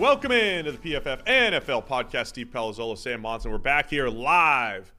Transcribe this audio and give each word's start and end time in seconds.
Welcome 0.00 0.32
in 0.32 0.64
to 0.64 0.72
the 0.72 0.78
PFF 0.78 1.26
NFL 1.26 1.86
podcast. 1.86 2.28
Steve 2.28 2.46
Palazzolo, 2.46 2.96
Sam 2.96 3.20
Monson. 3.20 3.50
We're 3.50 3.58
back 3.58 3.90
here 3.90 4.08
live, 4.08 4.94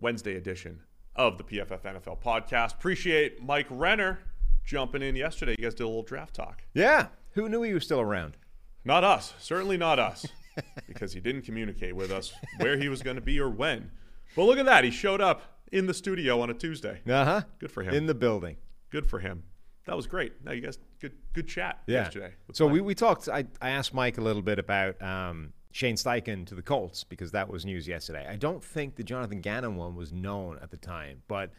Wednesday 0.00 0.34
edition 0.34 0.80
of 1.14 1.38
the 1.38 1.44
PFF 1.44 1.82
NFL 1.82 2.20
podcast. 2.20 2.74
Appreciate 2.74 3.40
Mike 3.40 3.68
Renner 3.70 4.18
jumping 4.64 5.02
in 5.02 5.14
yesterday. 5.14 5.54
You 5.56 5.62
guys 5.62 5.74
did 5.74 5.84
a 5.84 5.86
little 5.86 6.02
draft 6.02 6.34
talk. 6.34 6.64
Yeah. 6.74 7.06
Who 7.34 7.48
knew 7.48 7.62
he 7.62 7.74
was 7.74 7.84
still 7.84 8.00
around? 8.00 8.36
Not 8.84 9.04
us. 9.04 9.34
Certainly 9.38 9.76
not 9.76 10.00
us. 10.00 10.26
because 10.88 11.12
he 11.12 11.20
didn't 11.20 11.42
communicate 11.42 11.94
with 11.94 12.10
us 12.10 12.34
where 12.58 12.76
he 12.76 12.88
was 12.88 13.02
going 13.02 13.16
to 13.16 13.22
be 13.22 13.38
or 13.38 13.48
when. 13.48 13.92
But 14.34 14.46
look 14.46 14.58
at 14.58 14.66
that. 14.66 14.82
He 14.82 14.90
showed 14.90 15.20
up 15.20 15.60
in 15.70 15.86
the 15.86 15.94
studio 15.94 16.40
on 16.40 16.50
a 16.50 16.54
Tuesday. 16.54 17.02
Uh 17.08 17.24
huh. 17.24 17.42
Good 17.60 17.70
for 17.70 17.84
him. 17.84 17.94
In 17.94 18.06
the 18.06 18.14
building. 18.14 18.56
Good 18.90 19.06
for 19.06 19.20
him. 19.20 19.44
That 19.86 19.94
was 19.94 20.08
great. 20.08 20.44
Now 20.44 20.50
you 20.50 20.60
guys 20.60 20.80
good 21.08 21.16
good 21.32 21.48
chat 21.48 21.80
Yeah. 21.86 22.04
yesterday. 22.04 22.32
So 22.52 22.66
Mike. 22.66 22.72
we, 22.74 22.80
we 22.80 22.94
talked. 22.94 23.28
I, 23.28 23.44
I 23.60 23.70
asked 23.70 23.92
Mike 23.94 24.18
a 24.18 24.20
little 24.22 24.42
bit 24.42 24.58
about 24.58 25.00
um, 25.02 25.52
Shane 25.72 25.96
Steichen 25.96 26.46
to 26.46 26.54
the 26.54 26.62
Colts 26.62 27.04
because 27.04 27.32
that 27.32 27.48
was 27.48 27.64
news 27.64 27.86
yesterday. 27.88 28.26
I 28.28 28.36
don't 28.36 28.62
think 28.64 28.96
the 28.96 29.04
Jonathan 29.04 29.40
Gannon 29.40 29.76
one 29.76 29.94
was 29.96 30.12
known 30.12 30.58
at 30.62 30.70
the 30.70 30.76
time, 30.76 31.22
but 31.28 31.50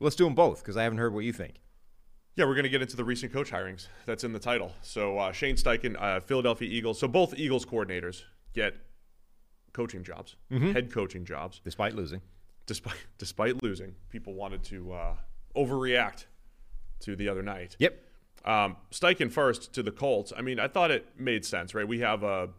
let's 0.00 0.16
do 0.16 0.24
them 0.24 0.34
both 0.34 0.58
because 0.62 0.76
I 0.76 0.82
haven't 0.82 0.98
heard 0.98 1.14
what 1.14 1.24
you 1.24 1.32
think. 1.32 1.60
Yeah, 2.36 2.46
we're 2.46 2.54
going 2.54 2.64
to 2.64 2.68
get 2.68 2.82
into 2.82 2.96
the 2.96 3.04
recent 3.04 3.32
coach 3.32 3.50
hirings. 3.52 3.86
That's 4.06 4.24
in 4.24 4.32
the 4.32 4.40
title. 4.40 4.72
So 4.82 5.18
uh, 5.18 5.30
Shane 5.32 5.54
Steichen, 5.54 5.94
uh, 6.00 6.18
Philadelphia 6.20 6.68
Eagles. 6.68 6.98
So 6.98 7.06
both 7.06 7.32
Eagles 7.38 7.64
coordinators 7.64 8.22
get 8.54 8.74
coaching 9.72 10.02
jobs, 10.02 10.36
head 10.50 10.92
coaching 10.92 11.24
jobs, 11.24 11.60
Despite 11.64 11.94
losing. 11.94 12.20
despite 12.66 12.96
despite 13.18 13.62
losing. 13.62 13.94
People 14.10 14.34
wanted 14.34 14.62
to 14.64 14.92
uh, 14.92 15.14
overreact 15.56 16.26
to 17.00 17.14
the 17.16 17.28
other 17.28 17.42
night. 17.42 17.76
Yep. 17.78 18.00
Um, 18.44 18.76
Steichen 18.90 19.30
first 19.32 19.72
to 19.74 19.82
the 19.82 19.90
Colts. 19.90 20.32
I 20.36 20.42
mean, 20.42 20.60
I 20.60 20.68
thought 20.68 20.90
it 20.90 21.06
made 21.18 21.44
sense, 21.44 21.74
right? 21.74 21.86
We 21.86 22.00
have 22.00 22.22
a 22.22 22.50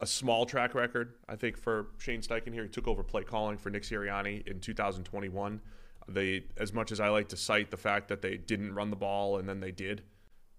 a 0.00 0.06
small 0.06 0.46
track 0.46 0.74
record, 0.74 1.14
I 1.28 1.36
think, 1.36 1.58
for 1.58 1.88
Shane 1.98 2.22
Steichen 2.22 2.54
here. 2.54 2.62
He 2.62 2.68
took 2.70 2.88
over 2.88 3.02
play 3.02 3.22
calling 3.22 3.58
for 3.58 3.68
Nick 3.70 3.82
Sirianni 3.82 4.46
in 4.46 4.60
2021. 4.60 5.60
They, 6.08 6.44
as 6.56 6.72
much 6.72 6.90
as 6.90 7.00
I 7.00 7.08
like 7.08 7.28
to 7.28 7.36
cite 7.36 7.70
the 7.70 7.76
fact 7.76 8.08
that 8.08 8.22
they 8.22 8.36
didn't 8.38 8.74
run 8.74 8.88
the 8.90 8.96
ball 8.96 9.36
and 9.36 9.48
then 9.48 9.60
they 9.60 9.70
did 9.72 10.02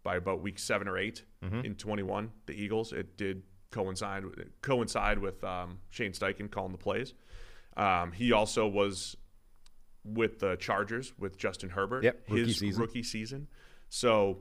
by 0.04 0.16
about 0.16 0.42
week 0.42 0.60
seven 0.60 0.88
or 0.88 0.98
8 0.98 1.24
in 1.64 1.76
21, 1.76 2.32
the 2.46 2.54
Eagles, 2.54 2.94
it 2.94 3.18
did 3.18 3.44
coincide 3.72 4.24
coincide 4.62 5.18
with 5.18 5.44
um, 5.44 5.80
Shane 5.90 6.12
Steichen 6.12 6.50
calling 6.52 6.72
the 6.72 6.78
plays. 6.78 7.14
Um, 7.76 8.12
he 8.12 8.32
also 8.32 8.68
was 8.68 9.18
with 10.04 10.40
the 10.40 10.56
Chargers 10.58 11.14
with 11.18 11.38
Justin 11.38 11.70
Herbert. 11.70 12.04
Yep, 12.04 12.30
rookie 12.30 12.44
his 12.46 12.58
season. 12.60 12.82
rookie 12.82 13.04
season. 13.04 13.48
So 13.92 14.38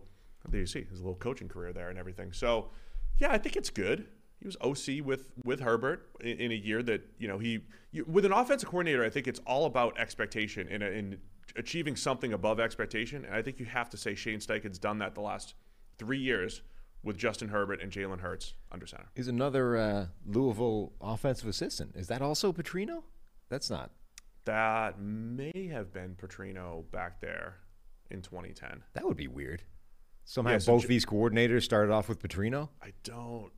there 0.48 0.60
you 0.60 0.66
see 0.66 0.84
his 0.88 1.00
little 1.00 1.16
coaching 1.16 1.48
career 1.48 1.72
there 1.72 1.90
and 1.90 1.98
everything. 1.98 2.32
So 2.32 2.70
yeah, 3.18 3.32
I 3.32 3.38
think 3.38 3.56
it's 3.56 3.68
good. 3.68 4.06
He 4.38 4.46
was 4.46 4.56
OC 4.60 5.04
with 5.04 5.32
with 5.44 5.60
Herbert 5.60 6.08
in, 6.20 6.38
in 6.38 6.52
a 6.52 6.54
year 6.54 6.84
that 6.84 7.02
you 7.18 7.26
know 7.26 7.38
he 7.38 7.64
you, 7.90 8.04
with 8.08 8.24
an 8.24 8.32
offensive 8.32 8.68
coordinator. 8.68 9.04
I 9.04 9.10
think 9.10 9.26
it's 9.26 9.40
all 9.40 9.66
about 9.66 9.98
expectation 9.98 10.68
and 10.70 10.84
in 10.84 11.18
achieving 11.56 11.96
something 11.96 12.32
above 12.32 12.60
expectation. 12.60 13.24
And 13.24 13.34
I 13.34 13.42
think 13.42 13.58
you 13.58 13.66
have 13.66 13.90
to 13.90 13.96
say 13.96 14.14
Shane 14.14 14.38
Steichen's 14.38 14.78
done 14.78 14.98
that 14.98 15.16
the 15.16 15.20
last 15.20 15.54
three 15.98 16.20
years 16.20 16.62
with 17.02 17.18
Justin 17.18 17.48
Herbert 17.48 17.82
and 17.82 17.90
Jalen 17.90 18.20
Hurts 18.20 18.54
under 18.70 18.86
center. 18.86 19.06
Is 19.16 19.26
another 19.26 19.76
uh, 19.76 20.06
Louisville 20.24 20.92
offensive 21.00 21.48
assistant. 21.48 21.96
Is 21.96 22.06
that 22.06 22.22
also 22.22 22.52
Petrino? 22.52 23.02
That's 23.48 23.68
not. 23.68 23.90
That 24.44 25.00
may 25.00 25.70
have 25.72 25.92
been 25.92 26.14
Petrino 26.14 26.84
back 26.92 27.20
there 27.20 27.56
in 28.10 28.22
2010. 28.22 28.82
That 28.94 29.04
would 29.06 29.16
be 29.16 29.28
weird. 29.28 29.62
Somehow 30.24 30.52
Yeah, 30.52 30.58
so 30.58 30.72
both 30.74 30.82
J- 30.82 30.88
these 30.88 31.06
coordinators 31.06 31.62
started 31.62 31.92
off 31.92 32.08
with 32.08 32.20
Petrino. 32.20 32.68
I 32.82 32.92
don't 33.04 33.50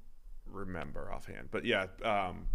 remember 0.47 1.13
offhand, 1.13 1.49
but 1.51 1.65
yeah, 1.65 1.87
um, 2.05 2.47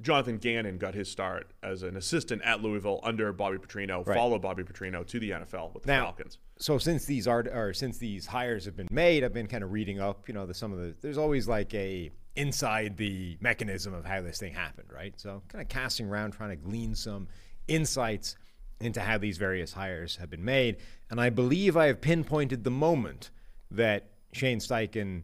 Jonathan 0.00 0.38
Gannon 0.38 0.78
got 0.78 0.94
his 0.94 1.10
start 1.10 1.52
as 1.62 1.82
an 1.82 1.96
assistant 1.96 2.42
at 2.42 2.60
Louisville 2.62 2.98
under 3.02 3.32
Bobby 3.32 3.58
Petrino, 3.58 4.04
Right. 4.06 4.16
followed 4.16 4.42
Bobby 4.42 4.64
Petrino 4.64 5.06
to 5.06 5.20
the 5.20 5.30
NFL 5.32 5.72
with 5.74 5.84
the 5.84 5.88
Now- 5.92 6.04
Falcons. 6.06 6.38
So 6.58 6.78
since 6.78 7.04
these 7.04 7.26
are 7.28 7.44
or 7.52 7.72
since 7.72 7.98
these 7.98 8.26
hires 8.26 8.64
have 8.64 8.76
been 8.76 8.88
made, 8.90 9.22
I've 9.24 9.32
been 9.32 9.46
kind 9.48 9.62
of 9.64 9.72
reading 9.72 10.00
up. 10.00 10.28
You 10.28 10.34
know, 10.34 10.46
the, 10.46 10.54
some 10.54 10.72
of 10.72 10.78
the 10.78 10.94
there's 11.00 11.18
always 11.18 11.46
like 11.48 11.72
a 11.74 12.10
inside 12.36 12.96
the 12.96 13.36
mechanism 13.40 13.92
of 13.92 14.04
how 14.04 14.22
this 14.22 14.38
thing 14.38 14.54
happened, 14.54 14.88
right? 14.92 15.12
So 15.20 15.42
kind 15.48 15.60
of 15.62 15.68
casting 15.68 16.06
around, 16.08 16.32
trying 16.32 16.50
to 16.50 16.56
glean 16.56 16.94
some 16.94 17.28
insights 17.68 18.36
into 18.84 19.00
how 19.00 19.18
these 19.18 19.38
various 19.38 19.72
hires 19.72 20.16
have 20.16 20.30
been 20.30 20.44
made, 20.44 20.76
and 21.10 21.20
I 21.20 21.30
believe 21.30 21.76
I 21.76 21.86
have 21.86 22.00
pinpointed 22.00 22.64
the 22.64 22.70
moment 22.70 23.30
that 23.70 24.08
Shane 24.32 24.58
Steichen 24.58 25.22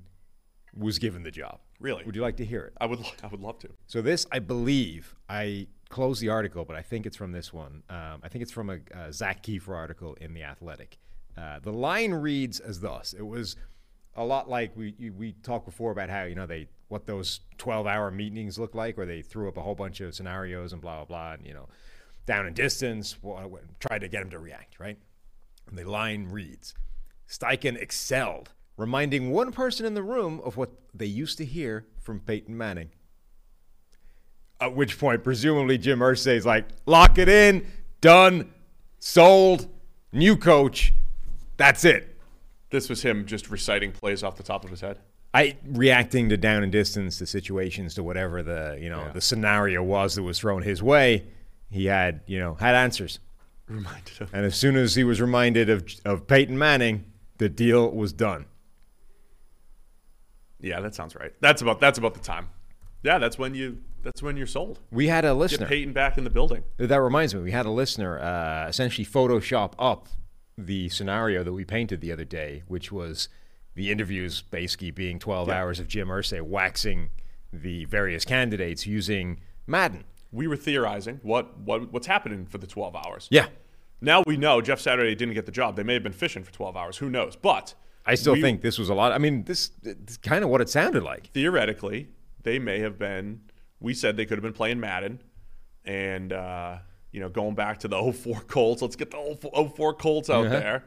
was 0.76 0.98
given 0.98 1.22
the 1.22 1.30
job. 1.30 1.58
Really? 1.80 2.04
Would 2.04 2.16
you 2.16 2.22
like 2.22 2.36
to 2.38 2.44
hear 2.44 2.62
it? 2.64 2.72
I 2.80 2.86
would, 2.86 3.00
I 3.22 3.26
would 3.28 3.40
love 3.40 3.58
to. 3.60 3.68
So 3.86 4.02
this, 4.02 4.26
I 4.32 4.38
believe, 4.40 5.14
I 5.28 5.66
closed 5.88 6.20
the 6.20 6.28
article, 6.28 6.64
but 6.64 6.76
I 6.76 6.82
think 6.82 7.06
it's 7.06 7.16
from 7.16 7.32
this 7.32 7.52
one. 7.52 7.82
Um, 7.88 8.20
I 8.22 8.28
think 8.28 8.42
it's 8.42 8.52
from 8.52 8.68
a, 8.70 8.78
a 8.92 9.12
Zak 9.12 9.42
Keefer 9.42 9.74
article 9.74 10.14
in 10.20 10.34
the 10.34 10.42
Athletic. 10.42 10.98
Uh, 11.36 11.60
the 11.60 11.72
line 11.72 12.12
reads 12.12 12.58
as 12.60 12.80
thus: 12.80 13.12
It 13.12 13.26
was 13.26 13.54
a 14.16 14.24
lot 14.24 14.50
like 14.50 14.76
we 14.76 14.94
you- 14.98 15.12
we 15.12 15.32
talked 15.32 15.66
before 15.66 15.92
about 15.92 16.10
how 16.10 16.24
you 16.24 16.34
know 16.34 16.46
they 16.46 16.66
what 16.88 17.06
those 17.06 17.40
twelve-hour 17.58 18.10
meetings 18.10 18.58
look 18.58 18.74
like, 18.74 18.96
where 18.96 19.06
they 19.06 19.22
threw 19.22 19.46
up 19.46 19.56
a 19.56 19.62
whole 19.62 19.76
bunch 19.76 20.00
of 20.00 20.14
scenarios 20.16 20.72
and 20.72 20.82
blah 20.82 20.96
blah 20.96 21.04
blah, 21.04 21.32
and 21.34 21.46
you 21.46 21.54
know, 21.54 21.68
down 22.28 22.46
and 22.46 22.54
distance, 22.54 23.16
tried 23.80 24.02
to 24.02 24.08
get 24.08 24.22
him 24.22 24.30
to 24.30 24.38
react, 24.38 24.78
right? 24.78 24.98
And 25.66 25.76
the 25.76 25.84
line 25.84 26.28
reads 26.30 26.74
Steichen 27.28 27.76
excelled, 27.80 28.50
reminding 28.76 29.30
one 29.30 29.50
person 29.50 29.84
in 29.86 29.94
the 29.94 30.02
room 30.02 30.40
of 30.44 30.56
what 30.56 30.70
they 30.94 31.06
used 31.06 31.38
to 31.38 31.44
hear 31.44 31.86
from 32.00 32.20
Peyton 32.20 32.56
Manning. 32.56 32.90
At 34.60 34.74
which 34.74 34.98
point, 34.98 35.24
presumably, 35.24 35.78
Jim 35.78 36.00
Irsay 36.00 36.36
is 36.36 36.44
like, 36.46 36.66
lock 36.86 37.18
it 37.18 37.28
in, 37.28 37.66
done, 38.00 38.50
sold, 38.98 39.68
new 40.12 40.36
coach. 40.36 40.92
That's 41.56 41.84
it. 41.84 42.16
This 42.70 42.88
was 42.88 43.02
him 43.02 43.24
just 43.24 43.50
reciting 43.50 43.92
plays 43.92 44.22
off 44.22 44.36
the 44.36 44.42
top 44.42 44.64
of 44.64 44.70
his 44.70 44.80
head. 44.80 44.98
I 45.32 45.56
reacting 45.64 46.28
to 46.30 46.36
down 46.36 46.62
and 46.62 46.72
distance, 46.72 47.18
to 47.18 47.26
situations, 47.26 47.94
to 47.94 48.02
whatever 48.02 48.42
the 48.42 48.78
you 48.80 48.88
know 48.88 49.04
Yeah. 49.06 49.12
the 49.12 49.20
scenario 49.20 49.82
was 49.82 50.14
that 50.16 50.22
was 50.22 50.38
thrown 50.38 50.62
his 50.62 50.82
way. 50.82 51.24
He 51.70 51.86
had 51.86 52.20
you 52.26 52.38
know 52.38 52.54
had 52.54 52.74
answers, 52.74 53.18
Reminded 53.68 54.20
of. 54.20 54.32
and 54.34 54.44
as 54.46 54.54
soon 54.56 54.76
as 54.76 54.94
he 54.94 55.04
was 55.04 55.20
reminded 55.20 55.68
of 55.68 55.84
of 56.04 56.26
Peyton 56.26 56.58
Manning, 56.58 57.04
the 57.38 57.48
deal 57.48 57.90
was 57.90 58.12
done. 58.12 58.46
Yeah, 60.60 60.80
that 60.80 60.94
sounds 60.94 61.14
right. 61.14 61.32
That's 61.40 61.62
about 61.62 61.80
that's 61.80 61.98
about 61.98 62.14
the 62.14 62.20
time. 62.20 62.48
Yeah, 63.02 63.18
that's 63.18 63.38
when 63.38 63.54
you 63.54 63.78
that's 64.02 64.22
when 64.22 64.36
you're 64.36 64.46
sold. 64.46 64.80
We 64.90 65.08
had 65.08 65.24
a 65.24 65.28
Get 65.28 65.32
listener. 65.36 65.66
Peyton 65.66 65.92
back 65.92 66.18
in 66.18 66.24
the 66.24 66.30
building. 66.30 66.64
That 66.78 67.00
reminds 67.00 67.34
me, 67.34 67.42
we 67.42 67.50
had 67.52 67.66
a 67.66 67.70
listener 67.70 68.18
uh, 68.18 68.66
essentially 68.68 69.04
Photoshop 69.04 69.72
up 69.78 70.08
the 70.56 70.88
scenario 70.88 71.44
that 71.44 71.52
we 71.52 71.64
painted 71.64 72.00
the 72.00 72.10
other 72.12 72.24
day, 72.24 72.62
which 72.66 72.90
was 72.90 73.28
the 73.74 73.92
interviews 73.92 74.42
basically 74.42 74.90
being 74.90 75.18
12 75.20 75.48
Yeah. 75.48 75.54
hours 75.60 75.78
of 75.78 75.86
Jim 75.86 76.08
Irsay 76.08 76.40
waxing 76.42 77.10
the 77.52 77.84
various 77.84 78.24
candidates 78.24 78.84
using 78.86 79.38
Madden. 79.66 80.04
We 80.32 80.46
were 80.46 80.56
theorizing 80.56 81.20
what, 81.22 81.58
what 81.58 81.92
what's 81.92 82.06
happening 82.06 82.46
for 82.46 82.58
the 82.58 82.66
12 82.66 82.94
hours. 82.96 83.28
Yeah. 83.30 83.46
Now 84.00 84.22
we 84.26 84.36
know 84.36 84.60
Jeff 84.60 84.80
Saturday 84.80 85.14
didn't 85.14 85.34
get 85.34 85.46
the 85.46 85.52
job. 85.52 85.76
They 85.76 85.82
may 85.82 85.94
have 85.94 86.02
been 86.02 86.12
fishing 86.12 86.44
for 86.44 86.52
12 86.52 86.76
hours. 86.76 86.98
Who 86.98 87.08
knows? 87.10 87.34
But 87.34 87.74
I 88.06 88.14
still 88.14 88.34
we- 88.34 88.42
think 88.42 88.60
this 88.62 88.78
was 88.78 88.88
a 88.90 88.94
lot. 88.94 89.12
I 89.12 89.18
mean, 89.18 89.44
this 89.44 89.70
is 89.82 90.16
kind 90.18 90.44
of 90.44 90.50
what 90.50 90.60
it 90.60 90.68
sounded 90.68 91.02
like. 91.02 91.28
theoretically, 91.28 92.08
they 92.42 92.58
may 92.58 92.78
have 92.80 92.98
been. 92.98 93.40
We 93.80 93.94
said 93.94 94.16
they 94.16 94.26
could 94.26 94.38
have 94.38 94.42
been 94.42 94.52
playing 94.52 94.80
Madden, 94.80 95.20
and 95.84 96.32
uh, 96.32 96.78
you 97.12 97.20
know, 97.20 97.28
going 97.28 97.54
back 97.54 97.78
to 97.80 97.88
the 97.88 98.12
04 98.12 98.40
Colts. 98.42 98.82
Let's 98.82 98.96
get 98.96 99.10
the 99.10 99.36
04 99.40 99.70
04 99.70 99.94
Colts 99.94 100.30
out 100.30 100.46
Uh-huh. 100.46 100.58
there, 100.60 100.84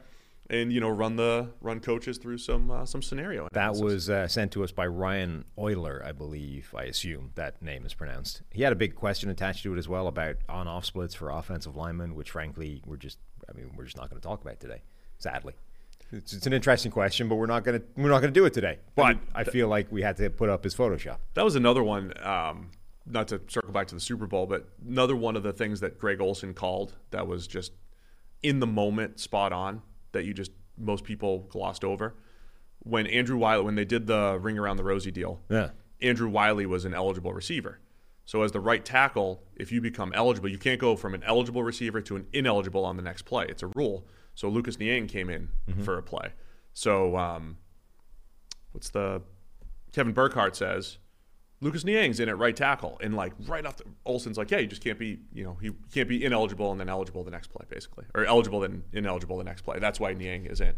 and 0.51 0.71
you 0.71 0.81
know, 0.81 0.89
run 0.89 1.15
the 1.15 1.47
run 1.61 1.79
coaches 1.79 2.17
through 2.17 2.37
some 2.37 2.69
uh, 2.69 2.85
some 2.85 3.01
scenario. 3.01 3.47
That 3.53 3.75
was 3.75 4.09
uh, 4.09 4.27
sent 4.27 4.51
to 4.51 4.63
us 4.63 4.71
by 4.71 4.85
Ryan 4.85 5.45
Euler, 5.57 6.03
I 6.05 6.11
believe. 6.11 6.75
I 6.77 6.83
assume 6.83 7.31
that 7.35 7.61
name 7.61 7.85
is 7.85 7.93
pronounced. 7.93 8.43
He 8.51 8.61
had 8.61 8.73
a 8.73 8.75
big 8.75 8.93
question 8.93 9.29
attached 9.29 9.63
to 9.63 9.73
it 9.73 9.77
as 9.79 9.87
well 9.87 10.07
about 10.07 10.35
on-off 10.49 10.85
splits 10.85 11.15
for 11.15 11.29
offensive 11.31 11.75
linemen, 11.75 12.13
which 12.13 12.29
frankly 12.31 12.83
we're 12.85 12.97
just, 12.97 13.17
I 13.49 13.53
mean, 13.53 13.71
we're 13.75 13.85
just 13.85 13.97
not 13.97 14.09
going 14.09 14.21
to 14.21 14.27
talk 14.27 14.41
about 14.41 14.59
today, 14.59 14.81
sadly. 15.17 15.53
It's, 16.11 16.33
it's 16.33 16.45
an 16.45 16.51
interesting 16.51 16.91
question, 16.91 17.29
but 17.29 17.35
we're 17.35 17.45
not 17.45 17.63
gonna 17.63 17.81
we're 17.95 18.09
not 18.09 18.19
gonna 18.19 18.33
do 18.33 18.43
it 18.43 18.53
today. 18.53 18.79
But 18.95 19.17
I 19.33 19.45
feel 19.45 19.69
like 19.69 19.89
we 19.91 20.01
had 20.01 20.17
to 20.17 20.29
put 20.29 20.49
up 20.49 20.65
his 20.65 20.75
Photoshop. 20.75 21.17
That 21.35 21.45
was 21.45 21.55
another 21.55 21.83
one. 21.83 22.13
Um, 22.21 22.71
not 23.05 23.29
to 23.29 23.41
circle 23.47 23.71
back 23.71 23.87
to 23.87 23.95
the 23.95 24.01
Super 24.01 24.27
Bowl, 24.27 24.45
but 24.45 24.67
another 24.85 25.15
one 25.15 25.37
of 25.37 25.43
the 25.43 25.53
things 25.53 25.79
that 25.79 25.97
Greg 25.97 26.19
Olsen 26.19 26.53
called 26.53 26.93
that 27.11 27.25
was 27.27 27.47
just 27.47 27.71
in 28.43 28.59
the 28.59 28.67
moment, 28.67 29.19
spot 29.19 29.53
on. 29.53 29.81
That 30.11 30.25
you 30.25 30.33
just 30.33 30.51
most 30.77 31.03
people 31.03 31.39
glossed 31.49 31.83
over 31.83 32.15
when 32.79 33.07
Andrew 33.07 33.37
Wylie 33.37 33.63
when 33.63 33.75
they 33.75 33.85
did 33.85 34.07
the 34.07 34.37
ring 34.41 34.57
around 34.57 34.77
the 34.77 34.83
rosy 34.83 35.11
deal. 35.11 35.41
Yeah. 35.49 35.69
Andrew 36.01 36.29
Wylie 36.29 36.65
was 36.65 36.85
an 36.85 36.93
eligible 36.93 37.33
receiver. 37.33 37.79
So 38.25 38.43
as 38.43 38.51
the 38.51 38.59
right 38.59 38.83
tackle, 38.83 39.43
if 39.55 39.71
you 39.71 39.81
become 39.81 40.11
eligible, 40.15 40.49
you 40.49 40.57
can't 40.57 40.79
go 40.79 40.95
from 40.95 41.13
an 41.13 41.23
eligible 41.23 41.63
receiver 41.63 42.01
to 42.01 42.15
an 42.15 42.27
ineligible 42.33 42.85
on 42.85 42.95
the 42.95 43.03
next 43.03 43.23
play. 43.23 43.45
It's 43.49 43.61
a 43.63 43.67
rule. 43.67 44.07
So 44.35 44.47
Lucas 44.47 44.79
Niang 44.79 45.07
came 45.07 45.29
in 45.29 45.49
for 45.83 45.97
a 45.97 46.03
play. 46.03 46.29
So 46.73 47.17
um, 47.17 47.57
what's 48.71 48.89
the 48.89 49.21
Kevin 49.91 50.13
Burkhardt 50.13 50.55
says 50.55 50.97
Lucas 51.61 51.83
Niang's 51.83 52.19
in 52.19 52.27
at 52.27 52.37
right 52.37 52.55
tackle, 52.55 52.97
and 53.03 53.15
like 53.15 53.33
right 53.47 53.65
off 53.65 53.77
the 53.77 53.83
Olsen's 54.05 54.37
like, 54.37 54.49
yeah, 54.51 54.57
you 54.57 54.67
just 54.67 54.83
can't 54.83 54.97
be, 54.97 55.19
you 55.31 55.43
know, 55.43 55.57
he 55.61 55.71
can't 55.93 56.09
be 56.09 56.25
ineligible 56.25 56.71
and 56.71 56.79
then 56.79 56.89
eligible 56.89 57.23
the 57.23 57.29
next 57.31 57.47
play, 57.47 57.65
basically, 57.69 58.05
or 58.15 58.25
eligible 58.25 58.59
then 58.59 58.83
ineligible 58.93 59.37
the 59.37 59.43
next 59.43 59.61
play. 59.61 59.77
That's 59.79 59.99
why 59.99 60.13
Niang 60.13 60.45
is 60.47 60.59
in. 60.59 60.73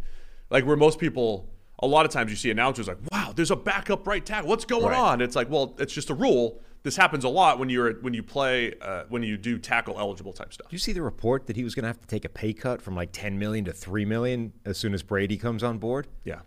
Like 0.50 0.66
where 0.66 0.76
most 0.76 1.00
people, 1.00 1.50
a 1.80 1.88
lot 1.88 2.06
of 2.06 2.12
times 2.12 2.30
you 2.32 2.36
see 2.38 2.52
announcers 2.52 2.88
like, 2.90 2.98
wow, 3.12 3.32
there's 3.34 3.50
a 3.52 3.56
backup 3.56 4.06
right 4.06 4.26
tackle. 4.26 4.50
What's 4.50 4.66
going 4.66 4.84
Right. 4.88 5.00
on? 5.00 5.22
It's 5.22 5.36
like, 5.38 5.50
well, 5.50 5.74
it's 5.80 5.94
just 5.94 6.10
a 6.10 6.14
rule. 6.14 6.62
This 6.84 6.98
happens 6.98 7.24
a 7.24 7.30
lot 7.30 7.60
when 7.60 7.70
you're 7.70 7.94
when 8.02 8.14
you 8.14 8.22
play 8.22 8.74
uh, 8.82 9.06
when 9.08 9.24
you 9.24 9.38
do 9.38 9.58
tackle 9.58 9.98
eligible 9.98 10.34
type 10.34 10.52
stuff. 10.52 10.68
Did 10.68 10.74
you 10.74 10.80
see 10.80 10.92
the 10.92 11.02
report 11.02 11.48
that 11.48 11.56
he 11.56 11.64
was 11.64 11.76
going 11.76 11.84
to 11.84 11.88
have 11.88 12.02
to 12.02 12.08
take 12.08 12.26
a 12.26 12.30
pay 12.30 12.52
cut 12.52 12.82
from 12.82 12.94
like 12.94 13.12
10 13.14 13.40
million 13.40 13.64
to 13.64 13.72
3 13.72 14.04
million 14.04 14.52
as 14.66 14.78
soon 14.78 14.94
as 14.94 15.02
Brady 15.02 15.38
comes 15.38 15.64
on 15.64 15.78
board? 15.78 16.08
Yeah, 16.26 16.42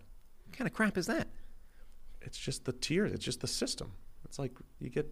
What 0.45 0.53
kind 0.59 0.69
of 0.69 0.75
crap 0.75 0.99
is 0.99 1.07
that? 1.07 1.29
it's 2.21 2.37
just 2.37 2.67
the 2.67 2.73
tiers. 2.73 3.13
It's 3.13 3.25
just 3.25 3.41
the 3.41 3.47
system. 3.47 3.93
It's 4.27 4.39
like 4.39 4.53
you 4.81 4.91
get 4.91 5.07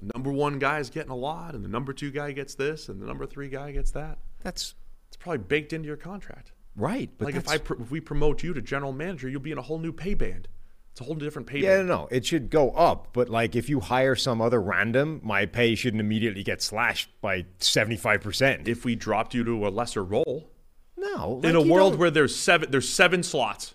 the 0.00 0.10
number 0.14 0.30
one 0.32 0.58
guy 0.58 0.78
is 0.78 0.90
getting 0.90 1.10
a 1.10 1.16
lot, 1.16 1.54
and 1.54 1.64
the 1.64 1.68
number 1.68 1.92
two 1.92 2.10
guy 2.10 2.32
gets 2.32 2.54
this, 2.54 2.88
and 2.88 3.00
the 3.00 3.06
number 3.06 3.26
three 3.26 3.48
guy 3.48 3.72
gets 3.72 3.90
that. 3.92 4.18
That's 4.42 4.74
It's 5.08 5.16
probably 5.16 5.38
baked 5.38 5.72
into 5.72 5.86
your 5.86 5.96
contract. 5.96 6.52
right. 6.76 7.10
But 7.18 7.26
like 7.26 7.34
if 7.36 7.48
I 7.48 7.58
pr- 7.58 7.80
if 7.80 7.90
we 7.90 8.00
promote 8.00 8.42
you 8.42 8.52
to 8.54 8.60
general 8.60 8.92
manager, 8.92 9.28
you'll 9.28 9.40
be 9.40 9.52
in 9.52 9.58
a 9.58 9.62
whole 9.62 9.78
new 9.78 9.92
pay 9.92 10.14
band. 10.14 10.48
It's 10.92 11.00
a 11.00 11.04
whole 11.04 11.14
different 11.16 11.48
pay 11.48 11.58
Yeah, 11.60 11.78
band. 11.78 11.88
no, 11.88 11.96
no, 12.02 12.08
it 12.12 12.24
should 12.26 12.50
go 12.50 12.70
up. 12.70 13.08
But 13.12 13.28
like, 13.28 13.56
if 13.56 13.68
you 13.68 13.80
hire 13.80 14.14
some 14.14 14.40
other 14.40 14.60
random, 14.60 15.20
my 15.24 15.46
pay 15.46 15.74
shouldn't 15.74 16.00
immediately 16.00 16.42
get 16.44 16.60
slashed 16.62 17.08
by 17.20 17.46
seventy 17.58 17.96
five 17.96 18.20
percent. 18.20 18.68
If 18.68 18.84
we 18.84 18.94
dropped 18.94 19.34
you 19.34 19.42
to 19.44 19.66
a 19.66 19.70
lesser 19.70 20.04
role 20.04 20.50
No, 20.96 21.40
in 21.42 21.56
a 21.56 21.62
world 21.62 21.92
don't- 21.94 21.98
where 22.00 22.10
there's 22.10 22.34
seven, 22.36 22.70
there's 22.70 22.88
seven 22.88 23.22
slots. 23.22 23.74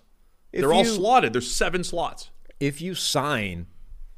If 0.52 0.60
They're 0.62 0.72
all 0.72 0.84
slotted. 0.84 1.32
There's 1.32 1.50
seven 1.50 1.82
slots. 1.84 2.30
if 2.58 2.80
you 2.82 2.94
sign 2.94 3.66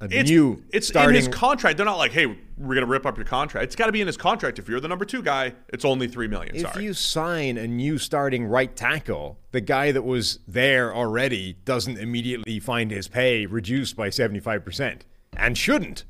a 0.02 0.08
It's 0.10 0.30
new 0.30 0.62
it's 0.70 0.88
starting, 0.88 1.10
in 1.16 1.24
his 1.24 1.28
contract. 1.28 1.76
They're 1.76 1.86
not 1.86 1.98
like, 1.98 2.12
hey, 2.12 2.26
we're 2.56 2.74
gonna 2.74 2.86
rip 2.86 3.06
up 3.06 3.16
your 3.16 3.24
contract. 3.26 3.64
It's 3.64 3.76
got 3.76 3.86
to 3.86 3.92
be 3.92 4.00
in 4.00 4.06
his 4.06 4.16
contract. 4.16 4.58
If 4.58 4.68
you're 4.68 4.80
the 4.80 4.88
number 4.88 5.04
two 5.04 5.22
guy, 5.22 5.54
it's 5.68 5.84
only 5.84 6.08
three 6.08 6.28
million. 6.28 6.54
if 6.56 6.62
Sorry. 6.62 6.84
you 6.84 6.94
sign 6.94 7.56
a 7.58 7.66
new 7.66 7.98
starting 7.98 8.44
right 8.44 8.74
tackle, 8.74 9.38
the 9.52 9.60
guy 9.60 9.92
that 9.92 10.02
was 10.02 10.38
there 10.46 10.94
already 10.94 11.56
doesn't 11.64 11.98
immediately 11.98 12.58
find 12.60 12.90
his 12.90 13.08
pay 13.08 13.46
reduced 13.46 13.96
by 13.96 14.10
seventy 14.10 14.40
five 14.40 14.64
percent, 14.64 15.04
and 15.36 15.56
shouldn't. 15.56 16.04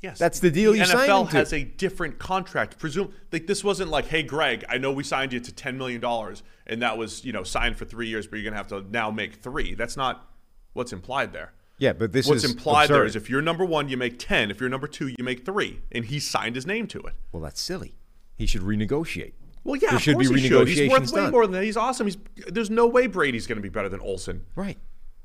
Yes, 0.00 0.18
That's 0.18 0.40
the 0.40 0.50
deal 0.50 0.72
The 0.72 0.78
you 0.78 0.84
signed 0.84 1.08
NFL 1.10 1.30
to. 1.30 1.36
has 1.36 1.52
a 1.52 1.62
different 1.62 2.18
contract. 2.18 2.76
Presume 2.76 3.12
like 3.30 3.46
this 3.46 3.62
wasn't 3.62 3.88
like, 3.90 4.06
hey, 4.06 4.24
Greg, 4.24 4.64
I 4.68 4.76
know 4.78 4.90
we 4.90 5.04
signed 5.04 5.32
you 5.32 5.38
to 5.38 5.52
ten 5.54 5.78
million 5.78 6.00
dollars, 6.00 6.42
and 6.66 6.82
that 6.82 6.98
was 6.98 7.24
you 7.24 7.32
know 7.32 7.44
signed 7.44 7.76
for 7.76 7.84
three 7.84 8.08
years, 8.08 8.26
but 8.26 8.40
you're 8.40 8.44
gonna 8.50 8.56
have 8.56 8.66
to 8.68 8.84
now 8.90 9.12
make 9.12 9.36
three. 9.36 9.74
That's 9.74 9.96
not 9.96 10.28
what's 10.72 10.92
implied 10.92 11.32
there. 11.32 11.52
Yeah, 11.82 11.92
but 11.94 12.12
this 12.12 12.26
is. 12.26 12.30
what's 12.30 12.44
implied 12.44 12.88
there 12.90 13.02
absurd. 13.02 13.06
is 13.06 13.16
if 13.16 13.28
you're 13.28 13.42
number 13.42 13.64
one, 13.64 13.88
you 13.88 13.96
make 13.96 14.16
ten. 14.16 14.52
If 14.52 14.60
you're 14.60 14.68
number 14.70 14.86
two, 14.86 15.08
you 15.08 15.16
make 15.24 15.44
three, 15.44 15.80
and 15.90 16.04
he 16.04 16.20
signed 16.20 16.54
his 16.54 16.64
name 16.64 16.86
to 16.86 17.00
it. 17.00 17.14
Well, 17.32 17.42
that's 17.42 17.60
silly. 17.60 17.96
He 18.36 18.46
should 18.46 18.60
renegotiate. 18.62 19.32
Well, 19.64 19.74
yeah, 19.74 19.88
there 19.90 19.96
of 19.96 20.02
should 20.02 20.18
be 20.18 20.26
course 20.26 20.40
he 20.40 20.48
should. 20.48 20.68
He's 20.68 20.88
worth 20.88 21.12
way 21.12 21.28
more 21.30 21.44
than 21.44 21.52
that. 21.54 21.64
He's 21.64 21.76
awesome. 21.76 22.06
He's 22.06 22.18
there's 22.46 22.70
no 22.70 22.86
way 22.86 23.08
Brady's 23.08 23.48
gonna 23.48 23.60
be 23.60 23.68
better 23.68 23.88
than 23.88 23.98
Olsen. 23.98 24.46
Right. 24.54 24.78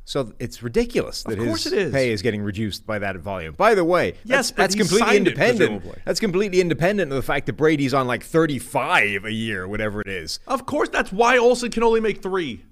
So 0.06 0.34
it's 0.40 0.64
ridiculous 0.64 1.22
that 1.24 1.38
Of 1.38 1.46
course 1.46 1.66
his 1.66 1.74
it 1.74 1.80
is. 1.80 1.92
pay 1.92 2.12
is 2.12 2.22
getting 2.24 2.42
reduced 2.42 2.88
by 2.88 2.98
that 2.98 3.18
volume. 3.18 3.54
By 3.54 3.76
the 3.76 3.84
way, 3.86 4.14
Yes, 4.24 4.50
that's, 4.50 4.52
but 4.52 4.58
that's 4.64 4.76
completely 4.76 5.06
signed 5.08 5.28
it, 5.28 5.38
independent. 5.38 5.84
that's 6.06 6.20
completely 6.22 6.60
independent 6.62 7.12
of 7.12 7.18
the 7.18 7.22
fact 7.22 7.46
that 7.48 7.54
Brady's 7.54 7.94
on 7.94 8.08
like 8.08 8.24
35 8.24 9.26
a 9.26 9.32
year, 9.32 9.68
whatever 9.68 10.00
it 10.02 10.08
is. 10.08 10.40
Of 10.48 10.66
course, 10.66 10.90
that's 10.90 11.12
why 11.12 11.38
Olsen 11.38 11.70
can 11.72 11.84
only 11.84 12.00
make 12.00 12.24
three. 12.24 12.64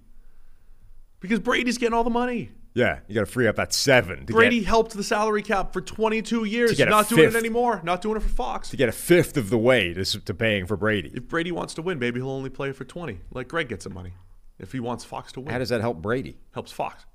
Because 1.19 1.39
Brady's 1.39 1.77
getting 1.77 1.93
all 1.93 2.03
the 2.05 2.09
money. 2.09 2.51
Yeah, 2.75 2.99
you 3.07 3.15
got 3.15 3.21
to 3.21 3.25
free 3.25 3.47
up 3.47 3.55
that 3.55 3.73
seven 3.73 4.25
to 4.25 4.33
Brady 4.33 4.59
get 4.59 4.67
helped 4.67 4.93
the 4.93 5.03
salary 5.03 5.41
cap 5.41 5.71
for 5.71 5.79
22 5.79 6.43
years. 6.43 6.73
get 6.75 6.89
a 6.89 6.91
not 6.91 7.07
doing 7.07 7.29
it 7.29 7.35
anymore. 7.35 7.79
Not 7.83 8.01
doing 8.01 8.17
it 8.17 8.19
for 8.19 8.27
Fox. 8.29 8.69
to 8.69 8.77
get 8.77 8.89
a 8.89 8.91
fifth 8.91 9.37
of 9.37 9.49
the 9.49 9.57
way 9.57 9.93
to, 9.93 10.03
to 10.03 10.33
paying 10.33 10.65
for 10.67 10.75
Brady. 10.75 11.09
If 11.13 11.29
Brady 11.29 11.53
wants 11.53 11.73
to 11.75 11.81
win, 11.81 11.99
maybe 11.99 12.19
he'll 12.19 12.29
only 12.29 12.49
play 12.49 12.73
for 12.73 12.83
20. 12.83 13.21
Like 13.31 13.47
Greg 13.47 13.69
gets 13.69 13.85
some 13.85 13.93
money. 13.93 14.11
If 14.59 14.73
he 14.73 14.81
wants 14.81 15.05
Fox 15.05 15.31
to 15.33 15.39
win, 15.39 15.51
How 15.51 15.57
does 15.59 15.69
that 15.69 15.79
help 15.79 16.01
Brady? 16.01 16.37
helps 16.53 16.73
Fox. 16.73 17.05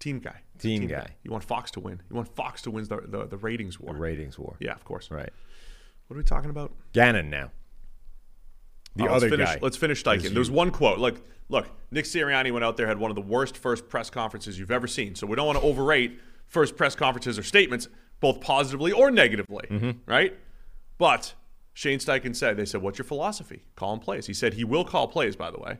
Team 0.00 0.18
guy. 0.18 0.40
Team 0.58 0.88
guy. 0.88 1.06
You 1.22 1.30
want 1.30 1.44
Fox 1.44 1.70
to 1.72 1.80
win. 1.80 2.02
You 2.10 2.16
want 2.16 2.34
Fox 2.34 2.62
to 2.62 2.70
win 2.72 2.84
the, 2.84 3.00
the, 3.06 3.26
the 3.26 3.36
ratings 3.36 3.78
war. 3.78 3.94
The 3.94 4.00
ratings 4.00 4.36
war. 4.36 4.56
Yeah, 4.60 4.72
of 4.72 4.84
course. 4.84 5.10
Right. 5.12 5.30
What 6.08 6.16
are 6.16 6.18
we 6.18 6.24
talking 6.24 6.50
about? 6.50 6.72
Gannon 6.92 7.30
now. 7.30 7.50
The 8.96 9.04
Oh, 9.04 9.14
other 9.14 9.28
let's 9.28 9.36
finish, 9.36 9.48
guy. 9.54 9.58
Let's 9.62 9.76
finish 9.76 10.02
Steichen. 10.02 10.34
There's 10.34 10.50
one 10.50 10.70
quote. 10.70 10.98
Look, 10.98 11.20
look. 11.48 11.68
Nick 11.90 12.04
Sirianni 12.06 12.50
went 12.52 12.64
out 12.64 12.76
there, 12.76 12.86
had 12.86 12.98
one 12.98 13.10
of 13.10 13.14
the 13.14 13.20
worst 13.22 13.56
first 13.56 13.88
press 13.88 14.10
conferences 14.10 14.58
you've 14.58 14.70
ever 14.70 14.86
seen. 14.86 15.14
So 15.14 15.26
we 15.26 15.36
don't 15.36 15.46
want 15.46 15.58
to 15.58 15.64
overrate 15.64 16.18
first 16.46 16.76
press 16.76 16.94
conferences 16.94 17.38
or 17.38 17.42
statements, 17.42 17.88
both 18.20 18.40
positively 18.40 18.92
or 18.92 19.10
negatively, 19.10 19.66
Mm-hmm. 19.70 19.90
right? 20.10 20.34
But 20.98 21.34
Shane 21.74 21.98
Steichen 21.98 22.34
said, 22.34 22.56
they 22.56 22.64
said, 22.64 22.80
"What's 22.80 22.96
your 22.98 23.04
philosophy? 23.04 23.64
Calling 23.76 24.00
plays." 24.00 24.26
He 24.26 24.32
said 24.34 24.54
he 24.54 24.64
will 24.64 24.84
call 24.84 25.08
plays, 25.08 25.36
by 25.36 25.50
the 25.50 25.58
way, 25.58 25.78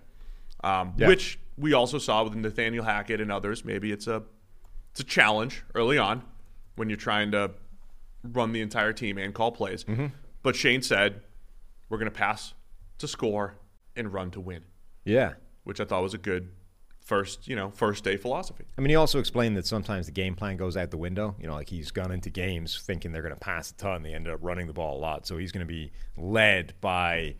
um, 0.62 0.93
Yeah. 0.99 1.09
which 1.09 1.39
we 1.57 1.73
also 1.73 1.97
saw 1.99 2.23
with 2.23 2.35
Nathaniel 2.35 2.85
Hackett 2.85 3.21
and 3.21 3.33
others. 3.33 3.65
Maybe 3.65 3.91
it's 3.93 4.07
a 4.07 4.23
it's 4.91 5.01
a 5.01 5.05
challenge 5.05 5.62
early 5.75 5.97
on 5.97 6.23
when 6.75 6.91
you're 6.91 6.97
trying 6.99 7.31
to 7.31 7.53
run 8.23 8.53
the 8.53 8.61
entire 8.61 8.93
team 8.93 9.17
and 9.17 9.33
call 9.33 9.53
plays. 9.53 9.85
Mm-hmm. 9.85 10.07
But 10.43 10.55
Shane 10.55 10.83
said, 10.83 11.23
"We're 11.89 11.97
going 11.99 12.11
to 12.11 12.17
pass 12.19 12.53
to 12.99 13.09
score 13.09 13.57
and 13.95 14.13
run 14.13 14.31
to 14.33 14.41
win," 14.41 14.65
yeah. 15.05 15.35
which 15.65 15.81
I 15.81 15.85
thought 15.85 16.03
was 16.03 16.15
a 16.15 16.19
good 16.19 16.51
first, 17.07 17.47
you 17.47 17.55
know, 17.55 17.71
first 17.71 18.03
day 18.03 18.17
philosophy. 18.17 18.65
I 18.76 18.81
mean, 18.81 18.91
he 18.91 18.97
also 18.97 19.21
explained 19.21 19.57
that 19.57 19.67
sometimes 19.67 20.07
the 20.07 20.12
game 20.12 20.35
plan 20.35 20.57
goes 20.57 20.76
out 20.76 20.91
the 20.91 20.97
window. 20.97 21.37
You 21.41 21.47
know, 21.47 21.55
like 21.55 21.69
he's 21.69 21.91
gone 21.93 22.11
into 22.11 22.31
games 22.31 22.81
thinking 22.85 23.12
they're 23.12 23.23
going 23.23 23.35
to 23.35 23.41
pass 23.41 23.71
a 23.71 23.75
ton. 23.75 24.03
They 24.03 24.12
ended 24.12 24.33
up 24.33 24.41
running 24.43 24.67
the 24.67 24.73
ball 24.73 24.99
a 24.99 25.00
lot. 25.00 25.26
So 25.26 25.38
he's 25.38 25.53
going 25.53 25.67
to 25.67 25.73
be 25.73 25.93
led 26.17 26.75
by 26.81 27.37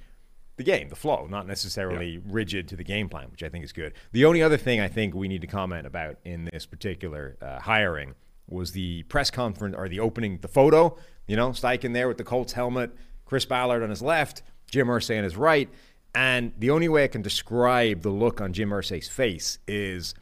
the 0.57 0.63
game, 0.63 0.89
the 0.89 0.97
flow, 0.97 1.27
not 1.29 1.47
necessarily 1.47 2.19
rigid 2.19 2.69
to 2.69 2.77
the 2.77 2.85
game 2.85 3.09
plan, 3.09 3.31
which 3.31 3.43
I 3.43 3.49
think 3.49 3.65
is 3.65 3.73
good. 3.73 3.93
The 4.13 4.25
only 4.25 4.43
other 4.43 4.57
thing 4.57 4.81
I 4.81 4.89
think 4.89 5.15
we 5.15 5.29
need 5.29 5.43
to 5.43 5.47
comment 5.47 5.87
about 5.87 6.17
in 6.25 6.49
this 6.51 6.65
particular 6.65 7.37
uh, 7.43 7.61
hiring 7.61 8.15
was 8.49 8.73
the 8.73 9.03
press 9.05 9.31
conference 9.31 9.75
or 9.77 9.89
the 9.89 10.01
opening, 10.01 10.39
the 10.39 10.49
photo. 10.49 10.97
You 11.27 11.37
know, 11.37 11.51
Steichen 11.51 11.93
there 11.93 12.09
with 12.09 12.17
the 12.17 12.25
Colts 12.25 12.53
helmet, 12.53 12.93
Chris 13.27 13.45
Ballard 13.45 13.83
on 13.83 13.91
his 13.91 14.01
left, 14.01 14.43
Jim 14.71 14.89
Irsay 14.89 15.19
on 15.19 15.25
his 15.25 15.37
right. 15.37 15.69
And 16.15 16.53
the 16.59 16.71
only 16.71 16.89
way 16.89 17.05
I 17.05 17.09
can 17.09 17.23
describe 17.23 18.03
the 18.03 18.11
look 18.11 18.41
on 18.41 18.53
Jim 18.53 18.71
Irsay's 18.71 19.09
face 19.09 19.59
is 19.69 20.15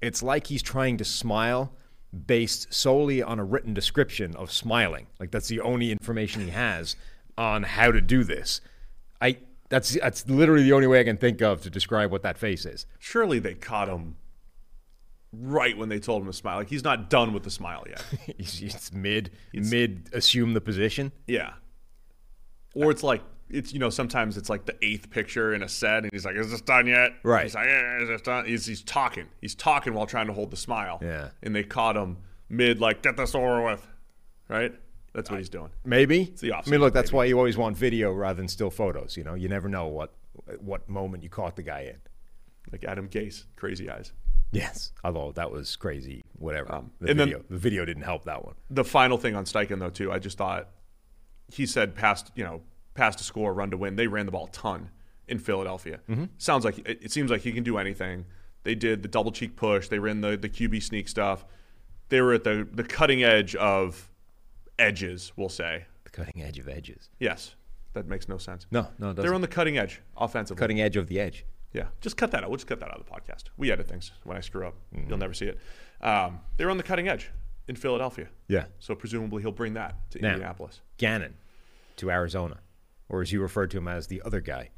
it's 0.00 0.22
like 0.22 0.46
he's 0.46 0.62
trying 0.62 0.96
to 0.98 1.04
smile 1.04 1.72
based 2.26 2.72
solely 2.72 3.22
on 3.22 3.38
a 3.38 3.44
written 3.44 3.74
description 3.74 4.34
of 4.36 4.50
smiling. 4.50 5.06
Like 5.18 5.30
that's 5.30 5.48
the 5.48 5.60
only 5.60 5.92
information 5.92 6.42
he 6.42 6.50
has 6.50 6.96
on 7.36 7.62
how 7.62 7.90
to 7.92 8.00
do 8.00 8.24
this. 8.24 8.60
I 9.20 9.38
that's 9.68 9.98
that's 10.00 10.28
literally 10.28 10.64
the 10.64 10.72
only 10.72 10.86
way 10.86 11.00
I 11.00 11.04
can 11.04 11.16
think 11.16 11.40
of 11.42 11.62
to 11.62 11.70
describe 11.70 12.10
what 12.10 12.22
that 12.22 12.38
face 12.38 12.64
is. 12.64 12.86
Surely 12.98 13.38
they 13.38 13.54
caught 13.54 13.88
him 13.88 14.16
right 15.32 15.76
when 15.76 15.88
they 15.88 16.00
told 16.00 16.22
him 16.22 16.26
to 16.26 16.32
smile. 16.32 16.58
Like 16.58 16.68
he's 16.68 16.84
not 16.84 17.08
done 17.10 17.32
with 17.32 17.44
the 17.44 17.50
smile 17.50 17.84
yet. 17.88 18.04
He's, 18.36 18.58
he's 18.58 18.92
mid 18.92 19.30
mid 19.52 20.10
assume 20.12 20.54
the 20.54 20.60
position. 20.60 21.12
yeah. 21.26 21.54
Or 22.74 22.90
it's 22.92 23.02
like 23.02 23.22
it's 23.52 23.72
you 23.72 23.78
know 23.78 23.90
sometimes 23.90 24.36
it's 24.36 24.48
like 24.48 24.64
the 24.66 24.76
eighth 24.84 25.10
picture 25.10 25.52
in 25.54 25.62
a 25.62 25.68
set 25.68 26.02
and 26.04 26.10
he's 26.12 26.24
like 26.24 26.36
is 26.36 26.50
this 26.50 26.60
done 26.60 26.86
yet 26.86 27.12
Right. 27.22 27.44
he's 27.44 27.54
like 27.54 27.66
"Eh, 27.66 28.02
is 28.02 28.08
this 28.08 28.22
done 28.22 28.44
he's, 28.46 28.66
he's 28.66 28.82
talking 28.82 29.26
he's 29.40 29.54
talking 29.54 29.94
while 29.94 30.06
trying 30.06 30.26
to 30.28 30.32
hold 30.32 30.50
the 30.50 30.56
smile 30.56 30.98
Yeah. 31.02 31.30
and 31.42 31.54
they 31.54 31.64
caught 31.64 31.96
him 31.96 32.18
mid 32.48 32.80
like 32.80 33.02
get 33.02 33.16
this 33.16 33.34
over 33.34 33.64
with 33.64 33.86
right 34.48 34.74
that's 35.12 35.28
what 35.30 35.38
he's 35.38 35.48
doing 35.48 35.70
Maybe. 35.84 36.32
the 36.40 36.52
I 36.52 36.62
mean, 36.70 36.78
look, 36.80 36.94
that's 36.94 37.10
maybe. 37.10 37.16
why 37.16 37.24
you 37.24 37.36
always 37.38 37.56
want 37.56 37.76
video 37.76 38.12
rather 38.12 38.36
than 38.36 38.46
still 38.46 38.70
photos. 38.70 39.16
You 39.16 39.24
know, 39.24 39.34
you 39.34 39.48
never 39.48 39.68
know 39.68 39.88
what 39.88 40.14
what 40.60 40.88
moment 40.88 41.24
you 41.24 41.28
caught 41.28 41.56
the 41.56 41.64
guy 41.64 41.80
in. 41.80 41.96
like 42.70 42.84
Adam 42.84 43.08
Gase 43.08 43.44
crazy 43.56 43.90
eyes 43.90 44.12
Yes, 44.52 44.92
although 45.04 45.32
that 45.32 45.50
was 45.50 45.74
crazy. 45.76 46.24
Whatever. 46.38 46.72
Um, 46.74 46.90
the 47.00 47.10
and 47.10 47.18
then- 47.20 47.28
video, 47.28 47.44
the 47.50 47.56
video 47.58 47.84
didn't 47.84 48.02
help 48.04 48.24
that 48.24 48.44
one. 48.44 48.54
the 48.70 48.84
final 48.84 49.18
thing 49.18 49.34
on 49.34 49.44
Steichen 49.46 49.80
though 49.80 49.90
too, 49.90 50.12
I 50.12 50.20
just 50.20 50.38
thought 50.38 50.68
he 51.52 51.66
said 51.66 51.96
past 51.96 52.30
you 52.36 52.44
know 52.44 52.60
pass 53.00 53.16
to 53.16 53.24
score, 53.24 53.52
run 53.54 53.70
to 53.70 53.76
win. 53.76 53.96
They 53.96 54.06
ran 54.06 54.26
the 54.26 54.32
ball 54.32 54.46
a 54.46 54.50
ton, 54.50 54.90
in 55.28 55.38
Philadelphia. 55.38 56.00
Mm-hmm. 56.08 56.24
Sounds 56.38 56.64
like 56.64 56.78
it, 56.90 56.98
it 57.06 57.10
seems 57.12 57.30
like 57.30 57.40
he 57.42 57.52
can 57.52 57.64
do 57.64 57.78
anything. 57.78 58.24
They 58.62 58.74
did 58.74 59.02
the 59.02 59.08
double 59.08 59.32
cheek 59.32 59.56
push. 59.56 59.88
They 59.88 59.98
ran 59.98 60.20
the 60.20 60.36
the 60.36 60.48
QB 60.48 60.82
sneak 60.82 61.08
stuff. 61.08 61.44
They 62.10 62.20
were 62.20 62.34
at 62.34 62.44
the 62.44 62.66
the 62.80 62.84
cutting 62.84 63.22
edge 63.22 63.54
of 63.56 64.10
edges. 64.78 65.32
We'll 65.36 65.48
say 65.48 65.86
The 66.04 66.10
cutting 66.10 66.42
edge 66.42 66.58
of 66.58 66.68
edges. 66.68 67.08
yes. 67.18 67.54
That 67.92 68.06
makes 68.06 68.28
no 68.28 68.38
sense. 68.38 68.66
No, 68.70 68.86
no, 69.00 69.10
it. 69.10 69.16
They're 69.16 69.34
on 69.34 69.40
the 69.40 69.48
cutting 69.48 69.76
edge 69.76 70.00
offensively. 70.16 70.60
cutting 70.60 70.80
edge 70.80 70.96
of 70.96 71.08
the 71.08 71.18
edge. 71.18 71.44
Yeah, 71.72 71.86
just 72.00 72.16
cut 72.16 72.30
that 72.30 72.44
out. 72.44 72.48
We'll 72.50 72.56
just 72.56 72.68
cut 72.68 72.78
that 72.78 72.88
out 72.88 73.00
of 73.00 73.04
the 73.04 73.10
podcast. 73.10 73.44
We 73.56 73.72
edit 73.72 73.88
things 73.88 74.12
when 74.22 74.36
I 74.36 74.40
screw 74.42 74.64
up. 74.64 74.74
Mm-hmm. 74.94 75.08
You'll 75.08 75.18
never 75.18 75.34
see 75.34 75.46
it. 75.46 75.58
Um, 76.00 76.38
they're 76.56 76.70
on 76.70 76.76
the 76.76 76.84
cutting 76.84 77.08
edge 77.08 77.30
in 77.66 77.74
Philadelphia. 77.74 78.28
Yeah. 78.46 78.66
So 78.78 78.94
presumably 78.94 79.42
he'll 79.42 79.50
bring 79.50 79.74
that 79.74 80.08
to 80.12 80.20
Now- 80.20 80.28
Indianapolis. 80.34 80.80
Gannon 80.98 81.34
to 81.96 82.10
Arizona, 82.12 82.58
or 83.10 83.20
as 83.20 83.30
you 83.32 83.42
referred 83.42 83.70
to 83.72 83.78
him 83.78 83.88
as 83.88 84.06
the 84.06 84.22
other 84.24 84.40
guy. 84.40 84.70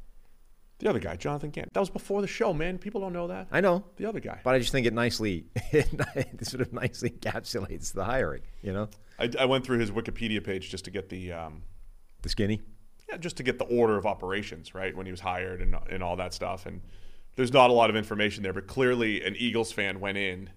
The 0.79 0.89
other 0.89 0.99
guy, 0.99 1.15
Jonathan 1.15 1.51
Gant. 1.51 1.71
That 1.73 1.79
was 1.79 1.89
before 1.89 2.21
the 2.21 2.27
show, 2.27 2.53
man. 2.53 2.77
People 2.77 2.99
don't 2.99 3.13
know 3.13 3.27
that. 3.27 3.47
I 3.51 3.61
know, 3.61 3.85
The 3.95 4.05
other 4.05 4.19
guy. 4.19 4.41
but 4.43 4.53
I 4.55 4.59
just 4.59 4.71
think 4.73 4.85
it 4.85 4.93
nicely, 4.93 5.45
it 5.71 6.45
sort 6.45 6.59
of 6.61 6.73
nicely 6.73 7.11
encapsulates 7.11 7.93
the 7.93 8.03
hiring. 8.03 8.41
You 8.61 8.73
know, 8.73 8.89
I, 9.17 9.29
I 9.39 9.45
went 9.45 9.63
through 9.65 9.79
his 9.79 9.91
Wikipedia 9.91 10.43
page 10.43 10.69
just 10.69 10.83
to 10.85 10.91
get 10.91 11.07
the 11.07 11.31
um, 11.31 11.61
the 12.23 12.27
skinny. 12.29 12.59
yeah, 13.07 13.17
just 13.17 13.37
to 13.37 13.43
get 13.43 13.59
the 13.59 13.65
order 13.65 13.95
of 13.95 14.05
operations, 14.05 14.73
right? 14.75 14.93
When 14.97 15.05
he 15.05 15.11
was 15.11 15.21
hired 15.21 15.61
and 15.61 15.75
and 15.89 16.03
all 16.03 16.17
that 16.17 16.33
stuff. 16.33 16.65
And 16.65 16.81
there's 17.35 17.53
not 17.53 17.69
a 17.69 17.73
lot 17.73 17.89
of 17.89 17.95
information 17.95 18.43
there, 18.43 18.53
but 18.53 18.67
clearly 18.67 19.23
an 19.23 19.35
Eagles 19.37 19.71
fan 19.71 19.99
went 19.99 20.17
in 20.17 20.49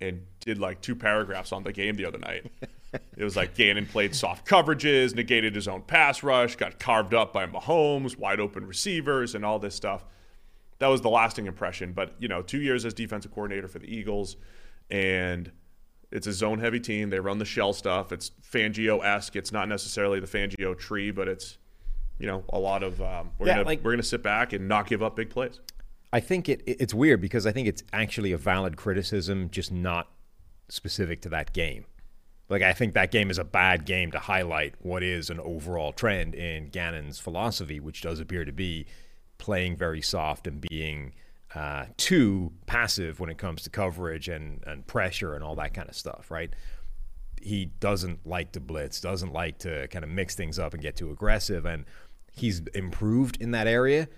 and 0.00 0.26
did 0.40 0.58
like 0.58 0.80
two 0.80 0.96
paragraphs 0.96 1.52
on 1.52 1.62
the 1.62 1.72
game 1.72 1.94
the 1.96 2.06
other 2.06 2.18
night. 2.18 2.50
it 3.16 3.24
was 3.24 3.36
like 3.36 3.54
Gannon 3.54 3.86
played 3.86 4.14
soft 4.14 4.46
coverages, 4.46 5.14
negated 5.14 5.54
his 5.54 5.68
own 5.68 5.82
pass 5.82 6.22
rush, 6.22 6.56
got 6.56 6.78
carved 6.78 7.14
up 7.14 7.32
by 7.32 7.46
Mahomes, 7.46 8.16
wide 8.18 8.40
open 8.40 8.66
receivers, 8.66 9.34
and 9.34 9.44
all 9.44 9.58
this 9.58 9.74
stuff. 9.74 10.04
That 10.78 10.88
was 10.88 11.00
the 11.00 11.08
lasting 11.10 11.46
impression. 11.46 11.92
But 11.92 12.14
you 12.18 12.28
know, 12.28 12.42
two 12.42 12.60
years 12.60 12.84
as 12.84 12.92
defensive 12.94 13.32
coordinator 13.32 13.68
for 13.68 13.78
the 13.78 13.86
Eagles, 13.94 14.36
and 14.90 15.50
it's 16.12 16.26
a 16.26 16.32
zone 16.32 16.58
heavy 16.60 16.80
team. 16.80 17.10
They 17.10 17.18
run 17.20 17.38
the 17.38 17.44
shell 17.44 17.72
stuff. 17.72 18.12
It's 18.12 18.30
Fangio 18.52 19.04
esque. 19.04 19.36
It's 19.36 19.52
not 19.52 19.68
necessarily 19.68 20.20
the 20.20 20.26
Fangio 20.26 20.76
tree, 20.78 21.10
but 21.10 21.28
it's 21.28 21.58
you 22.18 22.26
know 22.26 22.44
a 22.50 22.58
lot 22.58 22.82
of 22.82 23.00
um, 23.00 23.30
we're 23.38 23.46
Yeah, 23.48 23.54
gonna 23.56 23.66
like- 23.66 23.84
we're 23.84 23.92
gonna 23.92 24.02
sit 24.02 24.22
back 24.22 24.52
and 24.52 24.68
not 24.68 24.86
give 24.86 25.02
up 25.02 25.16
big 25.16 25.30
plays. 25.30 25.60
I 26.12 26.20
think 26.20 26.48
it- 26.48 26.62
it's 26.66 26.94
weird 26.94 27.20
because 27.20 27.46
I 27.46 27.52
think 27.52 27.68
it's 27.68 27.82
actually 27.92 28.32
a 28.32 28.38
valid 28.38 28.76
criticism, 28.76 29.50
just 29.50 29.72
not 29.72 30.08
specific 30.68 31.20
to 31.22 31.28
that 31.30 31.52
game. 31.52 31.84
Like 32.48 32.62
I 32.62 32.72
think 32.72 32.94
that 32.94 33.10
game 33.10 33.30
is 33.30 33.38
a 33.38 33.44
bad 33.44 33.84
game 33.84 34.12
to 34.12 34.18
highlight 34.18 34.74
what 34.80 35.02
is 35.02 35.30
an 35.30 35.40
overall 35.40 35.92
trend 35.92 36.34
in 36.34 36.68
Gannon's 36.68 37.18
philosophy, 37.18 37.80
which 37.80 38.02
does 38.02 38.20
appear 38.20 38.44
to 38.44 38.52
be 38.52 38.86
playing 39.38 39.76
very 39.76 40.00
soft 40.00 40.46
and 40.46 40.60
being 40.60 41.14
uh, 41.54 41.86
too 41.96 42.52
passive 42.66 43.18
when 43.18 43.30
it 43.30 43.38
comes 43.38 43.62
to 43.62 43.70
coverage 43.70 44.28
and, 44.28 44.62
and 44.66 44.86
pressure 44.86 45.34
and 45.34 45.42
all 45.42 45.56
that 45.56 45.74
kind 45.74 45.88
of 45.88 45.96
stuff, 45.96 46.30
right? 46.30 46.54
he 47.46 47.66
doesn't 47.66 48.26
like 48.26 48.52
to 48.52 48.60
blitz, 48.60 49.00
doesn't 49.00 49.32
like 49.32 49.58
to 49.58 49.86
kind 49.88 50.04
of 50.04 50.10
mix 50.10 50.34
things 50.34 50.58
up 50.58 50.74
and 50.74 50.82
get 50.82 50.96
too 50.96 51.10
aggressive. 51.10 51.64
And 51.64 51.84
he's 52.32 52.60
improved 52.74 53.40
in 53.40 53.52
that 53.52 53.68
area, 53.68 54.08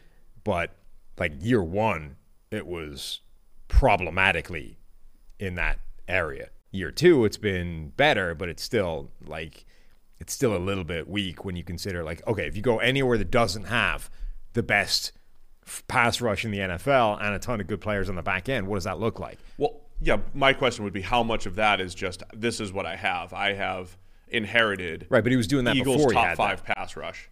but 0.45 0.75
like 1.19 1.33
year 1.39 1.63
one, 1.63 2.17
it 2.51 2.67
was 2.67 3.21
problematically 3.69 4.79
in 5.39 5.57
that 5.57 5.79
area. 6.09 6.49
Year 6.71 6.91
two, 6.91 7.25
it's 7.25 7.39
been 7.39 7.91
better, 7.97 8.35
but 8.35 8.49
it's 8.49 8.63
still 8.63 9.11
like 9.27 9.65
it's 10.21 10.33
still 10.33 10.57
a 10.57 10.59
little 10.59 10.85
bit 10.85 11.09
weak 11.09 11.45
when 11.45 11.57
you 11.57 11.65
consider 11.65 12.05
like 12.05 12.27
okay, 12.27 12.47
if 12.47 12.57
you 12.57 12.63
go 12.63 12.79
anywhere 12.79 13.19
that 13.19 13.31
doesn't 13.31 13.65
have 13.65 14.11
the 14.53 14.63
best 14.63 15.13
pass 15.87 16.21
rush 16.21 16.45
in 16.45 16.51
the 16.51 16.59
NFL 16.59 17.23
and 17.23 17.35
a 17.35 17.39
ton 17.39 17.61
of 17.61 17.67
good 17.67 17.81
players 17.81 18.09
on 18.09 18.17
the 18.17 18.23
back 18.23 18.49
end, 18.49 18.67
what 18.67 18.77
does 18.77 18.85
that 18.85 18.99
look 18.99 19.19
like? 19.21 19.39
Well, 19.57 19.81
yeah, 20.01 20.19
my 20.35 20.53
question 20.53 20.85
would 20.85 20.93
be 20.93 21.03
how 21.03 21.23
much 21.23 21.47
of 21.47 21.57
that 21.57 21.81
is 21.81 21.95
just 21.95 22.23
this 22.35 22.61
is 22.61 22.73
what 22.73 22.87
I 22.87 22.97
have. 22.97 23.33
I 23.33 23.55
have 23.55 23.97
inherited 24.29 25.07
Right, 25.09 25.23
but 25.23 25.31
he 25.31 25.37
was 25.37 25.47
doing 25.47 25.65
that 25.65 25.77
Eagles 25.77 25.97
before 25.97 26.13
he 26.13 26.17
top 26.17 26.37
five 26.37 26.65
that. 26.65 26.77
pass 26.77 26.97
rush. 26.97 27.31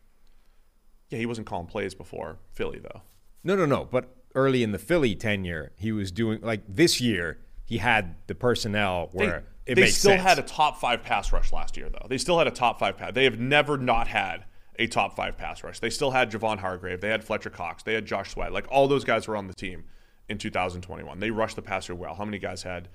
Yeah, 1.11 1.19
he 1.19 1.27
wasn't 1.27 1.47
calling 1.47 1.67
plays 1.67 1.95
before 1.95 2.39
Philly 2.53 2.79
though. 2.79 3.03
No, 3.45 3.55
no, 3.55 3.67
no. 3.67 3.85
But 3.85 4.17
early 4.35 4.63
in 4.63 4.73
the 4.73 4.79
Philly 4.79 5.15
tenure, 5.15 5.73
he 5.77 5.93
was 5.93 6.11
doing 6.11 6.41
like 6.43 6.63
this 6.69 7.01
year. 7.01 7.39
He 7.67 7.79
had 7.79 8.15
the 8.29 8.35
personnel 8.35 9.11
They, 9.13 9.27
where 9.27 9.45
it 9.67 9.75
they 9.75 9.83
makes 9.83 9.97
still 9.97 10.13
sense. 10.13 10.23
had 10.23 10.39
a 10.39 10.43
top 10.43 10.79
five 10.81 11.03
pass 11.03 11.33
rush 11.33 11.53
last 11.53 11.77
year 11.77 11.89
though. 11.91 12.07
They 12.09 12.17
still 12.19 12.39
had 12.39 12.47
a 12.47 12.51
top 12.53 12.79
five 12.79 12.97
pass. 12.97 13.13
They 13.13 13.25
have 13.25 13.39
never 13.39 13.77
not 13.77 14.07
had 14.09 14.45
a 14.79 14.87
top 14.87 15.17
five 15.17 15.37
pass 15.37 15.63
rush. 15.65 15.81
They 15.81 15.91
still 15.91 16.13
had 16.13 16.31
Javon 16.31 16.59
Hargrave. 16.59 17.01
They 17.01 17.09
had 17.09 17.25
Fletcher 17.25 17.51
Cox. 17.51 17.83
They 17.83 17.95
had 17.95 18.07
Josh 18.07 18.31
Sweat. 18.31 18.53
Like 18.53 18.67
all 18.71 18.87
those 18.89 19.05
guys 19.05 19.27
were 19.29 19.37
on 19.37 19.47
the 19.49 19.55
team 19.55 19.85
in 20.29 20.39
2021. 20.39 21.19
They 21.19 21.31
rushed 21.31 21.57
the 21.57 21.63
passer 21.63 21.95
well. 21.95 22.15
How 22.15 22.25
many 22.25 22.39
guys 22.39 22.63
had? 22.63 22.89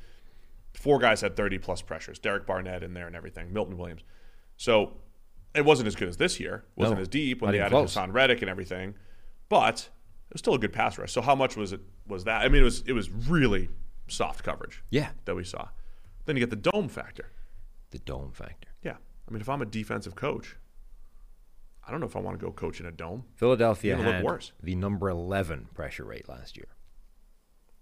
Four 0.73 0.99
guys 0.99 1.19
had 1.21 1.35
30 1.35 1.57
plus 1.57 1.81
pressures. 1.81 2.17
Derek 2.17 2.45
Barnett 2.47 2.81
in 2.81 2.93
there 2.93 3.07
and 3.07 3.15
everything. 3.15 3.51
Milton 3.51 3.77
Williams. 3.77 4.03
So 4.55 4.93
it 5.53 5.65
wasn't 5.65 5.87
as 5.87 5.95
good 5.95 6.07
as 6.07 6.15
this 6.15 6.39
year. 6.39 6.63
It 6.77 6.79
wasn't 6.79 6.99
No, 6.99 7.01
as 7.01 7.07
deep 7.09 7.41
when 7.41 7.51
they 7.51 7.59
added 7.59 7.71
close. 7.71 7.93
Haason 7.95 8.13
Reddick 8.13 8.41
and 8.41 8.49
everything. 8.49 8.93
But 9.49 9.89
it 10.29 10.33
was 10.35 10.39
still 10.39 10.53
a 10.53 10.59
good 10.59 10.71
pass 10.71 10.97
rush. 10.97 11.11
So 11.11 11.21
how 11.21 11.35
much 11.35 11.57
was 11.57 11.73
it? 11.73 11.81
Was 12.07 12.23
that? 12.23 12.43
I 12.43 12.47
mean, 12.47 12.61
it 12.61 12.65
was 12.65 12.83
it 12.87 12.93
was 12.93 13.09
really 13.09 13.67
soft 14.11 14.43
coverage. 14.43 14.83
Yeah. 14.89 15.09
that 15.25 15.35
we 15.35 15.43
saw. 15.43 15.69
Then 16.25 16.35
you 16.35 16.39
get 16.39 16.49
the 16.49 16.69
dome 16.71 16.87
factor. 16.89 17.31
the 17.91 17.99
dome 17.99 18.31
factor. 18.31 18.69
Yeah, 18.83 18.95
I 19.27 19.31
mean, 19.31 19.41
if 19.41 19.49
I'm 19.49 19.61
a 19.61 19.65
defensive 19.65 20.15
coach, 20.15 20.55
I 21.85 21.91
don't 21.91 21.99
know 21.99 22.05
if 22.05 22.15
I 22.15 22.19
want 22.19 22.39
to 22.39 22.45
go 22.45 22.51
coach 22.51 22.79
in 22.79 22.85
a 22.85 22.91
dome. 22.91 23.25
Philadelphia 23.35 23.97
had 23.97 24.23
worse. 24.23 24.51
the 24.61 24.75
number 24.75 25.09
11 25.09 25.69
pressure 25.73 26.05
rate 26.05 26.29
last 26.29 26.55
year. 26.57 26.67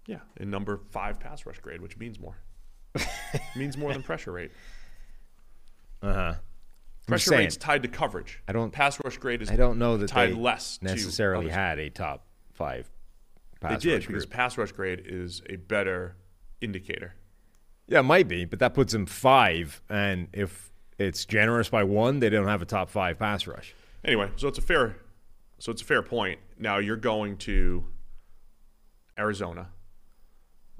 Yeah, 0.06 0.20
in 0.38 0.50
number 0.50 0.80
five 0.90 1.20
pass 1.20 1.44
rush 1.46 1.60
grade, 1.60 1.80
which 1.82 1.96
means 1.98 2.18
more. 2.18 2.38
means 3.56 3.76
more 3.76 3.92
than 3.92 4.02
pressure 4.02 4.32
rate. 4.32 4.50
Uh 6.02 6.12
huh. 6.14 6.34
Pressure 7.06 7.30
rate's 7.32 7.56
tied 7.56 7.82
to 7.82 7.88
coverage. 7.88 8.40
I 8.48 8.52
don't- 8.52 8.72
Pass 8.72 8.98
rush 9.04 9.18
grade 9.18 9.42
is 9.42 9.50
I 9.50 9.56
don't 9.56 9.78
know 9.78 9.96
that 9.98 10.08
tied 10.08 10.30
they 10.30 10.34
less 10.34 10.78
necessarily 10.82 11.48
had 11.50 11.78
a 11.78 11.90
top 11.90 12.24
five. 12.52 12.90
They 13.60 13.76
did 13.76 14.00
because 14.06 14.24
group. 14.24 14.30
pass 14.30 14.56
rush 14.56 14.72
grade 14.72 15.02
is 15.04 15.42
a 15.48 15.56
better 15.56 16.16
indicator. 16.60 17.14
Yeah, 17.86 18.00
it 18.00 18.04
might 18.04 18.28
be, 18.28 18.44
but 18.44 18.58
that 18.60 18.72
puts 18.74 18.92
them 18.92 19.06
five. 19.06 19.82
And 19.90 20.28
if 20.32 20.70
it's 20.98 21.24
generous 21.24 21.68
by 21.68 21.84
one, 21.84 22.20
they 22.20 22.30
don't 22.30 22.46
have 22.46 22.62
a 22.62 22.66
top 22.66 22.88
five 22.88 23.18
pass 23.18 23.46
rush. 23.46 23.74
Anyway, 24.04 24.30
so 24.36 24.48
it's 24.48 24.58
a 24.58 24.62
fair, 24.62 24.96
so 25.58 25.72
it's 25.72 25.82
a 25.82 25.84
fair 25.84 26.02
point. 26.02 26.38
Now 26.58 26.78
you're 26.78 26.96
going 26.96 27.36
to 27.38 27.84
Arizona. 29.18 29.68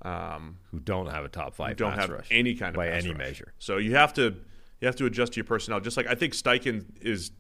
Um, 0.03 0.57
Who 0.71 0.81
don't 0.81 1.09
have 1.11 1.25
a 1.25 1.29
top 1.29 1.55
five? 1.55 1.77
don't 1.77 1.91
pass 1.93 2.01
have 2.01 2.11
rush 2.11 2.29
any 2.31 2.55
kind 2.55 2.71
of 2.71 2.77
by 2.77 2.89
pass 2.89 3.03
any 3.03 3.13
rush. 3.13 3.19
measure. 3.19 3.53
So 3.59 3.77
you 3.77 3.95
have 3.97 4.15
to 4.15 4.37
you 4.81 4.87
have 4.87 4.97
to 4.97 5.07
adjust 5.07 5.37
your 5.37 5.45
personnel. 5.45 5.81
Just 5.81 5.97
like 5.99 6.07
I 6.07 6.15
think 6.15 6.33
Steichen 6.33 6.85
is, 7.03 7.33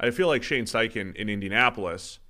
I 0.00 0.10
feel 0.10 0.28
like 0.28 0.42
Shane 0.42 0.64
Steichen 0.64 1.14
in 1.14 1.28
Indianapolis 1.28 2.14
to, 2.14 2.20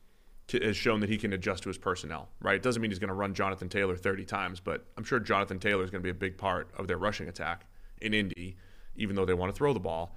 has 0.52 0.76
shown 0.76 1.00
that 1.00 1.08
he 1.08 1.18
can 1.18 1.32
adjust 1.32 1.64
to 1.64 1.68
his 1.68 1.78
personnel. 1.78 2.28
Right? 2.40 2.56
It 2.56 2.62
doesn't 2.62 2.80
mean 2.80 2.90
he's 2.90 2.98
going 2.98 3.08
to 3.08 3.14
run 3.14 3.34
Jonathan 3.34 3.68
Taylor 3.68 3.96
30 3.96 4.24
times, 4.24 4.60
but 4.60 4.86
I'm 4.96 5.04
sure 5.04 5.18
Jonathan 5.18 5.58
Taylor 5.58 5.84
is 5.84 5.90
going 5.90 6.02
to 6.02 6.06
be 6.06 6.10
a 6.10 6.14
big 6.14 6.38
part 6.38 6.70
of 6.76 6.86
their 6.86 6.98
rushing 6.98 7.28
attack 7.28 7.66
in 8.00 8.14
Indy, 8.14 8.56
even 8.96 9.16
though 9.16 9.24
they 9.24 9.34
want 9.34 9.52
to 9.52 9.56
throw 9.56 9.72
the 9.72 9.80
ball. 9.80 10.16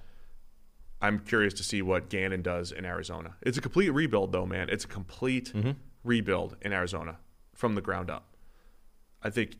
I'm 1.02 1.18
curious 1.20 1.54
to 1.54 1.62
see 1.62 1.82
what 1.82 2.10
Gannon 2.10 2.42
does 2.42 2.72
in 2.72 2.84
Arizona. 2.84 3.36
It's 3.42 3.56
a 3.56 3.60
complete 3.60 3.90
rebuild, 3.90 4.32
though, 4.32 4.46
man. 4.46 4.68
It's 4.68 4.84
a 4.84 4.88
complete 4.88 5.52
mm-hmm. 5.54 5.70
rebuild 6.04 6.56
in 6.60 6.72
Arizona 6.72 7.18
from 7.54 7.74
the 7.74 7.80
ground 7.80 8.10
up. 8.10 8.36
I 9.22 9.30
think 9.30 9.56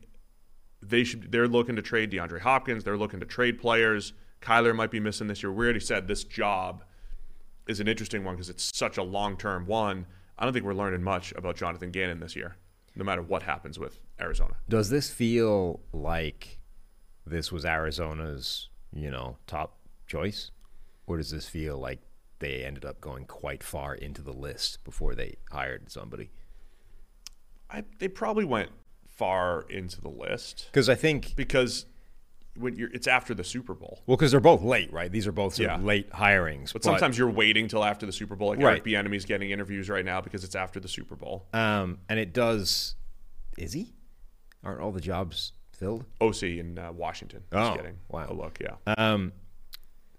they 0.81 1.03
should. 1.03 1.31
They're 1.31 1.47
looking 1.47 1.75
to 1.75 1.81
trade 1.81 2.11
DeAndre 2.11 2.41
Hopkins. 2.41 2.83
They're 2.83 2.97
looking 2.97 3.19
to 3.19 3.25
trade 3.25 3.59
players. 3.59 4.13
Kyler 4.41 4.75
might 4.75 4.91
be 4.91 4.99
missing 4.99 5.27
this 5.27 5.43
year. 5.43 5.51
We 5.51 5.65
already 5.65 5.79
said 5.79 6.07
this 6.07 6.23
job 6.23 6.83
is 7.67 7.79
an 7.79 7.87
interesting 7.87 8.23
one 8.23 8.35
because 8.35 8.49
it's 8.49 8.75
such 8.75 8.97
a 8.97 9.03
long-term 9.03 9.67
one. 9.67 10.07
I 10.41 10.43
don't 10.45 10.53
think 10.53 10.65
we're 10.65 10.73
learning 10.73 11.03
much 11.03 11.33
about 11.33 11.55
Jonathan 11.55 11.91
Gannon 11.91 12.19
this 12.19 12.35
year, 12.35 12.55
no 12.95 13.05
matter 13.05 13.21
what 13.21 13.43
happens 13.43 13.77
with 13.77 13.99
Arizona. 14.19 14.55
Does 14.67 14.89
this 14.89 15.11
feel 15.11 15.81
like 15.93 16.59
this 17.27 17.51
was 17.51 17.63
Arizona's, 17.63 18.69
you 18.91 19.11
know, 19.11 19.37
top 19.45 19.77
choice, 20.07 20.49
or 21.05 21.17
does 21.17 21.29
this 21.29 21.47
feel 21.47 21.77
like 21.77 21.99
they 22.39 22.65
ended 22.65 22.85
up 22.85 22.99
going 22.99 23.25
quite 23.25 23.61
far 23.61 23.93
into 23.93 24.23
the 24.23 24.33
list 24.33 24.83
before 24.83 25.13
they 25.13 25.35
hired 25.51 25.91
somebody? 25.91 26.31
I, 27.69 27.83
they 27.99 28.07
probably 28.07 28.43
went 28.43 28.71
far 29.05 29.67
into 29.69 30.01
the 30.01 30.09
list 30.09 30.69
Because 30.71 30.89
I 30.89 30.95
think, 30.95 31.35
because 31.35 31.85
when 32.55 32.75
you're, 32.75 32.89
it's 32.91 33.07
after 33.07 33.33
the 33.33 33.43
Super 33.43 33.73
Bowl. 33.73 34.01
well, 34.05 34.17
because 34.17 34.31
they're 34.31 34.39
both 34.39 34.61
late, 34.61 34.91
right? 34.91 35.11
These 35.11 35.25
are 35.27 35.31
both 35.31 35.55
sort 35.55 35.69
of 35.69 35.79
Yeah. 35.81 35.85
late 35.87 36.09
hirings. 36.11 36.73
But 36.73 36.83
sometimes 36.83 37.17
you're 37.17 37.29
waiting 37.29 37.67
till 37.67 37.83
after 37.83 38.05
the 38.05 38.11
Super 38.11 38.35
Bowl. 38.35 38.49
Like 38.49 38.59
Right. 38.59 38.71
Eric 38.71 38.83
Bieniemy's 38.85 39.25
getting 39.25 39.51
interviews 39.51 39.89
right 39.89 40.03
now 40.05 40.19
because 40.21 40.43
it's 40.43 40.55
after 40.55 40.79
the 40.79 40.87
Super 40.89 41.15
Bowl. 41.15 41.47
um, 41.53 41.99
and 42.09 42.19
it 42.19 42.33
does. 42.33 42.95
Is 43.57 43.73
he? 43.73 43.93
Aren't 44.63 44.81
all 44.81 44.91
the 44.91 45.01
jobs 45.01 45.53
filled? 45.71 46.05
OC 46.19 46.43
in 46.59 46.77
uh, 46.77 46.91
Washington 46.91 47.43
Oh, 47.51 47.75
getting 47.75 47.97
wow. 48.09 48.27
a 48.29 48.33
look. 48.33 48.59
Yeah. 48.59 48.75
Um, 48.97 49.33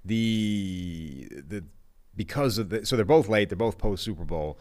the 0.04 1.28
the 1.46 1.64
because 2.16 2.58
of 2.58 2.68
the 2.70 2.84
so 2.86 2.96
they're 2.96 3.04
both 3.04 3.28
late. 3.28 3.48
They're 3.48 3.56
both 3.56 3.78
post 3.78 4.02
Super 4.04 4.24
Bowl. 4.24 4.58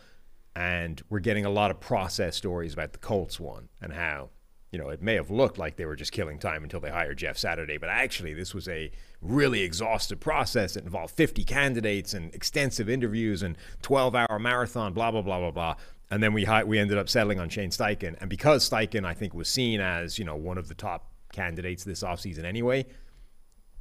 and 0.53 1.01
we're 1.09 1.19
getting 1.21 1.45
a 1.45 1.49
lot 1.49 1.71
of 1.71 1.79
process 1.79 2.35
stories 2.35 2.73
about 2.73 2.91
the 2.91 2.99
Colts 2.99 3.39
one 3.39 3.69
and 3.81 3.93
how 3.93 4.29
you 4.71 4.79
know 4.79 4.89
it 4.89 5.01
may 5.01 5.15
have 5.15 5.29
looked 5.29 5.57
like 5.57 5.75
they 5.75 5.85
were 5.85 5.95
just 5.95 6.11
killing 6.11 6.39
time 6.39 6.63
until 6.63 6.79
they 6.79 6.89
hired 6.89 7.17
Jeff 7.17 7.37
Saturday, 7.37 7.77
but 7.77 7.89
actually 7.89 8.33
this 8.33 8.53
was 8.53 8.67
a 8.67 8.91
really 9.21 9.61
exhaustive 9.61 10.19
process. 10.19 10.73
That 10.73 10.83
involved 10.83 11.13
50 11.15 11.43
candidates 11.43 12.13
and 12.13 12.33
extensive 12.33 12.89
interviews 12.89 13.43
and 13.43 13.57
12-hour 13.83 14.39
marathon, 14.39 14.93
blah 14.93 15.11
blah 15.11 15.21
blah 15.21 15.39
blah 15.39 15.51
blah. 15.51 15.75
And 16.09 16.21
then 16.21 16.33
we 16.33 16.47
we 16.65 16.79
ended 16.79 16.97
up 16.97 17.09
settling 17.09 17.39
on 17.39 17.49
Shane 17.49 17.69
Steichen, 17.69 18.15
and 18.19 18.29
because 18.29 18.69
Steichen 18.69 19.05
I 19.05 19.13
think 19.13 19.33
was 19.33 19.49
seen 19.49 19.79
as 19.81 20.17
you 20.17 20.25
know 20.25 20.35
one 20.35 20.57
of 20.57 20.67
the 20.67 20.75
top 20.75 21.11
candidates 21.31 21.83
this 21.83 22.03
offseason 22.03 22.43
anyway, 22.43 22.85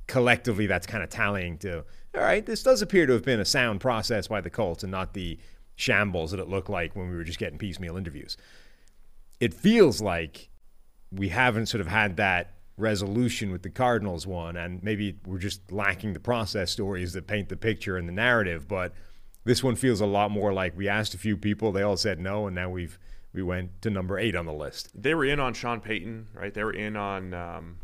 collectively 0.07 0.67
that's 0.67 0.87
kind 0.87 1.05
of 1.05 1.11
tallying 1.11 1.57
to 1.57 1.85
all 2.17 2.23
right 2.23 2.45
this 2.45 2.65
does 2.65 2.83
appear 2.83 3.07
to 3.07 3.13
have 3.13 3.25
been 3.25 3.39
a 3.39 3.45
sound 3.45 3.81
process 3.81 4.27
by 4.27 4.41
the 4.41 4.51
colts 4.51 4.83
and 4.83 4.91
not 4.91 5.15
the 5.15 5.39
shambles 5.81 6.31
that 6.31 6.39
it 6.39 6.49
looked 6.49 6.69
like 6.71 6.95
when 6.95 7.09
we 7.09 7.17
were 7.17 7.25
just 7.25 7.39
getting 7.39 7.59
piecemeal 7.59 7.97
interviews. 7.97 8.37
It 9.41 9.55
feels 9.55 10.01
like 10.01 10.51
we 11.13 11.29
haven't 11.29 11.67
sort 11.67 11.81
of 11.81 11.87
had 11.87 12.17
that 12.17 12.55
resolution 12.77 13.51
with 13.53 13.63
the 13.63 13.69
cardinals 13.71 14.27
one 14.27 14.57
and 14.57 14.83
maybe 14.83 15.15
we're 15.27 15.39
just 15.39 15.71
lacking 15.71 16.15
the 16.15 16.21
process 16.21 16.71
stories 16.71 17.13
that 17.13 17.27
paint 17.27 17.49
the 17.51 17.57
picture 17.57 17.97
and 17.99 18.09
the 18.09 18.13
narrative 18.13 18.67
but 18.67 18.95
this 19.45 19.63
one 19.63 19.77
feels 19.77 20.01
a 20.01 20.07
lot 20.07 20.31
more 20.31 20.53
like 20.53 20.75
we 20.77 20.89
asked 20.89 21.13
a 21.13 21.19
few 21.19 21.37
people 21.37 21.73
they 21.73 21.83
all 21.83 21.97
said 21.97 22.19
no 22.19 22.47
and 22.47 22.55
now 22.55 22.71
we've 22.71 22.99
we 23.33 23.43
went 23.43 23.83
to 23.83 23.91
number 23.91 24.19
eight 24.19 24.35
on 24.35 24.47
the 24.47 24.53
list 24.53 24.91
They 24.95 25.15
were 25.15 25.25
in 25.25 25.39
on 25.39 25.55
Sean 25.55 25.81
Payton, 25.81 26.29
right? 26.35 26.53
They 26.53 26.65
were 26.65 26.73
in 26.73 26.97
on. 26.97 27.33
Um, 27.33 27.77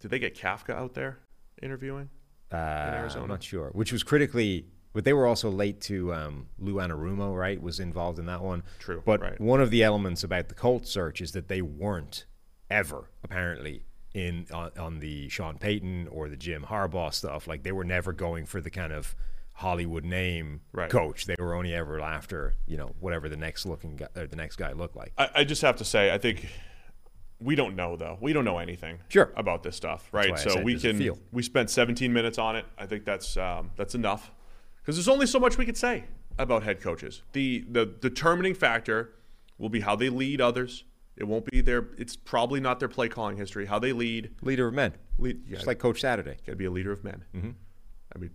did 0.00 0.10
they 0.10 0.18
get 0.18 0.36
Kafka 0.36 0.70
out 0.74 0.94
there 0.94 1.18
interviewing? 1.62 2.10
uh, 2.52 2.56
in 2.56 2.94
Arizona? 2.94 3.22
I'm 3.24 3.28
not 3.30 3.42
sure. 3.44 3.70
Which 3.74 3.92
was 3.92 4.02
critically, 4.02 4.66
but 4.96 5.04
they 5.04 5.12
were 5.12 5.26
also 5.26 5.50
late 5.50 5.78
to 5.82 6.14
um, 6.14 6.46
Lou 6.58 6.76
Anarumo, 6.76 7.36
right? 7.36 7.60
Was 7.60 7.80
involved 7.80 8.18
in 8.18 8.24
that 8.26 8.40
one. 8.40 8.62
True, 8.78 9.02
But 9.04 9.20
right. 9.20 9.38
one 9.38 9.60
of 9.60 9.68
the 9.70 9.82
elements 9.82 10.24
about 10.24 10.48
the 10.48 10.54
Colts 10.54 10.90
search 10.90 11.20
is 11.20 11.32
that 11.32 11.48
they 11.48 11.60
weren't 11.60 12.24
ever 12.70 13.10
apparently 13.22 13.84
in 14.14 14.46
on, 14.50 14.70
on 14.78 15.00
the 15.00 15.28
Sean 15.28 15.58
Payton 15.58 16.08
or 16.10 16.30
the 16.30 16.36
Jim 16.36 16.64
Harbaugh 16.70 17.12
stuff. 17.12 17.46
Like 17.46 17.62
they 17.62 17.72
were 17.72 17.84
never 17.84 18.14
going 18.14 18.46
for 18.46 18.62
the 18.62 18.70
kind 18.70 18.90
of 18.90 19.14
Hollywood 19.52 20.02
name 20.06 20.62
Right. 20.72 20.88
coach. 20.88 21.26
They 21.26 21.36
were 21.38 21.52
only 21.54 21.74
ever 21.74 22.00
after 22.00 22.54
you 22.66 22.78
know 22.78 22.94
whatever 22.98 23.28
the 23.28 23.36
next 23.36 23.66
looking 23.66 23.96
guy, 23.96 24.08
or 24.16 24.26
the 24.26 24.36
next 24.36 24.56
guy 24.56 24.72
looked 24.72 24.96
like. 24.96 25.12
I, 25.18 25.28
I 25.34 25.44
just 25.44 25.60
have 25.60 25.76
to 25.76 25.84
say, 25.84 26.10
I 26.10 26.16
think 26.16 26.48
we 27.38 27.54
don't 27.54 27.76
know 27.76 27.96
though. 27.96 28.16
We 28.18 28.32
don't 28.32 28.46
know 28.46 28.56
anything 28.56 29.00
Sure. 29.08 29.30
about 29.36 29.62
this 29.62 29.76
stuff, 29.76 30.08
right? 30.10 30.38
So 30.38 30.62
we 30.62 30.78
can 30.80 31.12
we 31.32 31.42
spent 31.42 31.68
17 31.68 32.10
minutes 32.14 32.38
on 32.38 32.56
it. 32.56 32.64
I 32.78 32.86
think 32.86 33.04
that's 33.04 33.36
um, 33.36 33.70
that's 33.76 33.94
enough 33.94 34.30
because 34.86 34.96
there's 34.96 35.08
only 35.08 35.26
so 35.26 35.40
much 35.40 35.58
we 35.58 35.66
could 35.66 35.76
say 35.76 36.04
about 36.38 36.62
head 36.62 36.80
coaches. 36.80 37.22
The 37.32 37.64
the 37.68 37.86
determining 37.86 38.54
factor 38.54 39.14
will 39.58 39.68
be 39.68 39.80
how 39.80 39.96
they 39.96 40.08
lead 40.08 40.40
others. 40.40 40.84
It 41.16 41.24
won't 41.24 41.44
be 41.50 41.60
their. 41.60 41.88
It's 41.98 42.14
probably 42.14 42.60
not 42.60 42.78
their 42.78 42.88
play 42.88 43.08
calling 43.08 43.36
history. 43.36 43.66
How 43.66 43.80
they 43.80 43.92
lead. 43.92 44.30
Leader 44.42 44.68
of 44.68 44.74
men, 44.74 44.94
lead 45.18 45.48
just 45.48 45.66
like 45.66 45.80
Coach 45.80 46.00
Saturday. 46.00 46.36
got 46.46 46.52
to 46.52 46.56
be 46.56 46.66
a 46.66 46.70
leader 46.70 46.92
of 46.92 47.02
men. 47.02 47.24
Mm-hmm. 47.34 47.50
I 48.14 48.18
mean, 48.18 48.30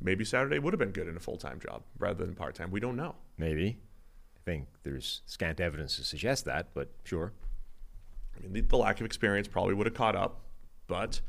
maybe 0.00 0.24
Saturday 0.24 0.58
would 0.58 0.72
have 0.72 0.78
been 0.78 0.92
good 0.92 1.06
in 1.06 1.16
a 1.16 1.20
full 1.20 1.36
time 1.36 1.60
job 1.60 1.82
rather 1.98 2.24
than 2.24 2.34
part 2.34 2.54
time. 2.54 2.70
We 2.70 2.80
don't 2.80 2.96
know. 2.96 3.16
Maybe. 3.36 3.78
I 4.36 4.40
think 4.46 4.68
there's 4.84 5.20
scant 5.26 5.60
evidence 5.60 5.96
to 5.96 6.04
suggest 6.04 6.46
that, 6.46 6.68
but 6.72 6.88
sure. 7.04 7.34
I 8.34 8.40
mean, 8.40 8.54
the, 8.54 8.62
the 8.62 8.76
lack 8.78 9.00
of 9.00 9.06
experience 9.06 9.48
probably 9.48 9.74
would 9.74 9.86
have 9.86 9.94
caught 9.94 10.16
up, 10.16 10.40
but 10.86 11.20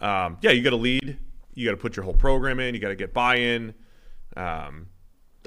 um, 0.00 0.38
yeah, 0.40 0.52
you 0.52 0.62
got 0.62 0.70
to 0.70 0.76
lead. 0.76 1.18
You 1.52 1.66
got 1.66 1.72
to 1.72 1.76
put 1.76 1.94
your 1.94 2.04
whole 2.04 2.14
program 2.14 2.58
in. 2.58 2.74
You 2.74 2.80
got 2.80 2.88
to 2.88 2.96
get 2.96 3.12
buy-in. 3.12 3.74
Um, 4.36 4.88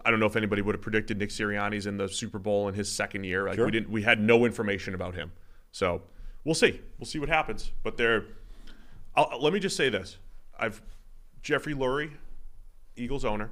I 0.05 0.11
don't 0.11 0.19
know 0.19 0.25
if 0.27 0.35
anybody 0.35 0.61
would 0.61 0.75
have 0.75 0.81
predicted 0.81 1.17
Nick 1.17 1.29
Sirianni's 1.29 1.85
in 1.87 1.97
the 1.97 2.07
Super 2.07 2.39
Bowl 2.39 2.67
in 2.67 2.73
his 2.75 2.91
second 2.91 3.23
year. 3.23 3.45
Like 3.45 3.55
Sure. 3.55 3.65
we 3.65 3.71
didn't. 3.71 3.89
We 3.89 4.03
had 4.03 4.19
no 4.21 4.45
information 4.45 4.93
about 4.93 5.15
him, 5.15 5.31
so 5.71 6.01
we'll 6.43 6.55
see. 6.55 6.79
We'll 6.99 7.07
see 7.07 7.19
what 7.19 7.29
happens. 7.29 7.71
But 7.83 7.97
there, 7.97 8.25
let 9.39 9.51
me 9.53 9.59
just 9.59 9.75
say 9.75 9.89
this: 9.89 10.17
I've 10.57 10.81
Jeffrey 11.41 11.73
Lurie, 11.73 12.11
Eagles 12.95 13.25
owner, 13.25 13.49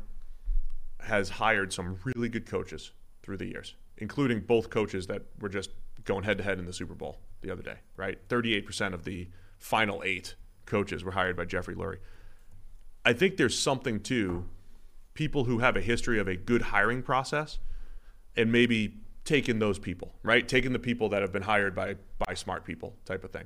has 1.00 1.30
hired 1.30 1.74
some 1.74 1.98
really 2.04 2.30
good 2.30 2.46
coaches 2.46 2.92
through 3.24 3.38
the 3.38 3.46
years, 3.48 3.76
including 3.98 4.40
both 4.42 4.70
coaches 4.70 5.08
that 5.08 5.24
were 5.40 5.50
just 5.50 5.72
going 6.04 6.24
head 6.24 6.38
to 6.38 6.44
head 6.44 6.60
in 6.60 6.66
the 6.66 6.74
Super 6.74 6.94
Bowl 6.94 7.20
the 7.42 7.52
other 7.52 7.64
day, 7.64 7.78
right? 7.98 8.20
38% 8.30 8.94
of 8.94 9.04
the 9.04 9.28
final 9.58 10.04
eight 10.06 10.36
coaches 10.68 11.04
were 11.04 11.12
hired 11.12 11.36
by 11.36 11.46
Jeffrey 11.46 11.74
Lurie. 11.76 11.98
I 13.04 13.14
think 13.14 13.38
there's 13.38 13.58
something 13.58 14.00
to 14.02 14.46
people 15.16 15.46
who 15.46 15.60
have 15.60 15.76
a 15.76 15.82
history 15.82 16.20
of 16.20 16.28
a 16.28 16.36
good 16.36 16.62
hiring 16.62 17.02
process 17.02 17.58
and 18.38 18.52
maybe 18.52 19.00
taking 19.24 19.58
those 19.58 19.80
people, 19.80 20.14
right? 20.22 20.48
Taking 20.48 20.72
the 20.72 20.80
people 20.80 21.10
that 21.10 21.22
have 21.24 21.32
been 21.32 21.42
hired 21.42 21.74
by 21.74 21.96
by 22.20 22.36
smart 22.36 22.64
people 22.64 22.96
type 23.06 23.24
of 23.24 23.32
thing. 23.32 23.46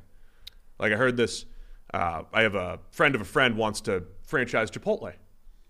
Like 0.78 0.92
I 0.92 0.98
heard 0.98 1.16
this 1.16 1.46
uh, 1.94 2.24
I 2.34 2.42
have 2.42 2.56
a 2.56 2.80
friend 2.92 3.16
of 3.16 3.22
a 3.22 3.26
friend 3.26 3.56
wants 3.56 3.80
to 3.82 4.04
franchise 4.24 4.70
Chipotle. 4.70 5.14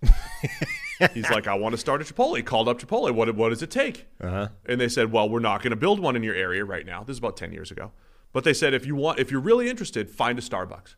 He's 1.14 1.30
like, 1.30 1.48
I 1.48 1.54
want 1.54 1.74
to 1.74 1.78
start 1.78 2.02
a 2.02 2.06
Chipotle. 2.06 2.36
He 2.36 2.44
called 2.44 2.68
up 2.68 2.82
Chipotle. 2.82 3.14
What, 3.14 3.34
what 3.36 3.50
does 3.50 3.62
it 3.62 3.72
take? 3.72 4.08
Uh-huh. 4.20 4.50
And 4.66 4.82
they 4.82 4.90
said, 4.90 5.12
Well, 5.12 5.30
we're 5.30 5.40
not 5.40 5.62
going 5.62 5.72
to 5.72 5.78
build 5.78 6.00
one 6.00 6.16
in 6.16 6.24
your 6.24 6.36
area 6.36 6.66
right 6.66 6.86
now. 6.86 7.04
This 7.04 7.14
is 7.14 7.20
about 7.20 7.38
ten 7.38 7.52
years 7.54 7.72
ago. 7.72 7.92
But 8.32 8.44
they 8.44 8.54
said, 8.54 8.74
if 8.74 8.86
you 8.86 8.96
want, 8.96 9.20
if 9.20 9.32
you're 9.32 9.42
really 9.42 9.70
interested, 9.70 10.10
find 10.10 10.38
a 10.38 10.42
Starbucks. 10.42 10.96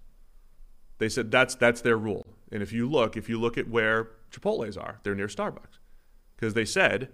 They 0.98 1.10
said 1.10 1.32
that's 1.32 1.56
that's 1.56 1.82
their 1.82 1.98
rule. 1.98 2.28
And 2.52 2.62
if 2.62 2.74
you 2.74 2.90
look, 2.90 3.16
if 3.16 3.30
you 3.30 3.40
look 3.40 3.58
at 3.58 3.70
where 3.70 4.10
Chipotle's 4.32 4.78
are, 4.78 5.00
they're 5.04 5.16
near 5.16 5.28
Starbucks, 5.28 5.80
because 6.36 6.54
they 6.54 6.66
said, 6.66 7.10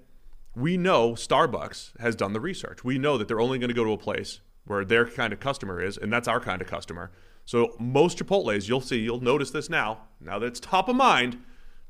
we 0.56 0.78
know 0.78 1.12
Starbucks 1.14 2.00
has 2.00 2.16
done 2.16 2.34
the 2.34 2.40
research. 2.40 2.84
We 2.84 2.98
know 2.98 3.18
that 3.18 3.28
they're 3.28 3.40
only 3.40 3.60
going 3.60 3.70
to 3.70 3.76
go 3.76 3.84
to 3.84 3.92
a 3.92 3.98
place 3.98 4.42
where 4.66 4.84
their 4.84 5.06
kind 5.06 5.32
of 5.34 5.40
customer 5.40 5.82
is, 5.82 5.98
and 5.98 6.12
that's 6.12 6.28
our 6.28 6.40
kind 6.40 6.62
of 6.62 6.68
customer. 6.68 7.12
So 7.46 7.76
most 7.80 8.18
Chipotle's, 8.18 8.68
you'll 8.68 8.82
see, 8.82 8.98
you'll 8.98 9.22
notice 9.22 9.52
this 9.52 9.70
now. 9.70 10.00
Now 10.20 10.40
that 10.40 10.48
it's 10.48 10.60
top 10.60 10.90
of 10.90 10.96
mind, 10.96 11.38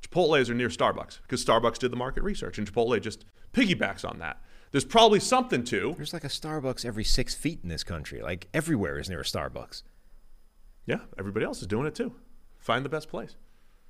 Chipotle's 0.02 0.50
are 0.50 0.54
near 0.54 0.70
Starbucks 0.70 1.22
because 1.22 1.44
Starbucks 1.44 1.80
did 1.80 1.92
the 1.92 1.98
market 1.98 2.24
research, 2.24 2.58
and 2.58 2.72
Chipotle 2.72 3.02
just 3.02 3.26
piggybacks 3.54 4.08
on 4.08 4.20
that. 4.20 4.42
There's 4.72 4.86
probably 4.86 5.20
something 5.22 5.63
to, 5.66 5.94
There's 5.96 6.13
like 6.13 6.26
a 6.26 6.28
Starbucks 6.30 6.86
every 6.86 7.06
six 7.06 7.34
feet 7.34 7.62
in 7.63 7.70
this 7.70 7.84
country. 7.84 8.22
Like 8.22 8.48
everywhere 8.54 9.00
is 9.00 9.10
near 9.10 9.22
a 9.22 9.24
Starbucks. 9.24 9.82
yeah. 10.86 11.00
Everybody 11.18 11.46
else 11.46 11.62
is 11.62 11.68
doing 11.68 11.88
it 11.88 11.96
too. 11.96 12.13
Find 12.60 12.84
the 12.84 12.90
best 12.90 13.08
place. 13.08 13.36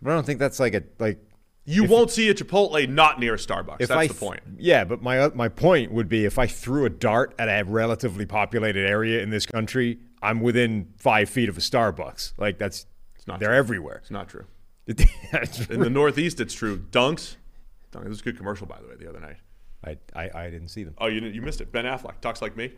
But 0.01 0.11
I 0.11 0.13
don't 0.13 0.25
think 0.25 0.39
that's 0.39 0.59
like 0.59 0.75
a 0.75 0.83
like. 0.99 1.26
You 1.69 1.83
won't 1.83 2.09
see 2.11 2.29
a 2.29 2.33
Chipotle 2.33 2.87
not 2.87 3.19
near 3.19 3.33
a 3.33 3.37
Starbucks. 3.37 3.81
If 3.81 3.89
That's 3.89 3.99
I 3.99 4.07
the 4.07 4.13
point. 4.13 4.39
Yeah, 4.57 4.85
but 4.85 5.01
my 5.01 5.19
uh, 5.19 5.31
my 5.35 5.49
point 5.49 5.91
would 5.91 6.07
be 6.07 6.23
if 6.23 6.39
I 6.39 6.47
threw 6.47 6.85
a 6.85 6.89
dart 6.89 7.35
at 7.37 7.49
a 7.49 7.63
relatively 7.69 8.25
populated 8.25 8.89
area 8.89 9.21
in 9.21 9.31
this 9.31 9.45
country, 9.45 9.99
I'm 10.21 10.39
within 10.39 10.93
five 10.97 11.29
feet 11.29 11.49
of 11.49 11.57
a 11.57 11.61
Starbucks. 11.61 12.33
Like 12.37 12.57
that's 12.57 12.85
not 13.27 13.41
they're 13.41 13.49
true. 13.49 13.57
everywhere. 13.57 13.97
It's 13.97 14.11
not 14.11 14.29
true. 14.29 14.45
In 14.87 15.81
the 15.81 15.89
Northeast, 15.89 16.39
it's 16.39 16.53
true. 16.53 16.77
Dunks. 16.79 17.35
Dunks. 17.91 18.03
This 18.03 18.09
was 18.09 18.21
a 18.21 18.23
good 18.23 18.37
commercial, 18.37 18.65
by 18.65 18.79
the 18.79 18.87
way, 18.87 18.95
the 18.97 19.09
other 19.09 19.19
night. 19.19 19.37
I, 19.85 19.97
I 20.15 20.45
I 20.45 20.49
didn't 20.49 20.69
see 20.69 20.85
them. 20.85 20.93
Oh, 20.99 21.07
you 21.07 21.19
you 21.21 21.41
missed 21.41 21.59
it. 21.59 21.73
Ben 21.73 21.83
Affleck 21.83 22.21
talks 22.21 22.41
like 22.41 22.55
me. 22.55 22.71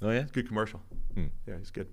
Oh 0.00 0.10
yeah. 0.10 0.24
Good 0.32 0.48
commercial. 0.48 0.80
Yeah, 1.14 1.58
he's 1.58 1.70
good. 1.70 1.88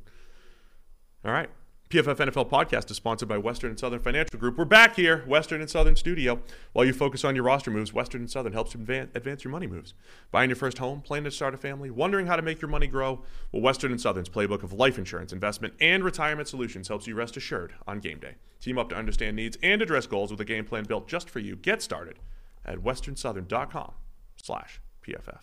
All 1.25 1.31
right. 1.31 1.49
PFF 1.91 2.15
NFL 2.15 2.49
podcast 2.49 2.89
is 2.89 2.95
sponsored 2.95 3.27
by 3.27 3.37
Western 3.37 3.69
and 3.69 3.77
Southern 3.77 3.99
Financial 3.99 4.39
Group. 4.39 4.57
We're 4.57 4.63
back 4.63 4.95
here, 4.95 5.25
Western 5.27 5.59
and 5.59 5.69
Southern 5.69 5.97
Studio. 5.97 6.39
While 6.71 6.85
you 6.85 6.93
focus 6.93 7.25
on 7.25 7.35
your 7.35 7.43
roster 7.43 7.69
moves, 7.69 7.91
Western 7.91 8.21
and 8.21 8.31
Southern 8.31 8.53
helps 8.53 8.73
you 8.73 8.79
advance 8.79 9.43
your 9.43 9.51
money 9.51 9.67
moves. 9.67 9.93
Buying 10.31 10.49
your 10.49 10.55
first 10.55 10.77
home, 10.77 11.01
planning 11.01 11.25
to 11.25 11.31
start 11.31 11.53
a 11.53 11.57
family, 11.57 11.89
wondering 11.89 12.27
how 12.27 12.37
to 12.37 12.41
make 12.41 12.61
your 12.61 12.69
money 12.69 12.87
grow? 12.87 13.23
Well, 13.51 13.61
Western 13.61 13.91
and 13.91 13.99
Southern's 13.99 14.29
playbook 14.29 14.63
of 14.63 14.71
life 14.71 14.97
insurance, 14.97 15.33
investment, 15.33 15.73
and 15.81 16.01
retirement 16.01 16.47
solutions 16.47 16.87
helps 16.87 17.07
you 17.07 17.15
rest 17.15 17.35
assured 17.35 17.73
on 17.85 17.99
game 17.99 18.19
day. 18.19 18.35
Team 18.61 18.77
up 18.77 18.87
to 18.91 18.95
understand 18.95 19.35
needs 19.35 19.57
and 19.61 19.81
address 19.81 20.07
goals 20.07 20.31
with 20.31 20.39
a 20.39 20.45
game 20.45 20.63
plan 20.63 20.85
built 20.85 21.09
just 21.09 21.29
for 21.29 21.39
you. 21.39 21.57
Get 21.57 21.81
started 21.81 22.19
at 22.63 22.77
westernsouthern.com 22.77 23.91
slash 24.37 24.79
PFF. 25.05 25.41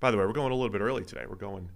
By 0.00 0.10
the 0.10 0.16
way, 0.16 0.24
we're 0.24 0.32
going 0.32 0.52
a 0.52 0.54
little 0.54 0.72
bit 0.72 0.80
early 0.80 1.04
today. 1.04 1.26
We're 1.28 1.36
going 1.36 1.68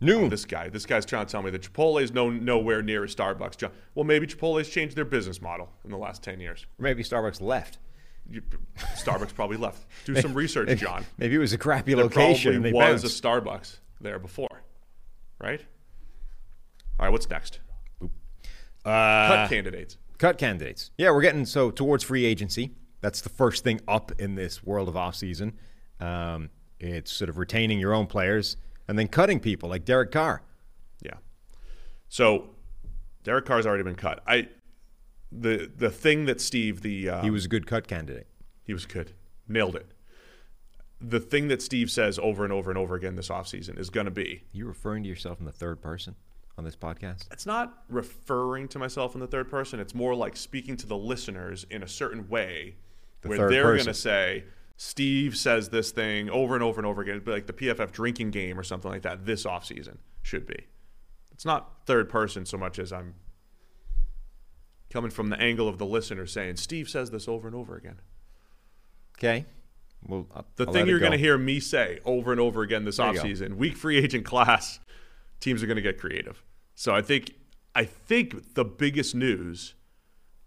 Noon. 0.00 0.28
this 0.28 0.44
guy. 0.44 0.68
This 0.68 0.84
guy's 0.86 1.06
trying 1.06 1.26
to 1.26 1.32
tell 1.32 1.42
me 1.42 1.50
that 1.50 1.62
Chipotle 1.62 2.02
is 2.02 2.12
no 2.12 2.30
nowhere 2.30 2.82
near 2.82 3.04
a 3.04 3.06
Starbucks. 3.06 3.70
Well, 3.94 4.04
maybe 4.04 4.26
Chipotle's 4.26 4.68
changed 4.68 4.96
their 4.96 5.04
business 5.04 5.40
model 5.40 5.70
in 5.84 5.90
the 5.90 5.96
last 5.96 6.22
ten 6.22 6.38
years. 6.40 6.66
Or 6.78 6.82
Maybe 6.82 7.02
Starbucks 7.02 7.40
left. 7.40 7.78
You, 8.28 8.42
Starbucks 8.96 9.34
probably 9.34 9.56
left. 9.56 9.86
Do 10.04 10.20
some 10.20 10.34
research, 10.34 10.78
John. 10.78 11.06
Maybe 11.16 11.36
it 11.36 11.38
was 11.38 11.52
a 11.52 11.58
crappy 11.58 11.94
There 11.94 12.04
location. 12.04 12.54
and 12.56 12.62
probably 12.64 12.92
was 12.92 13.02
bounced. 13.02 13.24
a 13.24 13.28
Starbucks 13.28 13.76
there 14.00 14.18
before, 14.18 14.62
right? 15.40 15.60
All 16.98 17.06
right, 17.06 17.12
what's 17.12 17.28
next? 17.30 17.60
Uh, 18.84 19.28
Cut 19.28 19.48
candidates. 19.50 19.96
Cut 20.18 20.38
candidates. 20.38 20.90
Yeah, 20.96 21.10
we're 21.10 21.20
getting 21.22 21.44
so 21.44 21.70
towards 21.70 22.04
free 22.04 22.24
agency. 22.24 22.72
That's 23.00 23.20
the 23.20 23.28
first 23.28 23.64
thing 23.64 23.80
up 23.86 24.12
in 24.18 24.34
this 24.34 24.62
world 24.64 24.88
of 24.88 24.94
offseason. 24.94 25.52
Um, 26.00 26.50
it's 26.80 27.12
sort 27.12 27.28
of 27.28 27.38
retaining 27.38 27.78
your 27.78 27.94
own 27.94 28.06
players 28.06 28.56
and 28.88 28.98
then 28.98 29.08
cutting 29.08 29.40
people 29.40 29.68
like 29.68 29.84
Derek 29.84 30.10
Carr. 30.10 30.42
Yeah. 31.02 31.14
So 32.08 32.50
Derek 33.24 33.44
Carr's 33.44 33.66
already 33.66 33.82
been 33.82 33.96
cut. 33.96 34.22
I 34.26 34.48
the 35.32 35.70
the 35.74 35.90
thing 35.90 36.26
that 36.26 36.40
Steve 36.40 36.82
the 36.82 37.08
uh, 37.08 37.22
He 37.22 37.30
was 37.30 37.44
a 37.44 37.48
good 37.48 37.66
cut 37.66 37.88
candidate. 37.88 38.26
He 38.64 38.72
was 38.72 38.86
good. 38.86 39.12
Nailed 39.48 39.76
it. 39.76 39.86
The 41.00 41.20
thing 41.20 41.48
that 41.48 41.60
Steve 41.60 41.90
says 41.90 42.18
over 42.18 42.42
and 42.44 42.52
over 42.52 42.70
and 42.70 42.78
over 42.78 42.94
again 42.94 43.16
this 43.16 43.28
offseason 43.28 43.78
is 43.78 43.90
going 43.90 44.06
to 44.06 44.10
be 44.10 44.44
You 44.52 44.66
referring 44.66 45.02
to 45.02 45.08
yourself 45.08 45.38
in 45.40 45.44
the 45.46 45.52
third 45.52 45.80
person 45.82 46.16
on 46.56 46.64
this 46.64 46.74
podcast? 46.76 47.26
it's 47.30 47.44
not 47.44 47.82
referring 47.90 48.66
to 48.68 48.78
myself 48.78 49.14
in 49.14 49.20
the 49.20 49.26
third 49.26 49.50
person. 49.50 49.78
It's 49.78 49.94
more 49.94 50.14
like 50.14 50.36
speaking 50.36 50.76
to 50.78 50.86
the 50.86 50.96
listeners 50.96 51.66
in 51.70 51.82
a 51.82 51.88
certain 51.88 52.28
way 52.28 52.76
The 53.20 53.28
where 53.28 53.48
they're 53.50 53.74
going 53.74 53.84
to 53.84 53.94
say, 53.94 54.44
Steve 54.76 55.36
says 55.36 55.70
this 55.70 55.90
thing 55.90 56.28
over 56.30 56.54
and 56.54 56.62
over 56.62 56.78
and 56.78 56.86
over 56.86 57.00
again. 57.02 57.14
It'd 57.14 57.24
be 57.24 57.32
like 57.32 57.46
the 57.46 57.52
PFF 57.52 57.92
drinking 57.92 58.30
game 58.30 58.58
or 58.58 58.62
something 58.62 58.90
like 58.90 59.02
that 59.02 59.24
this 59.24 59.44
offseason 59.44 59.96
should 60.22 60.46
be. 60.46 60.66
It's 61.32 61.44
not 61.44 61.86
third 61.86 62.08
person 62.08 62.44
so 62.46 62.58
much 62.58 62.78
as 62.78 62.92
I'm 62.92 63.14
coming 64.90 65.10
from 65.10 65.28
the 65.30 65.40
angle 65.40 65.68
of 65.68 65.78
the 65.78 65.86
listener 65.86 66.26
saying, 66.26 66.56
Steve 66.56 66.88
says 66.88 67.10
this 67.10 67.28
over 67.28 67.46
and 67.48 67.56
over 67.56 67.76
again. 67.76 68.00
Okay. 69.18 69.44
Well, 70.06 70.26
I'll- 70.34 70.46
The 70.56 70.66
I'll 70.66 70.72
thing 70.72 70.86
you're 70.88 70.98
going 70.98 71.12
to 71.12 71.18
hear 71.18 71.38
me 71.38 71.58
say 71.60 72.00
over 72.04 72.30
and 72.32 72.40
over 72.40 72.62
again 72.62 72.84
this 72.84 72.98
There 72.98 73.06
offseason, 73.12 73.54
weak 73.56 73.76
free 73.76 73.96
agent 73.98 74.24
class, 74.24 74.78
teams 75.40 75.62
are 75.62 75.66
going 75.66 75.76
to 75.76 75.82
get 75.82 75.98
creative. 75.98 76.42
So 76.74 76.94
I 76.94 77.02
think 77.02 77.32
I 77.74 77.84
think 77.84 78.54
the 78.54 78.64
biggest 78.64 79.14
news 79.14 79.74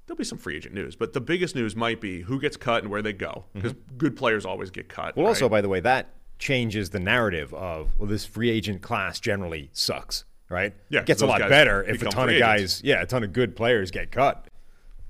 there'll 0.09 0.17
be 0.17 0.23
some 0.23 0.39
free 0.39 0.55
agent 0.55 0.73
news, 0.73 0.95
but 0.95 1.13
the 1.13 1.21
biggest 1.21 1.55
news 1.55 1.75
might 1.75 2.01
be 2.01 2.21
who 2.21 2.41
gets 2.41 2.57
cut 2.57 2.81
and 2.81 2.91
where 2.91 3.03
they 3.03 3.13
go 3.13 3.45
because 3.53 3.75
good 3.95 4.17
players 4.17 4.43
always 4.43 4.71
get 4.71 4.89
cut. 4.89 5.11
Mm-hmm. 5.11 5.19
Well, 5.19 5.27
also, 5.27 5.47
by 5.47 5.61
the 5.61 5.69
way, 5.69 5.79
that 5.81 6.15
changes 6.39 6.89
the 6.89 6.99
narrative 6.99 7.53
of 7.53 7.89
well, 7.99 8.09
this 8.09 8.25
free 8.25 8.49
agent 8.49 8.81
class 8.81 9.19
generally 9.19 9.69
sucks, 9.71 10.25
right? 10.49 10.73
Yeah, 10.89 11.01
it 11.01 11.05
gets 11.05 11.21
a 11.21 11.27
lot 11.27 11.47
better 11.47 11.83
if 11.83 12.01
a 12.01 12.05
ton 12.05 12.27
of 12.27 12.39
guys, 12.39 12.59
agents. 12.59 12.81
yeah, 12.83 13.03
a 13.03 13.05
ton 13.05 13.23
of 13.23 13.33
good 13.33 13.55
players 13.55 13.91
get 13.91 14.11
cut. 14.11 14.47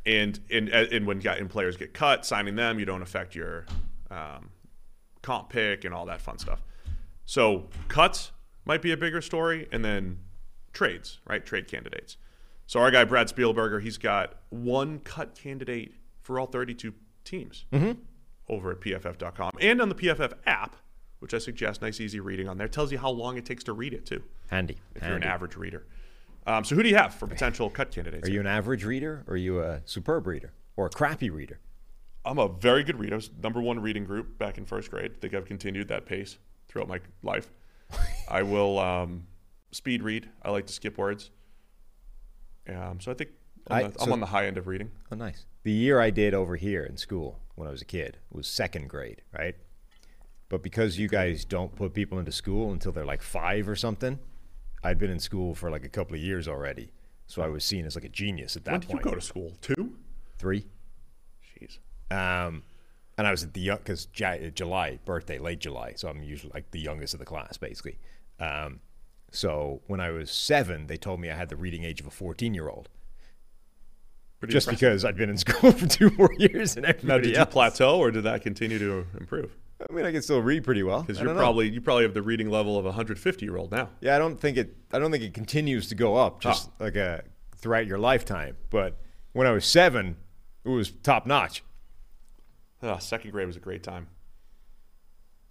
and 0.06 0.38
and 0.52 0.68
and 0.68 1.08
when 1.08 1.26
and 1.26 1.50
players 1.50 1.78
get 1.78 1.94
cut, 1.94 2.26
signing 2.26 2.58
them, 2.58 2.78
you 2.78 2.86
don't 2.86 3.02
affect 3.02 3.36
your 3.36 3.68
um, 4.12 4.50
comp 5.22 5.50
pick 5.50 5.86
and 5.86 5.94
all 5.94 6.08
that 6.08 6.20
fun 6.20 6.38
stuff. 6.38 6.62
So 7.26 7.70
cuts 7.88 8.34
might 8.66 8.82
be 8.82 8.92
a 8.92 8.98
bigger 8.98 9.22
story, 9.22 9.70
and 9.72 9.86
then 9.86 10.20
trades, 10.74 11.20
right? 11.26 11.46
Trade 11.46 11.70
candidates. 11.70 12.18
So 12.70 12.80
our 12.82 12.92
guy 12.92 13.04
Brad 13.04 13.28
Spielberger, 13.28 13.82
he's 13.82 13.98
got 13.98 14.36
one 14.50 15.00
cut 15.00 15.34
candidate 15.34 15.96
for 16.22 16.40
all 16.40 16.46
32 16.46 16.94
teams 17.24 17.66
over 18.48 18.70
at 18.70 18.80
PFF.com 18.80 19.54
and 19.60 19.82
on 19.82 19.90
the 19.90 19.96
PFF 19.96 20.34
app, 20.46 20.76
which 21.18 21.34
I 21.34 21.40
suggest 21.40 21.82
nice 21.82 22.00
easy 22.00 22.20
reading 22.20 22.48
on 22.48 22.60
there. 22.60 22.68
Tells 22.68 22.92
you 22.92 23.00
how 23.00 23.10
long 23.10 23.38
it 23.38 23.46
takes 23.46 23.64
to 23.64 23.74
read 23.74 23.96
it 23.96 24.06
too, 24.06 24.22
Handy. 24.52 24.78
if 24.94 25.02
you're 25.02 25.16
an 25.16 25.24
average 25.24 25.56
reader. 25.56 25.88
Um, 26.46 26.64
so 26.64 26.76
who 26.76 26.84
do 26.84 26.90
you 26.90 26.96
have 26.96 27.16
for 27.16 27.26
potential 27.26 27.70
cut 27.72 27.90
candidates? 27.90 28.30
Are 28.30 28.32
you 28.32 28.40
an 28.40 28.46
average 28.46 28.86
reader 28.86 29.24
or 29.26 29.34
are 29.34 29.38
you 29.38 29.64
a 29.64 29.82
superb 29.86 30.28
reader 30.28 30.54
or 30.78 30.86
a 30.86 30.92
crappy 30.92 31.32
reader? 31.32 31.60
I'm 32.24 32.38
a 32.38 32.50
very 32.50 32.84
good 32.84 33.00
reader. 33.00 33.16
I 33.16 33.18
was 33.18 33.32
number 33.42 33.62
one 33.62 33.80
reading 33.80 34.04
group 34.04 34.38
back 34.38 34.60
in 34.60 34.66
first 34.66 34.92
grade. 34.92 35.14
I 35.16 35.20
think 35.20 35.34
I've 35.34 35.46
continued 35.46 35.88
that 35.88 36.06
pace 36.06 36.38
throughout 36.68 36.88
my 36.88 37.00
life. 37.24 37.50
I 38.30 38.44
will 38.44 38.78
um, 38.78 39.26
speed 39.72 40.04
read. 40.04 40.30
I 40.44 40.52
like 40.52 40.68
to 40.68 40.74
skip 40.74 41.00
words. 41.00 41.32
Um, 42.76 43.00
so 43.00 43.12
I 43.12 43.16
think 43.16 43.32
I'm, 43.70 43.78
I- 43.78 43.88
the- 43.90 44.00
I'm 44.02 44.08
so- 44.08 44.14
on 44.14 44.20
the 44.20 44.26
high 44.28 44.46
end 44.48 44.58
of 44.58 44.68
reading. 44.68 44.92
Oh, 45.12 45.16
nice. 45.16 45.46
The 45.64 45.72
year 45.72 46.00
I 46.00 46.10
did 46.10 46.34
over 46.34 46.56
here 46.56 46.84
in 46.84 46.96
school 46.98 47.40
when 47.56 47.68
I 47.68 47.72
was 47.72 47.82
a 47.82 47.86
kid 47.86 48.18
was 48.32 48.48
second 48.48 48.88
grade, 48.90 49.22
right? 49.38 49.56
But 50.48 50.64
because 50.64 50.98
you 50.98 51.08
guys 51.08 51.46
don't 51.46 51.76
put 51.76 51.94
people 51.94 52.18
into 52.18 52.32
school 52.32 52.72
until 52.72 52.92
they're 52.92 53.06
like 53.06 53.22
five 53.22 53.68
or 53.70 53.76
something, 53.76 54.18
I'd 54.84 54.98
been 54.98 55.12
in 55.12 55.20
school 55.20 55.54
for 55.54 55.70
like 55.70 55.84
a 55.86 55.90
couple 55.90 56.16
of 56.16 56.22
years 56.22 56.48
already. 56.48 56.92
So 57.28 57.42
I 57.44 57.48
was 57.48 57.64
seen 57.64 57.86
as 57.86 57.96
like 57.96 58.06
a 58.06 58.10
genius 58.10 58.56
at 58.56 58.64
that 58.66 58.72
point. 58.72 58.86
When 58.86 58.88
did 58.88 58.94
point. 58.94 59.06
you 59.06 59.12
go 59.12 59.16
to 59.16 59.22
school? 59.26 59.52
Two? 59.62 59.96
Three. 60.40 60.66
Jeez. 61.62 61.78
Um, 62.10 62.64
and 63.18 63.28
I 63.28 63.32
was 63.32 63.44
at 63.44 63.54
the 63.54 63.60
young 63.62 63.78
because 63.80 64.06
July 64.06 64.98
birthday, 65.06 65.38
late 65.38 65.60
July, 65.60 65.94
so 65.98 66.08
I'm 66.08 66.24
usually 66.24 66.52
like 66.54 66.72
the 66.72 66.80
youngest 66.80 67.14
of 67.14 67.20
the 67.20 67.26
class, 67.26 67.58
basically. 67.58 68.00
Um, 68.40 68.80
so 69.32 69.82
when 69.88 70.00
I 70.00 70.10
was 70.12 70.32
seven, 70.32 70.88
they 70.88 70.98
told 70.98 71.20
me 71.20 71.30
I 71.30 71.36
had 71.36 71.50
the 71.50 71.56
reading 71.56 71.84
age 71.84 72.00
of 72.00 72.08
a 72.08 72.12
14 72.12 72.54
year 72.54 72.68
old, 72.70 72.90
Pretty 74.40 74.54
just 74.54 74.68
impressive. 74.68 74.80
because 74.90 75.06
I'd 75.06 75.18
been 75.18 75.30
in 75.30 75.38
school 75.38 75.72
for 75.74 75.86
two 75.88 76.10
more 76.18 76.34
years 76.38 76.76
Now, 76.78 76.84
everybody 76.90 77.28
did 77.32 77.38
you 77.38 77.46
plateau 77.46 78.00
or 78.00 78.10
did 78.12 78.24
that 78.24 78.42
continue 78.42 78.80
to 78.80 79.06
improve? 79.20 79.56
I 79.90 79.94
mean, 79.94 80.06
I 80.06 80.12
can 80.12 80.22
still 80.22 80.42
read 80.42 80.64
pretty 80.66 80.84
well. 80.84 81.02
Because 81.02 81.18
you're 81.20 81.28
don't 81.28 81.36
know. 81.36 81.42
probably 81.42 81.70
you 81.70 81.80
probably 81.82 82.04
have 82.04 82.14
the 82.14 82.22
reading 82.22 82.50
level 82.50 82.78
of 82.78 82.86
a 82.86 82.90
150 82.90 83.46
year 83.46 83.56
old 83.58 83.72
now. 83.72 83.90
yeah. 84.02 84.16
I 84.16 84.20
don't 84.20 84.38
think 84.40 84.58
it. 84.58 84.76
I 84.92 85.00
don't 85.00 85.10
think 85.12 85.24
it 85.24 85.34
continues 85.34 85.88
to 85.90 85.96
go 85.96 86.16
up 86.16 86.42
just 86.42 86.70
Ah. 86.80 86.84
like 86.86 86.96
a 86.96 87.24
throughout 87.56 87.86
your 87.88 87.98
lifetime. 87.98 88.58
But 88.70 88.98
when 89.34 89.48
I 89.48 89.52
was 89.52 89.66
seven, 89.66 90.18
it 90.66 90.70
was 90.70 90.92
top 90.92 91.26
notch. 91.26 91.64
Ah, 92.84 92.98
second 92.98 93.32
grade 93.32 93.48
was 93.48 93.56
a 93.58 93.62
great 93.62 93.84
time. 93.84 94.08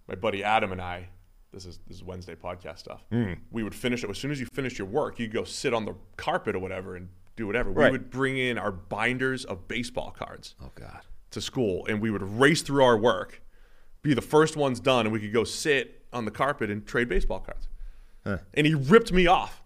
My 0.07 0.15
buddy 0.15 0.43
Adam 0.43 0.71
and 0.71 0.81
I, 0.81 1.09
this 1.51 1.65
is 1.65 1.79
this 1.87 1.97
is 1.97 2.03
Wednesday 2.03 2.35
podcast 2.35 2.79
stuff. 2.79 3.03
Hmm. 3.11 3.33
We 3.51 3.63
would 3.63 3.75
finish 3.75 4.03
it 4.03 4.09
as 4.09 4.17
soon 4.17 4.31
as 4.31 4.39
you 4.39 4.45
finished 4.47 4.77
your 4.77 4.87
work. 4.87 5.19
You 5.19 5.27
go 5.27 5.43
sit 5.43 5.73
on 5.73 5.85
the 5.85 5.95
carpet 6.17 6.55
or 6.55 6.59
whatever 6.59 6.95
and 6.95 7.09
do 7.35 7.47
whatever. 7.47 7.71
We 7.71 7.89
would 7.89 8.09
bring 8.09 8.37
in 8.37 8.57
our 8.57 8.71
binders 8.71 9.45
of 9.45 9.67
baseball 9.67 10.11
cards 10.11 10.55
Oh 10.61 10.71
God. 10.75 11.01
to 11.31 11.41
school, 11.41 11.85
and 11.87 12.01
we 12.01 12.11
would 12.11 12.21
race 12.23 12.61
through 12.61 12.83
our 12.83 12.97
work, 12.97 13.41
be 14.01 14.13
the 14.13 14.21
first 14.21 14.55
ones 14.57 14.79
done, 14.79 15.05
and 15.05 15.13
we 15.13 15.19
could 15.19 15.33
go 15.33 15.43
sit 15.43 16.03
on 16.11 16.25
the 16.25 16.31
carpet 16.31 16.69
and 16.69 16.85
trade 16.85 17.07
baseball 17.09 17.39
cards. 17.39 17.67
And 18.53 18.67
he 18.67 18.75
ripped 18.75 19.11
me 19.11 19.25
off, 19.25 19.63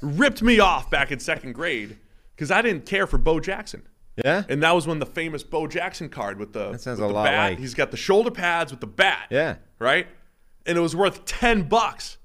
ripped 0.00 0.42
me 0.42 0.60
off 0.60 0.90
back 0.90 1.10
in 1.10 1.18
second 1.18 1.54
grade 1.54 1.98
because 2.36 2.50
I 2.52 2.62
didn't 2.62 2.86
care 2.86 3.04
for 3.08 3.18
Bo 3.18 3.40
Jackson. 3.40 3.82
Yeah. 4.24 4.44
And 4.48 4.62
that 4.62 4.74
was 4.76 4.86
when 4.86 5.00
the 5.00 5.06
famous 5.06 5.42
Bo 5.42 5.66
Jackson 5.66 6.08
card 6.08 6.38
with 6.38 6.52
the, 6.52 6.70
That 6.72 6.80
sounds 6.82 7.00
with 7.00 7.06
a 7.06 7.08
the 7.08 7.14
lot 7.14 7.24
bat. 7.24 7.50
like- 7.50 7.58
He's 7.58 7.74
got 7.74 7.90
the 7.90 7.96
shoulder 7.96 8.30
pads 8.30 8.70
with 8.70 8.80
the 8.80 8.86
bat. 8.86 9.26
Yeah. 9.30 9.56
Right? 9.80 10.06
And 10.66 10.76
it 10.76 10.80
was 10.80 10.94
worth 10.94 11.24
10 11.24 11.62
bucks. 11.68 12.18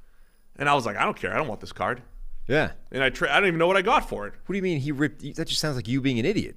And 0.57 0.69
I 0.69 0.73
was 0.73 0.85
like, 0.85 0.97
I 0.97 1.03
don't 1.03 1.17
care. 1.17 1.33
I 1.33 1.37
don't 1.37 1.47
want 1.47 1.61
this 1.61 1.71
card. 1.71 2.01
Yeah. 2.47 2.71
And 2.91 3.03
I 3.03 3.09
tra- 3.09 3.31
I 3.31 3.39
don't 3.39 3.47
even 3.47 3.57
know 3.59 3.67
what 3.67 3.77
I 3.77 3.81
got 3.81 4.07
for 4.07 4.27
it. 4.27 4.33
What 4.45 4.53
do 4.53 4.57
you 4.57 4.61
mean 4.63 4.79
he 4.79 4.91
ripped? 4.91 5.21
That 5.35 5.47
just 5.47 5.59
sounds 5.59 5.75
like 5.75 5.87
you 5.87 5.99
being 6.01 6.19
an 6.19 6.25
idiot. 6.25 6.55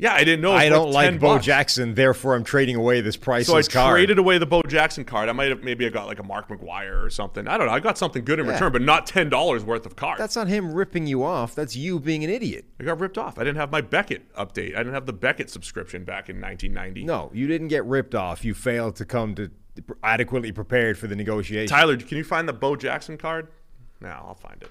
Yeah, 0.00 0.12
I 0.14 0.22
didn't 0.22 0.42
know. 0.42 0.52
I 0.52 0.68
don't 0.68 0.92
like 0.92 1.10
10 1.10 1.18
Bo 1.18 1.34
bucks. 1.34 1.44
Jackson, 1.44 1.94
therefore 1.94 2.36
I'm 2.36 2.44
trading 2.44 2.76
away 2.76 3.00
this 3.00 3.16
So 3.20 3.32
I 3.56 3.62
card. 3.62 3.94
traded 3.94 4.18
away 4.20 4.38
the 4.38 4.46
Bo 4.46 4.62
Jackson 4.62 5.04
card. 5.04 5.28
I 5.28 5.32
might 5.32 5.48
have 5.48 5.64
maybe 5.64 5.86
I 5.86 5.88
got 5.88 6.06
like 6.06 6.20
a 6.20 6.22
Mark 6.22 6.48
McGwire 6.48 7.04
or 7.04 7.10
something. 7.10 7.48
I 7.48 7.58
don't 7.58 7.66
know. 7.66 7.72
I 7.72 7.80
got 7.80 7.98
something 7.98 8.24
good 8.24 8.38
in 8.38 8.46
Yeah. 8.46 8.52
return, 8.52 8.70
but 8.70 8.82
not 8.82 9.06
ten 9.06 9.28
dollars 9.28 9.64
worth 9.64 9.86
of 9.86 9.96
cards. 9.96 10.20
That's 10.20 10.36
not 10.36 10.46
him 10.46 10.72
ripping 10.72 11.08
you 11.08 11.24
off. 11.24 11.56
That's 11.56 11.74
you 11.74 11.98
being 11.98 12.22
an 12.22 12.30
idiot. 12.30 12.66
I 12.78 12.84
got 12.84 13.00
ripped 13.00 13.18
off. 13.18 13.38
I 13.40 13.44
didn't 13.44 13.56
have 13.56 13.72
my 13.72 13.80
Beckett 13.80 14.32
update. 14.34 14.74
I 14.74 14.78
didn't 14.78 14.94
have 14.94 15.06
the 15.06 15.12
Beckett 15.12 15.50
subscription 15.50 16.04
back 16.04 16.28
in 16.28 16.40
1990. 16.40 17.02
No, 17.04 17.32
you 17.34 17.48
didn't 17.48 17.68
get 17.68 17.84
ripped 17.84 18.14
off. 18.14 18.44
You 18.44 18.54
failed 18.54 18.94
to 18.96 19.04
come 19.04 19.34
to 19.34 19.50
adequately 20.02 20.52
prepared 20.52 20.98
for 20.98 21.06
the 21.06 21.16
negotiation. 21.16 21.68
Tyler, 21.68 21.96
can 21.96 22.16
you 22.16 22.24
find 22.24 22.48
the 22.48 22.52
Bo 22.52 22.76
Jackson 22.76 23.16
card? 23.16 23.48
No, 24.00 24.08
I'll 24.08 24.34
find 24.34 24.62
it. 24.62 24.70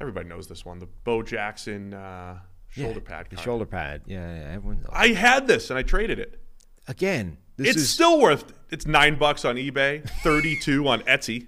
Everybody 0.00 0.28
knows 0.28 0.46
this 0.46 0.64
one. 0.64 0.78
The 0.78 0.88
Bo 1.04 1.22
Jackson 1.22 1.94
uh, 1.94 2.38
shoulder 2.68 3.00
pad 3.00 3.26
The 3.30 3.36
card. 3.36 3.44
shoulder 3.44 3.66
pad. 3.66 4.02
Yeah, 4.06 4.34
yeah 4.34 4.52
everyone 4.54 4.78
knows. 4.82 4.90
I 4.92 5.08
had 5.08 5.46
this 5.46 5.70
and 5.70 5.78
I 5.78 5.82
traded 5.82 6.18
it. 6.18 6.40
Again, 6.88 7.38
this 7.56 7.68
it's 7.68 7.76
is 7.78 7.88
still 7.90 8.20
worth. 8.20 8.52
It's 8.70 8.86
nine 8.86 9.16
bucks 9.18 9.44
on 9.44 9.56
eBay, 9.56 10.08
thirty-two 10.22 10.86
on 10.86 11.00
Etsy, 11.02 11.46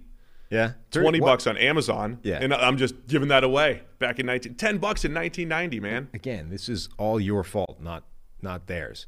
yeah 0.50 0.72
twenty 0.90 1.20
What- 1.20 1.26
bucks 1.28 1.46
on 1.46 1.56
Amazon. 1.58 2.18
Yeah. 2.22 2.38
and 2.40 2.54
I'm 2.54 2.76
just 2.78 3.06
giving 3.06 3.28
that 3.28 3.44
away. 3.44 3.82
Back 3.98 4.18
in 4.18 4.26
nineteen, 4.26 4.54
ten 4.54 4.78
bucks 4.78 5.04
in 5.04 5.12
nineteen 5.12 5.48
ninety, 5.48 5.78
man. 5.80 6.08
Again, 6.14 6.48
this 6.48 6.68
is 6.68 6.88
all 6.98 7.20
your 7.20 7.44
fault, 7.44 7.78
not 7.80 8.04
not 8.40 8.66
theirs. 8.66 9.06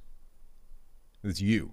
It's 1.25 1.41
you. 1.41 1.73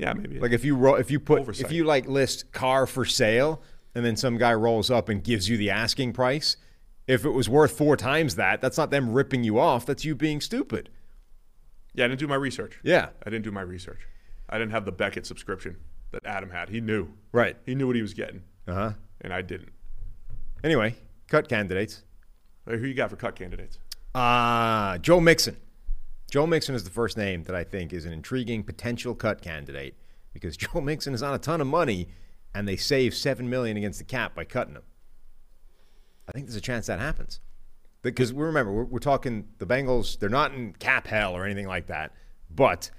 Yeah, 0.00 0.12
maybe. 0.14 0.40
Like 0.40 0.52
if 0.52 0.64
you 0.64 0.74
ro- 0.76 0.94
if 0.94 1.10
you 1.10 1.20
put 1.20 1.40
Oversight. 1.40 1.66
if 1.66 1.72
you 1.72 1.84
like 1.84 2.06
list 2.08 2.50
car 2.52 2.86
for 2.86 3.04
sale 3.04 3.60
and 3.94 4.04
then 4.04 4.16
some 4.16 4.38
guy 4.38 4.54
rolls 4.54 4.90
up 4.90 5.08
and 5.08 5.22
gives 5.22 5.48
you 5.48 5.56
the 5.56 5.70
asking 5.70 6.12
price, 6.14 6.56
if 7.06 7.24
it 7.24 7.30
was 7.30 7.48
worth 7.48 7.72
four 7.76 7.96
times 7.96 8.36
that, 8.36 8.60
that's 8.60 8.78
not 8.78 8.90
them 8.90 9.12
ripping 9.12 9.44
you 9.44 9.58
off. 9.58 9.84
That's 9.84 10.04
you 10.04 10.14
being 10.14 10.40
stupid. 10.40 10.88
yeah, 11.94 12.04
I 12.04 12.08
didn't 12.08 12.20
do 12.20 12.28
my 12.28 12.36
research. 12.36 12.78
Yeah. 12.82 13.08
I 13.26 13.30
didn't 13.30 13.44
do 13.44 13.50
my 13.50 13.62
research. 13.62 14.00
I 14.48 14.58
didn't 14.58 14.70
have 14.72 14.84
the 14.84 14.92
Beckett 14.92 15.26
subscription 15.26 15.76
that 16.12 16.24
Adam 16.24 16.50
had. 16.50 16.68
He 16.70 16.80
knew. 16.80 17.08
Right. 17.32 17.56
He 17.66 17.74
knew 17.74 17.86
what 17.86 17.96
he 17.96 18.02
was 18.02 18.14
getting, 18.14 18.42
Uh 18.66 18.74
huh. 18.74 18.92
and 19.20 19.32
I 19.34 19.42
didn't. 19.42 19.70
Anyway, 20.64 20.94
cut 21.28 21.48
candidates. 21.48 22.02
Hey, 22.68 22.78
Who 22.78 22.86
you 22.86 22.94
got 22.94 23.10
for 23.10 23.16
cut 23.16 23.34
candidates? 23.36 23.78
Uh, 24.14 24.98
Joe 24.98 25.20
Mixon. 25.20 25.56
Joe 26.30 26.46
Mixon 26.46 26.76
is 26.76 26.84
the 26.84 26.90
first 26.90 27.16
name 27.16 27.42
that 27.44 27.56
I 27.56 27.64
think 27.64 27.92
is 27.92 28.04
an 28.04 28.12
intriguing 28.12 28.62
potential 28.62 29.14
cut 29.14 29.42
candidate 29.42 29.96
because 30.32 30.56
Joe 30.56 30.80
Mixon 30.80 31.12
is 31.12 31.22
on 31.22 31.34
a 31.34 31.38
ton 31.38 31.60
of 31.60 31.66
money 31.66 32.08
and 32.54 32.66
they 32.66 32.76
save 32.76 33.14
seven 33.14 33.50
million 33.50 33.76
against 33.76 33.98
the 33.98 34.04
cap 34.04 34.34
by 34.34 34.44
cutting 34.44 34.74
him. 34.74 34.82
I 36.28 36.32
think 36.32 36.46
there's 36.46 36.56
a 36.56 36.60
chance 36.60 36.86
that 36.86 37.00
happens 37.00 37.40
because 38.02 38.32
we 38.32 38.44
remember 38.44 38.72
we're, 38.72 38.84
we're 38.84 38.98
talking 39.00 39.48
the 39.58 39.66
Bengals. 39.66 40.18
They're 40.18 40.28
not 40.28 40.54
in 40.54 40.72
cap 40.74 41.08
hell 41.08 41.36
or 41.36 41.44
anything 41.44 41.66
like 41.66 41.88
that, 41.88 42.14
but 42.48 42.90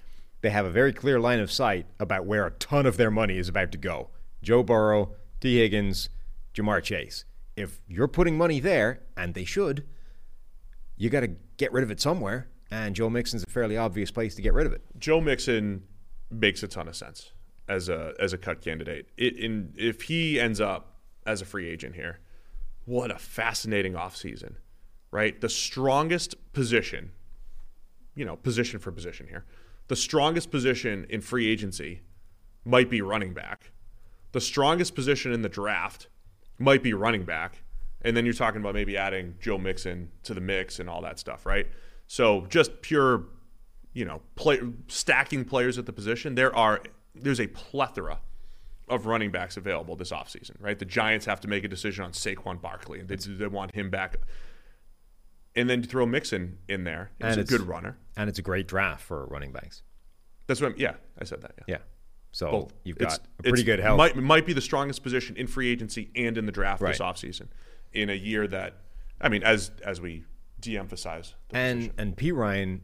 they 0.41 0.49
have 0.49 0.65
a 0.65 0.71
very 0.71 0.91
clear 0.91 1.19
line 1.19 1.39
of 1.39 1.51
sight 1.51 1.85
about 1.99 2.25
where 2.25 2.45
a 2.45 2.51
ton 2.51 2.85
of 2.85 2.97
their 2.97 3.11
money 3.11 3.37
is 3.37 3.47
about 3.47 3.71
to 3.71 3.77
go. 3.77 4.09
Joe 4.43 4.63
Burrow, 4.63 5.15
Tee 5.39 5.59
Higgins, 5.59 6.09
Ja'Marr 6.53 6.83
Chase. 6.83 7.23
If 7.55 7.79
you're 7.87 8.07
putting 8.07 8.37
money 8.37 8.59
there, 8.59 9.01
and 9.15 9.33
they 9.33 9.45
should, 9.45 9.85
you 10.97 11.09
got 11.09 11.21
to 11.21 11.31
get 11.57 11.71
rid 11.71 11.83
of 11.83 11.91
it 11.91 12.01
somewhere. 12.01 12.47
And 12.71 12.95
Joe 12.95 13.09
Mixon's 13.09 13.43
a 13.43 13.51
fairly 13.51 13.77
obvious 13.77 14.09
place 14.09 14.33
to 14.35 14.41
get 14.41 14.53
rid 14.53 14.65
of 14.65 14.73
it. 14.73 14.81
Joe 14.97 15.21
Mixon 15.21 15.83
makes 16.31 16.63
a 16.63 16.67
ton 16.67 16.87
of 16.87 16.95
sense 16.95 17.33
as 17.67 17.89
a 17.89 18.13
as 18.19 18.33
a 18.33 18.37
cut 18.37 18.61
candidate. 18.61 19.09
It, 19.17 19.37
in 19.37 19.73
if 19.77 20.03
he 20.03 20.39
ends 20.39 20.61
up 20.61 20.95
as 21.25 21.41
a 21.41 21.45
free 21.45 21.69
agent 21.69 21.95
here, 21.95 22.19
what 22.85 23.11
a 23.11 23.19
fascinating 23.19 23.93
offseason, 23.93 24.55
right? 25.11 25.39
The 25.39 25.49
strongest 25.49 26.35
position, 26.53 27.11
you 28.15 28.25
know, 28.25 28.37
position 28.37 28.79
for 28.79 28.91
position 28.91 29.27
here. 29.27 29.45
The 29.87 29.95
strongest 29.95 30.49
position 30.49 31.05
in 31.09 31.21
free 31.21 31.51
agency 31.51 32.01
might 32.63 32.89
be 32.89 33.01
running 33.01 33.33
back. 33.33 33.71
The 34.31 34.41
strongest 34.41 34.95
position 34.95 35.33
in 35.33 35.41
the 35.41 35.49
draft 35.49 36.07
might 36.57 36.81
be 36.81 36.93
running 36.93 37.25
back. 37.25 37.63
And 38.03 38.15
then 38.15 38.25
you're 38.25 38.33
talking 38.33 38.61
about 38.61 38.73
maybe 38.73 38.97
adding 38.97 39.35
Joe 39.39 39.57
Mixon 39.57 40.09
to 40.23 40.33
the 40.33 40.41
mix 40.41 40.79
and 40.79 40.89
all 40.89 41.01
that 41.01 41.19
stuff, 41.19 41.45
right? 41.45 41.67
So 42.11 42.45
just 42.49 42.81
pure, 42.81 43.23
you 43.93 44.03
know, 44.03 44.21
play, 44.35 44.59
stacking 44.89 45.45
players 45.45 45.77
at 45.77 45.85
the 45.85 45.93
position. 45.93 46.35
There 46.35 46.53
are 46.53 46.81
there's 47.15 47.39
a 47.39 47.47
plethora 47.47 48.19
of 48.89 49.05
running 49.05 49.31
backs 49.31 49.55
available 49.55 49.95
this 49.95 50.11
offseason, 50.11 50.57
right? 50.59 50.77
The 50.77 50.83
Giants 50.83 51.25
have 51.25 51.39
to 51.39 51.47
make 51.47 51.63
a 51.63 51.69
decision 51.69 52.03
on 52.03 52.11
Saquon 52.11 52.59
Barkley, 52.61 52.99
and 52.99 53.07
they, 53.07 53.15
they 53.15 53.47
want 53.47 53.73
him 53.73 53.89
back. 53.89 54.17
And 55.55 55.69
then 55.69 55.83
you 55.83 55.87
throw 55.87 56.05
Mixon 56.05 56.57
in 56.67 56.83
there. 56.83 57.11
And, 57.21 57.29
And 57.31 57.39
it's 57.39 57.49
a 57.49 57.53
it's- 57.53 57.57
good 57.59 57.65
runner. 57.69 57.97
And 58.17 58.29
it's 58.29 58.39
a 58.39 58.41
great 58.41 58.67
draft 58.67 59.03
for 59.03 59.25
running 59.27 59.53
backs. 59.53 59.81
That's 60.47 60.59
what. 60.59 60.73
I'm, 60.73 60.77
yeah, 60.77 60.95
I 61.17 61.23
said 61.23 61.41
that. 61.43 61.53
Yeah. 61.59 61.63
Yeah. 61.69 61.77
So 62.33 62.51
Both. 62.51 62.73
you've 62.83 62.97
It's- 62.97 63.19
got 63.19 63.25
a 63.39 63.43
pretty 63.43 63.61
it's- 63.61 63.65
good 63.65 63.79
health. 63.79 63.97
Might 63.97 64.17
might 64.17 64.45
be 64.45 64.51
the 64.51 64.59
strongest 64.59 65.01
position 65.01 65.37
in 65.37 65.47
free 65.47 65.69
agency 65.71 66.11
and 66.13 66.37
in 66.37 66.45
the 66.45 66.51
draft 66.51 66.81
this 66.81 66.99
Right. 66.99 67.15
offseason 67.15 67.47
in 67.93 68.09
a 68.09 68.13
year 68.15 68.47
that, 68.47 68.81
I 69.21 69.29
mean, 69.29 69.43
as 69.43 69.71
as 69.85 70.01
we 70.01 70.25
de-emphasize 70.61 71.35
the 71.49 71.57
and 71.57 71.79
position. 71.79 71.95
and 71.97 72.17
Perine 72.17 72.79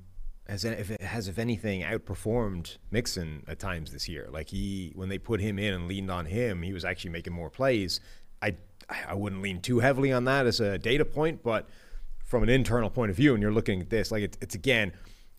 has 0.47 0.63
if 0.63 0.91
it 0.91 1.01
has 1.01 1.27
if 1.27 1.37
anything 1.37 1.81
outperformed 1.81 2.77
Mixon 2.91 3.43
at 3.47 3.59
times 3.59 3.91
this 3.91 4.07
year. 4.07 4.27
Like 4.31 4.49
he 4.49 4.91
when 4.95 5.09
they 5.09 5.17
put 5.17 5.41
him 5.41 5.59
in 5.59 5.73
and 5.73 5.87
leaned 5.87 6.09
on 6.09 6.25
him, 6.25 6.61
he 6.61 6.73
was 6.73 6.85
actually 6.85 7.11
making 7.11 7.33
more 7.33 7.49
plays. 7.49 7.99
I 8.41 8.55
I 8.89 9.13
wouldn't 9.13 9.41
lean 9.41 9.61
too 9.61 9.79
heavily 9.79 10.11
on 10.11 10.25
that 10.25 10.45
as 10.45 10.59
a 10.59 10.77
data 10.77 11.03
point, 11.05 11.43
but 11.43 11.67
from 12.23 12.43
an 12.43 12.49
internal 12.49 12.89
point 12.89 13.09
of 13.09 13.17
view, 13.17 13.33
and 13.33 13.41
you're 13.41 13.53
looking 13.53 13.81
at 13.81 13.89
this, 13.89 14.11
like 14.11 14.23
it's, 14.23 14.37
it's 14.41 14.55
again, 14.55 14.91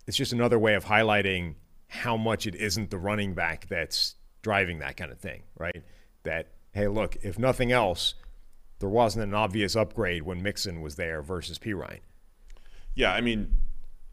it's 0.07 0.17
just 0.17 0.33
another 0.33 0.59
way 0.59 0.75
of 0.75 0.87
highlighting 0.87 1.55
how 1.89 2.17
much 2.17 2.47
it 2.47 2.55
isn't 2.55 2.91
the 2.91 2.99
running 2.99 3.35
back 3.35 3.67
that's 3.69 4.15
driving 4.43 4.79
that 4.79 4.97
kind 4.97 5.11
of 5.11 5.19
thing, 5.19 5.43
right? 5.59 5.83
That 6.25 6.49
hey, 6.73 6.89
look, 6.89 7.17
if 7.23 7.39
nothing 7.39 7.73
else, 7.73 8.15
there 8.79 8.89
wasn't 8.89 9.25
an 9.25 9.35
obvious 9.35 9.75
upgrade 9.75 10.23
when 10.23 10.43
Mixon 10.43 10.81
was 10.81 10.97
there 10.97 11.23
versus 11.23 11.59
Perine. 11.59 12.01
Yeah, 12.99 13.13
I 13.13 13.21
mean, 13.21 13.55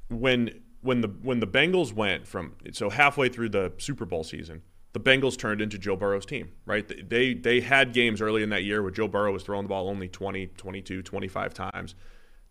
when 0.09 0.61
when 0.81 1.01
the 1.01 1.07
when 1.07 1.39
the 1.39 1.47
Bengals 1.47 1.91
went 1.91 2.27
from 2.27 2.53
so 2.71 2.91
halfway 2.91 3.29
through 3.29 3.49
the 3.49 3.73
Super 3.79 4.05
Bowl 4.05 4.23
season, 4.23 4.61
the 4.93 4.99
Bengals 4.99 5.35
turned 5.35 5.59
into 5.59 5.79
Joe 5.79 5.95
Burrow's 5.95 6.23
team, 6.23 6.51
right? 6.67 7.09
They 7.09 7.33
they 7.33 7.61
had 7.61 7.93
games 7.93 8.21
early 8.21 8.43
in 8.43 8.49
that 8.51 8.63
year 8.63 8.83
where 8.83 8.91
Joe 8.91 9.07
Burrow 9.07 9.33
was 9.33 9.41
throwing 9.41 9.63
the 9.63 9.69
ball 9.69 9.89
only 9.89 10.07
20, 10.07 10.45
22, 10.55 11.01
25 11.01 11.53
times. 11.55 11.95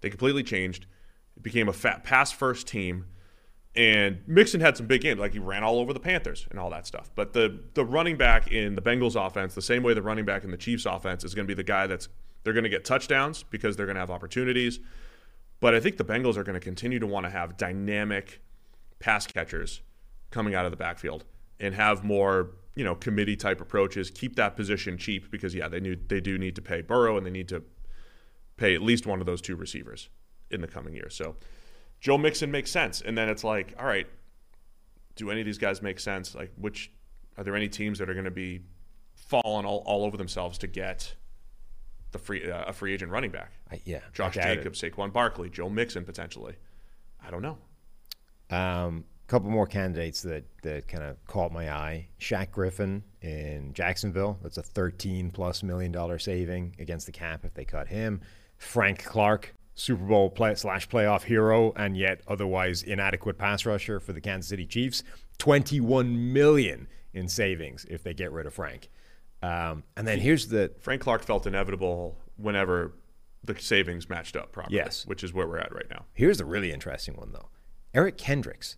They 0.01 0.11
completely 0.11 0.43
changed. 0.43 0.87
It 1.37 1.45
became 1.45 1.69
a 1.69 1.73
fat 1.73 2.03
pass 2.03 2.33
first 2.33 2.67
team. 2.67 3.07
And 3.77 4.19
Mixon 4.27 4.61
had 4.61 4.77
some 4.77 4.87
big 4.87 5.03
games, 5.03 5.21
like 5.21 5.35
he 5.35 5.39
ran 5.39 5.63
all 5.63 5.79
over 5.79 5.93
the 5.93 6.01
Panthers 6.01 6.49
and 6.51 6.59
all 6.59 6.71
that 6.71 6.85
stuff. 6.89 7.13
But 7.15 7.33
the 7.33 7.61
the 7.75 7.85
running 7.85 8.17
back 8.17 8.51
in 8.51 8.75
the 8.75 8.83
Bengals 8.83 9.15
offense, 9.15 9.55
the 9.55 9.63
same 9.63 9.85
way 9.85 9.95
the 9.95 10.03
running 10.03 10.25
back 10.25 10.43
in 10.43 10.51
the 10.51 10.57
Chiefs 10.57 10.85
offense 10.85 11.23
is 11.23 11.33
going 11.33 11.47
to 11.47 11.49
be 11.49 11.55
the 11.55 11.63
guy 11.63 11.87
that's 11.87 12.09
they're 12.43 12.55
going 12.55 12.65
to 12.65 12.71
get 12.71 12.85
touchdowns 12.85 13.45
because 13.45 13.77
they're 13.77 13.87
going 13.87 13.95
to 13.95 14.01
have 14.01 14.11
opportunities. 14.11 14.81
But 15.65 15.75
I 15.75 15.81
think 15.81 15.97
the 15.97 16.05
Bengals 16.05 16.37
are 16.37 16.45
going 16.45 16.61
to 16.61 16.61
continue 16.61 16.99
to 16.99 17.07
want 17.07 17.25
to 17.25 17.31
have 17.31 17.57
dynamic 17.57 18.43
pass 18.99 19.27
catchers 19.27 19.81
coming 20.31 20.55
out 20.55 20.67
of 20.67 20.71
the 20.71 20.77
backfield 20.77 21.25
and 21.59 21.75
have 21.75 22.05
more, 22.05 22.51
you 22.77 22.85
know, 22.85 22.95
committee 22.95 23.35
type 23.35 23.63
approaches. 23.63 24.11
Keep 24.11 24.37
that 24.37 24.57
position 24.57 24.99
cheap 24.99 25.31
because 25.31 25.55
yeah, 25.55 25.67
they 25.67 25.81
need 25.81 26.11
they 26.11 26.21
do 26.21 26.37
need 26.37 26.55
to 26.57 26.61
pay 26.61 26.83
Burrow 26.83 27.17
and 27.17 27.25
they 27.25 27.31
need 27.31 27.49
to 27.49 27.63
pay 28.59 28.75
at 28.75 28.83
least 28.83 29.07
one 29.07 29.21
of 29.21 29.25
those 29.25 29.41
two 29.41 29.57
receivers 29.57 30.11
in 30.51 30.61
the 30.61 30.67
coming 30.67 30.93
years. 30.93 31.15
So 31.15 31.37
Joe 31.99 32.19
Mixon 32.19 32.51
makes 32.51 32.71
sense. 32.71 33.01
And 33.01 33.17
then 33.17 33.31
it's 33.31 33.43
like, 33.43 33.73
all 33.79 33.87
right, 33.87 34.07
do 35.17 35.31
any 35.31 35.41
of 35.41 35.47
these 35.47 35.57
guys 35.57 35.81
make 35.81 35.99
sense? 35.99 36.35
Like 36.35 36.53
which 36.59 36.91
are 37.39 37.43
there 37.43 37.57
any 37.57 37.71
teams 37.71 37.99
that 38.01 38.11
are 38.11 38.15
going 38.15 38.27
to 38.27 38.31
be 38.31 38.61
falling 39.15 39.65
all, 39.65 39.83
all 39.87 40.05
over 40.05 40.19
themselves 40.19 40.59
to 40.59 40.67
get 40.67 41.15
the 42.15 42.19
free 42.19 42.51
uh, 42.51 42.65
a 42.65 42.73
free 42.73 42.95
agent 42.95 43.13
running 43.13 43.31
back? 43.31 43.53
I, 43.71 43.83
yeah, 43.85 44.01
Josh 44.15 44.37
doubt 44.37 44.49
it. 44.49 44.57
Jacobs, 44.57 44.81
Saquon 44.81 45.13
Barkley, 45.13 45.51
Joe 45.51 45.69
Mixon 45.69 46.05
potentially. 46.05 46.55
I 47.27 47.31
don't 47.31 47.43
know. 47.43 47.59
Um, 48.51 49.05
a 49.27 49.31
couple 49.31 49.51
more 49.51 49.67
candidates 49.67 50.23
that, 50.23 50.45
that 50.63 50.87
kind 50.87 51.03
of 51.03 51.23
caught 51.27 51.51
my 51.53 51.71
eye. 51.71 52.09
Shaq 52.21 52.51
Griffin 52.51 53.03
in 53.23 53.73
Jacksonville. 53.73 54.39
That's 54.43 54.59
a 54.59 54.63
13 54.63 55.31
plus 55.31 55.63
million 55.63 55.93
dollar 55.93 56.19
saving 56.19 56.77
against 56.79 57.07
the 57.07 57.13
cap 57.13 57.45
if 57.45 57.55
they 57.55 57.65
cut 57.65 57.89
him. 57.89 58.21
Frank 58.59 59.03
Clark, 59.05 59.55
Super 59.75 60.05
Bowl 60.05 60.31
play, 60.31 60.55
slash 60.55 60.89
playoff 60.89 61.23
hero, 61.23 61.73
and 61.77 61.97
yet 61.97 62.21
otherwise 62.29 62.83
inadequate 62.83 63.39
pass 63.39 63.65
rusher 63.67 63.99
for 63.99 64.13
the 64.13 64.21
Kansas 64.21 64.49
City 64.49 64.67
Chiefs. 64.67 65.03
21 65.39 66.33
million 66.33 66.87
in 67.13 67.29
savings 67.29 67.87
if 67.89 68.03
they 68.03 68.15
get 68.15 68.31
rid 68.31 68.47
of 68.47 68.55
Frank. 68.55 68.91
Um, 69.45 69.85
and 69.97 70.09
then 70.09 70.21
here's 70.21 70.49
the 70.49 70.73
Frank 70.81 71.03
Clark 71.03 71.23
felt 71.23 71.47
inevitable 71.47 72.17
whenever 72.37 72.93
the 73.43 73.55
savings 73.59 74.09
matched 74.09 74.37
up 74.37 74.53
properly. 74.53 74.77
Yes. 74.77 75.07
Which 75.07 75.23
is 75.23 75.35
where 75.35 75.47
we're 75.47 75.59
at 75.59 75.75
right 75.75 75.89
now. 75.91 76.07
Here's 76.15 76.39
the 76.39 76.47
really 76.47 76.73
interesting 76.73 77.15
one, 77.15 77.33
though. 77.33 77.51
Eric 77.93 78.17
Kendricks, 78.17 78.77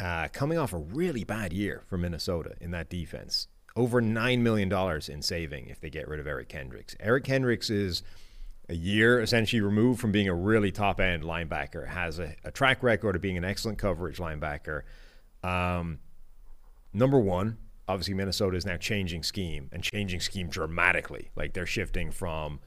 uh, 0.00 0.26
coming 0.32 0.58
off 0.58 0.72
a 0.72 0.78
really 0.78 1.22
bad 1.22 1.52
year 1.52 1.84
for 1.86 1.96
Minnesota 1.96 2.54
in 2.60 2.72
that 2.72 2.90
defense. 2.90 3.46
Over 3.76 4.02
$9 4.02 4.40
million 4.40 4.72
in 5.08 5.22
saving 5.22 5.68
if 5.68 5.80
they 5.80 5.90
get 5.90 6.08
rid 6.08 6.18
of 6.18 6.26
Eric 6.26 6.48
Kendricks. 6.48 6.96
Eric 6.98 7.24
Kendricks 7.24 7.70
is 7.70 8.02
a 8.68 8.74
year 8.74 9.20
essentially 9.20 9.60
removed 9.60 10.00
from 10.00 10.10
being 10.10 10.28
a 10.28 10.34
really 10.34 10.72
top 10.72 11.00
end 11.00 11.22
linebacker, 11.22 11.86
has 11.86 12.18
a, 12.18 12.34
a 12.44 12.50
track 12.50 12.82
record 12.82 13.14
of 13.14 13.22
being 13.22 13.36
an 13.36 13.44
excellent 13.44 13.78
coverage 13.78 14.18
linebacker. 14.18 14.82
Um, 15.44 16.00
number 16.92 17.18
one, 17.20 17.58
obviously 17.88 18.14
Minnesota 18.14 18.56
is 18.56 18.66
now 18.66 18.76
changing 18.76 19.22
scheme 19.22 19.68
and 19.72 19.82
changing 19.82 20.20
scheme 20.20 20.48
dramatically. 20.48 21.30
Like 21.36 21.52
they're 21.52 21.66
shifting 21.66 22.10
from 22.10 22.60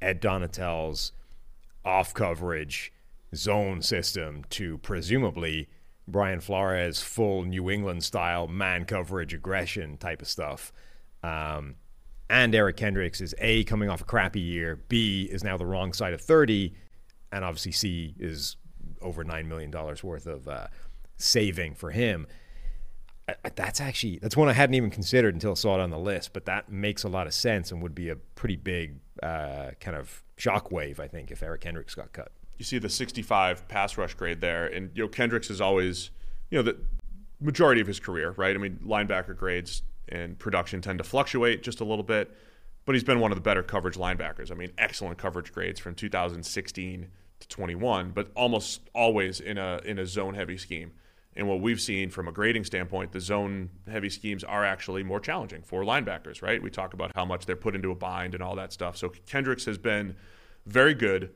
Ed 0.00 0.20
Donatell's 0.20 1.12
off 1.84 2.14
coverage 2.14 2.92
zone 3.34 3.82
system 3.82 4.44
to 4.50 4.78
presumably 4.78 5.68
Brian 6.06 6.40
Flores 6.40 7.00
full 7.00 7.44
New 7.44 7.70
England 7.70 8.04
style 8.04 8.48
man 8.48 8.84
coverage 8.84 9.34
aggression 9.34 9.96
type 9.96 10.22
of 10.22 10.28
stuff. 10.28 10.72
Um, 11.22 11.76
and 12.28 12.54
Eric 12.54 12.76
Kendricks 12.76 13.20
is 13.20 13.34
A, 13.38 13.64
coming 13.64 13.88
off 13.88 14.00
a 14.00 14.04
crappy 14.04 14.40
year, 14.40 14.76
B, 14.88 15.28
is 15.30 15.42
now 15.42 15.56
the 15.56 15.66
wrong 15.66 15.92
side 15.92 16.14
of 16.14 16.20
30, 16.20 16.72
and 17.32 17.44
obviously 17.44 17.72
C 17.72 18.14
is 18.18 18.56
over 19.02 19.24
$9 19.24 19.46
million 19.46 19.72
worth 20.02 20.26
of 20.26 20.46
uh, 20.46 20.68
saving 21.16 21.74
for 21.74 21.90
him. 21.90 22.26
I- 23.44 23.50
That's 23.54 23.80
actually 23.80 24.18
that's 24.18 24.36
one 24.36 24.48
I 24.48 24.52
hadn't 24.52 24.74
even 24.74 24.90
considered 24.90 25.34
until 25.34 25.52
I 25.52 25.54
saw 25.54 25.74
it 25.76 25.80
on 25.80 25.90
the 25.90 25.98
list, 25.98 26.32
but 26.32 26.44
that 26.46 26.70
makes 26.70 27.02
a 27.04 27.08
lot 27.08 27.26
of 27.26 27.34
sense 27.34 27.70
and 27.72 27.82
would 27.82 27.94
be 27.94 28.08
a 28.08 28.16
pretty 28.16 28.56
big 28.56 28.96
uh, 29.22 29.70
kind 29.80 29.96
of 29.96 30.22
shockwave, 30.38 30.98
I 30.98 31.06
think, 31.08 31.30
if 31.30 31.42
Eric 31.42 31.62
Kendricks 31.62 31.94
got 31.94 32.12
cut. 32.12 32.32
You 32.58 32.64
see 32.64 32.78
the 32.78 32.88
65 32.88 33.68
pass 33.68 33.96
rush 33.96 34.14
grade 34.14 34.40
there, 34.40 34.66
and 34.66 34.90
you 34.94 35.02
know 35.04 35.08
Kendricks 35.08 35.50
is 35.50 35.60
always, 35.60 36.10
you 36.50 36.58
know, 36.58 36.62
the 36.62 36.76
majority 37.40 37.80
of 37.80 37.86
his 37.86 37.98
career, 38.00 38.32
right? 38.36 38.54
I 38.54 38.58
mean, 38.58 38.78
linebacker 38.84 39.36
grades 39.36 39.82
and 40.08 40.38
production 40.38 40.80
tend 40.82 40.98
to 40.98 41.04
fluctuate 41.04 41.62
just 41.62 41.80
a 41.80 41.84
little 41.84 42.02
bit, 42.04 42.30
but 42.84 42.94
he's 42.94 43.04
been 43.04 43.20
one 43.20 43.30
of 43.32 43.36
the 43.36 43.42
better 43.42 43.62
coverage 43.62 43.96
linebackers. 43.96 44.50
I 44.50 44.54
mean, 44.54 44.72
excellent 44.76 45.16
coverage 45.18 45.52
grades 45.52 45.80
from 45.80 45.94
2016 45.94 47.08
to 47.40 47.48
21, 47.48 48.10
but 48.10 48.30
almost 48.34 48.82
always 48.94 49.40
in 49.40 49.56
a 49.56 49.80
in 49.84 49.98
a 49.98 50.06
zone 50.06 50.34
heavy 50.34 50.58
scheme. 50.58 50.92
And 51.40 51.48
what 51.48 51.62
we've 51.62 51.80
seen 51.80 52.10
from 52.10 52.28
a 52.28 52.32
grading 52.32 52.64
standpoint, 52.64 53.12
the 53.12 53.20
zone 53.20 53.70
heavy 53.90 54.10
schemes 54.10 54.44
are 54.44 54.62
actually 54.62 55.02
more 55.02 55.18
challenging 55.18 55.62
for 55.62 55.82
linebackers, 55.84 56.42
right? 56.42 56.62
We 56.62 56.68
talk 56.68 56.92
about 56.92 57.12
how 57.14 57.24
much 57.24 57.46
they're 57.46 57.56
put 57.56 57.74
into 57.74 57.90
a 57.90 57.94
bind 57.94 58.34
and 58.34 58.42
all 58.42 58.54
that 58.56 58.74
stuff. 58.74 58.98
So 58.98 59.08
Kendricks 59.24 59.64
has 59.64 59.78
been 59.78 60.16
very 60.66 60.92
good 60.92 61.30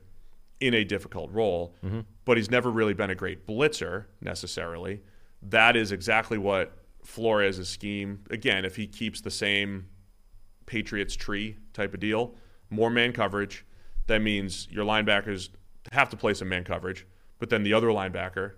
in 0.59 0.75
a 0.75 0.83
difficult 0.83 1.31
role, 1.31 1.75
mm-hmm. 1.83 2.01
but 2.23 2.37
he's 2.37 2.51
never 2.51 2.69
really 2.69 2.93
been 2.93 3.09
a 3.09 3.15
great 3.15 3.47
blitzer 3.47 4.05
necessarily. 4.21 5.01
That 5.41 5.75
is 5.75 5.91
exactly 5.91 6.37
what 6.37 6.77
Flores' 7.03 7.67
scheme, 7.67 8.25
again, 8.29 8.63
if 8.63 8.75
he 8.75 8.85
keeps 8.85 9.21
the 9.21 9.31
same 9.31 9.87
Patriots 10.67 11.15
tree 11.15 11.57
type 11.73 11.95
of 11.95 11.99
deal, 11.99 12.35
more 12.69 12.91
man 12.91 13.11
coverage, 13.11 13.65
that 14.05 14.21
means 14.21 14.67
your 14.69 14.85
linebackers 14.85 15.49
have 15.93 16.09
to 16.09 16.15
play 16.15 16.35
some 16.35 16.49
man 16.49 16.63
coverage, 16.63 17.07
but 17.39 17.49
then 17.49 17.63
the 17.63 17.73
other 17.73 17.87
linebacker 17.87 18.51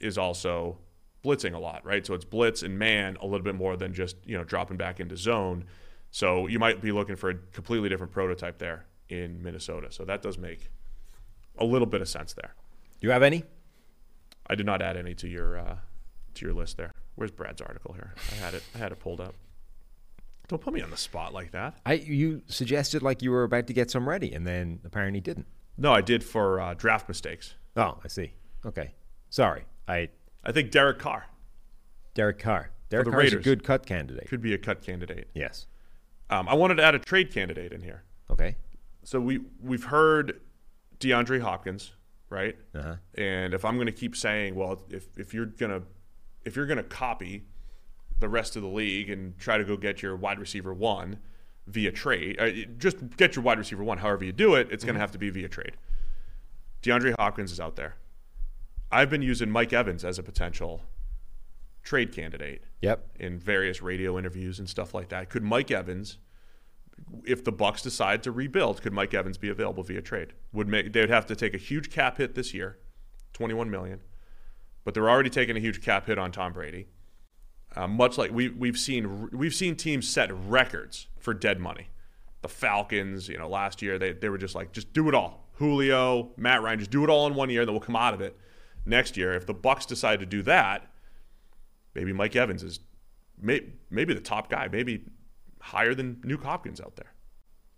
is 0.00 0.16
also 0.16 0.78
blitzing 1.26 1.54
a 1.54 1.58
lot, 1.58 1.84
right? 1.84 2.06
So 2.06 2.14
it's 2.14 2.24
blitz 2.24 2.62
and 2.62 2.78
man 2.78 3.16
a 3.20 3.26
little 3.26 3.42
bit 3.42 3.54
more 3.54 3.76
than 3.76 3.92
just, 3.92 4.16
you 4.24 4.36
know, 4.36 4.44
dropping 4.44 4.76
back 4.76 5.00
into 5.00 5.16
zone. 5.16 5.64
So 6.10 6.46
you 6.46 6.58
might 6.58 6.80
be 6.80 6.92
looking 6.92 7.16
for 7.16 7.30
a 7.30 7.34
completely 7.52 7.88
different 7.88 8.12
prototype 8.12 8.58
there 8.58 8.86
in 9.08 9.42
Minnesota. 9.42 9.88
So 9.90 10.04
that 10.04 10.22
does 10.22 10.38
make 10.38 10.70
a 11.58 11.64
little 11.64 11.86
bit 11.86 12.00
of 12.00 12.08
sense 12.08 12.32
there. 12.32 12.54
Do 13.00 13.06
you 13.06 13.12
have 13.12 13.22
any? 13.22 13.44
I 14.46 14.54
did 14.54 14.66
not 14.66 14.80
add 14.80 14.96
any 14.96 15.14
to 15.16 15.28
your 15.28 15.58
uh, 15.58 15.76
to 16.34 16.44
your 16.46 16.54
list 16.54 16.76
there. 16.76 16.92
Where's 17.16 17.32
Brad's 17.32 17.60
article 17.60 17.94
here? 17.94 18.14
I 18.32 18.34
had 18.36 18.54
it. 18.54 18.62
I 18.74 18.78
had 18.78 18.92
it 18.92 19.00
pulled 19.00 19.20
up. 19.20 19.34
Don't 20.48 20.62
put 20.62 20.72
me 20.72 20.80
on 20.80 20.90
the 20.90 20.96
spot 20.96 21.34
like 21.34 21.50
that. 21.50 21.78
I 21.84 21.94
you 21.94 22.42
suggested 22.46 23.02
like 23.02 23.22
you 23.22 23.32
were 23.32 23.42
about 23.42 23.66
to 23.66 23.72
get 23.72 23.90
some 23.90 24.08
ready, 24.08 24.32
and 24.32 24.46
then 24.46 24.80
apparently 24.84 25.20
didn't. 25.20 25.46
No, 25.76 25.92
I 25.92 26.00
did 26.00 26.22
for 26.22 26.60
uh, 26.60 26.74
draft 26.74 27.08
mistakes. 27.08 27.54
Oh, 27.76 27.98
I 28.02 28.08
see. 28.08 28.32
Okay, 28.64 28.94
sorry. 29.28 29.64
I 29.88 30.08
I 30.46 30.52
think 30.52 30.70
Derek 30.70 30.98
Carr 30.98 31.26
Derek 32.16 32.38
Carr. 32.38 32.70
Derek 32.88 33.04
the 33.04 33.10
Carr's 33.10 33.32
a 33.34 33.36
good 33.36 33.62
cut 33.62 33.84
candidate. 33.84 34.26
could 34.26 34.40
be 34.40 34.54
a 34.54 34.58
cut 34.58 34.82
candidate. 34.82 35.28
Yes. 35.34 35.66
Um, 36.30 36.48
I 36.48 36.54
wanted 36.54 36.76
to 36.76 36.82
add 36.82 36.94
a 36.94 36.98
trade 36.98 37.32
candidate 37.32 37.72
in 37.72 37.82
here. 37.82 38.02
Okay. 38.30 38.56
So 39.04 39.20
we 39.20 39.40
we've 39.62 39.84
heard 39.84 40.40
DeAndre 40.98 41.40
Hopkins, 41.40 41.92
right? 42.30 42.56
Uh-huh. 42.74 42.96
And 43.16 43.52
if 43.52 43.64
I'm 43.64 43.74
going 43.74 43.86
to 43.86 43.92
keep 43.92 44.16
saying, 44.16 44.54
well, 44.54 44.82
if 44.90 45.06
if 45.18 45.34
you're 45.34 45.46
gonna 45.46 45.82
if 46.44 46.56
you're 46.56 46.66
gonna 46.66 46.82
copy 46.82 47.44
the 48.18 48.28
rest 48.28 48.56
of 48.56 48.62
the 48.62 48.68
league 48.68 49.10
and 49.10 49.38
try 49.38 49.58
to 49.58 49.64
go 49.64 49.76
get 49.76 50.00
your 50.00 50.16
wide 50.16 50.38
receiver 50.38 50.72
one 50.72 51.18
via 51.66 51.92
trade, 51.92 52.40
uh, 52.40 52.66
just 52.78 52.96
get 53.18 53.36
your 53.36 53.42
wide 53.42 53.58
receiver 53.58 53.84
one. 53.84 53.98
However 53.98 54.24
you 54.24 54.32
do 54.32 54.54
it, 54.54 54.68
it's 54.70 54.84
going 54.84 54.94
to 54.94 55.00
have 55.00 55.12
to 55.12 55.18
be 55.18 55.28
via 55.28 55.48
trade. 55.48 55.76
DeAndre 56.82 57.14
Hopkins 57.18 57.52
is 57.52 57.60
out 57.60 57.76
there. 57.76 57.96
I've 58.96 59.10
been 59.10 59.20
using 59.20 59.50
Mike 59.50 59.74
Evans 59.74 60.06
as 60.06 60.18
a 60.18 60.22
potential 60.22 60.82
trade 61.82 62.12
candidate 62.12 62.62
Yep. 62.80 63.06
in 63.20 63.38
various 63.38 63.82
radio 63.82 64.18
interviews 64.18 64.58
and 64.58 64.66
stuff 64.68 64.94
like 64.94 65.10
that. 65.10 65.28
Could 65.28 65.42
Mike 65.42 65.70
Evans, 65.70 66.16
if 67.26 67.44
the 67.44 67.52
Bucks 67.52 67.82
decide 67.82 68.22
to 68.22 68.32
rebuild, 68.32 68.80
could 68.80 68.94
Mike 68.94 69.12
Evans 69.12 69.36
be 69.36 69.50
available 69.50 69.82
via 69.82 70.00
trade? 70.00 70.32
Would 70.54 70.66
make 70.66 70.94
they 70.94 71.00
would 71.00 71.10
have 71.10 71.26
to 71.26 71.36
take 71.36 71.52
a 71.52 71.58
huge 71.58 71.90
cap 71.90 72.16
hit 72.16 72.34
this 72.34 72.54
year, 72.54 72.78
twenty 73.34 73.52
one 73.52 73.70
million, 73.70 74.00
but 74.82 74.94
they're 74.94 75.10
already 75.10 75.28
taking 75.28 75.58
a 75.58 75.60
huge 75.60 75.82
cap 75.82 76.06
hit 76.06 76.18
on 76.18 76.32
Tom 76.32 76.54
Brady. 76.54 76.88
Uh, 77.74 77.86
much 77.86 78.16
like 78.16 78.30
we 78.30 78.48
we've 78.48 78.78
seen 78.78 79.28
we've 79.30 79.54
seen 79.54 79.76
teams 79.76 80.08
set 80.08 80.30
records 80.32 81.08
for 81.18 81.34
dead 81.34 81.60
money. 81.60 81.88
The 82.40 82.48
Falcons, 82.48 83.28
you 83.28 83.36
know, 83.36 83.48
last 83.48 83.82
year 83.82 83.98
they, 83.98 84.12
they 84.12 84.30
were 84.30 84.38
just 84.38 84.54
like, 84.54 84.72
just 84.72 84.94
do 84.94 85.06
it 85.08 85.14
all. 85.14 85.50
Julio, 85.58 86.30
Matt 86.38 86.62
Ryan, 86.62 86.78
just 86.78 86.90
do 86.90 87.04
it 87.04 87.10
all 87.10 87.26
in 87.26 87.34
one 87.34 87.50
year, 87.50 87.60
and 87.60 87.68
then 87.68 87.74
we'll 87.74 87.80
come 87.80 87.96
out 87.96 88.14
of 88.14 88.22
it 88.22 88.38
next 88.86 89.16
year. 89.16 89.34
If 89.34 89.46
the 89.46 89.54
Bucks 89.54 89.86
decide 89.86 90.20
to 90.20 90.26
do 90.26 90.42
that, 90.42 90.90
maybe 91.94 92.12
Mike 92.12 92.36
Evans 92.36 92.62
is 92.62 92.80
may, 93.40 93.62
maybe 93.90 94.14
the 94.14 94.20
top 94.20 94.48
guy, 94.50 94.68
maybe 94.70 95.04
higher 95.60 95.94
than 95.94 96.16
Nuk 96.16 96.42
Hopkins 96.42 96.80
out 96.80 96.96
there. 96.96 97.12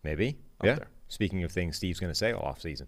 Maybe. 0.04 0.38
Up 0.60 0.66
yeah. 0.66 0.74
there. 0.74 0.88
Speaking 1.08 1.42
of 1.42 1.52
things 1.52 1.76
Steve's 1.76 2.00
going 2.00 2.10
to 2.10 2.18
say 2.18 2.32
all 2.32 2.42
off 2.42 2.60
season, 2.60 2.86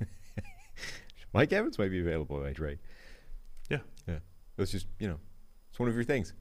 Mike 1.32 1.52
Evans 1.52 1.78
might 1.78 1.90
be 1.90 2.00
available 2.00 2.38
by 2.40 2.52
trade. 2.52 2.78
Yeah, 3.70 3.78
Yeah. 4.06 4.18
That's 4.56 4.70
just 4.70 4.86
you 4.98 5.08
know, 5.08 5.18
it's 5.70 5.78
one 5.78 5.88
of 5.88 5.94
your 5.94 6.04
things. 6.04 6.34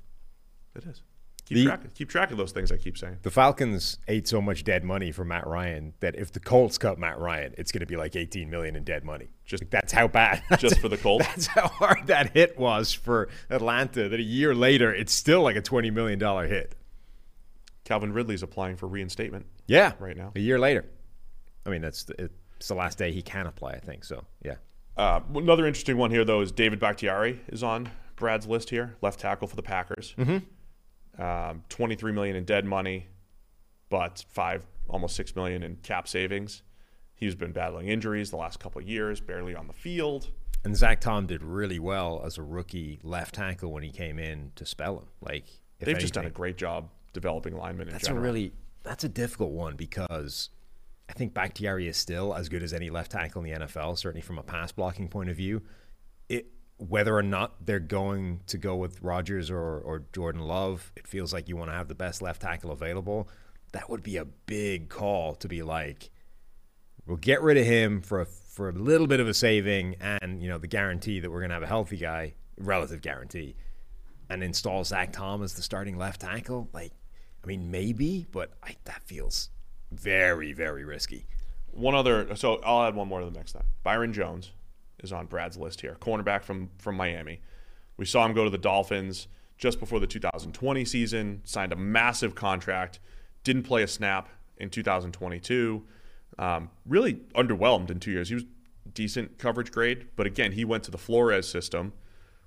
it 0.75 0.85
is. 0.85 1.01
Keep 1.45 1.57
The- 1.57 1.63
track 1.65 1.93
keep 1.93 2.09
track 2.09 2.31
of 2.31 2.37
those 2.37 2.51
things 2.51 2.71
I 2.71 2.77
keep 2.77 2.97
saying. 2.97 3.17
The 3.21 3.29
Falcons 3.29 3.99
ate 4.07 4.27
so 4.27 4.41
much 4.41 4.63
dead 4.63 4.83
money 4.83 5.11
for 5.11 5.23
Matt 5.23 5.45
Ryan 5.45 5.93
that 5.99 6.15
if 6.15 6.31
the 6.31 6.39
Colts 6.39 6.77
cut 6.79 6.97
Matt 6.97 7.19
Ryan, 7.19 7.53
it's 7.57 7.71
going 7.71 7.81
to 7.81 7.85
be 7.85 7.95
like 7.97 8.15
18 8.15 8.49
million 8.49 8.75
in 8.75 8.83
dead 8.83 9.03
money. 9.03 9.27
Just- 9.45 9.61
Like, 9.63 9.69
that's 9.69 9.93
how 9.93 10.07
bad. 10.07 10.41
Just 10.57 10.79
for 10.79 10.89
the 10.89 10.97
Colts? 10.97 11.25
That's 11.35 11.45
how 11.47 11.67
hard 11.67 12.07
that 12.07 12.31
hit 12.33 12.57
was 12.57 12.93
for 12.93 13.29
Atlanta. 13.51 14.09
That 14.09 14.19
a 14.19 14.23
year 14.23 14.55
later, 14.55 14.91
it's 14.93 15.13
still 15.13 15.43
like 15.43 15.55
a 15.55 15.61
20 15.61 15.91
million 15.91 16.17
dollar 16.17 16.47
hit. 16.47 16.73
Calvin 17.83 18.11
Ridley's 18.13 18.41
applying 18.41 18.75
for 18.77 18.87
reinstatement. 18.87 19.45
Yeah, 19.67 19.93
Right 19.99 20.17
now. 20.17 20.31
a 20.35 20.39
year 20.39 20.57
later. 20.59 20.85
I 21.65 21.69
mean, 21.69 21.81
that's 21.81 22.03
the, 22.05 22.29
it's 22.57 22.67
the 22.67 22.75
last 22.75 22.97
day 22.97 23.11
he 23.11 23.21
can 23.21 23.45
apply. 23.45 23.73
I 23.73 23.79
think 23.79 24.03
so. 24.03 24.23
Yeah. 24.43 24.55
Uh, 24.97 25.19
another 25.35 25.67
interesting 25.67 25.97
one 25.97 26.09
here, 26.09 26.25
though, 26.25 26.41
is 26.41 26.51
David 26.51 26.79
Bakhtiari 26.79 27.39
is 27.49 27.61
on 27.63 27.89
Brad's 28.15 28.47
list 28.47 28.69
here, 28.69 28.95
left 29.01 29.19
tackle 29.19 29.47
for 29.47 29.55
the 29.55 29.61
Packers. 29.61 30.15
Mm-hmm. 30.17 30.37
Um, 31.17 31.63
Twenty-three 31.69 32.11
million 32.11 32.35
in 32.35 32.45
dead 32.45 32.65
money, 32.65 33.07
but 33.89 34.25
five, 34.29 34.65
almost 34.87 35.15
six 35.15 35.35
million 35.35 35.63
in 35.63 35.77
cap 35.77 36.07
savings. 36.07 36.61
He's 37.13 37.35
been 37.35 37.53
battling 37.53 37.87
injuries 37.87 38.29
the 38.29 38.37
last 38.37 38.59
couple 38.59 38.81
of 38.81 38.87
years, 38.87 39.21
barely 39.21 39.55
on 39.55 39.67
the 39.67 39.73
field. 39.73 40.31
And 40.65 40.75
Zach 40.75 40.99
Tom 40.99 41.27
did 41.27 41.43
really 41.43 41.79
well 41.79 42.21
as 42.25 42.37
a 42.37 42.41
rookie 42.41 42.99
left 43.03 43.35
tackle 43.35 43.71
when 43.71 43.83
he 43.83 43.91
came 43.91 44.19
in 44.19 44.51
to 44.55 44.65
spell 44.65 44.97
him. 44.97 45.05
Like 45.21 45.45
They've 45.79 45.97
just 45.97 46.13
done 46.13 46.25
a 46.25 46.31
great 46.31 46.57
job 46.57 46.89
developing 47.13 47.55
linemen 47.55 47.87
in 47.87 47.93
That's 47.93 48.07
a 48.07 48.13
really 48.13 48.51
that's 48.83 49.03
a 49.03 49.09
difficult 49.09 49.51
one 49.51 49.75
because 49.75 50.49
I 51.09 51.13
think 51.13 51.33
Bakhtiari 51.33 51.87
is 51.87 51.97
still 51.97 52.33
as 52.33 52.49
good 52.49 52.63
as 52.63 52.73
any 52.73 52.89
left 52.89 53.11
tackle 53.11 53.43
in 53.43 53.51
the 53.51 53.65
NFL, 53.65 53.97
certainly 53.97 54.21
from 54.21 54.37
a 54.37 54.43
pass 54.43 54.71
blocking 54.71 55.07
point 55.07 55.29
of 55.29 55.37
view. 55.37 55.61
Whether 56.77 57.15
or 57.15 57.23
not 57.23 57.65
they're 57.65 57.79
going 57.79 58.41
to 58.47 58.57
go 58.57 58.75
with 58.75 59.01
Rodgers 59.01 59.49
or, 59.49 59.79
or 59.79 60.03
Jordan 60.13 60.41
Love, 60.41 60.91
it 60.95 61.07
feels 61.07 61.31
like 61.33 61.47
you 61.47 61.55
want 61.55 61.69
to 61.69 61.75
have 61.75 61.87
the 61.87 61.95
best 61.95 62.21
left 62.21 62.41
tackle 62.41 62.71
available. 62.71 63.29
That 63.71 63.89
would 63.89 64.03
be 64.03 64.17
a 64.17 64.25
big 64.25 64.89
call 64.89 65.35
to 65.35 65.47
be 65.47 65.63
like, 65.63 66.09
we'll 67.05 67.17
get 67.17 67.41
rid 67.41 67.57
of 67.57 67.65
him 67.65 68.01
for 68.01 68.21
a, 68.21 68.25
for 68.25 68.69
a 68.69 68.73
little 68.73 69.07
bit 69.07 69.19
of 69.19 69.27
a 69.27 69.33
saving 69.33 69.95
and 69.99 70.41
you 70.41 70.49
know 70.49 70.57
the 70.57 70.67
guarantee 70.67 71.19
that 71.19 71.29
we're 71.29 71.39
going 71.39 71.49
to 71.49 71.55
have 71.55 71.63
a 71.63 71.67
healthy 71.67 71.97
guy, 71.97 72.33
relative 72.57 73.01
guarantee, 73.01 73.55
and 74.29 74.43
install 74.43 74.83
Zach 74.83 75.13
Tom 75.13 75.43
as 75.43 75.53
the 75.53 75.61
starting 75.61 75.97
left 75.97 76.21
tackle. 76.21 76.69
Like, 76.73 76.91
I 77.43 77.47
mean, 77.47 77.69
maybe, 77.71 78.25
but 78.31 78.51
I, 78.63 78.75
that 78.85 79.03
feels 79.03 79.49
very, 79.91 80.53
very 80.53 80.83
risky. 80.83 81.27
One 81.71 81.95
other, 81.95 82.35
so 82.35 82.61
I'll 82.65 82.83
add 82.83 82.95
one 82.95 83.07
more 83.07 83.19
to 83.19 83.25
the 83.25 83.37
mix 83.37 83.51
then. 83.51 83.63
Byron 83.83 84.13
Jones 84.13 84.51
is 84.99 85.11
on 85.11 85.25
Brad's 85.25 85.57
list 85.57 85.81
here, 85.81 85.97
cornerback 85.99 86.43
from 86.43 86.69
from 86.77 86.95
Miami. 86.95 87.41
We 87.97 88.05
saw 88.05 88.25
him 88.25 88.33
go 88.33 88.43
to 88.43 88.49
the 88.49 88.57
Dolphins 88.57 89.27
just 89.57 89.79
before 89.79 89.99
the 89.99 90.07
2020 90.07 90.85
season, 90.85 91.41
signed 91.45 91.71
a 91.71 91.77
massive 91.77 92.35
contract, 92.35 92.99
didn't 93.43 93.63
play 93.63 93.83
a 93.83 93.87
snap 93.87 94.29
in 94.57 94.69
2022. 94.69 95.83
Um, 96.37 96.69
really 96.85 97.15
underwhelmed 97.35 97.89
in 97.89 97.99
two 97.99 98.11
years. 98.11 98.27
He 98.27 98.35
was 98.35 98.43
decent 98.93 99.37
coverage 99.37 99.71
grade, 99.71 100.07
but 100.15 100.27
again, 100.27 100.51
he 100.51 100.65
went 100.65 100.83
to 100.83 100.91
the 100.91 100.97
Flores 100.97 101.47
system 101.47 101.93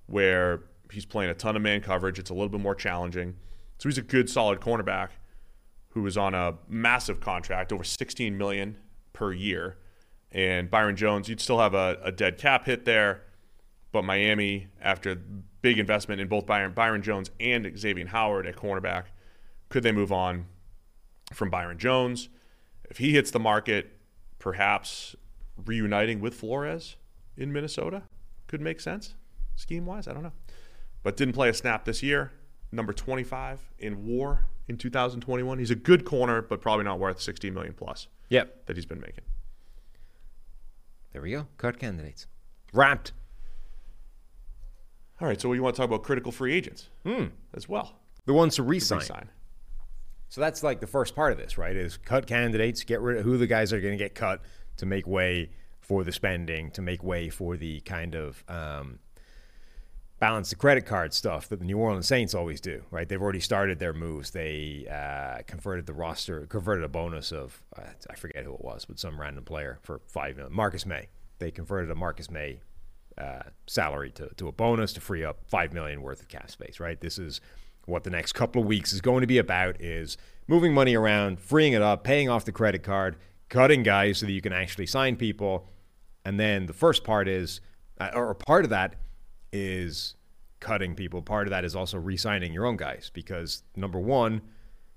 where 0.07 0.63
he's 0.93 1.07
playing 1.07 1.31
a 1.31 1.35
ton 1.35 1.57
of 1.57 1.63
man 1.63 1.81
coverage. 1.81 2.19
It's 2.19 2.31
a 2.31 2.35
little 2.35 2.49
bit 2.49 2.61
more 2.61 2.75
challenging. 2.75 3.37
So 3.79 3.89
he's 3.89 3.99
a 3.99 4.03
good, 4.03 4.29
solid 4.29 4.61
cornerback 4.61 5.11
who 5.91 6.07
is 6.07 6.17
on 6.17 6.35
a 6.35 6.55
massive 6.69 7.21
contract, 7.21 7.73
over 7.73 7.85
16 7.85 8.37
million 8.37 8.77
per 9.13 9.33
year. 9.33 9.79
And 10.33 10.71
Byron 10.71 10.97
Jones, 10.97 11.29
you'd 11.29 11.41
still 11.41 11.59
have 11.59 11.75
a, 11.75 11.99
a 12.03 12.13
dead 12.13 12.37
cap 12.39 12.67
hit 12.67 12.85
there, 12.85 13.23
but 13.93 14.05
Miami, 14.05 14.69
after 14.81 15.15
big 15.15 15.79
investment 15.79 16.21
in 16.21 16.29
both 16.29 16.45
Byron, 16.47 16.73
Byron 16.73 17.03
Jones 17.03 17.31
and 17.41 17.71
Xavier 17.79 18.07
Howard 18.09 18.47
at 18.47 18.57
cornerback, 18.57 19.05
could 19.71 19.83
they 19.83 19.93
move 19.93 20.13
on 20.13 20.47
from 21.33 21.49
Byron 21.51 21.79
Jones? 21.79 22.29
If 22.91 22.99
he 22.99 23.13
hits 23.13 23.31
the 23.31 23.39
market, 23.39 23.99
perhaps 24.39 25.17
reuniting 25.65 26.21
with 26.21 26.35
Flores 26.35 26.97
in 27.37 27.53
Minnesota 27.53 28.03
could 28.47 28.61
make 28.61 28.81
sense 28.81 29.15
scheme 29.57 29.87
wise. 29.87 30.07
I 30.07 30.13
don't 30.13 30.23
know. 30.23 30.33
But 31.03 31.17
didn't 31.17 31.35
play 31.35 31.49
a 31.49 31.55
snap 31.55 31.85
this 31.85 32.03
year. 32.03 32.33
Number 32.71 32.93
25 32.93 33.73
in 33.79 34.07
war 34.07 34.47
in 34.69 34.77
2021. 34.77 35.59
He's 35.59 35.71
a 35.71 35.75
good 35.75 36.05
corner, 36.05 36.43
but 36.43 36.61
probably 36.61 36.85
not 36.85 36.99
worth 36.99 37.21
60 37.21 37.51
million 37.51 37.73
plus 37.73 38.09
Yep. 38.29 38.67
that 38.67 38.77
he's 38.77 38.85
been 38.87 39.01
making. 39.01 39.25
There 41.13 41.23
we 41.23 41.31
go. 41.33 41.47
Cut 41.57 41.79
candidates. 41.79 42.27
Wrapped. 42.73 43.13
All 45.21 45.27
right, 45.27 45.41
so 45.41 45.53
you 45.53 45.63
want 45.63 45.75
to 45.75 45.81
talk 45.81 45.89
about 45.89 46.03
critical 46.05 46.31
free 46.31 46.55
agents 46.55 46.89
Hmm. 47.05 47.27
as 47.55 47.69
well? 47.69 47.99
The 48.27 48.33
ones 48.35 48.57
to 48.57 48.63
resign. 48.63 48.99
Resign. 49.01 49.29
So 50.29 50.41
that's 50.41 50.63
like 50.63 50.81
the 50.81 50.87
first 50.87 51.17
part 51.17 51.33
of 51.33 51.39
this, 51.39 51.57
right? 51.59 51.75
Is 51.75 51.97
cut 51.97 52.27
candidates, 52.27 52.85
get 52.85 53.01
rid 53.01 53.17
of 53.19 53.25
who 53.25 53.39
the 53.39 53.47
guys 53.47 53.73
are 53.73 53.81
going 53.81 53.97
to 53.97 54.03
get 54.05 54.15
cut 54.15 54.43
to 54.77 54.87
make 54.87 55.07
way 55.07 55.51
for 55.81 56.05
the 56.05 56.13
spending, 56.13 56.71
to 56.73 56.83
make 56.83 57.03
way 57.03 57.31
for 57.31 57.57
the 57.57 57.81
kind 57.81 58.15
of 58.15 58.45
um, 58.49 58.99
balance 60.19 60.51
the 60.51 60.57
credit 60.57 60.85
card 60.85 61.15
stuff 61.15 61.49
that 61.49 61.61
the 61.61 61.65
New 61.65 61.79
Orleans 61.79 62.07
Saints 62.07 62.35
always 62.35 62.61
do, 62.61 62.83
right? 62.91 63.09
They've 63.09 63.23
already 63.23 63.41
started 63.41 63.79
their 63.79 63.93
moves. 63.93 64.31
They 64.31 64.87
uh, 64.91 65.43
converted 65.47 65.87
the 65.87 65.93
roster, 65.93 66.47
converted 66.47 66.85
a 66.85 66.89
bonus 66.89 67.33
of 67.33 67.63
uh, 67.77 67.83
I 68.11 68.15
forget 68.15 68.45
who 68.45 68.55
it 68.55 68.65
was, 68.65 68.85
but 68.85 68.99
some 68.99 69.21
random 69.21 69.45
player 69.45 69.79
for 69.83 70.01
five 70.07 70.37
million. 70.37 70.55
Marcus 70.55 70.85
Maye. 70.87 71.09
They 71.39 71.53
converted 71.53 71.91
a 71.91 71.95
Marcus 71.95 72.31
Maye 72.31 72.61
uh, 73.17 73.43
salary 73.69 74.11
to, 74.13 74.29
to 74.37 74.49
a 74.49 74.53
bonus 74.53 74.93
to 74.95 75.01
free 75.01 75.25
up 75.25 75.39
five 75.47 75.73
million 75.73 76.03
worth 76.03 76.21
of 76.21 76.29
cap 76.29 76.51
space. 76.51 76.81
Right. 76.81 77.01
This 77.01 77.19
is 77.19 77.41
what 77.87 78.05
the 78.05 78.11
next 78.11 78.33
couple 78.33 78.61
of 78.61 78.67
weeks 78.67 78.93
is 78.93 79.01
going 79.01 79.21
to 79.21 79.27
be 79.27 79.39
about: 79.39 79.81
is 79.81 80.17
moving 80.49 80.75
money 80.75 80.97
around, 80.97 81.39
freeing 81.39 81.75
it 81.75 81.83
up, 81.83 82.03
paying 82.03 82.29
off 82.29 82.45
the 82.45 82.53
credit 82.53 82.83
card, 82.83 83.17
cutting 83.49 83.85
guys 83.85 84.19
so 84.19 84.27
that 84.27 84.33
you 84.33 84.41
can 84.41 84.53
actually 84.53 84.87
sign 84.87 85.15
people, 85.15 85.69
and 86.25 86.41
then 86.41 86.67
the 86.67 86.73
first 86.73 87.05
part 87.05 87.29
is, 87.29 87.61
uh, 88.01 88.11
or 88.15 88.35
part 88.35 88.65
of 88.65 88.71
that 88.71 88.97
is 89.53 90.15
cutting 90.61 90.95
people. 90.95 91.23
Part 91.23 91.47
of 91.47 91.51
that 91.51 91.65
is 91.65 91.77
also 91.77 91.99
re-signing 91.99 92.53
your 92.53 92.67
own 92.67 92.77
guys 92.77 93.11
because 93.13 93.63
number 93.77 93.99
one, 93.99 94.43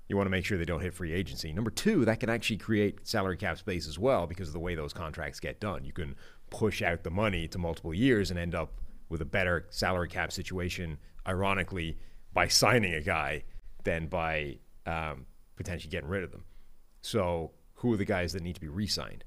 you 0.08 0.16
want 0.16 0.26
to 0.26 0.30
make 0.30 0.44
sure 0.44 0.58
they 0.58 0.64
don't 0.64 0.80
hit 0.80 0.94
free 0.94 1.12
agency. 1.12 1.52
Number 1.52 1.70
two, 1.70 2.04
that 2.04 2.20
can 2.20 2.28
actually 2.28 2.58
create 2.58 3.06
salary 3.06 3.36
cap 3.36 3.58
space 3.58 3.88
as 3.88 3.98
well 3.98 4.26
because 4.26 4.48
of 4.48 4.52
the 4.52 4.60
way 4.60 4.74
those 4.74 4.92
contracts 4.92 5.40
get 5.40 5.60
done. 5.60 5.84
You 5.84 5.92
can 5.92 6.16
push 6.50 6.82
out 6.82 7.02
the 7.02 7.10
money 7.10 7.48
to 7.48 7.58
multiple 7.58 7.94
years 7.94 8.30
and 8.30 8.38
end 8.38 8.54
up 8.54 8.72
with 9.08 9.22
a 9.22 9.26
better 9.26 9.66
salary 9.70 10.08
cap 10.08 10.32
situation, 10.32 10.98
ironically, 11.26 11.98
by 12.34 12.48
signing 12.48 12.94
a 12.94 13.00
guy 13.00 13.44
than 13.84 14.06
by 14.06 14.58
um, 14.86 15.26
potentially 15.56 15.90
getting 15.90 16.08
rid 16.08 16.24
of 16.24 16.30
them. 16.30 16.44
So, 17.00 17.52
who 17.74 17.92
are 17.92 17.96
the 17.96 18.04
guys 18.04 18.32
that 18.32 18.42
need 18.42 18.54
to 18.54 18.60
be 18.60 18.68
re 18.68 18.86
signed? 18.86 19.24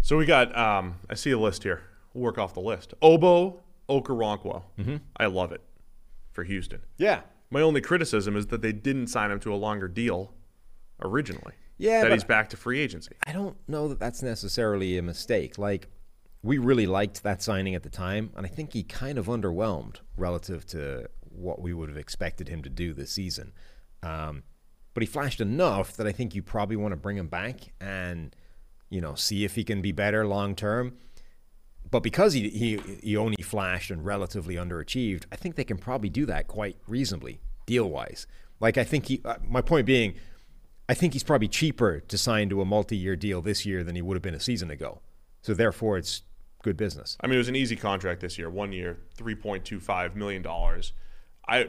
So 0.00 0.18
we 0.18 0.26
got, 0.26 0.56
um, 0.56 0.96
I 1.08 1.14
see 1.14 1.30
a 1.30 1.38
list 1.38 1.62
here. 1.62 1.82
We'll 2.12 2.24
work 2.24 2.36
off 2.36 2.52
the 2.52 2.60
list. 2.60 2.92
Ogbo 3.02 3.60
Okoronkwo. 3.88 4.62
Mm-hmm. 4.78 4.96
I 5.16 5.26
love 5.26 5.52
it 5.52 5.62
for 6.30 6.44
Houston. 6.44 6.80
Yeah. 6.96 7.22
My 7.50 7.60
only 7.60 7.80
criticism 7.80 8.36
is 8.36 8.46
that 8.48 8.62
they 8.62 8.72
didn't 8.72 9.08
sign 9.08 9.30
him 9.30 9.40
to 9.40 9.54
a 9.54 9.56
longer 9.56 9.88
deal 9.88 10.34
originally. 11.00 11.52
Yeah, 11.76 12.02
That 12.02 12.12
he's 12.12 12.24
back 12.24 12.50
to 12.50 12.56
free 12.56 12.78
agency. 12.80 13.12
I 13.26 13.32
don't 13.32 13.56
know 13.68 13.88
that 13.88 13.98
that's 13.98 14.22
necessarily 14.22 14.96
a 14.96 15.02
mistake. 15.02 15.58
Like, 15.58 15.88
we 16.42 16.58
really 16.58 16.86
liked 16.86 17.22
that 17.24 17.42
signing 17.42 17.74
at 17.74 17.82
the 17.82 17.90
time, 17.90 18.30
and 18.36 18.46
I 18.46 18.48
think 18.48 18.74
he 18.74 18.82
kind 18.84 19.18
of 19.18 19.26
underwhelmed 19.26 19.96
relative 20.16 20.66
to 20.66 21.08
what 21.22 21.60
we 21.60 21.72
would 21.74 21.88
have 21.88 21.98
expected 21.98 22.48
him 22.48 22.62
to 22.62 22.70
do 22.70 22.92
this 22.92 23.10
season. 23.10 23.52
Um, 24.02 24.44
but 24.92 25.02
he 25.02 25.06
flashed 25.06 25.40
enough 25.40 25.96
that 25.96 26.06
I 26.06 26.12
think 26.12 26.34
you 26.34 26.42
probably 26.42 26.76
want 26.76 26.92
to 26.92 26.96
bring 26.96 27.16
him 27.16 27.26
back 27.26 27.72
and, 27.80 28.36
you 28.88 29.00
know, 29.00 29.14
see 29.16 29.44
if 29.44 29.56
he 29.56 29.64
can 29.64 29.82
be 29.82 29.90
better 29.90 30.24
long 30.26 30.54
term. 30.54 30.96
But 31.90 32.02
because 32.02 32.32
he, 32.32 32.48
he 32.48 32.80
he 33.02 33.16
only 33.16 33.42
flashed 33.42 33.90
and 33.90 34.04
relatively 34.04 34.56
underachieved, 34.56 35.24
I 35.30 35.36
think 35.36 35.54
they 35.54 35.64
can 35.64 35.78
probably 35.78 36.08
do 36.08 36.26
that 36.26 36.48
quite 36.48 36.76
reasonably, 36.86 37.40
deal 37.66 37.88
wise. 37.88 38.26
Like 38.60 38.78
I 38.78 38.84
think 38.84 39.06
he, 39.06 39.20
uh, 39.24 39.36
my 39.46 39.60
point 39.60 39.86
being, 39.86 40.14
I 40.88 40.94
think 40.94 41.12
he's 41.12 41.22
probably 41.22 41.48
cheaper 41.48 42.00
to 42.00 42.18
sign 42.18 42.48
to 42.50 42.60
a 42.60 42.64
multi-year 42.64 43.16
deal 43.16 43.42
this 43.42 43.64
year 43.64 43.84
than 43.84 43.94
he 43.94 44.02
would 44.02 44.14
have 44.14 44.22
been 44.22 44.34
a 44.34 44.40
season 44.40 44.70
ago. 44.70 45.00
So 45.42 45.54
therefore, 45.54 45.98
it's 45.98 46.22
good 46.62 46.76
business. 46.76 47.16
I 47.20 47.26
mean, 47.26 47.34
it 47.34 47.38
was 47.38 47.48
an 47.48 47.56
easy 47.56 47.76
contract 47.76 48.20
this 48.20 48.38
year. 48.38 48.50
One 48.50 48.72
year, 48.72 48.98
three 49.14 49.34
point 49.34 49.64
two 49.64 49.78
five 49.80 50.16
million 50.16 50.42
dollars. 50.42 50.92
I, 51.46 51.68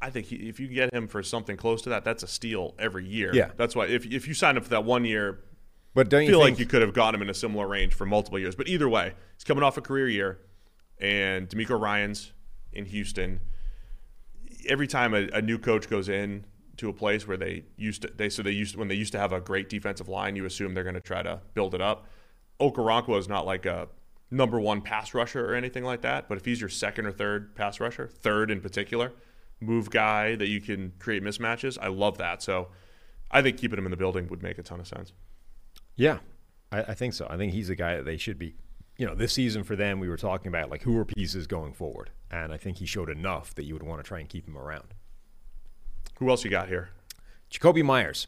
I 0.00 0.10
think 0.10 0.26
he, 0.26 0.36
if 0.48 0.60
you 0.60 0.68
get 0.68 0.94
him 0.94 1.08
for 1.08 1.22
something 1.22 1.56
close 1.56 1.82
to 1.82 1.88
that, 1.90 2.04
that's 2.04 2.22
a 2.22 2.28
steal 2.28 2.74
every 2.78 3.04
year. 3.06 3.34
Yeah. 3.34 3.50
that's 3.56 3.74
why 3.74 3.86
if 3.86 4.06
if 4.06 4.28
you 4.28 4.34
sign 4.34 4.56
up 4.56 4.64
for 4.64 4.70
that 4.70 4.84
one 4.84 5.04
year, 5.04 5.40
But 5.96 6.10
don't 6.10 6.20
I 6.20 6.24
you 6.24 6.28
feel 6.28 6.40
think 6.40 6.56
like 6.56 6.58
you 6.60 6.66
could 6.66 6.82
have 6.82 6.92
gotten 6.92 7.14
him 7.14 7.22
in 7.22 7.30
a 7.30 7.34
similar 7.34 7.66
range 7.66 7.94
for 7.94 8.04
multiple 8.04 8.38
years. 8.38 8.54
But 8.54 8.68
either 8.68 8.86
way, 8.86 9.14
he's 9.34 9.44
coming 9.44 9.64
off 9.64 9.78
a 9.78 9.80
career 9.80 10.06
year, 10.06 10.38
and 11.00 11.48
DeMeco 11.48 11.80
Ryans 11.80 12.34
in 12.70 12.84
Houston. 12.84 13.40
Every 14.68 14.86
time 14.86 15.14
a, 15.14 15.26
a 15.32 15.40
new 15.40 15.58
coach 15.58 15.88
goes 15.88 16.10
in 16.10 16.44
to 16.76 16.90
a 16.90 16.92
place 16.92 17.26
where 17.26 17.38
they 17.38 17.64
used 17.78 18.02
to, 18.02 18.08
they 18.14 18.28
so 18.28 18.42
they 18.42 18.50
used 18.50 18.76
when 18.76 18.88
they 18.88 18.94
used 18.94 19.12
to 19.12 19.18
have 19.18 19.32
a 19.32 19.40
great 19.40 19.70
defensive 19.70 20.06
line, 20.06 20.36
you 20.36 20.44
assume 20.44 20.74
they're 20.74 20.84
going 20.84 20.94
to 20.96 21.00
try 21.00 21.22
to 21.22 21.40
build 21.54 21.74
it 21.74 21.80
up. 21.80 22.06
Okoronkwo 22.60 23.18
is 23.18 23.26
not 23.26 23.46
like 23.46 23.64
a 23.64 23.88
number 24.30 24.60
one 24.60 24.82
pass 24.82 25.14
rusher 25.14 25.50
or 25.50 25.54
anything 25.54 25.82
like 25.82 26.02
that, 26.02 26.28
but 26.28 26.36
if 26.36 26.44
he's 26.44 26.60
your 26.60 26.68
second 26.68 27.06
or 27.06 27.12
third 27.12 27.54
pass 27.54 27.80
rusher, 27.80 28.06
third 28.06 28.50
in 28.50 28.60
particular, 28.60 29.14
move 29.62 29.88
guy 29.88 30.36
that 30.36 30.48
you 30.48 30.60
can 30.60 30.92
create 30.98 31.24
mismatches, 31.24 31.78
I 31.80 31.88
love 31.88 32.18
that. 32.18 32.42
So 32.42 32.68
I 33.30 33.40
think 33.40 33.56
keeping 33.56 33.78
him 33.78 33.86
in 33.86 33.90
the 33.90 33.96
building 33.96 34.28
would 34.28 34.42
make 34.42 34.58
a 34.58 34.62
ton 34.62 34.78
of 34.78 34.86
sense. 34.86 35.14
Yeah, 35.96 36.18
I, 36.70 36.82
I 36.82 36.94
think 36.94 37.14
so. 37.14 37.26
I 37.28 37.36
think 37.36 37.52
he's 37.52 37.70
a 37.70 37.74
guy 37.74 37.96
that 37.96 38.04
they 38.04 38.16
should 38.16 38.38
be. 38.38 38.54
You 38.98 39.06
know, 39.06 39.14
this 39.14 39.34
season 39.34 39.62
for 39.62 39.76
them, 39.76 40.00
we 40.00 40.08
were 40.08 40.16
talking 40.16 40.48
about 40.48 40.70
like 40.70 40.82
who 40.82 40.96
are 40.98 41.04
pieces 41.04 41.46
going 41.46 41.74
forward, 41.74 42.10
and 42.30 42.52
I 42.52 42.56
think 42.56 42.78
he 42.78 42.86
showed 42.86 43.10
enough 43.10 43.54
that 43.56 43.64
you 43.64 43.74
would 43.74 43.82
want 43.82 44.02
to 44.02 44.08
try 44.08 44.20
and 44.20 44.28
keep 44.28 44.46
him 44.46 44.56
around. 44.56 44.94
Who 46.18 46.30
else 46.30 46.44
you 46.44 46.50
got 46.50 46.68
here? 46.68 46.90
Jakobi 47.50 47.84
Meyers. 47.84 48.26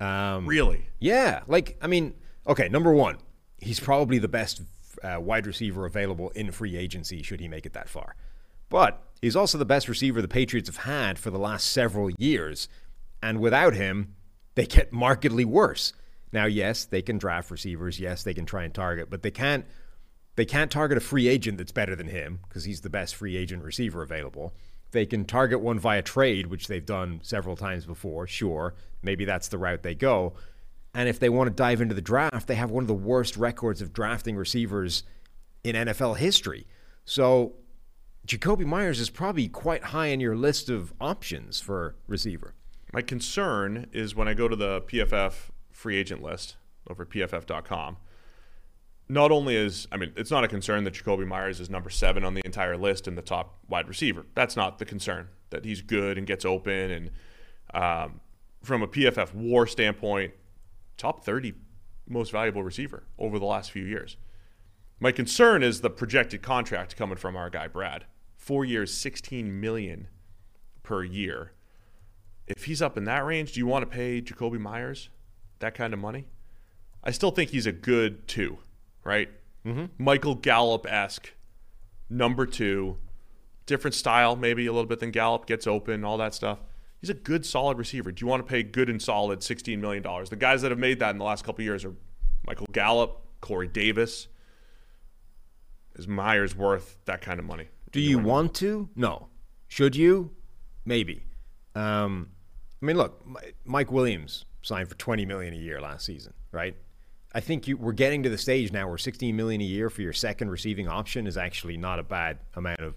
Um, 0.00 0.46
Really? 0.46 0.88
Yeah, 0.98 1.42
like 1.46 1.76
I 1.80 1.86
mean, 1.86 2.14
okay, 2.46 2.68
number 2.68 2.92
one, 2.92 3.18
he's 3.58 3.80
probably 3.80 4.18
the 4.18 4.28
best 4.28 4.62
uh, 5.02 5.20
wide 5.20 5.46
receiver 5.46 5.86
available 5.86 6.30
in 6.30 6.50
free 6.50 6.76
agency 6.76 7.22
should 7.22 7.40
he 7.40 7.48
make 7.48 7.66
it 7.66 7.72
that 7.74 7.88
far. 7.88 8.16
But 8.68 9.00
he's 9.22 9.36
also 9.36 9.56
the 9.58 9.64
best 9.64 9.88
receiver 9.88 10.20
the 10.20 10.28
Patriots 10.28 10.68
have 10.68 10.78
had 10.78 11.18
for 11.18 11.30
the 11.30 11.38
last 11.38 11.68
several 11.70 12.10
years, 12.18 12.68
and 13.22 13.40
without 13.40 13.74
him, 13.74 14.14
they 14.56 14.66
get 14.66 14.92
markedly 14.92 15.44
worse. 15.44 15.92
Now, 16.36 16.44
yes, 16.44 16.84
they 16.84 17.00
can 17.00 17.16
draft 17.16 17.50
receivers, 17.50 17.98
yes, 17.98 18.22
they 18.22 18.34
can 18.34 18.44
try 18.44 18.64
and 18.64 18.74
target, 18.74 19.08
but 19.08 19.22
they 19.22 19.30
can't 19.30 19.64
they 20.34 20.44
can't 20.44 20.70
target 20.70 20.98
a 20.98 21.00
free 21.00 21.28
agent 21.28 21.56
that's 21.56 21.72
better 21.72 21.96
than 21.96 22.08
him 22.08 22.40
because 22.46 22.64
he's 22.64 22.82
the 22.82 22.90
best 22.90 23.14
free 23.14 23.38
agent 23.38 23.64
receiver 23.64 24.02
available. 24.02 24.52
They 24.90 25.06
can 25.06 25.24
target 25.24 25.60
one 25.60 25.78
via 25.78 26.02
trade, 26.02 26.48
which 26.48 26.68
they've 26.68 26.84
done 26.84 27.20
several 27.22 27.56
times 27.56 27.86
before. 27.86 28.26
Sure, 28.26 28.74
maybe 29.00 29.24
that's 29.24 29.48
the 29.48 29.56
route 29.56 29.82
they 29.82 29.94
go. 29.94 30.34
And 30.92 31.08
if 31.08 31.18
they 31.18 31.30
want 31.30 31.48
to 31.48 31.54
dive 31.54 31.80
into 31.80 31.94
the 31.94 32.02
draft, 32.02 32.46
they 32.48 32.54
have 32.56 32.70
one 32.70 32.84
of 32.84 32.88
the 32.88 32.92
worst 32.92 33.38
records 33.38 33.80
of 33.80 33.94
drafting 33.94 34.36
receivers 34.36 35.04
in 35.64 35.74
NFL 35.74 36.18
history. 36.18 36.66
So 37.06 37.54
Jakobi 38.26 38.66
Meyers 38.66 39.00
is 39.00 39.08
probably 39.08 39.48
quite 39.48 39.84
high 39.84 40.08
in 40.08 40.20
your 40.20 40.36
list 40.36 40.68
of 40.68 40.92
options 41.00 41.60
for 41.60 41.96
receiver. 42.06 42.52
My 42.92 43.00
concern 43.00 43.86
is 43.94 44.14
when 44.14 44.28
I 44.28 44.34
go 44.34 44.48
to 44.48 44.56
the 44.56 44.82
PFF 44.82 45.32
free 45.76 45.96
agent 45.96 46.22
list 46.22 46.56
over 46.88 47.02
at 47.02 47.10
pff.com. 47.10 47.98
Not 49.08 49.30
only 49.30 49.54
is, 49.54 49.86
I 49.92 49.98
mean, 49.98 50.12
it's 50.16 50.30
not 50.30 50.42
a 50.42 50.48
concern 50.48 50.82
that 50.84 50.94
Jakobi 50.94 51.26
Meyers 51.26 51.60
is 51.60 51.70
number 51.70 51.90
seven 51.90 52.24
on 52.24 52.34
the 52.34 52.42
entire 52.44 52.76
list 52.76 53.06
and 53.06 53.16
the 53.16 53.22
top 53.22 53.58
wide 53.68 53.86
receiver. 53.86 54.26
That's 54.34 54.56
not 54.56 54.78
the 54.78 54.84
concern. 54.84 55.28
That 55.50 55.64
he's 55.64 55.80
good 55.80 56.18
and 56.18 56.26
gets 56.26 56.44
open. 56.44 56.90
And 56.90 57.10
um, 57.72 58.20
from 58.64 58.82
a 58.82 58.88
PFF 58.88 59.32
war 59.32 59.66
standpoint, 59.68 60.32
top 60.96 61.24
30 61.24 61.54
most 62.08 62.32
valuable 62.32 62.64
receiver 62.64 63.04
over 63.18 63.38
the 63.38 63.44
last 63.44 63.70
few 63.70 63.84
years. 63.84 64.16
My 64.98 65.12
concern 65.12 65.62
is 65.62 65.82
the 65.82 65.90
projected 65.90 66.42
contract 66.42 66.96
coming 66.96 67.18
from 67.18 67.36
our 67.36 67.50
guy 67.50 67.68
Brad. 67.68 68.06
Four 68.36 68.64
years, 68.64 68.92
16 68.94 69.60
million 69.60 70.08
per 70.82 71.04
year. 71.04 71.52
If 72.46 72.64
he's 72.64 72.80
up 72.80 72.96
in 72.96 73.04
that 73.04 73.24
range, 73.24 73.52
do 73.52 73.60
you 73.60 73.66
want 73.66 73.82
to 73.82 73.94
pay 73.94 74.22
Jakobi 74.22 74.58
Meyers 74.58 75.10
that 75.60 75.74
kind 75.74 75.92
of 75.92 75.98
money? 75.98 76.26
I 77.02 77.10
still 77.10 77.30
think 77.30 77.50
he's 77.50 77.66
a 77.66 77.72
good 77.72 78.26
two, 78.26 78.58
right? 79.04 79.28
Mm-hmm. 79.64 79.86
Michael 79.98 80.34
Gallup 80.34 80.86
esque, 80.88 81.32
number 82.08 82.46
two, 82.46 82.96
different 83.66 83.94
style 83.94 84.36
maybe 84.36 84.66
a 84.66 84.72
little 84.72 84.88
bit 84.88 85.00
than 85.00 85.10
Gallup, 85.10 85.46
gets 85.46 85.66
open, 85.66 86.04
all 86.04 86.18
that 86.18 86.34
stuff. 86.34 86.58
He's 87.00 87.10
a 87.10 87.14
good, 87.14 87.44
solid 87.44 87.78
receiver. 87.78 88.10
Do 88.10 88.24
you 88.24 88.26
want 88.26 88.46
to 88.46 88.50
pay 88.50 88.62
good 88.62 88.88
and 88.88 89.00
solid 89.00 89.40
$16 89.40 89.78
million? 89.78 90.02
The 90.02 90.36
guys 90.36 90.62
that 90.62 90.70
have 90.70 90.78
made 90.78 91.00
that 91.00 91.10
in 91.10 91.18
the 91.18 91.24
last 91.24 91.44
couple 91.44 91.62
of 91.62 91.66
years 91.66 91.84
are 91.84 91.94
Michael 92.46 92.68
Gallup, 92.72 93.20
Corey 93.40 93.68
Davis. 93.68 94.28
Is 95.96 96.08
Meyers 96.08 96.56
worth 96.56 96.98
that 97.04 97.20
kind 97.20 97.38
of 97.38 97.46
money? 97.46 97.68
Do 97.92 98.00
you 98.00 98.18
want 98.18 98.54
to? 98.56 98.88
No. 98.96 99.28
Should 99.68 99.94
you? 99.94 100.30
Maybe. 100.84 101.24
Um, 101.74 102.30
I 102.82 102.86
mean, 102.86 102.96
look, 102.96 103.24
Mike 103.64 103.92
Williams 103.92 104.45
signed 104.66 104.88
for 104.88 104.96
twenty 104.96 105.24
million 105.24 105.54
a 105.54 105.56
year 105.56 105.80
last 105.80 106.04
season, 106.04 106.32
right? 106.52 106.76
I 107.32 107.40
think 107.40 107.68
you, 107.68 107.76
we're 107.76 107.92
getting 107.92 108.22
to 108.22 108.30
the 108.30 108.38
stage 108.38 108.72
now 108.72 108.88
where 108.88 108.98
sixteen 108.98 109.36
million 109.36 109.60
a 109.60 109.64
year 109.64 109.88
for 109.90 110.02
your 110.02 110.12
second 110.12 110.50
receiving 110.50 110.88
option 110.88 111.26
is 111.26 111.36
actually 111.36 111.76
not 111.76 111.98
a 111.98 112.02
bad 112.02 112.38
amount 112.54 112.80
of 112.80 112.96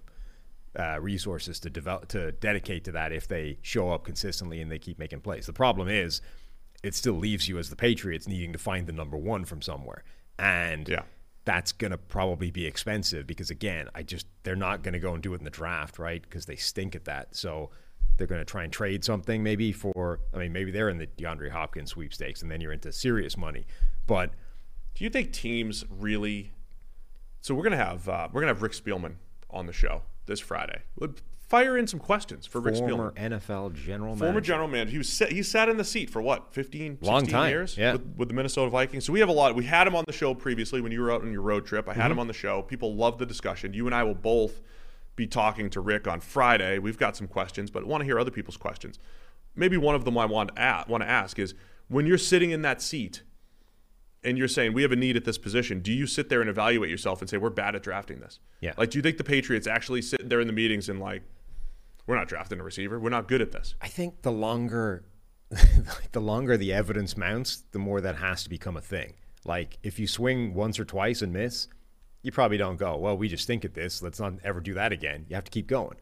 uh, 0.77 0.99
resources 0.99 1.59
to 1.61 1.69
develop 1.69 2.07
to 2.09 2.31
dedicate 2.33 2.83
to 2.85 2.91
that 2.93 3.11
if 3.11 3.27
they 3.27 3.57
show 3.61 3.91
up 3.91 4.03
consistently 4.03 4.61
and 4.61 4.71
they 4.71 4.79
keep 4.79 4.97
making 4.99 5.21
plays. 5.21 5.45
The 5.45 5.53
problem 5.53 5.87
is, 5.87 6.21
it 6.83 6.95
still 6.95 7.13
leaves 7.15 7.47
you 7.47 7.57
as 7.59 7.69
the 7.69 7.75
Patriots 7.75 8.27
needing 8.27 8.53
to 8.53 8.59
find 8.59 8.87
the 8.87 8.93
number 8.93 9.17
one 9.17 9.45
from 9.45 9.61
somewhere, 9.61 10.03
and 10.37 10.87
Yeah. 10.87 11.03
that's 11.45 11.71
going 11.71 11.91
to 11.91 11.97
probably 11.97 12.49
be 12.51 12.65
expensive 12.65 13.27
because 13.27 13.49
again, 13.49 13.89
I 13.93 14.03
just 14.03 14.25
they're 14.43 14.55
not 14.55 14.83
going 14.83 14.93
to 14.93 14.99
go 14.99 15.13
and 15.13 15.21
do 15.21 15.33
it 15.33 15.39
in 15.39 15.43
the 15.43 15.49
draft, 15.49 15.99
right? 15.99 16.21
Because 16.21 16.45
they 16.45 16.55
stink 16.55 16.95
at 16.95 17.05
that. 17.05 17.35
So 17.35 17.71
they're 18.19 18.27
going 18.27 18.41
to 18.41 18.45
try 18.45 18.63
and 18.63 18.71
trade 18.71 19.03
something 19.03 19.41
maybe 19.41 19.71
for. 19.71 20.19
I 20.33 20.37
mean, 20.37 20.53
maybe 20.53 20.69
they're 20.69 20.89
in 20.89 20.99
the 20.99 21.07
DeAndre 21.07 21.49
Hopkins 21.49 21.89
sweepstakes, 21.89 22.43
and 22.43 22.51
then 22.51 22.61
you're 22.61 22.73
into 22.73 22.91
serious 22.91 23.35
money. 23.35 23.65
But 24.05 24.31
Do 24.93 25.03
you 25.03 25.09
think 25.09 25.33
teams 25.33 25.83
really? 25.89 26.51
So 27.41 27.55
we're 27.55 27.63
gonna 27.63 27.77
have 27.77 28.07
uh, 28.07 28.27
we're 28.31 28.41
gonna 28.41 28.53
have 28.53 28.61
Rick 28.61 28.73
Spielman 28.73 29.15
on 29.49 29.65
the 29.65 29.73
show 29.73 30.03
this 30.27 30.39
Friday. 30.39 30.81
Would 30.99 31.21
fire 31.39 31.77
in 31.77 31.87
some 31.87 31.99
questions 31.99 32.45
for 32.45 32.59
Rick 32.61 32.75
former 32.75 33.11
Spielman, 33.11 33.31
NFL 33.31 33.73
general 33.73 34.15
former 34.15 34.33
manager. 34.33 34.41
general 34.41 34.67
manager. 34.67 34.91
He 34.91 34.97
was 34.99 35.09
sat, 35.09 35.31
he 35.31 35.41
sat 35.41 35.67
in 35.69 35.77
the 35.77 35.83
seat 35.83 36.09
for 36.11 36.21
what 36.21 36.53
15, 36.53 36.97
16 36.97 37.11
Long 37.11 37.25
time, 37.25 37.49
years 37.49 37.75
yeah. 37.77 37.93
with, 37.93 38.05
with 38.17 38.27
the 38.27 38.35
Minnesota 38.35 38.69
Vikings. 38.69 39.05
So 39.05 39.13
we 39.13 39.19
have 39.21 39.29
a 39.29 39.31
lot. 39.33 39.55
We 39.55 39.63
had 39.63 39.87
him 39.87 39.95
on 39.95 40.03
the 40.05 40.13
show 40.13 40.35
previously 40.35 40.79
when 40.81 40.91
you 40.91 41.01
were 41.01 41.11
out 41.11 41.21
on 41.21 41.31
your 41.31 41.41
road 41.41 41.65
trip. 41.65 41.87
I 41.89 41.93
had 41.93 42.03
Mm-hmm. 42.03 42.11
him 42.11 42.19
on 42.19 42.27
the 42.27 42.33
show. 42.33 42.61
People 42.61 42.93
love 42.95 43.17
the 43.17 43.25
discussion. 43.25 43.73
You 43.73 43.85
and 43.87 43.95
I 43.95 44.03
will 44.03 44.13
both 44.15 44.61
be 45.19 45.27
talking 45.27 45.69
to 45.69 45.81
Rick 45.81 46.07
on 46.07 46.21
Friday. 46.21 46.79
We've 46.79 46.97
got 46.97 47.15
some 47.15 47.27
questions, 47.27 47.69
but 47.69 47.85
want 47.85 48.01
to 48.01 48.05
hear 48.05 48.17
other 48.17 48.31
people's 48.31 48.57
questions. 48.57 48.97
Maybe 49.53 49.75
one 49.75 49.93
of 49.93 50.05
them 50.05 50.17
I 50.17 50.25
want 50.25 50.55
to 50.55 50.61
ask, 50.61 50.87
want 50.87 51.03
to 51.03 51.09
ask 51.09 51.37
is 51.37 51.53
when 51.89 52.05
you're 52.05 52.17
sitting 52.17 52.51
in 52.51 52.61
that 52.61 52.81
seat 52.81 53.23
and 54.23 54.37
you're 54.37 54.47
saying 54.47 54.73
we 54.73 54.81
have 54.81 54.93
a 54.93 54.95
need 54.95 55.17
at 55.17 55.25
this 55.25 55.37
position, 55.37 55.81
do 55.81 55.91
you 55.91 56.07
sit 56.07 56.29
there 56.29 56.39
and 56.39 56.49
evaluate 56.49 56.89
yourself 56.89 57.19
and 57.19 57.29
say 57.29 57.35
we're 57.35 57.49
bad 57.49 57.75
at 57.75 57.83
drafting 57.83 58.21
this? 58.21 58.39
Yeah. 58.61 58.73
Like, 58.77 58.91
do 58.91 58.97
you 58.97 59.01
think 59.01 59.17
the 59.17 59.23
Patriots 59.25 59.67
actually 59.67 60.01
sit 60.01 60.29
there 60.29 60.39
in 60.39 60.47
the 60.47 60.53
meetings 60.53 60.87
and 60.87 61.01
like, 61.01 61.23
we're 62.07 62.15
not 62.15 62.29
drafting 62.29 62.59
a 62.61 62.63
receiver, 62.63 62.97
we're 62.97 63.09
not 63.09 63.27
good 63.27 63.41
at 63.41 63.51
this? 63.51 63.75
I 63.81 63.89
think 63.89 64.21
the 64.21 64.31
longer, 64.31 65.03
the 66.13 66.21
longer 66.21 66.55
the 66.55 66.71
evidence 66.71 67.17
mounts, 67.17 67.63
the 67.71 67.79
more 67.79 67.99
that 67.99 68.15
has 68.15 68.43
to 68.43 68.49
become 68.49 68.77
a 68.77 68.81
thing. 68.81 69.15
Like 69.43 69.77
if 69.83 69.99
you 69.99 70.07
swing 70.07 70.53
once 70.53 70.79
or 70.79 70.85
twice 70.85 71.21
and 71.21 71.33
miss, 71.33 71.67
you 72.21 72.31
probably 72.31 72.57
don't 72.57 72.77
go, 72.77 72.97
well, 72.97 73.17
we 73.17 73.27
just 73.27 73.47
think 73.47 73.63
at 73.63 73.73
this. 73.73 74.01
Let's 74.01 74.19
not 74.19 74.33
ever 74.43 74.59
do 74.59 74.73
that 74.73 74.91
again. 74.91 75.25
You 75.29 75.35
have 75.35 75.45
to 75.45 75.51
keep 75.51 75.67
going. 75.67 75.95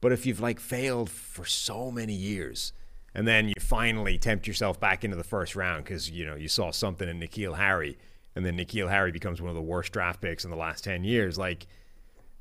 But 0.00 0.12
if 0.12 0.26
you've 0.26 0.40
like 0.40 0.60
failed 0.60 1.10
for 1.10 1.44
so 1.44 1.90
many 1.90 2.14
years, 2.14 2.72
and 3.14 3.26
then 3.26 3.48
you 3.48 3.54
finally 3.58 4.18
tempt 4.18 4.46
yourself 4.46 4.80
back 4.80 5.04
into 5.04 5.16
the 5.16 5.24
first 5.24 5.54
round 5.54 5.84
because 5.84 6.10
you 6.10 6.26
know 6.26 6.34
you 6.34 6.48
saw 6.48 6.70
something 6.70 7.08
in 7.08 7.20
N'Keal 7.20 7.56
Harry, 7.56 7.96
and 8.34 8.44
then 8.44 8.56
N'Keal 8.56 8.90
Harry 8.90 9.12
becomes 9.12 9.40
one 9.40 9.48
of 9.48 9.54
the 9.54 9.62
worst 9.62 9.92
draft 9.92 10.20
picks 10.20 10.44
in 10.44 10.50
the 10.50 10.56
last 10.56 10.84
ten 10.84 11.04
years. 11.04 11.38
Like, 11.38 11.66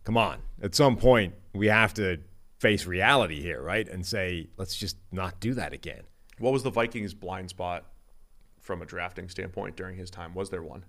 come 0.04 0.18
on, 0.18 0.40
at 0.62 0.76
some 0.76 0.98
point 0.98 1.36
we 1.54 1.68
have 1.68 1.94
to 1.96 2.20
face 2.60 2.86
reality 2.86 3.42
here, 3.42 3.62
right? 3.62 3.88
And 3.88 4.06
say, 4.06 4.48
let's 4.58 4.76
just 4.76 4.98
not 5.12 5.40
do 5.40 5.54
that 5.54 5.74
again. 5.74 6.04
What 6.40 6.54
was 6.54 6.64
the 6.64 6.72
Vikings' 6.72 7.14
blind 7.14 7.50
spot 7.50 7.86
from 8.60 8.82
a 8.82 8.86
drafting 8.86 9.30
standpoint 9.30 9.76
during 9.76 9.98
his 9.98 10.10
time? 10.10 10.34
Was 10.34 10.50
there 10.50 10.64
one? 10.64 10.86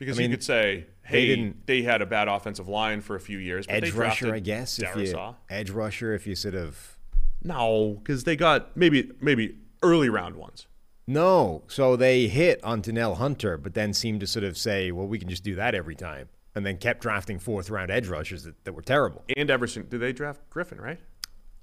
Because 0.00 0.18
I 0.18 0.22
mean, 0.22 0.30
you 0.30 0.36
could 0.38 0.44
say, 0.44 0.86
hey, 1.02 1.26
didn't- 1.26 1.66
they 1.66 1.82
had 1.82 2.00
a 2.02 2.06
bad 2.06 2.26
offensive 2.26 2.66
line 2.68 3.02
for 3.02 3.14
a 3.14 3.20
few 3.20 3.38
years. 3.38 3.66
But 3.66 3.84
Edge 3.84 3.92
rusher, 3.92 4.34
I 4.34 4.40
guess. 4.40 4.78
If 4.80 4.96
you, 4.96 5.34
edge 5.48 5.70
rusher, 5.70 6.14
if 6.14 6.26
you 6.26 6.34
sort 6.34 6.54
of 6.56 6.98
No, 7.44 7.98
because 8.02 8.24
they 8.24 8.34
got 8.34 8.76
maybe 8.76 9.12
maybe 9.20 9.58
early 9.82 10.08
round 10.08 10.36
ones. 10.36 10.66
No. 11.06 11.64
So 11.68 11.96
they 11.96 12.28
hit 12.28 12.64
on 12.64 12.80
Danielle 12.80 13.16
Hunter, 13.16 13.56
but 13.58 13.74
then 13.74 13.92
seemed 13.92 14.20
to 14.20 14.26
sort 14.26 14.44
of 14.44 14.56
say, 14.56 14.90
well, 14.90 15.06
we 15.06 15.18
can 15.18 15.28
just 15.28 15.44
do 15.44 15.54
that 15.56 15.74
every 15.74 15.94
time. 15.94 16.28
And 16.54 16.64
then 16.64 16.78
kept 16.78 17.02
drafting 17.02 17.38
fourth 17.38 17.68
round 17.70 17.90
edge 17.90 18.08
rushers 18.08 18.44
that, 18.44 18.64
that 18.64 18.72
were 18.72 18.82
terrible. 18.82 19.24
And 19.36 19.50
Everson, 19.50 19.86
did 19.88 20.00
they 20.00 20.12
draft 20.12 20.40
Griffen, 20.50 20.80
right? 20.80 20.98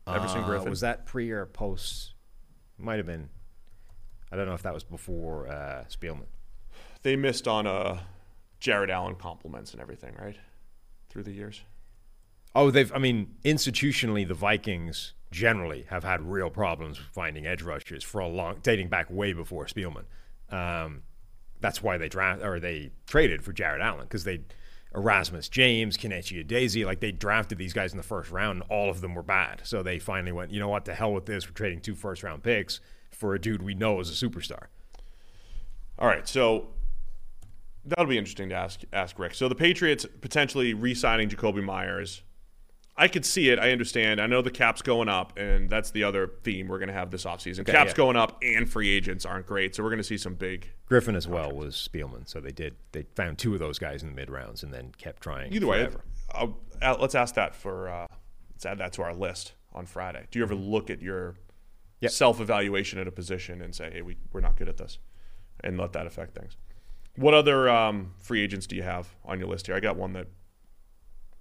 Everson 0.07 0.43
Uh, 0.43 0.47
Griffen. 0.47 0.69
Was 0.69 0.81
that 0.81 1.05
pre 1.05 1.31
or 1.31 1.45
post? 1.47 2.13
Might 2.77 2.97
have 2.97 3.05
been. 3.07 3.29
I 4.31 4.35
don't 4.35 4.45
know 4.45 4.53
if 4.53 4.61
that 4.63 4.73
was 4.73 4.83
before 4.83 5.47
uh, 5.47 5.85
Spielman. 5.89 6.27
They 7.03 7.15
missed 7.15 7.47
on 7.47 7.65
uh, 7.67 7.99
Jared 8.59 8.89
Allen 8.89 9.15
complements 9.15 9.71
and 9.71 9.81
everything, 9.81 10.15
right? 10.19 10.37
Through 11.09 11.23
the 11.23 11.31
years. 11.31 11.61
Oh, 12.55 12.71
they've, 12.71 12.91
I 12.93 12.97
mean, 12.97 13.35
institutionally, 13.45 14.27
the 14.27 14.33
Vikings 14.33 15.13
generally 15.31 15.85
have 15.89 16.03
had 16.03 16.21
real 16.21 16.49
problems 16.49 16.99
finding 17.11 17.45
edge 17.45 17.61
rushers 17.61 18.03
for 18.03 18.19
a 18.19 18.27
long, 18.27 18.59
dating 18.63 18.89
back 18.89 19.09
way 19.09 19.33
before 19.33 19.65
Spielman. 19.65 20.05
Um, 20.49 21.03
that's 21.59 21.83
why 21.83 21.97
they 21.97 22.07
draft 22.07 22.43
or 22.43 22.59
they 22.59 22.91
traded 23.05 23.43
for 23.43 23.51
Jared 23.51 23.81
Allen 23.81 24.03
because 24.03 24.23
they 24.23 24.41
Erasmus 24.95 25.49
James, 25.49 25.97
Kenechi 25.97 26.43
Udeze, 26.45 26.85
like 26.85 26.99
they 26.99 27.11
drafted 27.11 27.57
these 27.57 27.73
guys 27.73 27.91
in 27.91 27.97
the 27.97 28.03
first 28.03 28.31
round, 28.31 28.61
and 28.61 28.71
all 28.71 28.89
of 28.89 29.01
them 29.01 29.15
were 29.15 29.23
bad. 29.23 29.61
So 29.63 29.83
they 29.83 29.99
finally 29.99 30.31
went, 30.31 30.51
you 30.51 30.59
know 30.59 30.69
what, 30.69 30.85
to 30.85 30.93
hell 30.93 31.13
with 31.13 31.25
this. 31.25 31.47
We're 31.47 31.53
trading 31.53 31.81
two 31.81 31.95
first 31.95 32.23
round 32.23 32.43
picks 32.43 32.79
for 33.11 33.35
a 33.35 33.39
dude 33.39 33.61
we 33.61 33.73
know 33.73 33.99
is 33.99 34.09
a 34.09 34.27
superstar. 34.27 34.67
All 35.99 36.07
right, 36.07 36.27
so 36.27 36.67
that'll 37.87 38.05
be 38.05 38.17
interesting 38.17 38.49
to 38.49 38.55
ask 38.55 38.81
ask 38.93 39.17
Rick. 39.19 39.35
So 39.35 39.47
the 39.47 39.55
Patriots 39.55 40.05
potentially 40.21 40.73
re-signing 40.73 41.29
Jakobi 41.29 41.63
Meyers. 41.63 42.23
I 42.99 43.07
could 43.07 43.25
see 43.25 43.49
it. 43.49 43.59
I 43.59 43.71
understand. 43.71 44.19
I 44.19 44.25
know 44.25 44.41
the 44.41 44.49
cap's 44.49 44.81
going 44.81 45.07
up, 45.07 45.37
and 45.37 45.69
that's 45.69 45.91
the 45.91 46.03
other 46.03 46.31
theme 46.43 46.67
we're 46.67 46.79
going 46.79 46.87
to 46.87 46.95
have 46.95 47.11
this 47.11 47.25
offseason. 47.25 47.59
Okay, 47.59 47.71
cap's 47.71 47.91
yeah. 47.91 47.95
going 47.97 48.15
up, 48.17 48.39
and 48.41 48.67
free 48.67 48.89
agents 48.89 49.23
aren't 49.23 49.45
great, 49.45 49.75
so 49.75 49.83
we're 49.83 49.89
going 49.89 49.99
to 49.99 50.03
see 50.03 50.17
some 50.17 50.33
big. 50.33 50.71
Griffen 50.89 51.15
as 51.15 51.27
well 51.27 51.51
was 51.51 51.75
Spielman, 51.75 52.27
so 52.27 52.39
they 52.39 52.51
did 52.51 52.75
they 52.93 53.03
found 53.15 53.37
two 53.37 53.53
of 53.53 53.59
those 53.59 53.77
guys 53.77 54.01
in 54.01 54.09
the 54.09 54.15
mid 54.15 54.31
rounds 54.31 54.63
and 54.63 54.73
then 54.73 54.91
kept 54.97 55.21
trying. 55.21 55.53
Either 55.53 55.67
way, 55.67 55.85
forever. 55.85 56.03
Uh, 56.81 56.95
let's 56.99 57.13
ask 57.15 57.35
that 57.35 57.53
for. 57.53 57.87
Uh, 57.87 58.07
let's 58.51 58.65
add 58.65 58.79
that 58.79 58.93
to 58.93 59.03
our 59.03 59.13
list 59.13 59.53
on 59.73 59.85
Friday. 59.85 60.25
Do 60.31 60.39
you 60.39 60.43
ever 60.43 60.55
look 60.55 60.89
at 60.89 61.01
your 61.01 61.35
Yep. 61.99 62.11
self-evaluation 62.11 62.99
at 62.99 63.07
a 63.07 63.11
position 63.11 63.61
and 63.61 63.73
say, 63.73 63.91
"Hey, 63.91 64.01
we 64.01 64.17
we're 64.31 64.41
not 64.41 64.55
good 64.55 64.69
at 64.69 64.77
this," 64.77 64.97
and 65.63 65.77
let 65.77 65.93
that 65.93 66.05
affect 66.07 66.35
things? 66.35 66.57
What 67.17 67.33
other 67.33 67.67
um, 67.67 68.13
free 68.19 68.41
agents 68.41 68.67
do 68.67 68.75
you 68.75 68.83
have 68.83 69.09
on 69.25 69.39
your 69.39 69.49
list 69.49 69.65
here? 69.65 69.75
I 69.75 69.79
got 69.79 69.97
one 69.97 70.13
that 70.13 70.27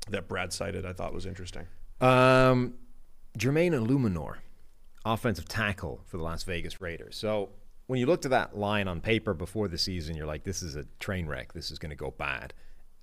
that 0.08 0.28
Brad 0.28 0.52
cited. 0.52 0.86
I 0.86 0.92
thought 0.92 1.12
was 1.12 1.26
interesting. 1.26 1.66
Um, 2.00 2.74
Jermaine 3.38 3.72
Eluemunor, 3.72 4.36
offensive 5.04 5.48
tackle 5.48 6.00
for 6.06 6.16
the 6.16 6.22
Las 6.22 6.44
Vegas 6.44 6.80
Raiders. 6.80 7.16
So 7.16 7.50
when 7.86 8.00
you 8.00 8.06
looked 8.06 8.24
at 8.24 8.30
that 8.30 8.56
line 8.56 8.88
on 8.88 9.00
paper 9.00 9.34
before 9.34 9.68
the 9.68 9.78
season, 9.78 10.16
you're 10.16 10.26
like, 10.26 10.44
this 10.44 10.62
is 10.62 10.76
a 10.76 10.84
train 10.98 11.26
wreck. 11.26 11.52
This 11.52 11.70
is 11.70 11.78
going 11.78 11.90
to 11.90 11.96
go 11.96 12.10
bad. 12.10 12.54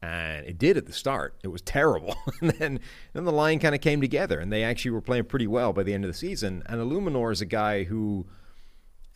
And 0.01 0.45
it 0.45 0.57
did 0.57 0.75
at 0.75 0.85
the 0.85 0.93
start. 0.93 1.35
It 1.43 1.47
was 1.47 1.61
terrible. 1.61 2.15
and 2.41 2.51
then, 2.51 2.79
then 3.13 3.23
the 3.23 3.31
line 3.31 3.59
kind 3.59 3.73
of 3.73 3.81
came 3.81 4.01
together, 4.01 4.39
and 4.39 4.51
they 4.51 4.63
actually 4.63 4.91
were 4.91 5.01
playing 5.01 5.25
pretty 5.25 5.47
well 5.47 5.71
by 5.71 5.83
the 5.83 5.93
end 5.93 6.03
of 6.03 6.09
the 6.09 6.17
season. 6.17 6.63
And 6.65 6.81
Eluemunor 6.81 7.31
is 7.31 7.39
a 7.39 7.45
guy 7.45 7.83
who 7.83 8.25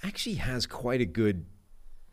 actually 0.04 0.36
has 0.36 0.66
quite 0.66 1.02
a 1.02 1.06
good 1.06 1.46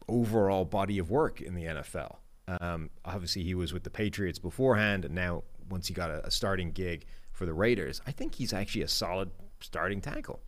overall 0.09 0.65
body 0.65 0.99
of 0.99 1.11
work 1.11 1.41
in 1.41 1.55
the 1.55 1.65
NFL. 1.65 2.17
Um, 2.61 2.91
obviously, 3.05 3.43
he 3.43 3.55
was 3.55 3.73
with 3.73 3.85
the 3.85 3.91
Patriots 3.91 4.39
beforehand, 4.39 5.05
and 5.05 5.15
now 5.15 5.45
once 5.69 5.89
he 5.89 5.95
got 5.95 6.11
a, 6.11 6.27
a 6.27 6.31
starting 6.31 6.73
gig 6.73 7.07
for 7.33 7.47
the 7.47 7.55
Raiders, 7.55 8.01
I 8.07 8.13
think 8.13 8.35
he's 8.35 8.53
actually 8.53 8.83
a 8.83 8.89
solid 8.89 9.31
starting 9.61 10.01
tackle. 10.01 10.41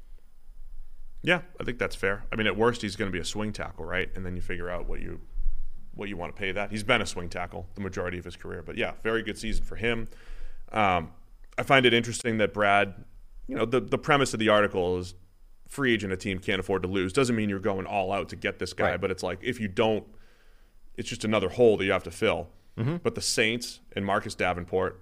Yeah, 1.22 1.40
I 1.58 1.64
think 1.64 1.78
that's 1.78 1.96
fair. 1.96 2.24
I 2.30 2.36
mean, 2.36 2.46
at 2.46 2.56
worst, 2.56 2.82
he's 2.82 2.96
going 2.96 3.10
to 3.10 3.12
be 3.12 3.20
a 3.20 3.24
swing 3.24 3.52
tackle, 3.52 3.84
right? 3.84 4.08
And 4.14 4.24
then 4.24 4.36
you 4.36 4.42
figure 4.42 4.70
out 4.70 4.88
what 4.88 5.00
you 5.00 5.20
what 5.94 6.10
you 6.10 6.16
want 6.16 6.36
to 6.36 6.38
pay 6.38 6.52
that. 6.52 6.70
He's 6.70 6.84
been 6.84 7.00
a 7.00 7.06
swing 7.06 7.30
tackle 7.30 7.66
the 7.74 7.80
majority 7.80 8.18
of 8.18 8.24
his 8.24 8.36
career, 8.36 8.62
but 8.62 8.76
yeah, 8.76 8.92
very 9.02 9.22
good 9.22 9.38
season 9.38 9.64
for 9.64 9.76
him. 9.76 10.08
Um, 10.70 11.10
I 11.56 11.62
find 11.62 11.86
it 11.86 11.94
interesting 11.94 12.36
that 12.38 12.52
Brad, 12.52 12.94
you 13.48 13.56
know, 13.56 13.64
the 13.64 13.80
the 13.80 13.98
premise 13.98 14.34
of 14.34 14.40
the 14.40 14.50
article 14.50 14.98
is 14.98 15.14
free 15.66 15.92
agent 15.94 16.12
a 16.12 16.16
team 16.16 16.38
can't 16.38 16.60
afford 16.60 16.82
to 16.82 16.88
lose. 16.88 17.12
Doesn't 17.12 17.34
mean 17.36 17.48
you're 17.48 17.58
going 17.58 17.86
all 17.86 18.12
out 18.12 18.28
to 18.30 18.36
get 18.36 18.58
this 18.58 18.72
guy, 18.72 18.92
Right. 18.92 19.00
but 19.00 19.10
it's 19.10 19.22
like 19.22 19.38
if 19.42 19.60
you 19.60 19.68
don't, 19.68 20.04
it's 20.96 21.08
just 21.08 21.24
another 21.24 21.48
hole 21.48 21.76
that 21.76 21.84
you 21.84 21.92
have 21.92 22.04
to 22.04 22.10
fill. 22.10 22.48
But 23.02 23.14
the 23.14 23.22
Saints 23.22 23.80
and 23.94 24.04
Marcus 24.04 24.34
Davenport, 24.34 25.00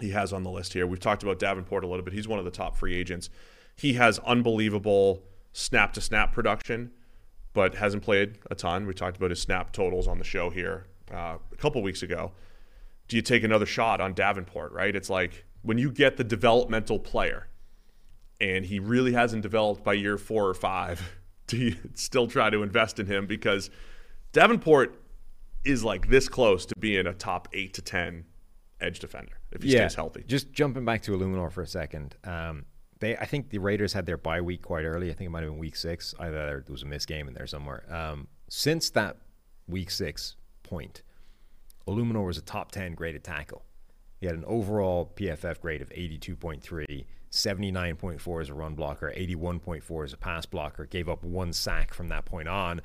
he 0.00 0.10
has 0.10 0.32
on 0.32 0.42
the 0.42 0.50
list 0.50 0.72
here. 0.72 0.86
We've 0.86 0.98
talked 0.98 1.22
about 1.22 1.38
Davenport 1.38 1.84
a 1.84 1.86
little 1.86 2.02
bit. 2.04 2.14
He's 2.14 2.26
one 2.26 2.38
of 2.38 2.46
the 2.46 2.50
top 2.50 2.76
free 2.76 2.94
agents. 2.96 3.28
He 3.76 3.92
has 3.94 4.18
unbelievable 4.20 5.22
snap 5.52 5.92
to 5.94 6.00
snap 6.00 6.32
production, 6.32 6.92
but 7.52 7.74
hasn't 7.74 8.02
played 8.02 8.38
a 8.50 8.54
ton. 8.54 8.86
We 8.86 8.94
talked 8.94 9.18
about 9.18 9.28
his 9.30 9.40
snap 9.40 9.70
totals 9.72 10.08
on 10.08 10.18
the 10.18 10.24
show 10.24 10.48
here 10.48 10.86
uh, 11.12 11.36
a 11.52 11.56
couple 11.56 11.82
weeks 11.82 12.02
ago. 12.02 12.32
Do 13.06 13.16
you 13.16 13.22
take 13.22 13.44
another 13.44 13.66
shot 13.66 14.00
on 14.00 14.14
Davenport, 14.14 14.72
right? 14.72 14.96
It's 14.96 15.10
like 15.10 15.44
when 15.60 15.76
you 15.76 15.90
get 15.90 16.16
the 16.16 16.24
developmental 16.24 16.98
player 16.98 17.48
and 18.44 18.66
he 18.66 18.78
really 18.78 19.14
hasn't 19.14 19.42
developed 19.42 19.82
by 19.82 19.94
year 19.94 20.18
four 20.18 20.46
or 20.46 20.54
five, 20.54 21.16
do 21.46 21.56
you 21.56 21.76
still 21.94 22.26
try 22.26 22.50
to 22.50 22.62
invest 22.62 23.00
in 23.00 23.06
him? 23.06 23.26
Because 23.26 23.70
Davenport 24.32 25.00
is 25.64 25.82
like 25.82 26.08
this 26.08 26.28
close 26.28 26.66
to 26.66 26.74
being 26.78 27.06
a 27.06 27.14
top 27.14 27.48
eight 27.54 27.72
to 27.74 27.82
10 27.82 28.24
edge 28.80 28.98
defender 28.98 29.32
if 29.50 29.62
he 29.62 29.70
stays 29.70 29.94
healthy. 29.94 30.24
Just 30.26 30.52
jumping 30.52 30.84
back 30.84 31.00
to 31.02 31.12
Eluemunor 31.12 31.50
for 31.50 31.62
a 31.62 31.66
second. 31.66 32.16
Um, 32.24 32.66
they, 33.00 33.16
I 33.16 33.24
think 33.24 33.48
the 33.48 33.58
Raiders 33.58 33.94
had 33.94 34.04
their 34.04 34.18
bye 34.18 34.42
week 34.42 34.62
quite 34.62 34.84
early. 34.84 35.10
I 35.10 35.14
think 35.14 35.28
it 35.28 35.30
might 35.30 35.42
have 35.42 35.52
been 35.52 35.58
week 35.58 35.76
six. 35.76 36.14
Either 36.18 36.62
there 36.66 36.72
was 36.72 36.82
a 36.82 36.86
missed 36.86 37.08
game 37.08 37.28
in 37.28 37.34
there 37.34 37.46
somewhere. 37.46 37.84
Um, 37.90 38.28
since 38.50 38.90
that 38.90 39.16
week 39.66 39.90
six 39.90 40.36
point, 40.62 41.02
Eluemunor 41.88 42.26
was 42.26 42.36
a 42.36 42.42
top 42.42 42.72
10 42.72 42.94
graded 42.94 43.24
tackle. 43.24 43.64
He 44.20 44.26
had 44.26 44.36
an 44.36 44.44
overall 44.46 45.12
PFF 45.16 45.60
grade 45.60 45.80
of 45.80 45.88
82.3, 45.90 47.04
79.4 47.34 48.40
as 48.42 48.48
a 48.48 48.54
run 48.54 48.74
blocker, 48.74 49.12
81.4 49.16 50.04
as 50.04 50.12
a 50.12 50.16
pass 50.16 50.46
blocker. 50.46 50.86
Gave 50.86 51.08
up 51.08 51.22
one 51.24 51.52
sack 51.52 51.92
from 51.92 52.08
that 52.08 52.24
point 52.24 52.48
on. 52.48 52.80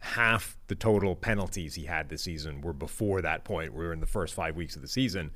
Half 0.00 0.56
the 0.68 0.76
total 0.76 1.16
penalties 1.16 1.74
he 1.74 1.84
had 1.86 2.08
this 2.08 2.22
season 2.22 2.60
were 2.60 2.72
before 2.72 3.20
that 3.22 3.44
point. 3.44 3.74
We 3.74 3.84
were 3.84 3.92
in 3.92 4.00
the 4.00 4.06
first 4.06 4.34
five 4.34 4.54
weeks 4.56 4.76
of 4.76 4.82
the 4.82 4.88
season. 4.88 5.32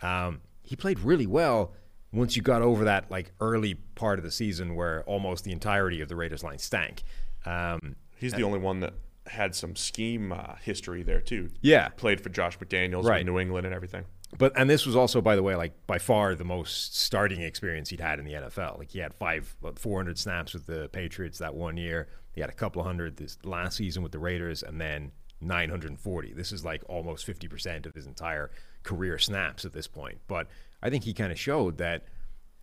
Um, 0.00 0.40
he 0.62 0.74
played 0.74 0.98
really 1.00 1.26
well 1.26 1.72
once 2.12 2.34
you 2.36 2.42
got 2.42 2.62
over 2.62 2.84
that 2.84 3.10
like 3.10 3.32
early 3.40 3.74
part 3.74 4.18
of 4.18 4.24
the 4.24 4.30
season 4.30 4.74
where 4.74 5.02
almost 5.04 5.44
the 5.44 5.52
entirety 5.52 6.00
of 6.00 6.08
the 6.08 6.16
Raiders 6.16 6.42
line 6.42 6.58
stank. 6.58 7.02
Um, 7.44 7.96
He's 8.18 8.32
the 8.32 8.42
only 8.44 8.58
one 8.58 8.80
that 8.80 8.94
had 9.26 9.54
some 9.54 9.76
scheme 9.76 10.32
uh, 10.32 10.54
history 10.62 11.02
there 11.02 11.20
too. 11.20 11.50
Yeah. 11.60 11.88
played 11.88 12.20
for 12.20 12.30
Josh 12.30 12.58
McDaniels 12.58 13.04
Right. 13.04 13.20
in 13.20 13.26
New 13.26 13.38
England 13.38 13.66
and 13.66 13.74
everything. 13.74 14.04
But 14.38 14.52
and 14.56 14.68
this 14.68 14.84
was 14.86 14.94
also, 14.96 15.20
by 15.20 15.34
the 15.36 15.42
way, 15.42 15.54
like 15.56 15.86
by 15.86 15.98
far 15.98 16.34
the 16.34 16.44
most 16.44 16.98
starting 17.00 17.40
experience 17.42 17.88
he'd 17.90 18.00
had 18.00 18.18
in 18.18 18.24
the 18.24 18.32
NFL. 18.34 18.78
Like 18.78 18.90
he 18.90 18.98
had 18.98 19.14
five, 19.14 19.56
400 19.76 20.18
snaps 20.18 20.52
with 20.52 20.66
the 20.66 20.88
Patriots 20.90 21.38
that 21.38 21.54
one 21.54 21.76
year. 21.76 22.08
He 22.32 22.40
had 22.42 22.50
a 22.50 22.54
couple 22.54 22.82
hundred 22.82 23.16
this 23.16 23.38
last 23.44 23.76
season 23.78 24.02
with 24.02 24.12
the 24.12 24.18
Raiders, 24.18 24.62
and 24.62 24.78
then 24.80 25.12
940. 25.40 26.32
This 26.34 26.52
is 26.52 26.64
like 26.64 26.82
almost 26.88 27.26
50% 27.26 27.86
of 27.86 27.94
his 27.94 28.06
entire 28.06 28.50
career 28.82 29.18
snaps 29.18 29.64
at 29.64 29.72
this 29.72 29.86
point. 29.86 30.18
But 30.28 30.48
I 30.82 30.90
think 30.90 31.04
he 31.04 31.14
kind 31.14 31.32
of 31.32 31.38
showed 31.38 31.78
that, 31.78 32.04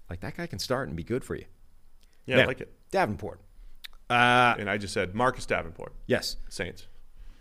like 0.09 0.19
that 0.21 0.37
guy 0.37 0.45
can 0.47 0.59
start 0.59 0.87
and 0.87 0.95
be 0.95 1.03
good 1.03 1.23
for 1.23 1.35
you. 1.35 1.45
Yeah, 2.25 2.41
I 2.41 2.45
like 2.45 2.61
it. 2.61 2.71
Davenport. 2.91 3.39
Uh, 4.09 4.55
And 4.59 4.69
I 4.69 4.77
just 4.77 4.93
said 4.93 5.15
Marcus 5.15 5.45
Davenport, 5.45 5.93
yes, 6.05 6.37
Saints. 6.49 6.87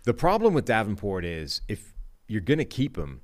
the 0.05 0.13
problem 0.13 0.53
with 0.55 0.65
Davenport 0.65 1.23
is 1.23 1.61
if 1.67 1.93
you're 2.27 2.41
going 2.41 2.57
to 2.57 2.65
keep 2.65 2.97
him, 2.97 3.21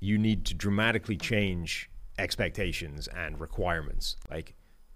you 0.00 0.18
need 0.18 0.44
to 0.46 0.54
dramatically 0.54 1.16
change 1.16 1.90
expectations 2.18 3.08
and 3.08 3.40
requirements. 3.40 4.16
Like, 4.30 4.54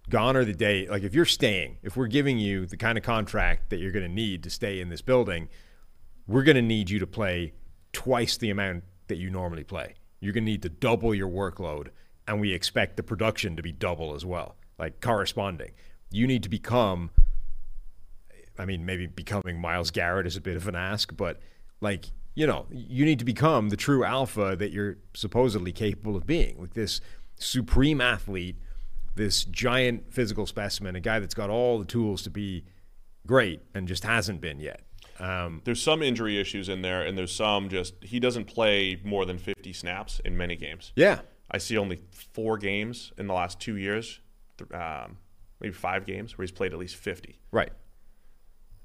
gone 0.08 0.36
are 0.36 0.44
the 0.44 0.54
day. 0.54 0.88
Like, 0.88 1.02
if 1.02 1.14
you're 1.14 1.24
staying, 1.24 1.78
if 1.82 1.96
we're 1.96 2.06
giving 2.06 2.38
you 2.38 2.66
the 2.66 2.76
kind 2.76 2.98
of 2.98 3.04
contract 3.04 3.70
that 3.70 3.78
you're 3.78 3.92
going 3.92 4.06
to 4.06 4.12
need 4.12 4.42
to 4.44 4.50
stay 4.50 4.80
in 4.80 4.88
this 4.88 5.02
building, 5.02 5.48
we're 6.26 6.42
going 6.42 6.56
to 6.56 6.62
need 6.62 6.90
you 6.90 6.98
to 6.98 7.06
play 7.06 7.54
twice 7.92 8.36
the 8.36 8.50
amount 8.50 8.84
that 9.08 9.18
you 9.18 9.30
normally 9.30 9.64
play. 9.64 9.94
You're 10.20 10.32
going 10.32 10.44
to 10.44 10.50
need 10.50 10.62
to 10.62 10.68
double 10.68 11.14
your 11.14 11.28
workload, 11.28 11.88
and 12.28 12.40
we 12.40 12.52
expect 12.52 12.96
the 12.96 13.02
production 13.02 13.56
to 13.56 13.62
be 13.62 13.72
double 13.72 14.14
as 14.14 14.24
well, 14.24 14.56
like 14.78 15.00
corresponding. 15.00 15.72
You 16.10 16.26
need 16.26 16.44
to 16.44 16.48
become, 16.48 17.10
I 18.58 18.64
mean, 18.64 18.86
maybe 18.86 19.06
becoming 19.06 19.60
Myles 19.60 19.90
Garrett 19.90 20.26
is 20.26 20.36
a 20.36 20.40
bit 20.40 20.56
of 20.56 20.68
an 20.68 20.76
ask, 20.76 21.16
but 21.16 21.40
like, 21.80 22.06
you 22.34 22.46
know, 22.46 22.66
you 22.70 23.04
need 23.04 23.18
to 23.18 23.24
become 23.24 23.68
the 23.68 23.76
true 23.76 24.04
alpha 24.04 24.56
that 24.56 24.72
you're 24.72 24.96
supposedly 25.14 25.72
capable 25.72 26.16
of 26.16 26.26
being. 26.26 26.58
Like 26.60 26.74
this 26.74 27.00
supreme 27.36 28.00
athlete, 28.00 28.56
this 29.14 29.44
giant 29.44 30.12
physical 30.12 30.46
specimen, 30.46 30.96
a 30.96 31.00
guy 31.00 31.18
that's 31.18 31.34
got 31.34 31.50
all 31.50 31.78
the 31.78 31.84
tools 31.84 32.22
to 32.22 32.30
be 32.30 32.64
great 33.26 33.60
and 33.74 33.86
just 33.86 34.04
hasn't 34.04 34.40
been 34.40 34.60
yet. 34.60 34.80
Um, 35.18 35.60
There's 35.64 35.80
some 35.82 36.02
injury 36.02 36.40
issues 36.40 36.68
in 36.68 36.82
there, 36.82 37.02
and 37.02 37.16
there's 37.16 37.34
some 37.34 37.68
just 37.68 37.94
he 38.02 38.18
doesn't 38.18 38.46
play 38.46 38.98
more 39.04 39.24
than 39.26 39.38
50 39.38 39.72
snaps 39.72 40.20
in 40.24 40.36
many 40.36 40.56
games. 40.56 40.92
yeah. 40.96 41.20
I 41.54 41.58
see 41.58 41.76
only 41.76 42.00
four 42.32 42.56
games 42.56 43.12
in 43.18 43.26
the 43.26 43.34
last 43.34 43.60
two 43.60 43.76
years, 43.76 44.20
th- 44.56 44.72
um, 44.72 45.18
maybe 45.60 45.74
five 45.74 46.06
games 46.06 46.38
where 46.38 46.44
he's 46.44 46.50
played 46.50 46.72
at 46.72 46.78
least 46.78 46.96
50, 46.96 47.38
Right. 47.50 47.72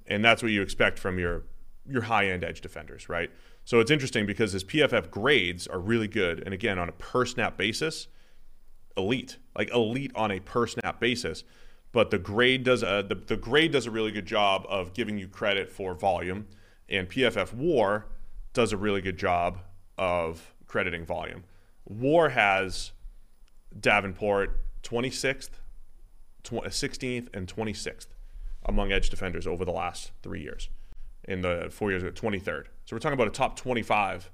and 0.05 0.23
that's 0.25 0.43
what 0.43 0.51
you 0.51 0.61
expect 0.61 0.99
from 0.99 1.17
your 1.17 1.43
your 1.89 2.03
high 2.03 2.27
end 2.27 2.43
edge 2.43 2.61
defenders, 2.61 3.09
right? 3.09 3.29
So 3.65 3.79
it's 3.79 3.91
interesting 3.91 4.25
because 4.25 4.53
his 4.53 4.63
PFF 4.63 5.09
grades 5.09 5.67
are 5.67 5.79
really 5.79 6.07
good, 6.07 6.41
and 6.45 6.53
again 6.53 6.79
on 6.79 6.89
a 6.89 6.93
per 6.93 7.25
snap 7.25 7.57
basis, 7.57 8.07
elite, 8.95 9.37
like 9.55 9.69
elite 9.71 10.11
on 10.15 10.31
a 10.31 10.39
per 10.39 10.67
snap 10.67 10.99
basis. 10.99 11.43
But 11.91 12.11
the 12.11 12.17
grade 12.17 12.63
does 12.63 12.83
a 12.83 13.05
the, 13.07 13.15
the 13.15 13.37
grade 13.37 13.71
does 13.71 13.85
a 13.85 13.91
really 13.91 14.11
good 14.11 14.25
job 14.25 14.65
of 14.69 14.93
giving 14.93 15.17
you 15.17 15.27
credit 15.27 15.69
for 15.69 15.93
volume, 15.93 16.47
and 16.89 17.09
PFF 17.09 17.53
War 17.53 18.07
does 18.53 18.73
a 18.73 18.77
really 18.77 19.01
good 19.01 19.17
job 19.17 19.59
of 19.97 20.53
crediting 20.65 21.05
volume. 21.05 21.43
War 21.85 22.29
has 22.29 22.91
Davenport 23.79 24.59
26th, 24.83 25.49
tw- 26.43 26.51
16th, 26.51 27.27
and 27.33 27.47
26th 27.47 28.07
among 28.65 28.91
edge 28.91 29.09
defenders 29.09 29.47
over 29.47 29.63
the 29.63 29.71
last 29.71 30.11
three 30.21 30.41
years. 30.41 30.69
In 31.27 31.41
the 31.41 31.67
four 31.69 31.91
years, 31.91 32.03
23rd. 32.03 32.65
So 32.85 32.95
we're 32.95 32.99
talking 32.99 33.13
about 33.13 33.27
a 33.27 33.31
top 33.31 33.57
25 33.57 34.31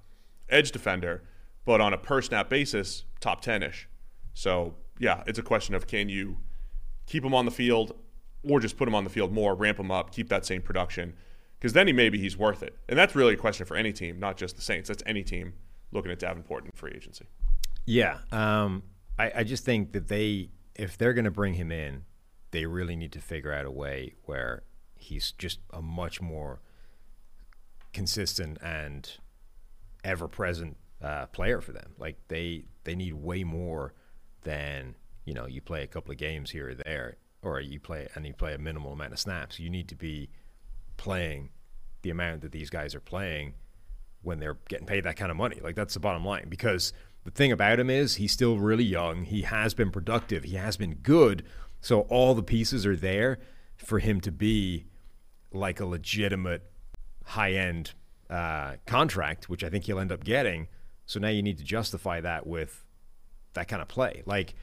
edge 0.50 0.72
defender, 0.72 1.24
but 1.66 1.82
on 1.82 1.94
a 1.94 1.98
per 1.98 2.22
snap 2.22 2.50
basis, 2.50 3.06
top 3.20 3.42
10 3.42 3.64
ish. 3.64 3.90
So 4.34 4.76
yeah, 5.00 5.24
it's 5.26 5.40
a 5.40 5.44
question 5.44 5.74
of 5.76 5.88
can 5.88 6.10
you 6.10 6.38
keep 7.06 7.26
him 7.26 7.34
on 7.34 7.46
the 7.46 7.52
field 7.52 7.94
or 8.48 8.60
just 8.60 8.78
put 8.78 8.88
him 8.88 8.96
on 8.96 9.04
the 9.04 9.10
field 9.10 9.32
more, 9.32 9.56
ramp 9.56 9.80
him 9.80 9.92
up, 9.92 10.12
keep 10.12 10.30
that 10.30 10.46
same 10.46 10.62
production. 10.62 11.16
Because 11.58 11.74
then 11.74 11.88
he 11.88 11.94
maybe 11.94 12.20
he's 12.20 12.38
worth 12.38 12.62
it. 12.62 12.78
And 12.90 13.00
that's 13.00 13.16
really 13.16 13.34
a 13.34 13.38
question 13.38 13.66
for 13.66 13.78
any 13.78 13.94
team, 13.94 14.20
not 14.20 14.36
just 14.36 14.58
the 14.58 14.62
Saints. 14.62 14.90
That's 14.90 15.04
any 15.06 15.24
team 15.24 15.54
looking 15.92 16.12
at 16.12 16.20
Davenport 16.20 16.66
in 16.66 16.72
free 16.72 16.92
agency. 16.94 17.26
Yeah. 17.86 18.18
Um, 18.32 18.84
I, 19.18 19.32
I 19.38 19.44
just 19.44 19.64
think 19.64 19.94
that 19.94 20.10
they, 20.10 20.50
if 20.76 20.98
they're 20.98 21.14
going 21.14 21.26
to 21.26 21.32
bring 21.32 21.54
him 21.54 21.72
in, 21.72 22.04
they 22.52 22.66
really 22.66 22.98
need 22.98 23.14
to 23.14 23.22
figure 23.22 23.54
out 23.54 23.66
a 23.66 23.72
way 23.72 24.16
where 24.26 24.64
he's 24.96 25.32
just 25.32 25.60
a 25.72 25.82
much 25.82 26.22
more 26.22 26.62
consistent 27.94 28.58
and 28.62 29.10
ever 30.04 30.28
present 30.28 30.76
uh, 31.02 31.28
player 31.28 31.62
for 31.62 31.72
them. 31.72 31.94
Like 31.98 32.18
they, 32.28 32.66
they 32.84 32.96
need 32.96 33.14
way 33.14 33.44
more 33.44 33.94
than, 34.44 34.96
you 35.26 35.34
know, 35.34 35.46
you 35.46 35.62
play 35.62 35.84
a 35.84 35.88
couple 35.88 36.12
of 36.12 36.18
games 36.18 36.52
here 36.52 36.70
or 36.70 36.76
there, 36.76 37.18
or 37.42 37.60
you 37.62 37.80
play 37.80 38.08
and 38.16 38.26
you 38.26 38.34
play 38.34 38.54
a 38.54 38.58
minimal 38.58 38.94
amount 38.94 39.14
of 39.14 39.20
snaps. 39.20 39.60
You 39.60 39.70
need 39.70 39.88
to 39.90 39.96
be 39.96 40.30
playing 40.98 41.50
the 42.02 42.10
amount 42.10 42.42
that 42.42 42.52
these 42.52 42.70
guys 42.70 42.94
are 42.96 43.00
playing 43.00 43.54
when 44.22 44.40
they're 44.40 44.58
getting 44.70 44.86
paid 44.86 45.04
that 45.04 45.16
kind 45.16 45.32
of 45.32 45.38
money. 45.38 45.60
Like 45.62 45.76
that's 45.76 45.94
the 45.94 46.00
bottom 46.00 46.26
line. 46.26 46.48
Because 46.50 46.94
the 47.24 47.32
thing 47.32 47.52
about 47.52 47.80
him 47.80 47.90
is 47.90 48.16
he's 48.16 48.32
still 48.32 48.58
really 48.58 48.84
young. 48.84 49.24
He 49.24 49.44
has 49.44 49.74
been 49.74 49.92
productive. 49.92 50.44
He 50.44 50.56
has 50.56 50.78
been 50.78 50.96
good. 50.96 51.44
So 51.82 52.02
all 52.02 52.34
the 52.34 52.44
pieces 52.44 52.86
are 52.86 52.96
there 52.96 53.40
for 53.78 54.00
him 54.00 54.22
to 54.22 54.32
be 54.32 54.86
like 55.52 55.80
a 55.80 55.86
legitimate 55.86 56.73
high 57.24 57.54
end 57.54 57.94
uh, 58.30 58.74
contract, 58.86 59.50
which 59.50 59.64
I 59.64 59.70
think 59.70 59.86
he'll 59.86 60.00
end 60.00 60.12
up 60.12 60.24
getting. 60.24 60.68
So 61.06 61.20
now 61.20 61.30
you 61.30 61.42
need 61.42 61.58
to 61.58 61.64
justify 61.64 62.22
that 62.22 62.48
with 62.48 62.86
that 63.54 63.68
kind 63.68 63.82
of 63.82 63.88
play. 63.88 64.24
Like 64.26 64.56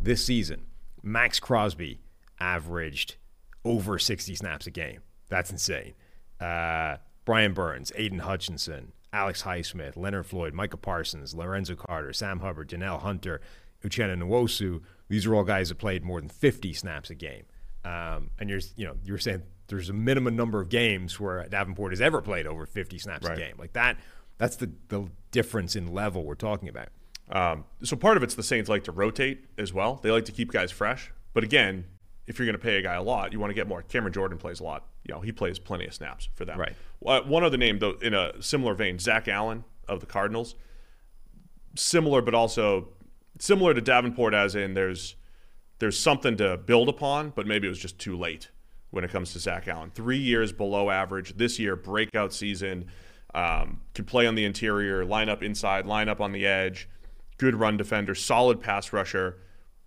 this 0.00 0.24
season, 0.24 0.62
Maxx 1.02 1.40
Crosby 1.40 2.00
averaged 2.40 3.16
over 3.64 3.98
60 3.98 4.34
snaps 4.34 4.66
a 4.66 4.70
game. 4.70 5.00
That's 5.28 5.50
insane. 5.50 5.94
Uh, 6.40 6.96
Brian 7.24 7.52
Burns, 7.52 7.92
Aidan 7.94 8.20
Hutchinson, 8.20 8.92
Alex 9.12 9.42
Highsmith, 9.42 9.96
Leonard 9.96 10.26
Floyd, 10.26 10.54
Micah 10.54 10.76
Parsons, 10.76 11.34
Lorenzo 11.34 11.74
Carter, 11.74 12.12
Sam 12.12 12.40
Hubbard, 12.40 12.68
Danielle 12.68 12.98
Hunter, 12.98 13.40
Uchenna 13.84 14.16
Nwosu. 14.16 14.80
These 15.08 15.26
are 15.26 15.34
all 15.34 15.44
guys 15.44 15.68
that 15.68 15.78
played 15.78 16.04
more 16.04 16.20
than 16.20 16.28
50 16.28 16.72
snaps 16.72 17.10
a 17.10 17.14
game. 17.14 17.44
Um, 17.84 18.30
and 18.38 18.48
you're, 18.48 18.60
you 18.76 18.86
know, 18.86 18.94
you're 19.04 19.18
saying 19.18 19.42
there's 19.68 19.88
a 19.88 19.92
minimum 19.92 20.36
number 20.36 20.60
of 20.60 20.68
games 20.68 21.18
where 21.18 21.46
Davenport 21.48 21.92
has 21.92 22.00
ever 22.00 22.20
played 22.20 22.46
over 22.46 22.66
50 22.66 22.98
snaps 22.98 23.26
Right. 23.28 23.38
a 23.38 23.40
game. 23.40 23.54
Like 23.58 23.72
that, 23.74 23.96
that's 24.38 24.56
the, 24.56 24.70
the 24.88 25.08
difference 25.30 25.76
in 25.76 25.92
level 25.92 26.24
we're 26.24 26.34
talking 26.34 26.68
about. 26.68 26.88
Um, 27.30 27.64
so 27.82 27.96
part 27.96 28.16
of 28.16 28.22
it's 28.22 28.34
the 28.34 28.42
Saints 28.42 28.68
like 28.68 28.84
to 28.84 28.92
rotate 28.92 29.44
as 29.56 29.72
well. 29.72 30.00
They 30.02 30.10
like 30.10 30.26
to 30.26 30.32
keep 30.32 30.52
guys 30.52 30.70
fresh. 30.70 31.10
But 31.32 31.44
again, 31.44 31.86
if 32.26 32.38
you're 32.38 32.46
going 32.46 32.58
to 32.58 32.62
pay 32.62 32.76
a 32.76 32.82
guy 32.82 32.94
a 32.94 33.02
lot, 33.02 33.32
you 33.32 33.40
want 33.40 33.50
to 33.50 33.54
get 33.54 33.66
more. 33.66 33.82
Cameron 33.82 34.12
Jordan 34.12 34.36
plays 34.38 34.60
a 34.60 34.64
lot. 34.64 34.86
You 35.04 35.14
know, 35.14 35.20
he 35.20 35.32
plays 35.32 35.58
plenty 35.58 35.86
of 35.86 35.94
snaps 35.94 36.28
for 36.34 36.44
them. 36.44 36.58
Right. 36.58 36.74
Uh, 37.04 37.20
one 37.22 37.42
other 37.42 37.56
name, 37.56 37.78
though, 37.78 37.96
in 38.02 38.14
a 38.14 38.40
similar 38.42 38.74
vein, 38.74 38.98
Zach 38.98 39.26
Allen 39.28 39.64
of 39.88 40.00
the 40.00 40.06
Cardinals. 40.06 40.54
Similar, 41.74 42.20
but 42.20 42.34
also 42.34 42.88
similar 43.38 43.72
to 43.72 43.80
Davenport, 43.80 44.34
as 44.34 44.54
in 44.54 44.74
there's 44.74 45.16
there's 45.78 45.98
something 45.98 46.36
to 46.36 46.58
build 46.58 46.88
upon, 46.88 47.30
but 47.30 47.46
maybe 47.46 47.66
it 47.66 47.70
was 47.70 47.78
just 47.78 47.98
too 47.98 48.16
late 48.16 48.50
when 48.92 49.02
it 49.04 49.10
comes 49.10 49.32
to 49.32 49.38
Zach 49.40 49.66
Allen. 49.66 49.90
Three 49.92 50.18
years 50.18 50.52
below 50.52 50.88
average 50.90 51.36
this 51.36 51.58
year, 51.58 51.74
breakout 51.76 52.32
season. 52.32 52.86
Um, 53.34 53.80
can 53.94 54.04
play 54.04 54.26
on 54.26 54.34
the 54.34 54.44
interior, 54.44 55.04
line 55.06 55.28
up 55.30 55.42
inside, 55.42 55.86
line 55.86 56.08
up 56.10 56.20
on 56.20 56.32
the 56.32 56.46
edge. 56.46 56.88
Good 57.38 57.54
run 57.56 57.76
defender, 57.78 58.14
solid 58.14 58.60
pass 58.60 58.92
rusher. 58.92 59.38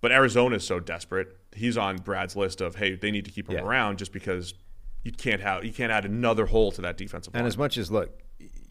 But 0.01 0.11
Arizona 0.11 0.55
is 0.57 0.65
so 0.65 0.79
desperate. 0.79 1.37
He's 1.55 1.77
on 1.77 1.97
Brad's 1.97 2.35
list 2.35 2.59
of 2.59 2.75
hey, 2.75 2.95
they 2.95 3.11
need 3.11 3.25
to 3.25 3.31
keep 3.31 3.47
him 3.47 3.55
Yeah. 3.57 3.63
around 3.63 3.97
just 3.99 4.11
because 4.11 4.53
you 5.03 5.11
can't 5.11 5.41
have 5.41 5.63
you 5.63 5.71
can't 5.71 5.91
add 5.91 6.05
another 6.05 6.47
hole 6.47 6.71
to 6.73 6.81
that 6.81 6.97
defensive 6.97 7.33
line. 7.33 7.41
And 7.41 7.47
as 7.47 7.57
much 7.57 7.77
as 7.77 7.91
look, 7.91 8.19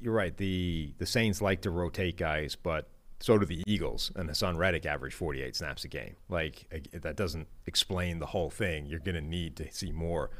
you're 0.01 0.12
right. 0.12 0.37
The 0.37 0.93
the 0.99 1.07
Saints 1.07 1.41
like 1.41 1.62
to 1.62 1.70
rotate 1.70 2.16
guys, 2.16 2.57
but 2.57 2.89
so 3.21 3.39
do 3.39 3.47
the 3.47 3.62
Eagles. 3.67 4.12
And 4.17 4.29
Haason 4.29 4.57
Reddick 4.57 4.87
averaged 4.87 5.17
48 5.17 5.57
snaps 5.57 5.85
a 5.85 5.89
game. 5.89 6.17
Like 6.29 6.91
that 6.93 7.17
doesn't 7.17 7.49
explain 7.67 8.19
the 8.19 8.27
whole 8.27 8.51
thing. 8.51 8.87
You're 8.87 9.01
going 9.01 9.15
to 9.15 9.21
need 9.21 9.57
to 9.57 9.73
see 9.73 9.93
more 9.93 10.31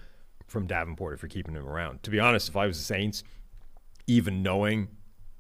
from 0.47 0.67
Davenport 0.67 1.15
if 1.15 1.23
you're 1.23 1.29
keeping 1.29 1.55
him 1.55 1.67
around. 1.67 2.03
To 2.03 2.11
be 2.11 2.21
honest, 2.21 2.49
if 2.49 2.57
I 2.57 2.67
was 2.67 2.79
the 2.79 2.85
Saints, 2.85 3.25
even 4.07 4.43
knowing 4.43 4.89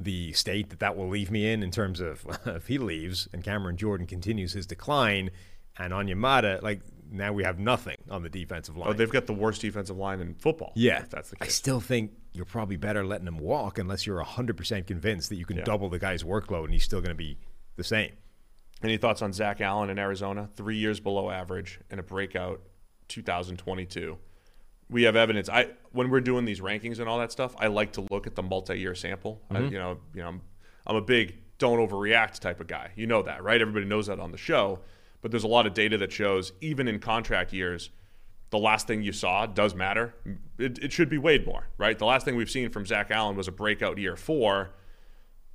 the 0.01 0.33
state 0.33 0.71
that 0.71 0.81
that 0.81 0.97
will 0.97 1.09
leave 1.09 1.31
me 1.31 1.51
in, 1.51 1.63
in 1.63 1.71
terms 1.71 2.01
of 2.01 2.27
if 2.47 2.67
he 2.67 2.79
leaves 2.79 3.29
and 3.33 3.45
Cameron 3.45 3.77
Jordan 3.77 4.07
continues 4.07 4.53
his 4.53 4.67
decline, 4.67 5.31
and 5.77 5.93
Onyemata, 5.93 6.63
like 6.63 6.81
now 7.15 7.33
we 7.33 7.45
have 7.45 7.59
nothing 7.59 7.97
on 8.11 8.23
the 8.23 8.29
defensive 8.29 8.77
oh, 8.77 8.81
line. 8.81 8.91
oh, 8.91 8.93
they've 8.93 9.11
got 9.11 9.27
the 9.27 9.33
worst 9.33 9.61
defensive 9.61 9.97
line 9.97 10.21
in 10.21 10.35
football. 10.35 10.73
Yeah, 10.75 11.01
if 11.01 11.11
that's 11.11 11.31
the 11.31 11.37
case. 11.37 11.49
I 11.49 11.51
still 11.51 11.81
think 11.81 12.13
you're 12.33 12.45
probably 12.45 12.77
better 12.77 13.05
letting 13.05 13.27
him 13.27 13.39
walk 13.39 13.79
unless 13.79 14.07
you're 14.07 14.23
100% 14.23 14.87
convinced 14.87 15.29
that 15.29 15.37
you 15.37 15.47
can 15.47 15.59
Yeah. 15.59 15.65
double 15.65 15.89
the 15.89 15.99
guy's 15.99 16.25
workload 16.25 16.65
and 16.65 16.73
he's 16.73 16.85
still 16.85 17.01
going 17.01 17.11
to 17.11 17.15
be 17.15 17.39
the 17.77 17.85
same. 17.85 18.13
Any 18.83 18.97
thoughts 18.97 19.23
on 19.23 19.33
Zach 19.33 19.61
Allen 19.61 19.89
in 19.89 19.99
Arizona? 19.99 20.51
Three 20.57 20.77
years 20.77 21.01
below 21.01 21.31
average 21.31 21.81
and 21.91 22.01
a 22.01 22.03
breakout 22.03 22.61
2022. 23.09 24.19
We 24.91 25.05
have 25.05 25.17
evidence. 25.17 25.49
I 25.49 25.69
when 25.93 26.11
we're 26.11 26.21
doing 26.21 26.45
these 26.45 26.61
rankings 26.61 26.99
and 26.99 27.09
all 27.09 27.19
that 27.21 27.33
stuff, 27.33 27.55
I 27.59 27.69
like 27.69 27.93
to 27.93 28.07
look 28.11 28.27
at 28.27 28.35
the 28.35 28.43
multi-year 28.43 28.95
sample. 28.95 29.41
I, 29.51 29.55
mm-hmm. 29.55 29.73
you 29.73 29.79
know, 29.79 29.99
you 30.13 30.23
know, 30.23 30.29
I'm, 30.29 30.43
I'm 30.87 30.97
a 30.97 31.01
big 31.01 31.37
don't 31.59 31.79
overreact 31.79 32.41
type 32.41 32.61
of 32.61 32.67
guy. 32.67 32.91
You 32.97 33.07
know 33.07 33.23
that, 33.23 33.43
right? 33.43 33.61
Everybody 33.61 33.87
knows 33.87 34.09
that 34.09 34.21
on 34.21 34.33
the 34.33 34.39
show. 34.39 34.81
But 35.25 35.31
there's 35.31 35.45
a 35.45 35.49
lot 35.49 35.67
of 35.67 35.73
data 35.73 35.97
that 35.97 36.13
shows 36.13 36.53
even 36.61 36.87
in 36.87 36.99
contract 36.99 37.55
years, 37.55 37.89
the 38.51 38.59
last 38.59 38.87
thing 38.87 39.03
you 39.03 39.13
saw 39.13 39.47
does 39.47 39.75
matter. 39.75 40.15
It, 40.59 40.79
it 40.85 40.93
should 40.93 41.09
be 41.09 41.17
weighed 41.17 41.47
more, 41.47 41.67
right? 41.79 41.99
The 41.99 42.05
last 42.05 42.27
thing 42.27 42.37
we've 42.37 42.51
seen 42.51 42.69
from 42.69 42.85
Zach 42.85 43.11
Allen 43.11 43.35
was 43.35 43.49
a 43.49 43.51
breakout 43.51 43.97
year 43.97 44.17
four. 44.17 44.75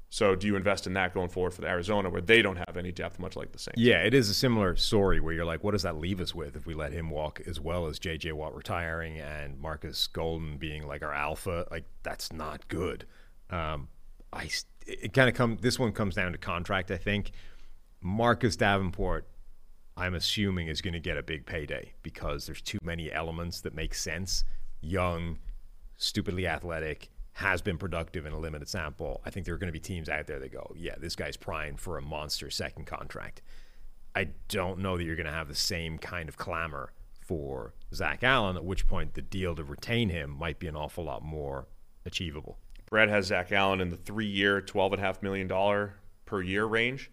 So 0.10 0.34
do 0.34 0.48
you 0.48 0.56
invest 0.56 0.88
in 0.88 0.94
that 0.94 1.14
going 1.14 1.30
forward 1.30 1.54
for 1.54 1.62
the 1.62 1.68
Arizona, 1.68 2.10
where 2.10 2.20
they 2.20 2.42
don't 2.42 2.56
have 2.56 2.78
any 2.78 2.92
depth, 2.92 3.20
much 3.20 3.36
like 3.36 3.52
the 3.52 3.60
Saints? 3.60 3.80
Yeah, 3.80 3.98
it 3.98 4.16
is 4.16 4.28
a 4.28 4.34
similar 4.34 4.76
story 4.76 5.20
where 5.20 5.36
you're 5.36 5.46
like, 5.46 5.64
what 5.64 5.74
does 5.74 5.84
that 5.84 5.98
leave 5.98 6.20
us 6.20 6.34
with 6.34 6.56
if 6.56 6.66
we 6.66 6.74
let 6.74 6.92
him 6.92 7.12
walk 7.12 7.40
as 7.46 7.60
well 7.60 7.86
as 7.86 8.00
J.J. 8.00 8.32
Watt 8.32 8.56
retiring 8.56 9.20
and 9.20 9.60
Marcus 9.60 10.08
Golden 10.08 10.58
being 10.58 10.88
like 10.88 11.04
our 11.04 11.14
alpha? 11.14 11.68
Like, 11.70 11.86
that's 12.02 12.34
not 12.34 12.68
good. 12.70 13.06
Um, 13.52 13.88
I 14.34 14.50
it 14.88 15.14
kind 15.14 15.30
of 15.30 15.36
come. 15.36 15.60
This 15.62 15.78
one 15.78 15.92
comes 15.92 16.16
down 16.16 16.32
to 16.32 16.40
contract. 16.40 16.90
I 16.90 16.98
think 16.98 17.34
Marcus 18.02 18.56
Davenport. 18.56 19.28
I'm 20.00 20.16
assuming 20.16 20.70
is 20.70 20.82
going 20.82 20.94
to 20.94 21.00
get 21.00 21.18
a 21.18 21.24
big 21.24 21.46
payday 21.46 21.92
because 22.04 22.46
there's 22.46 22.62
too 22.62 22.80
many 22.82 23.12
elements 23.12 23.60
that 23.62 23.76
make 23.76 23.94
sense. 23.94 24.46
Young, 24.80 25.40
stupidly 25.98 26.48
athletic, 26.48 27.10
has 27.34 27.62
been 27.62 27.78
productive 27.78 28.26
in 28.26 28.32
a 28.32 28.40
limited 28.40 28.70
sample, 28.70 29.22
I 29.26 29.30
think 29.30 29.46
there 29.46 29.56
are 29.56 29.58
going 29.58 29.68
to 29.68 29.74
be 29.74 29.80
teams 29.80 30.08
out 30.10 30.26
there 30.26 30.40
that 30.40 30.52
go, 30.52 30.74
yeah, 30.76 30.96
this 30.98 31.16
guy's 31.16 31.38
primed 31.38 31.80
for 31.80 31.98
a 31.98 32.02
monster 32.02 32.50
second 32.50 32.86
contract. 32.86 33.42
I 34.16 34.30
don't 34.48 34.80
know 34.80 34.98
that 34.98 35.04
you're 35.04 35.16
going 35.16 35.26
to 35.26 35.32
have 35.32 35.50
the 35.50 35.56
same 35.56 35.98
kind 35.98 36.30
of 36.30 36.38
clamor 36.38 36.94
for 37.20 37.74
Zach 37.94 38.24
Allen, 38.24 38.56
at 38.58 38.66
which 38.66 38.88
point 38.88 39.14
the 39.14 39.22
deal 39.22 39.54
to 39.56 39.64
retain 39.64 40.10
him 40.10 40.32
might 40.32 40.60
be 40.60 40.68
an 40.68 40.76
awful 40.76 41.04
lot 41.04 41.24
more 41.24 41.68
achievable. 42.06 42.58
Brad 42.90 43.10
has 43.10 43.28
Zach 43.28 43.52
Allen 43.52 43.82
in 43.82 43.90
the 43.90 43.98
and 44.94 45.02
a 45.02 45.06
half 45.06 45.22
million 45.22 45.48
dollar 45.48 45.96
per 46.26 46.42
year 46.42 46.66
range. 46.66 47.12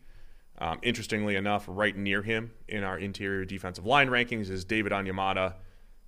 Um, 0.59 0.78
interestingly 0.82 1.36
enough, 1.36 1.64
right 1.68 1.96
near 1.96 2.22
him 2.22 2.52
in 2.66 2.82
our 2.82 2.98
interior 2.98 3.44
defensive 3.44 3.84
line 3.84 4.09
rankings 4.09 4.50
is 4.50 4.64
David 4.64 4.92
Onyemata, 4.92 5.54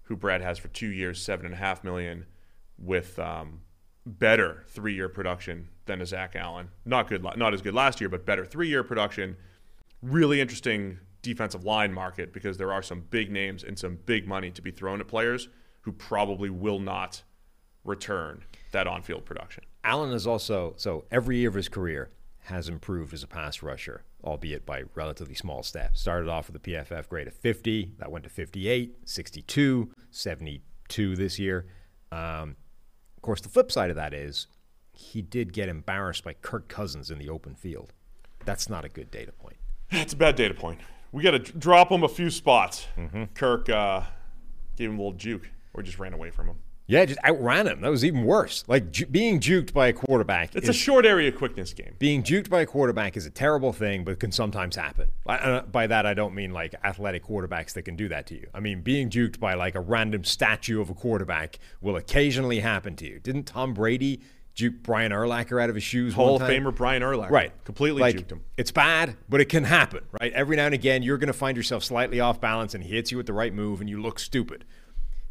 who 0.02 0.16
Brad 0.16 0.40
has 0.40 0.58
for 0.58 0.68
two 0.68 0.88
years, 0.88 1.20
seven 1.20 1.44
and 1.44 1.54
a 1.54 1.58
half 1.58 1.84
million, 1.84 2.24
with 2.78 3.18
um, 3.18 3.60
better 4.06 4.64
three-year 4.68 5.10
production 5.10 5.68
than 5.84 6.00
a 6.00 6.06
Zach 6.06 6.34
Allen. 6.34 6.70
Not 6.86 7.08
good, 7.08 7.22
not 7.22 7.52
as 7.52 7.60
good 7.60 7.74
last 7.74 8.00
year, 8.00 8.08
but 8.08 8.24
better 8.24 8.44
three-year 8.44 8.84
production. 8.84 9.36
Really 10.00 10.40
interesting 10.40 10.98
defensive 11.20 11.64
line 11.64 11.92
market 11.92 12.32
because 12.32 12.56
there 12.56 12.72
are 12.72 12.82
some 12.82 13.02
big 13.10 13.30
names 13.30 13.64
and 13.64 13.78
some 13.78 13.98
big 14.06 14.26
money 14.26 14.50
to 14.50 14.62
be 14.62 14.70
thrown 14.70 15.00
at 15.00 15.08
players 15.08 15.48
who 15.82 15.92
probably 15.92 16.48
will 16.48 16.78
not 16.78 17.22
return 17.84 18.44
that 18.72 18.86
on-field 18.86 19.24
production. 19.24 19.64
Allen 19.84 20.12
is 20.12 20.26
also 20.26 20.74
so 20.76 21.04
every 21.10 21.38
year 21.38 21.48
of 21.48 21.54
his 21.54 21.68
career 21.68 22.10
has 22.44 22.68
improved 22.68 23.12
as 23.12 23.22
a 23.22 23.26
pass 23.26 23.62
rusher, 23.62 24.04
albeit 24.24 24.66
by 24.66 24.84
relatively 24.94 25.34
small 25.34 25.62
steps. 25.62 26.00
Started 26.00 26.28
off 26.28 26.48
with 26.48 26.56
a 26.56 26.58
PFF 26.58 27.08
grade 27.08 27.28
of 27.28 27.34
50, 27.34 27.92
that 27.98 28.10
went 28.10 28.24
to 28.24 28.30
58, 28.30 28.96
62, 29.04 29.90
72 30.10 31.16
this 31.16 31.38
year. 31.38 31.66
Um, 32.10 32.56
of 33.16 33.22
course, 33.22 33.40
the 33.40 33.48
flip 33.48 33.70
side 33.70 33.90
of 33.90 33.96
that 33.96 34.14
is 34.14 34.46
he 34.92 35.22
did 35.22 35.52
get 35.52 35.68
embarrassed 35.68 36.24
by 36.24 36.32
Kirk 36.34 36.68
Cousins 36.68 37.10
in 37.10 37.18
the 37.18 37.28
open 37.28 37.54
field. 37.54 37.92
That's 38.44 38.68
not 38.68 38.84
a 38.84 38.88
good 38.88 39.10
data 39.10 39.32
point. 39.32 39.56
That's 39.90 40.12
a 40.12 40.16
bad 40.16 40.36
data 40.36 40.54
point. 40.54 40.80
We 41.12 41.22
got 41.22 41.30
to 41.32 41.38
drop 41.38 41.90
him 41.90 42.02
a 42.02 42.08
few 42.08 42.30
spots. 42.30 42.86
Kirk 43.34 43.68
uh, 43.68 44.02
gave 44.76 44.90
him 44.90 44.98
a 44.98 45.02
little 45.02 45.16
juke 45.16 45.48
or 45.72 45.82
just 45.82 45.98
ran 45.98 46.12
away 46.12 46.30
from 46.30 46.48
him. 46.48 46.56
Yeah, 46.90 47.04
just 47.04 47.20
outran 47.22 47.66
him. 47.66 47.82
That 47.82 47.90
was 47.90 48.02
even 48.02 48.24
worse. 48.24 48.64
Like 48.66 48.90
ju- 48.90 49.04
being 49.06 49.40
juked 49.40 49.74
by 49.74 49.88
a 49.88 49.92
quarterback. 49.92 50.56
It's 50.56 50.64
is, 50.64 50.70
a 50.70 50.78
short 50.78 51.04
area 51.04 51.30
quickness 51.30 51.74
game. 51.74 51.94
being 51.98 52.22
juked 52.22 52.48
by 52.48 52.62
a 52.62 52.66
quarterback 52.66 53.14
is 53.14 53.26
a 53.26 53.30
terrible 53.30 53.74
thing, 53.74 54.04
but 54.04 54.18
can 54.18 54.32
sometimes 54.32 54.74
happen. 54.74 55.10
I- 55.26 55.60
By 55.60 55.86
that, 55.86 56.06
I 56.06 56.14
don't 56.14 56.34
mean 56.34 56.52
like 56.52 56.74
athletic 56.82 57.24
quarterbacks 57.26 57.74
that 57.74 57.82
can 57.82 57.94
do 57.94 58.08
that 58.08 58.26
to 58.28 58.34
you. 58.34 58.46
I 58.54 58.60
mean 58.60 58.80
being 58.80 59.10
juked 59.10 59.38
by 59.38 59.52
like 59.52 59.74
a 59.74 59.80
random 59.80 60.24
statue 60.24 60.80
of 60.80 60.88
a 60.88 60.94
quarterback 60.94 61.58
will 61.82 61.96
occasionally 61.96 62.60
happen 62.60 62.96
to 62.96 63.06
you. 63.06 63.20
Didn't 63.20 63.44
Tom 63.44 63.74
Brady 63.74 64.22
juke 64.54 64.82
Brian 64.82 65.12
Urlacher 65.12 65.62
out 65.62 65.68
of 65.68 65.74
his 65.74 65.84
shoes? 65.84 66.14
Hall 66.14 66.36
of? 66.36 66.42
Famer 66.42 66.74
Brian 66.74 67.02
Urlacher. 67.02 67.30
Right. 67.30 67.64
Completely 67.64 68.00
like, 68.00 68.16
juked 68.16 68.32
him. 68.32 68.40
It's 68.56 68.72
bad, 68.72 69.14
but 69.28 69.42
it 69.42 69.50
can 69.50 69.64
happen, 69.64 70.04
right? 70.18 70.32
Every 70.32 70.56
now 70.56 70.64
and 70.64 70.74
again, 70.74 71.02
you're 71.02 71.18
going 71.18 71.26
to 71.28 71.32
find 71.34 71.54
yourself 71.54 71.84
slightly 71.84 72.18
off 72.18 72.40
balance 72.40 72.74
and 72.74 72.82
he 72.82 72.90
hits 72.96 73.10
you 73.10 73.18
with 73.18 73.26
the 73.26 73.34
right 73.34 73.52
move 73.52 73.82
and 73.82 73.90
you 73.90 74.00
look 74.00 74.18
stupid. 74.18 74.64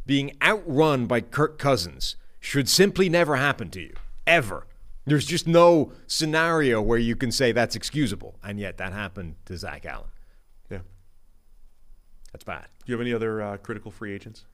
Being 0.08 0.36
outrun 0.42 1.06
by 1.06 1.22
Kirk 1.22 1.60
Cousins 1.60 2.16
should 2.40 2.68
simply 2.68 3.10
never 3.10 3.36
happen 3.36 3.70
to 3.72 3.82
you, 3.82 3.94
ever. 4.26 4.66
There's 5.06 5.26
just 5.26 5.48
no 5.48 5.92
scenario 6.08 6.82
where 6.82 6.98
you 6.98 7.16
can 7.16 7.32
say 7.32 7.52
that's 7.52 7.76
excusable. 7.76 8.40
And 8.44 8.60
yet 8.60 8.78
that 8.78 8.94
happened 8.94 9.36
to 9.46 9.58
Zach 9.58 9.86
Allen. 9.86 10.10
Yeah. 10.70 10.80
That's 12.32 12.44
bad. 12.44 12.68
Do 12.80 12.92
you 12.92 12.94
have 12.94 13.02
any 13.02 13.14
other 13.14 13.42
uh, 13.42 13.58
critical 13.58 13.92
free 13.92 14.14
agents? 14.14 14.46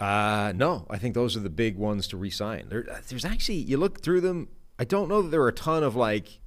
Uh, 0.00 0.52
no, 0.56 0.86
I 0.90 0.98
think 0.98 1.14
those 1.14 1.36
are 1.36 1.40
the 1.40 1.50
big 1.50 1.76
ones 1.76 2.08
to 2.08 2.16
re-sign. 2.16 2.68
There, 2.68 2.82
there's 3.08 3.24
actually 3.24 3.58
you 3.58 3.76
look 3.76 4.02
through 4.02 4.22
them. 4.22 4.48
I 4.78 4.84
don't 4.84 5.08
know 5.08 5.22
that 5.22 5.28
there 5.28 5.42
are 5.42 5.48
a 5.48 5.52
ton 5.52 5.82
of 5.84 5.94
like 5.94 6.40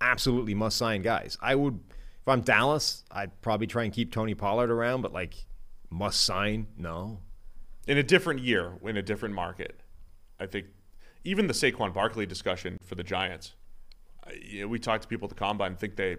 absolutely 0.00 0.54
must-sign 0.54 1.02
guys. 1.02 1.36
I 1.42 1.54
would, 1.56 1.80
if 1.90 2.28
I'm 2.28 2.40
Dallas, 2.42 3.04
I'd 3.10 3.40
probably 3.42 3.66
try 3.66 3.82
and 3.82 3.92
keep 3.92 4.12
Tony 4.12 4.34
Pollard 4.34 4.70
around, 4.70 5.02
but 5.02 5.12
like 5.12 5.34
must-sign, 5.90 6.68
no. 6.78 7.18
In 7.86 7.98
a 7.98 8.02
different 8.02 8.40
year, 8.40 8.72
in 8.82 8.96
a 8.96 9.02
different 9.02 9.34
market, 9.34 9.80
I 10.40 10.46
think 10.46 10.66
even 11.24 11.46
the 11.46 11.54
Saquon 11.54 11.92
Barkley 11.92 12.26
discussion 12.26 12.78
for 12.82 12.94
the 12.94 13.02
Giants, 13.02 13.54
you 14.40 14.62
know, 14.62 14.68
we 14.68 14.78
talked 14.78 15.02
to 15.02 15.08
people 15.08 15.26
at 15.26 15.30
the 15.30 15.34
combine 15.34 15.72
and 15.72 15.78
think 15.78 15.96
they 15.96 16.16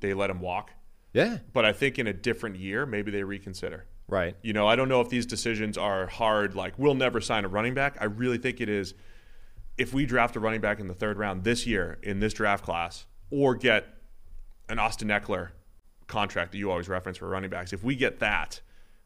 they 0.00 0.14
let 0.14 0.30
him 0.30 0.40
walk. 0.40 0.70
Yeah, 1.12 1.38
But 1.52 1.64
I 1.64 1.72
think 1.72 1.98
in 2.00 2.08
a 2.08 2.12
different 2.12 2.56
year, 2.56 2.86
maybe 2.86 3.12
they 3.12 3.22
reconsider. 3.22 3.86
right. 4.08 4.34
You 4.42 4.52
know, 4.52 4.66
I 4.66 4.74
don't 4.74 4.88
know 4.88 5.00
if 5.00 5.08
these 5.10 5.26
decisions 5.26 5.78
are 5.78 6.08
hard, 6.08 6.56
like 6.56 6.76
we'll 6.76 6.94
never 6.96 7.20
sign 7.20 7.44
a 7.44 7.48
running 7.48 7.74
back. 7.74 7.96
I 8.00 8.06
really 8.06 8.38
think 8.38 8.60
it 8.60 8.68
is 8.68 8.94
if 9.78 9.94
we 9.94 10.06
draft 10.06 10.34
a 10.34 10.40
running 10.40 10.60
back 10.60 10.80
in 10.80 10.88
the 10.88 10.94
third 10.94 11.18
round 11.18 11.44
this 11.44 11.66
year 11.68 11.98
in 12.02 12.18
this 12.18 12.32
draft 12.32 12.64
class, 12.64 13.06
or 13.30 13.54
get 13.54 13.86
an 14.68 14.80
Austin 14.80 15.08
Ekeler 15.08 15.50
contract 16.08 16.50
that 16.52 16.58
you 16.58 16.70
always 16.70 16.88
reference 16.88 17.18
for 17.18 17.28
running 17.28 17.50
backs, 17.50 17.72
if 17.72 17.84
we 17.84 17.94
get 17.94 18.18
that, 18.18 18.60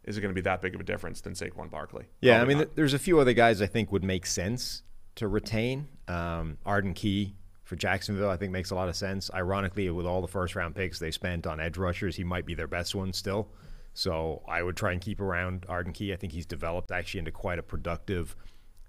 is 0.08 0.16
it 0.16 0.22
going 0.22 0.30
to 0.30 0.34
be 0.34 0.40
that 0.40 0.62
big 0.62 0.74
of 0.74 0.80
a 0.80 0.84
difference 0.84 1.20
than 1.20 1.34
Saquon 1.34 1.70
Barkley? 1.70 2.06
Yeah, 2.22 2.40
I 2.40 2.46
mean, 2.46 2.56
th- 2.56 2.70
there's 2.74 2.94
a 2.94 2.98
few 2.98 3.20
other 3.20 3.34
guys 3.34 3.60
I 3.60 3.66
think 3.66 3.92
would 3.92 4.02
make 4.02 4.24
sense 4.24 4.82
to 5.16 5.28
retain. 5.28 5.86
Um, 6.08 6.56
Arden 6.64 6.94
Key 6.94 7.36
for 7.62 7.76
Jacksonville, 7.76 8.30
I 8.30 8.38
think 8.38 8.50
makes 8.50 8.70
a 8.70 8.74
lot 8.74 8.88
of 8.88 8.96
sense. 8.96 9.30
Ironically, 9.34 9.90
with 9.90 10.06
all 10.06 10.22
the 10.22 10.28
first 10.28 10.56
round 10.56 10.74
picks 10.74 10.98
they 10.98 11.10
spent 11.10 11.46
on 11.46 11.60
edge 11.60 11.76
rushers, 11.76 12.16
he 12.16 12.24
might 12.24 12.46
be 12.46 12.54
their 12.54 12.66
best 12.66 12.94
one 12.94 13.12
still. 13.12 13.50
So 13.92 14.42
I 14.48 14.62
would 14.62 14.76
try 14.78 14.92
and 14.92 15.00
keep 15.00 15.20
around 15.20 15.66
Arden 15.68 15.92
Key. 15.92 16.14
I 16.14 16.16
think 16.16 16.32
he's 16.32 16.46
developed 16.46 16.90
actually 16.90 17.18
into 17.18 17.32
quite 17.32 17.58
a 17.58 17.62
productive 17.62 18.34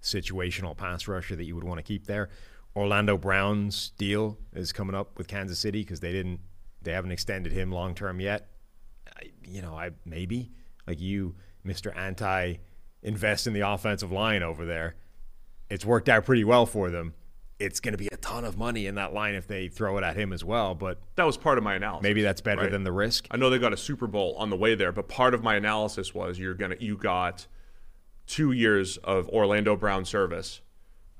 situational 0.01 0.77
pass 0.77 1.05
rusher 1.05 1.35
that 1.35 1.43
you 1.43 1.53
would 1.55 1.65
want 1.65 1.79
to 1.79 1.83
keep 1.83 2.05
there. 2.05 2.29
Orlando 2.77 3.17
Brown's 3.17 3.89
deal 3.97 4.37
is 4.53 4.71
coming 4.71 4.95
up 4.95 5.17
with 5.17 5.27
Kansas 5.27 5.59
City 5.59 5.81
because 5.81 5.99
they 5.99 6.13
didn't, 6.13 6.39
they 6.81 6.93
haven't 6.93 7.11
extended 7.11 7.51
him 7.51 7.73
long 7.73 7.93
term 7.93 8.21
yet. 8.21 8.47
I, 9.17 9.31
you 9.43 9.61
know, 9.61 9.75
I 9.75 9.89
maybe 10.05 10.51
like 10.89 10.99
you, 10.99 11.35
Mister 11.63 11.91
Anti, 11.91 12.55
invest 13.01 13.47
in 13.47 13.53
the 13.53 13.61
offensive 13.61 14.11
line 14.11 14.43
over 14.43 14.65
there. 14.65 14.95
It's 15.69 15.85
worked 15.85 16.09
out 16.09 16.25
pretty 16.25 16.43
well 16.43 16.65
for 16.65 16.89
them. 16.89 17.13
It's 17.59 17.79
going 17.79 17.91
to 17.91 17.97
be 17.97 18.07
a 18.07 18.17
ton 18.17 18.45
of 18.45 18.57
money 18.57 18.87
in 18.87 18.95
that 18.95 19.13
line 19.13 19.35
if 19.35 19.45
they 19.45 19.67
throw 19.67 19.97
it 19.97 20.03
at 20.03 20.15
him 20.15 20.31
as 20.31 20.43
well. 20.45 20.73
But 20.75 20.99
that 21.15 21.25
was 21.25 21.37
part 21.37 21.57
of 21.57 21.63
my 21.63 21.75
analysis. 21.75 22.03
maybe 22.03 22.21
that's 22.21 22.41
better 22.41 22.61
right? 22.61 22.71
than 22.71 22.83
the 22.85 22.91
risk. 22.91 23.27
I 23.31 23.37
know 23.37 23.49
they 23.49 23.59
got 23.59 23.73
a 23.73 23.77
Super 23.77 24.07
Bowl 24.07 24.33
on 24.37 24.49
the 24.49 24.55
way 24.55 24.75
there, 24.75 24.91
but 24.91 25.09
part 25.09 25.33
of 25.33 25.43
my 25.43 25.55
analysis 25.55 26.13
was 26.13 26.39
you're 26.39 26.53
gonna 26.53 26.77
you 26.79 26.95
got 26.97 27.47
two 28.27 28.51
years 28.53 28.97
of 28.97 29.27
Orlando 29.29 29.75
Brown 29.75 30.05
service, 30.05 30.61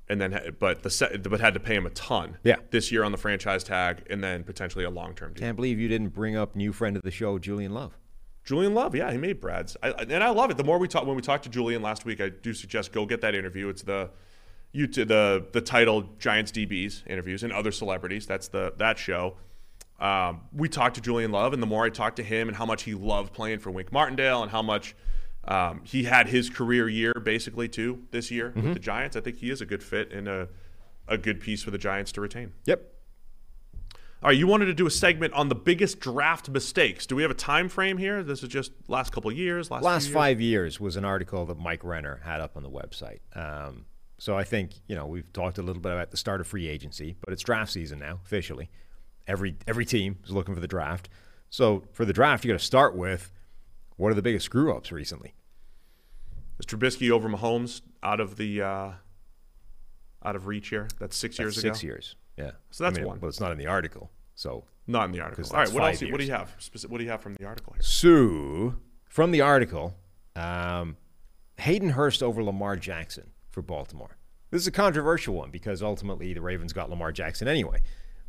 and 0.08 0.22
then 0.22 0.56
but 0.60 0.82
the 0.82 1.28
but 1.30 1.42
had 1.42 1.54
to 1.56 1.60
pay 1.60 1.76
him 1.76 1.86
a 1.86 1.90
ton. 1.92 2.38
Yeah. 2.44 2.56
this 2.72 2.90
year 2.92 3.04
on 3.04 3.12
the 3.12 3.18
franchise 3.18 3.64
tag, 3.66 4.04
and 4.10 4.24
then 4.24 4.44
potentially 4.44 4.86
a 4.86 4.90
long 4.90 5.14
term 5.16 5.34
deal. 5.34 5.42
Can't 5.42 5.58
believe 5.58 5.78
you 5.78 5.90
didn't 5.90 6.10
bring 6.10 6.38
up 6.38 6.56
new 6.56 6.72
friend 6.72 6.96
of 6.96 7.04
the 7.04 7.12
show, 7.12 7.38
Julian 7.38 7.74
Love. 7.74 7.98
Julian 8.50 8.74
Love, 8.74 8.96
yeah, 8.96 9.12
he 9.12 9.18
made 9.20 9.40
Brad's, 9.40 9.78
I, 9.84 9.90
and 9.92 10.24
I 10.24 10.32
love 10.32 10.50
it. 10.50 10.58
The 10.58 10.64
more 10.64 10.80
we 10.80 10.88
talk, 10.88 11.06
when 11.06 11.16
we 11.16 11.22
talked 11.22 11.44
to 11.44 11.52
Julian 11.52 11.84
last 11.84 12.04
week, 12.04 12.20
I 12.20 12.30
do 12.30 12.52
suggest 12.52 12.92
go 12.92 13.06
get 13.06 13.22
that 13.22 13.36
interview. 13.36 13.70
It's 13.70 13.84
the 13.84 14.10
you 14.72 14.88
to 14.88 15.06
the 15.06 15.46
the 15.52 15.62
title 15.62 16.10
Giants 16.18 16.52
DBs 16.52 17.06
interviews 17.06 17.44
and 17.44 17.54
other 17.54 17.72
celebrities. 17.72 18.26
That's 18.26 18.48
the 18.48 18.74
that 18.78 18.98
show. 18.98 19.36
Um, 20.00 20.42
we 20.52 20.68
talked 20.68 20.96
to 20.96 21.02
Julian 21.02 21.32
Love, 21.32 21.54
and 21.54 21.62
the 21.62 21.68
more 21.68 21.86
I 21.86 21.92
talked 21.92 22.16
to 22.16 22.24
him 22.24 22.48
and 22.48 22.58
how 22.58 22.66
much 22.66 22.82
he 22.82 22.96
loved 22.96 23.34
playing 23.34 23.60
for 23.60 23.70
Wink 23.70 23.92
Martindale 23.92 24.42
and 24.42 24.52
how 24.52 24.64
much 24.64 24.96
um, 25.44 25.82
he 25.84 26.06
had 26.06 26.28
his 26.28 26.50
career 26.50 26.90
year 26.90 27.14
basically 27.14 27.68
too 27.68 28.02
this 28.10 28.32
year 28.32 28.52
with 28.56 28.74
the 28.74 28.80
Giants, 28.80 29.16
I 29.16 29.22
think 29.22 29.38
he 29.38 29.52
is 29.52 29.62
a 29.62 29.66
good 29.68 29.84
fit 29.84 30.12
and 30.12 30.28
a 30.28 30.50
a 31.08 31.20
good 31.20 31.40
piece 31.40 31.62
for 31.62 31.70
the 31.70 31.78
Giants 31.78 32.12
to 32.14 32.22
retain. 32.22 32.54
Yep. 32.66 32.96
All 34.22 34.28
right, 34.30 34.38
you 34.38 34.48
wanted 34.48 34.66
to 34.66 34.74
do 34.74 34.86
a 34.86 34.92
segment 34.92 35.34
on 35.34 35.48
the 35.48 35.56
biggest 35.56 36.02
draft 36.02 36.50
mistakes. 36.50 37.06
Do 37.06 37.16
we 37.16 37.22
have 37.22 37.32
a 37.32 37.36
time 37.36 37.70
frame 37.70 37.98
here? 37.98 38.22
This 38.22 38.44
is 38.44 38.50
just 38.50 38.74
last 38.90 39.14
couple 39.14 39.32
of 39.32 39.38
years, 39.38 39.72
last 39.72 39.84
Last 39.84 40.06
years? 40.08 40.14
five 40.14 40.42
years 40.42 40.78
was 40.80 40.98
an 40.98 41.06
article 41.06 41.46
that 41.46 41.58
Mike 41.58 41.86
Renner 41.86 42.20
had 42.26 42.42
up 42.42 42.58
on 42.58 42.64
the 42.64 42.70
website. 42.70 43.20
Um, 43.34 43.86
so 44.18 44.38
I 44.38 44.44
think 44.44 44.74
you 44.88 44.96
know 44.96 45.06
we've 45.06 45.32
talked 45.32 45.58
a 45.58 45.62
little 45.62 45.82
bit 45.82 45.94
about 45.94 46.12
the 46.12 46.18
start 46.18 46.42
of 46.42 46.48
free 46.48 46.68
agency, 46.68 47.16
but 47.22 47.32
it's 47.32 47.42
draft 47.44 47.72
season 47.72 48.00
now 48.00 48.20
officially. 48.26 48.70
Every 49.26 49.56
every 49.68 49.86
team 49.86 50.18
is 50.26 50.32
looking 50.32 50.54
for 50.54 50.60
the 50.60 50.68
draft. 50.68 51.08
So 51.50 51.86
for 51.94 52.04
the 52.04 52.14
draft, 52.14 52.44
you 52.44 52.52
got 52.52 52.60
to 52.60 52.66
start 52.66 52.96
with 52.98 53.32
what 53.96 54.12
are 54.12 54.16
the 54.16 54.22
biggest 54.22 54.46
screw 54.46 54.76
ups 54.76 54.92
recently. 54.92 55.34
Is 56.60 56.66
Trubisky 56.66 57.10
over 57.10 57.30
Mahomes 57.30 57.82
out 58.04 58.20
of 58.20 58.36
the 58.36 58.62
uh, 58.62 58.92
out 60.26 60.36
of 60.36 60.46
reach 60.48 60.68
here? 60.68 60.90
That's 61.00 61.16
six 61.16 61.38
That's 61.38 61.46
years 61.46 61.62
six 61.62 61.80
ago. 61.80 61.88
years. 61.88 62.16
Yeah. 62.40 62.52
So 62.72 62.84
that's 62.84 62.98
I 62.98 63.02
mean, 63.02 63.08
one. 63.08 63.20
But 63.20 63.28
it's 63.28 63.40
not 63.40 63.52
in 63.52 63.58
the 63.58 63.68
article. 63.68 64.10
So 64.36 64.64
Not 64.88 65.06
in 65.06 65.12
the 65.12 65.20
article. 65.22 65.44
All 65.52 65.58
right. 65.60 65.72
what 65.72 65.84
else? 65.84 66.00
five 66.00 66.12
What 66.12 66.20
do 66.20 66.26
you 66.26 66.32
have? 66.32 66.56
What 66.88 66.98
do 66.98 67.04
you 67.04 67.10
have 67.10 67.22
from 67.22 67.36
the 67.36 67.46
article 67.46 67.74
here? 67.74 67.82
So, 67.82 68.76
from 69.10 69.32
the 69.32 69.42
article, 69.42 69.96
um, 70.36 70.98
Hayden 71.58 71.90
Hurst 71.90 72.24
over 72.24 72.44
Lamar 72.44 72.76
Jackson 72.78 73.32
for 73.52 73.62
Baltimore. 73.62 74.18
This 74.52 74.62
is 74.62 74.68
a 74.68 74.72
controversial 74.72 75.36
one 75.36 75.52
because 75.52 75.84
ultimately 75.84 76.34
the 76.34 76.42
Ravens 76.42 76.74
got 76.74 76.90
Lamar 76.90 77.12
Jackson 77.12 77.48
anyway. 77.48 77.82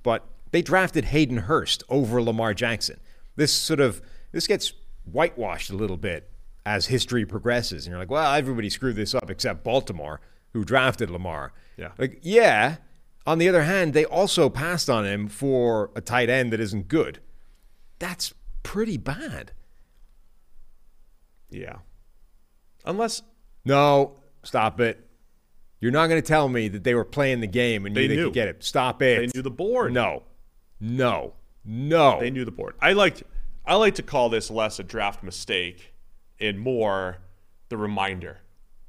But 0.02 0.26
they 0.50 0.62
drafted 0.62 1.06
Hayden 1.06 1.38
Hurst 1.38 1.82
over 1.88 2.20
Lamar 2.20 2.52
Jackson. 2.54 2.98
This 3.36 3.52
sort 3.52 3.80
of 3.80 4.02
this 4.32 4.46
gets 4.46 4.72
whitewashed 5.04 5.70
a 5.70 5.74
little 5.76 5.96
bit 5.96 6.30
as 6.66 6.86
history 6.86 7.24
progresses, 7.24 7.86
and 7.86 7.92
you're 7.92 7.98
like, 8.00 8.10
well, 8.10 8.34
everybody 8.34 8.68
screwed 8.68 8.96
this 8.96 9.14
up 9.14 9.30
except 9.30 9.64
Baltimore. 9.64 10.20
who 10.52 10.64
drafted 10.64 11.10
Lamar. 11.10 11.52
Yeah. 11.76 11.92
Like, 11.96 12.18
yeah. 12.22 12.76
On 13.26 13.38
the 13.38 13.48
other 13.48 13.62
hand, 13.62 13.92
they 13.94 14.04
also 14.04 14.48
passed 14.48 14.88
on 14.90 15.04
him 15.04 15.28
for 15.28 15.90
a 15.94 16.00
tight 16.00 16.28
end 16.30 16.52
that 16.52 16.60
isn't 16.60 16.88
good. 16.88 17.20
That's 17.98 18.32
pretty 18.62 18.96
bad. 18.96 19.52
Yeah. 21.50 21.76
Unless 22.84 23.22
No, 23.64 24.16
stop 24.42 24.80
it. 24.80 25.06
You're 25.80 25.92
not 25.92 26.08
going 26.08 26.20
to 26.20 26.26
tell 26.26 26.48
me 26.48 26.68
that 26.68 26.84
they 26.84 26.94
were 26.94 27.04
playing 27.04 27.40
the 27.40 27.46
game 27.46 27.86
and 27.86 27.94
They 27.96 28.02
you 28.02 28.08
they 28.08 28.16
knew. 28.16 28.24
could 28.26 28.34
get 28.34 28.48
it. 28.48 28.64
Stop 28.64 29.02
it. 29.02 29.18
they 29.32 29.38
knew 29.38 29.42
the 29.42 29.50
board. 29.50 29.92
No, 29.92 30.24
no, 30.78 31.34
no. 31.64 32.20
They 32.20 32.30
knew 32.30 32.44
the 32.44 32.50
board. 32.50 32.74
I 32.80 32.92
liked 32.92 33.22
I 33.66 33.74
like 33.76 33.94
to 33.96 34.02
call 34.02 34.28
this 34.30 34.50
less 34.50 34.78
a 34.78 34.82
draft 34.82 35.22
mistake 35.22 35.94
and 36.40 36.58
more 36.58 37.18
the 37.68 37.76
reminder, 37.76 38.38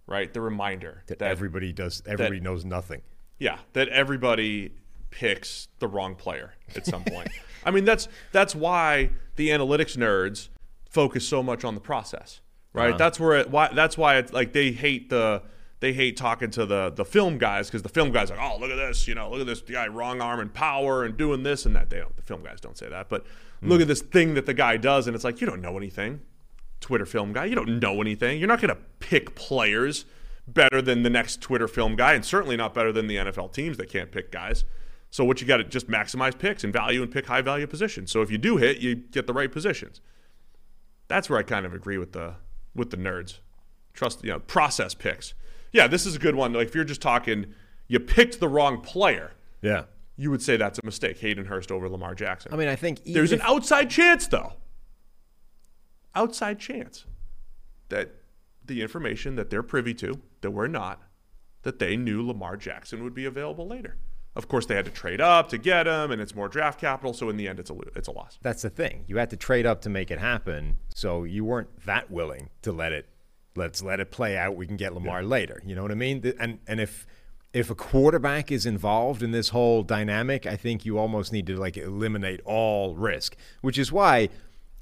right? 0.08 0.34
The 0.34 0.42
reminder 0.42 1.04
that 1.08 1.22
everybody 1.22 1.72
does. 1.72 2.02
Everybody 2.06 2.40
knows 2.40 2.66
nothing. 2.66 3.02
Yeah, 3.42 3.58
that 3.74 3.90
everybody 3.90 4.72
picks 5.10 5.68
the 5.80 5.88
wrong 5.88 6.14
player 6.14 6.54
at 6.76 6.86
some 6.86 7.04
point. 7.04 7.30
I 7.66 7.72
mean, 7.72 7.86
that's 7.86 8.08
that's 8.32 8.54
why 8.54 9.10
the 9.36 9.50
analytics 9.50 9.98
nerds 9.98 10.50
focus 10.88 11.28
so 11.28 11.42
much 11.42 11.64
on 11.64 11.74
the 11.74 11.82
process, 11.82 12.42
right? 12.72 12.90
Uh-huh. 12.90 12.98
That's 12.98 13.20
where 13.20 13.40
it, 13.40 13.50
why 13.50 13.72
that's 13.74 13.98
why 13.98 14.18
it's 14.18 14.32
like 14.32 14.54
they 14.54 14.72
hate 14.72 15.10
the 15.10 15.42
they 15.80 15.92
hate 15.92 16.18
talking 16.18 16.52
to 16.52 16.68
the 16.68 16.92
the 16.96 17.04
film 17.04 17.40
guys 17.40 17.68
because 17.68 17.82
the 17.82 17.90
film 17.90 18.12
guys 18.12 18.30
are 18.30 18.38
like, 18.38 18.52
oh, 18.52 18.60
look 18.60 18.70
at 18.70 18.76
this, 18.76 19.08
you 19.08 19.16
know, 19.16 19.32
look 19.32 19.42
at 19.42 19.48
this 19.48 19.62
guy 19.62 19.88
wrong 19.88 20.22
arm 20.22 20.40
and 20.40 20.54
power 20.54 21.04
and 21.04 21.18
doing 21.18 21.42
this 21.42 21.66
and 21.66 21.76
that. 21.76 21.90
They 21.90 21.98
don't. 21.98 22.16
The 22.16 22.22
film 22.22 22.44
guys 22.44 22.62
don't 22.62 22.78
say 22.78 22.90
that, 22.90 23.10
but 23.10 23.26
hmm. 23.60 23.70
look 23.70 23.82
at 23.82 23.88
this 23.88 24.02
thing 24.02 24.36
that 24.36 24.46
the 24.46 24.54
guy 24.54 24.78
does, 24.78 25.08
and 25.08 25.16
it's 25.16 25.26
like 25.26 25.42
you 25.42 25.48
don't 25.48 25.62
know 25.62 25.78
anything. 25.78 26.22
Twitter 26.80 27.08
film 27.08 27.34
guy, 27.34 27.46
you 27.46 27.56
don't 27.56 27.80
know 27.80 28.02
anything. 28.02 28.38
You're 28.38 28.48
not 28.48 28.62
going 28.62 28.74
to 28.76 28.82
pick 29.00 29.36
players 29.36 30.06
better 30.54 30.82
than 30.82 31.04
the 31.04 31.10
next 31.10 31.42
Twitter 31.42 31.68
film 31.68 31.96
guy, 31.96 32.14
and 32.14 32.26
certainly 32.26 32.58
not 32.58 32.74
better 32.74 32.92
than 32.92 33.08
the 33.08 33.18
NFL 33.18 33.54
teams 33.54 33.78
that 33.78 33.90
can't 33.90 34.12
pick 34.12 34.32
guys. 34.32 34.64
So 35.10 35.26
what 35.26 35.42
you 35.42 35.48
got 35.48 35.58
to 35.58 35.64
just 35.64 35.90
maximize 35.90 36.38
picks 36.38 36.64
and 36.64 36.72
value 36.72 37.04
and 37.04 37.12
pick 37.12 37.28
high 37.28 37.42
value 37.42 37.68
positions. 37.68 38.12
So 38.12 38.22
if 38.22 38.32
you 38.32 38.38
do 38.38 38.58
hit, 38.58 38.78
you 38.78 38.96
get 38.96 39.28
the 39.28 39.34
right 39.34 39.52
positions. 39.52 40.00
That's 41.08 41.30
where 41.30 41.38
I 41.38 41.44
kind 41.44 41.66
of 41.66 41.74
agree 41.74 41.98
with 41.98 42.14
the 42.14 42.36
with 42.74 42.92
the 42.92 42.98
nerds. 42.98 43.40
Trust 43.94 44.24
you 44.24 44.32
know 44.32 44.40
process 44.40 44.94
picks. 44.94 45.34
Yeah, 45.74 45.88
this 45.88 46.06
is 46.06 46.16
a 46.16 46.20
good 46.20 46.36
one. 46.36 46.54
Like 46.54 46.68
if 46.68 46.76
you're 46.76 46.84
just 46.84 47.02
talking, 47.02 47.54
you 47.88 48.00
picked 48.00 48.40
the 48.40 48.48
wrong 48.48 48.80
player. 48.82 49.32
Yeah. 49.62 49.84
You 50.18 50.32
would 50.32 50.42
say 50.42 50.58
that's 50.58 50.80
a 50.80 50.86
mistake. 50.86 51.20
Hayden 51.20 51.46
Hurst 51.46 51.72
over 51.72 51.90
Lamar 51.90 52.16
Jackson. 52.16 52.54
I 52.54 52.58
mean, 52.58 52.68
I 52.68 52.76
think 52.76 53.00
even 53.02 53.14
There's 53.14 53.32
an 53.32 53.42
outside 53.42 53.90
chance, 53.90 54.28
though. 54.28 54.54
Outside 56.14 56.60
chance 56.60 57.06
that 57.90 58.12
the 58.66 58.82
information 58.82 59.36
that 59.36 59.50
they're 59.50 59.64
privy 59.64 59.94
to, 59.96 60.22
that 60.42 60.52
we're 60.52 60.68
not, 60.68 61.02
that 61.64 61.80
they 61.80 61.96
knew 61.96 62.26
Lamar 62.26 62.58
Jackson 62.58 63.04
would 63.04 63.14
be 63.14 63.26
available 63.26 63.68
later. 63.68 63.98
Of 64.36 64.48
course, 64.48 64.66
they 64.66 64.76
had 64.76 64.86
to 64.86 64.92
trade 64.92 65.20
up 65.20 65.50
to 65.50 65.58
get 65.58 65.88
him, 65.88 66.10
and 66.12 66.22
it's 66.22 66.34
more 66.34 66.48
draft 66.48 66.80
capital. 66.80 67.14
So 67.14 67.30
in 67.30 67.36
the 67.36 67.48
end, 67.48 67.60
it's 67.60 67.70
a 67.70 67.76
it's 67.96 68.08
a 68.08 68.12
loss. 68.12 68.40
that's 68.42 68.62
the 68.62 68.70
thing. 68.70 69.04
You 69.08 69.18
had 69.18 69.30
to 69.32 69.38
trade 69.38 69.66
up 69.66 69.82
to 69.82 69.90
make 69.90 70.10
it 70.10 70.20
happen, 70.20 70.78
so 70.96 71.26
you 71.26 71.44
weren't 71.44 71.86
that 71.86 72.10
willing 72.10 72.50
to 72.62 72.72
let 72.72 72.94
it. 72.94 73.08
Let's 73.58 73.84
let 73.84 74.00
it 74.00 74.10
play 74.12 74.38
out. 74.38 74.56
We 74.56 74.66
can 74.66 74.78
get 74.78 74.94
Lamar 74.94 75.22
later. 75.24 75.62
You 75.66 75.76
know 75.76 75.82
what 75.82 75.92
I 75.92 75.96
mean? 75.96 76.34
And 76.40 76.60
and 76.66 76.80
if 76.80 77.06
if 77.54 77.70
a 77.70 77.76
quarterback 77.76 78.52
is 78.54 78.66
involved 78.66 79.22
in 79.22 79.32
this 79.32 79.50
whole 79.50 79.84
dynamic, 79.84 80.46
I 80.46 80.56
think 80.56 80.86
you 80.86 80.98
almost 80.98 81.34
need 81.34 81.46
to 81.48 81.58
like 81.58 81.76
eliminate 81.76 82.40
all 82.46 82.96
risk. 82.96 83.36
Which 83.60 83.78
is 83.78 83.92
why, 83.92 84.30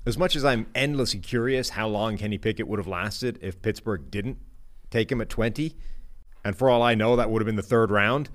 as 0.05 0.15
much 0.15 0.35
as 0.35 0.45
I'm 0.45 0.67
endlessly 0.75 1.19
curious 1.19 1.69
how 1.69 1.87
long 1.87 2.17
Kenny 2.17 2.37
Pickett 2.37 2.67
would 2.67 2.77
have 2.77 2.87
lasted 2.87 3.39
if 3.41 3.59
Pittsburgh 3.63 4.11
didn't 4.11 4.37
take 4.89 5.11
him 5.11 5.21
at 5.21 5.29
20, 5.29 5.75
and 6.43 6.55
for 6.55 6.69
all 6.69 6.81
I 6.81 6.95
know, 6.95 7.15
that 7.15 7.29
would 7.29 7.41
have 7.41 7.45
been 7.45 7.55
the 7.55 7.61
third 7.61 7.91
round. 7.91 8.29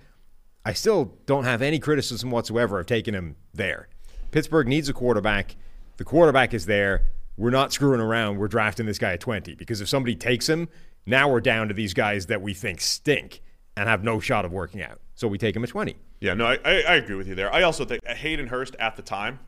I 0.64 0.72
still 0.72 1.16
don't 1.26 1.44
have 1.44 1.62
any 1.62 1.78
criticism 1.78 2.30
whatsoever 2.30 2.80
of 2.80 2.86
taking 2.86 3.14
him 3.14 3.36
there. 3.52 3.88
Pittsburgh 4.30 4.66
needs 4.66 4.88
a 4.88 4.92
quarterback. 4.92 5.57
The 5.96 6.05
quarterback 6.05 6.55
is 6.55 6.66
there. 6.66 7.07
We're 7.36 7.50
not 7.50 7.72
screwing 7.72 8.00
around. 8.00 8.38
We're 8.38 8.48
drafting 8.48 8.86
this 8.86 8.98
guy 8.98 9.12
at 9.12 9.20
20 9.20 9.55
because 9.55 9.80
if 9.80 9.88
somebody 9.88 10.14
takes 10.14 10.48
him, 10.48 10.68
now 11.07 11.28
we're 11.28 11.40
down 11.40 11.68
to 11.68 11.74
these 11.74 11.94
guys 11.94 12.26
that 12.26 12.40
we 12.40 12.55
think 12.55 12.80
stink 12.80 13.42
and 13.76 13.88
have 13.88 14.02
no 14.02 14.20
shot 14.20 14.44
of 14.44 14.52
working 14.52 14.82
out. 14.82 15.00
So 15.14 15.28
we 15.28 15.38
take 15.38 15.55
him 15.55 15.64
at 15.64 15.70
20. 15.70 15.96
Yeah, 16.20 16.34
no, 16.34 16.46
I, 16.46 16.57
I, 16.64 16.94
agree 16.94 17.16
with 17.16 17.28
you 17.28 17.34
there. 17.34 17.52
I 17.52 17.62
also 17.62 17.84
think 17.84 18.05
Hayden 18.07 18.46
Hurst 18.46 18.76
at 18.78 18.96
the 18.96 19.02
time. 19.02 19.40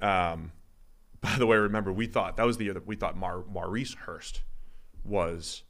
Um, 0.00 0.52
by 1.20 1.36
the 1.36 1.46
way, 1.46 1.56
remember 1.56 1.92
we 1.92 2.06
thought 2.06 2.36
that 2.36 2.46
was 2.46 2.58
the 2.58 2.64
year 2.64 2.74
that 2.74 2.86
we 2.86 2.96
thought 2.96 3.16
Mar- 3.16 3.44
Maurice 3.50 3.94
Hurst 3.94 4.42
was 5.04 5.62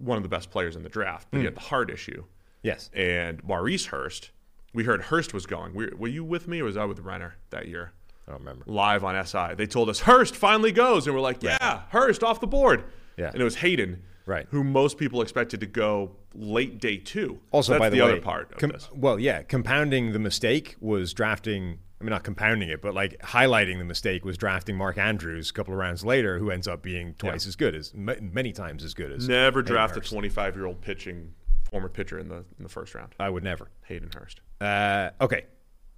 one 0.00 0.16
of 0.16 0.22
the 0.22 0.28
best 0.28 0.50
players 0.50 0.76
in 0.76 0.82
the 0.82 0.88
draft, 0.88 1.28
but 1.30 1.38
he 1.38 1.42
hmm. 1.42 1.46
had 1.46 1.56
the 1.56 1.60
heart 1.60 1.90
issue. 1.90 2.24
Yes. 2.62 2.90
And 2.92 3.42
Maurice 3.44 3.86
Hurst, 3.86 4.30
we 4.72 4.84
heard 4.84 5.02
Hurst 5.02 5.32
was 5.32 5.46
going. 5.46 5.74
Were, 5.74 5.92
were 5.96 6.08
you 6.08 6.24
with 6.24 6.48
me, 6.48 6.60
or 6.60 6.64
was 6.64 6.76
I 6.76 6.84
with 6.84 6.98
Renner 7.00 7.36
that 7.50 7.68
year? 7.68 7.92
I 8.26 8.32
don't 8.32 8.40
remember. 8.40 8.64
Live 8.66 9.04
on 9.04 9.24
SI, 9.24 9.54
they 9.56 9.66
told 9.66 9.88
us 9.88 10.00
Hurst 10.00 10.36
finally 10.36 10.72
goes, 10.72 11.06
and 11.06 11.14
we're 11.14 11.22
like, 11.22 11.42
yeah, 11.42 11.82
Hurst 11.90 12.22
off 12.22 12.40
the 12.40 12.46
board. 12.46 12.84
Yeah. 13.16 13.30
and 13.32 13.40
it 13.40 13.44
was 13.44 13.56
Hayden, 13.56 14.02
Right. 14.30 14.46
Who 14.50 14.62
most 14.62 14.96
people 14.96 15.22
expected 15.22 15.58
to 15.58 15.66
go 15.66 16.12
late 16.34 16.80
day 16.80 16.98
two. 16.98 17.40
Also, 17.50 17.72
That's 17.72 17.80
by 17.80 17.90
the, 17.90 17.96
the 17.96 18.04
way, 18.04 18.12
other 18.12 18.20
part 18.20 18.52
of 18.52 18.58
com- 18.58 18.70
this. 18.70 18.88
Well, 18.94 19.18
yeah, 19.18 19.42
compounding 19.42 20.12
the 20.12 20.20
mistake 20.20 20.76
was 20.80 21.12
drafting. 21.12 21.80
I 22.00 22.04
mean, 22.04 22.10
not 22.10 22.24
compounding 22.24 22.70
it, 22.70 22.80
but 22.80 22.94
like 22.94 23.18
highlighting 23.20 23.76
the 23.78 23.84
mistake 23.84 24.24
was 24.24 24.38
drafting 24.38 24.74
Mark 24.76 24.96
Andrews 24.96 25.50
a 25.50 25.52
couple 25.52 25.74
of 25.74 25.78
rounds 25.78 26.02
later, 26.04 26.38
who 26.38 26.50
ends 26.50 26.66
up 26.66 26.80
being 26.82 27.14
twice 27.18 27.46
as 27.46 27.56
good 27.56 27.74
as 27.74 27.92
m- 27.94 28.30
many 28.32 28.52
times 28.52 28.82
as 28.84 28.94
good 28.94 29.12
as 29.12 29.28
Never 29.28 29.60
draft 29.62 29.96
a 29.96 30.00
25 30.00 30.56
year 30.56 30.64
old 30.66 30.80
pitching 30.80 31.34
former 31.70 31.88
pitcher 31.90 32.18
in 32.18 32.28
the 32.28 32.36
in 32.58 32.62
the 32.62 32.68
first 32.70 32.94
round. 32.94 33.14
I 33.20 33.28
would 33.28 33.44
never. 33.44 33.68
Hayden 33.84 34.10
Hurst. 34.14 34.40
Uh, 34.60 35.10
okay, 35.20 35.44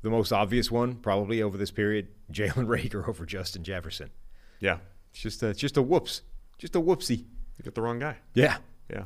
the 0.03 0.11
most 0.11 0.33
obvious 0.33 0.71
one 0.73 0.97
probably 0.97 1.41
over 1.41 1.57
this 1.57 1.71
period: 1.71 2.09
Jalen 2.33 2.67
Reagor 2.67 3.09
over 3.09 3.25
Justin 3.25 3.63
Jefferson. 3.63 4.11
Yeah, 4.59 4.79
It's 5.13 5.21
just 5.23 5.43
a, 5.43 5.49
it's 5.49 5.61
just 5.61 5.77
a 5.77 5.83
whoops, 5.83 6.23
just 6.59 6.75
a 6.77 6.81
whoopsie. 6.81 7.19
you 7.19 7.65
get 7.65 7.75
the 7.77 7.83
wrong 7.83 7.99
guy. 8.01 8.17
Yeah, 8.35 8.57
Yeah, 8.91 9.05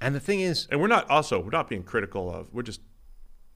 and 0.00 0.14
the 0.14 0.20
thing 0.20 0.40
is, 0.40 0.66
and 0.70 0.80
we're 0.80 0.86
not 0.88 1.08
also 1.10 1.38
we're 1.38 1.50
not 1.50 1.68
being 1.68 1.82
critical 1.82 2.32
of. 2.34 2.52
We're 2.52 2.62
just 2.62 2.80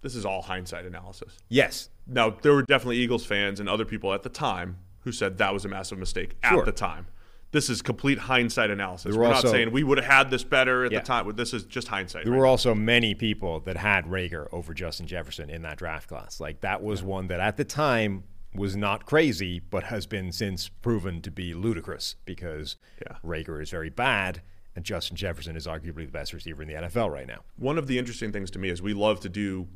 this 0.04 0.14
is 0.14 0.24
all 0.24 0.42
hindsight 0.42 0.84
analysis. 0.84 1.36
yes, 1.48 1.88
Now 2.06 2.30
there 2.42 2.52
were 2.52 2.62
definitely 2.62 2.98
Eagles 2.98 3.24
fans 3.26 3.58
and 3.58 3.68
other 3.68 3.84
people 3.86 4.12
at 4.12 4.22
the 4.22 4.28
time 4.28 4.76
who 5.00 5.10
said 5.12 5.38
that 5.38 5.52
was 5.54 5.64
a 5.64 5.68
massive 5.68 5.98
mistake 5.98 6.36
Sure. 6.46 6.60
at 6.60 6.64
the 6.66 6.72
time. 6.72 7.06
This 7.52 7.70
is 7.70 7.80
complete 7.82 8.18
hindsight 8.18 8.70
analysis. 8.70 9.04
There 9.12 9.14
were 9.14 9.20
We're 9.28 9.28
not 9.30 9.36
also- 9.36 9.52
saying 9.52 9.70
we 9.72 9.82
would 9.84 9.96
have 9.98 10.06
had 10.06 10.30
this 10.30 10.44
better 10.44 10.84
at 10.84 10.92
Yeah. 10.92 10.98
the 11.00 11.04
time. 11.06 11.34
This 11.36 11.54
is 11.54 11.64
just 11.64 11.88
hindsight. 11.88 12.24
There 12.24 12.32
right? 12.32 12.38
were 12.40 12.46
also 12.46 12.74
many 12.74 13.14
people 13.14 13.60
that 13.60 13.76
had 13.78 14.04
Reagor 14.06 14.48
over 14.52 14.74
Justin 14.74 15.06
Jefferson 15.06 15.48
in 15.48 15.62
that 15.62 15.78
draft 15.78 16.08
class. 16.08 16.38
Like 16.40 16.60
that 16.60 16.82
was 16.82 17.02
one 17.02 17.28
that 17.28 17.40
at 17.40 17.56
the 17.56 17.64
time 17.64 18.24
was 18.54 18.76
not 18.76 19.06
crazy, 19.06 19.58
but 19.60 19.84
has 19.84 20.04
been 20.06 20.30
since 20.32 20.68
proven 20.68 21.22
to 21.22 21.30
be 21.30 21.54
ludicrous 21.54 22.16
because 22.26 22.76
Yeah. 23.00 23.16
Reagor 23.24 23.62
is 23.62 23.70
very 23.70 23.88
bad 23.90 24.42
and 24.76 24.84
Justin 24.84 25.16
Jefferson 25.16 25.54
is 25.56 25.66
arguably 25.68 26.04
the 26.06 26.12
best 26.12 26.32
receiver 26.32 26.60
in 26.62 26.68
the 26.68 26.74
NFL 26.74 27.08
right 27.08 27.26
now. 27.28 27.44
one 27.56 27.78
of 27.78 27.86
the 27.86 27.98
interesting 27.98 28.32
things 28.32 28.50
to 28.50 28.58
me 28.58 28.68
is 28.68 28.82
we 28.82 28.92
love 28.92 29.20
to 29.20 29.28
do 29.28 29.68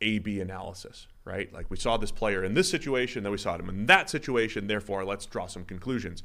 A 0.00 0.18
B 0.18 0.40
analysis, 0.40 1.06
right? 1.24 1.52
Like 1.52 1.70
we 1.70 1.76
saw 1.76 1.96
this 1.96 2.10
player 2.10 2.44
in 2.44 2.54
this 2.54 2.70
situation, 2.70 3.22
then 3.22 3.32
we 3.32 3.38
saw 3.38 3.56
him 3.56 3.68
in 3.68 3.86
that 3.86 4.10
situation, 4.10 4.66
therefore 4.66 5.04
let's 5.04 5.26
draw 5.26 5.46
some 5.46 5.64
conclusions. 5.64 6.22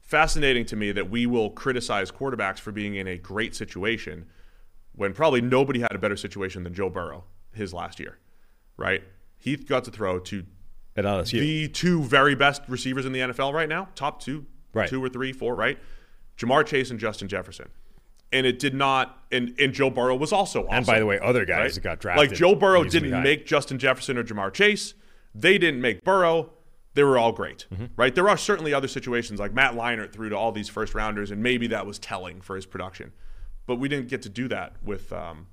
Fascinating 0.00 0.64
to 0.66 0.76
me 0.76 0.92
that 0.92 1.10
we 1.10 1.26
will 1.26 1.50
criticize 1.50 2.10
quarterbacks 2.10 2.58
for 2.58 2.72
being 2.72 2.94
in 2.96 3.06
a 3.06 3.16
great 3.16 3.54
situation 3.54 4.26
when 4.94 5.12
probably 5.14 5.40
nobody 5.40 5.80
had 5.80 5.92
a 5.94 5.98
better 5.98 6.16
situation 6.16 6.64
than 6.64 6.74
Joe 6.74 6.90
Burrow 6.90 7.24
his 7.54 7.72
last 7.72 8.00
year, 8.00 8.18
right? 8.76 9.02
He 9.38 9.56
got 9.56 9.84
to 9.84 9.90
throw 9.90 10.18
to 10.18 10.44
At 10.96 11.04
LSU. 11.04 11.38
the 11.40 11.68
two 11.68 12.02
very 12.02 12.34
best 12.34 12.62
receivers 12.68 13.06
in 13.06 13.12
the 13.12 13.20
NFL 13.20 13.52
right 13.52 13.68
now, 13.68 13.88
top 13.94 14.20
two, 14.20 14.46
Right. 14.74 14.88
two 14.88 15.02
or 15.04 15.08
three, 15.10 15.32
four, 15.32 15.54
right? 15.54 15.78
Ja'Marr 16.38 16.64
Chase 16.66 16.90
and 16.90 16.98
Justin 16.98 17.28
Jefferson. 17.28 17.68
And 18.32 18.46
it 18.46 18.58
did 18.58 18.72
not, 18.74 19.24
and, 19.30 19.54
and 19.60 19.72
Joe 19.74 19.90
Burrow 19.90 20.16
was 20.16 20.32
also 20.32 20.62
awesome. 20.64 20.74
and 20.74 20.86
by 20.86 20.98
the 20.98 21.06
way, 21.06 21.18
other 21.20 21.44
guys 21.44 21.58
right? 21.58 21.74
that 21.74 21.80
got 21.82 22.00
drafted. 22.00 22.28
Like 22.30 22.36
Joe 22.38 22.54
Burrow 22.54 22.82
didn't 22.84 23.12
high. 23.12 23.22
make 23.22 23.44
Justin 23.46 23.78
Jefferson 23.78 24.16
or 24.16 24.24
Ja'Marr 24.24 24.52
Chase. 24.52 24.94
They 25.34 25.58
didn't 25.58 25.80
make 25.82 26.02
Burrow. 26.02 26.50
They 26.94 27.02
were 27.04 27.18
all 27.18 27.32
great, 27.32 27.66
Mm-hmm. 27.72 27.86
right? 27.96 28.14
There 28.14 28.28
are 28.28 28.36
certainly 28.36 28.72
other 28.74 28.88
situations 28.88 29.38
like 29.40 29.52
Matt 29.54 29.74
Leinart 29.74 30.12
threw 30.12 30.28
to 30.28 30.36
all 30.36 30.52
these 30.52 30.68
first 30.68 30.94
rounders, 30.94 31.30
and 31.30 31.42
maybe 31.42 31.66
that 31.68 31.86
was 31.86 31.98
telling 31.98 32.40
for 32.40 32.56
his 32.56 32.66
production. 32.66 33.12
But 33.66 33.76
we 33.76 33.88
didn't 33.88 34.08
get 34.08 34.22
to 34.22 34.28
do 34.28 34.48
that 34.48 34.74
with 34.82 35.12
um, 35.12 35.46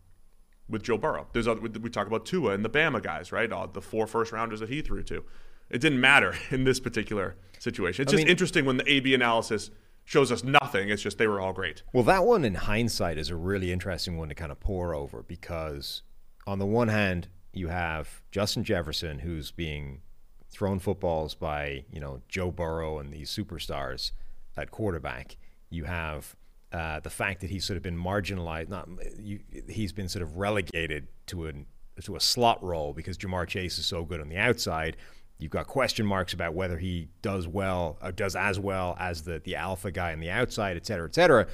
with 0.69 0.83
Joe 0.83 0.97
Burrow. 0.97 1.27
There's 1.33 1.47
other, 1.47 1.61
we 1.61 1.89
talk 1.89 2.07
about 2.07 2.25
Tua 2.25 2.51
and 2.53 2.63
the 2.63 2.69
Bama 2.69 3.01
guys, 3.01 3.31
right? 3.31 3.51
All 3.51 3.67
the 3.67 3.81
four 3.81 4.05
first 4.07 4.31
rounders 4.31 4.59
that 4.61 4.69
he 4.69 4.81
threw 4.81 5.01
to. 5.03 5.23
It 5.69 5.79
didn't 5.81 5.99
matter 6.01 6.33
in 6.51 6.63
this 6.63 6.79
particular 6.79 7.35
situation. 7.59 8.03
It's 8.03 8.11
I 8.13 8.15
just 8.17 8.23
mean- 8.25 8.31
interesting 8.31 8.65
when 8.65 8.77
the 8.77 8.89
A/B 8.91 9.13
analysis 9.13 9.69
shows 10.09 10.31
us 10.31 10.43
nothing. 10.43 10.89
It's 10.89 11.03
just 11.03 11.19
they 11.19 11.27
were 11.27 11.39
all 11.39 11.53
great. 11.53 11.83
Well, 11.93 12.03
that 12.05 12.25
one 12.25 12.43
in 12.43 12.55
hindsight 12.55 13.19
is 13.19 13.29
a 13.29 13.35
really 13.35 13.71
interesting 13.71 14.17
one 14.17 14.29
to 14.29 14.35
kind 14.35 14.51
of 14.51 14.59
pour 14.59 14.95
over 14.95 15.21
because, 15.21 16.01
on 16.47 16.57
the 16.57 16.65
one 16.65 16.87
hand, 16.87 17.27
you 17.53 17.67
have 17.67 18.23
Justin 18.31 18.63
Jefferson 18.63 19.19
who's 19.19 19.51
being 19.51 20.01
thrown 20.49 20.79
footballs 20.79 21.35
by 21.35 21.85
you 21.91 21.99
know 21.99 22.21
Joe 22.27 22.49
Burrow 22.49 22.97
and 22.97 23.13
these 23.13 23.29
superstars 23.29 24.11
at 24.57 24.71
quarterback. 24.71 25.37
You 25.69 25.83
have 25.83 26.35
uh, 26.73 27.01
the 27.01 27.11
fact 27.11 27.41
that 27.41 27.51
he's 27.51 27.63
sort 27.63 27.77
of 27.77 27.83
been 27.83 27.97
marginalized, 27.97 28.69
not 28.69 28.89
you, 29.19 29.41
he's 29.69 29.93
been 29.93 30.09
sort 30.09 30.23
of 30.23 30.37
relegated 30.37 31.07
to 31.27 31.45
an 31.45 31.67
to 32.01 32.15
a 32.15 32.19
slot 32.19 32.63
role 32.63 32.93
because 32.93 33.15
Ja'Marr 33.15 33.47
Chase 33.47 33.77
is 33.77 33.85
so 33.85 34.03
good 34.05 34.21
on 34.21 34.29
the 34.29 34.37
outside. 34.37 34.97
You've 35.39 35.51
got 35.51 35.67
question 35.67 36.05
marks 36.05 36.33
about 36.33 36.53
whether 36.53 36.77
he 36.77 37.07
does 37.21 37.47
well, 37.47 37.97
or 38.01 38.11
does 38.11 38.35
as 38.35 38.59
well 38.59 38.95
as 38.99 39.23
the 39.23 39.39
the 39.43 39.55
alpha 39.55 39.89
guy 39.91 40.11
on 40.13 40.19
the 40.19 40.29
outside, 40.29 40.75
et 40.77 40.85
cetera, 40.85 41.07
et 41.07 41.15
cetera. 41.15 41.47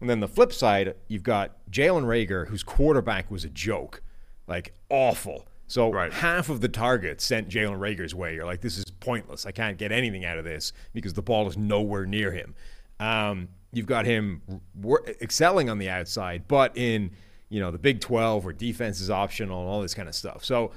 And 0.00 0.08
then 0.08 0.20
the 0.20 0.28
flip 0.28 0.52
side, 0.52 0.94
you've 1.08 1.22
got 1.22 1.56
Jalen 1.70 2.04
Reagor, 2.04 2.48
whose 2.48 2.62
quarterback 2.62 3.30
was 3.30 3.44
a 3.44 3.48
joke, 3.50 4.02
like 4.46 4.74
awful. 4.88 5.46
So 5.66 5.90
Right. 5.92 6.12
half 6.12 6.48
of 6.48 6.60
the 6.60 6.68
targets 6.68 7.24
sent 7.24 7.48
Jalen 7.48 7.78
Reagor's 7.78 8.14
way. 8.14 8.34
You're 8.34 8.44
like, 8.44 8.60
this 8.60 8.76
is 8.76 8.84
pointless. 8.86 9.46
I 9.46 9.52
can't 9.52 9.78
get 9.78 9.92
anything 9.92 10.24
out 10.24 10.36
of 10.36 10.44
this 10.44 10.72
because 10.92 11.14
the 11.14 11.22
ball 11.22 11.46
is 11.48 11.56
nowhere 11.56 12.06
near 12.06 12.32
him. 12.32 12.54
Um, 12.98 13.48
you've 13.72 13.86
got 13.86 14.04
him 14.04 14.42
excelling 15.22 15.70
on 15.70 15.78
the 15.78 15.88
outside, 15.88 16.48
but 16.48 16.76
in 16.76 17.10
you 17.48 17.60
know 17.60 17.70
the 17.70 17.78
Big 17.78 18.00
12 18.00 18.44
where 18.44 18.52
defense 18.52 19.00
is 19.00 19.10
optional 19.10 19.60
and 19.60 19.68
all 19.68 19.80
this 19.80 19.94
kind 19.94 20.08
of 20.08 20.14
stuff. 20.14 20.44
So 20.44 20.72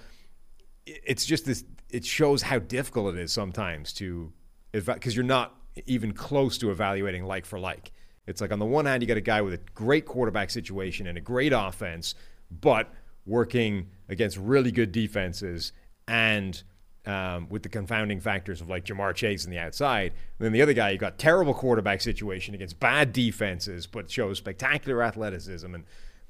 it's 0.85 1.25
just 1.25 1.45
this. 1.45 1.63
It 1.93 2.03
shows 2.03 2.41
how 2.41 2.59
difficult 2.59 3.15
it 3.15 3.21
is 3.21 3.31
sometimes 3.31 3.93
to, 3.93 4.33
because 4.73 5.15
you're 5.15 5.23
not 5.23 5.55
even 5.85 6.11
close 6.11 6.57
to 6.57 6.71
evaluating 6.71 7.23
like 7.23 7.45
for 7.45 7.59
like. 7.59 7.91
It's 8.27 8.41
like 8.41 8.51
on 8.51 8.59
the 8.59 8.65
one 8.65 8.85
hand, 8.85 9.01
you 9.01 9.07
got 9.07 9.17
a 9.17 9.21
guy 9.21 9.41
with 9.41 9.53
a 9.53 9.59
great 9.73 10.05
quarterback 10.05 10.49
situation 10.49 11.07
and 11.07 11.17
a 11.17 11.21
great 11.21 11.53
offense, 11.53 12.15
but 12.51 12.93
working 13.25 13.89
against 14.09 14.37
really 14.37 14.71
good 14.71 14.91
defenses 14.91 15.71
and 16.07 16.63
um, 17.05 17.47
with 17.49 17.63
the 17.63 17.69
confounding 17.69 18.19
factors 18.19 18.61
of 18.61 18.69
like 18.69 18.85
Ja'Marr 18.85 19.13
Chase 19.13 19.45
on 19.45 19.51
the 19.51 19.59
outside. 19.59 20.13
And 20.39 20.45
then 20.45 20.51
the 20.51 20.61
other 20.61 20.73
guy, 20.73 20.91
you 20.91 20.97
got 20.97 21.17
terrible 21.17 21.53
quarterback 21.53 22.01
situation 22.01 22.55
against 22.55 22.79
bad 22.79 23.13
defenses, 23.13 23.87
but 23.87 24.09
shows 24.09 24.37
spectacular 24.37 25.03
athleticism 25.03 25.73
and 25.73 25.83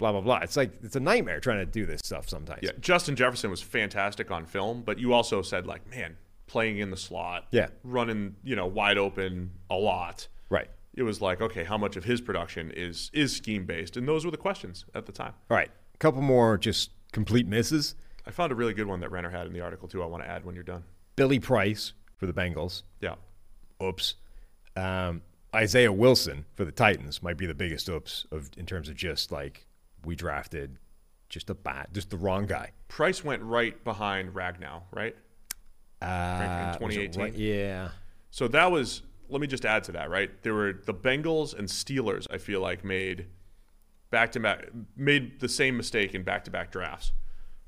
blah 0.04 0.12
blah 0.12 0.20
blah. 0.20 0.40
It's 0.40 0.58
like 0.58 0.72
it's 0.84 0.98
a 0.98 1.00
nightmare 1.00 1.40
trying 1.40 1.60
to 1.60 1.66
do 1.66 1.86
this 1.86 2.02
stuff 2.04 2.28
sometimes. 2.28 2.60
Yeah, 2.62 2.72
Justin 2.82 3.16
Jefferson 3.16 3.50
was 3.50 3.62
fantastic 3.62 4.32
on 4.32 4.46
film, 4.46 4.82
but 4.82 5.00
you 5.00 5.14
also 5.14 5.42
said 5.42 5.66
like, 5.66 5.90
man, 5.90 6.18
playing 6.46 6.80
in 6.80 6.90
the 6.92 6.98
slot, 6.98 7.48
Yeah. 7.52 7.68
running, 7.86 8.36
you 8.44 8.58
know, 8.58 8.66
wide 8.66 8.98
open 8.98 9.52
a 9.70 9.76
lot. 9.78 10.28
Right. 10.50 10.70
It 10.94 11.04
was 11.04 11.22
like, 11.22 11.40
okay, 11.42 11.64
how 11.64 11.78
much 11.78 11.96
of 11.96 12.04
his 12.04 12.20
production 12.20 12.70
is 12.76 13.10
is 13.14 13.34
scheme 13.34 13.66
based? 13.66 13.96
And 13.96 14.06
those 14.06 14.26
were 14.26 14.32
the 14.32 14.36
questions 14.38 14.84
at 14.94 15.06
the 15.06 15.14
time. 15.14 15.34
All 15.50 15.56
right. 15.56 15.72
A 15.96 15.98
couple 16.00 16.22
more 16.22 16.58
just 16.58 16.90
complete 17.14 17.48
misses. 17.48 17.96
I 18.28 18.32
found 18.32 18.52
a 18.52 18.56
really 18.56 18.74
good 18.74 18.88
one 18.88 19.00
that 19.00 19.10
Renner 19.10 19.30
had 19.30 19.48
in 19.48 19.54
the 19.54 19.62
article 19.62 19.88
too. 19.88 20.04
I 20.04 20.06
want 20.06 20.22
to 20.24 20.30
add 20.30 20.44
when 20.44 20.54
you're 20.54 20.66
done. 20.66 20.84
Billy 21.16 21.40
Price 21.40 21.94
for 22.18 22.26
the 22.26 22.34
Bengals. 22.34 22.84
Yeah. 23.00 23.16
Oops. 23.82 24.16
Um, 24.76 25.22
Isaiah 25.56 25.94
Wilson 25.94 26.44
for 26.56 26.66
the 26.66 26.72
Titans 26.74 27.22
might 27.24 27.38
be 27.38 27.46
the 27.46 27.54
biggest 27.54 27.88
oops 27.88 28.26
of 28.32 28.50
in 28.58 28.66
terms 28.66 28.90
of 28.90 28.96
just 28.96 29.32
like 29.32 29.66
we 30.06 30.16
drafted 30.16 30.78
just 31.30 31.50
a 31.50 31.54
bad, 31.56 31.88
just 31.94 32.10
the 32.10 32.18
wrong 32.18 32.46
guy. 32.46 32.72
Price 32.88 33.24
went 33.24 33.42
right 33.44 33.82
behind 33.84 34.34
Ragnow, 34.34 34.84
right? 34.92 35.16
Uh, 36.02 36.78
was 36.82 36.96
2018? 36.96 37.22
right? 37.22 37.34
Yeah. 37.34 37.90
So 38.32 38.48
that 38.50 38.72
was. 38.72 39.04
Let 39.30 39.40
me 39.42 39.48
just 39.48 39.66
add 39.66 39.84
to 39.86 39.94
that, 39.94 40.10
right? 40.10 40.30
There 40.44 40.54
were 40.54 40.74
the 40.86 40.94
Bengals 40.94 41.58
and 41.58 41.68
Steelers. 41.68 42.28
I 42.30 42.38
feel 42.38 42.60
like 42.60 42.84
made 42.84 43.28
back 44.12 44.32
to 44.34 44.40
back 44.40 44.68
made 44.96 45.40
the 45.40 45.50
same 45.50 45.78
mistake 45.78 46.14
in 46.14 46.24
back 46.24 46.44
to 46.44 46.52
back 46.52 46.72
drafts, 46.72 47.14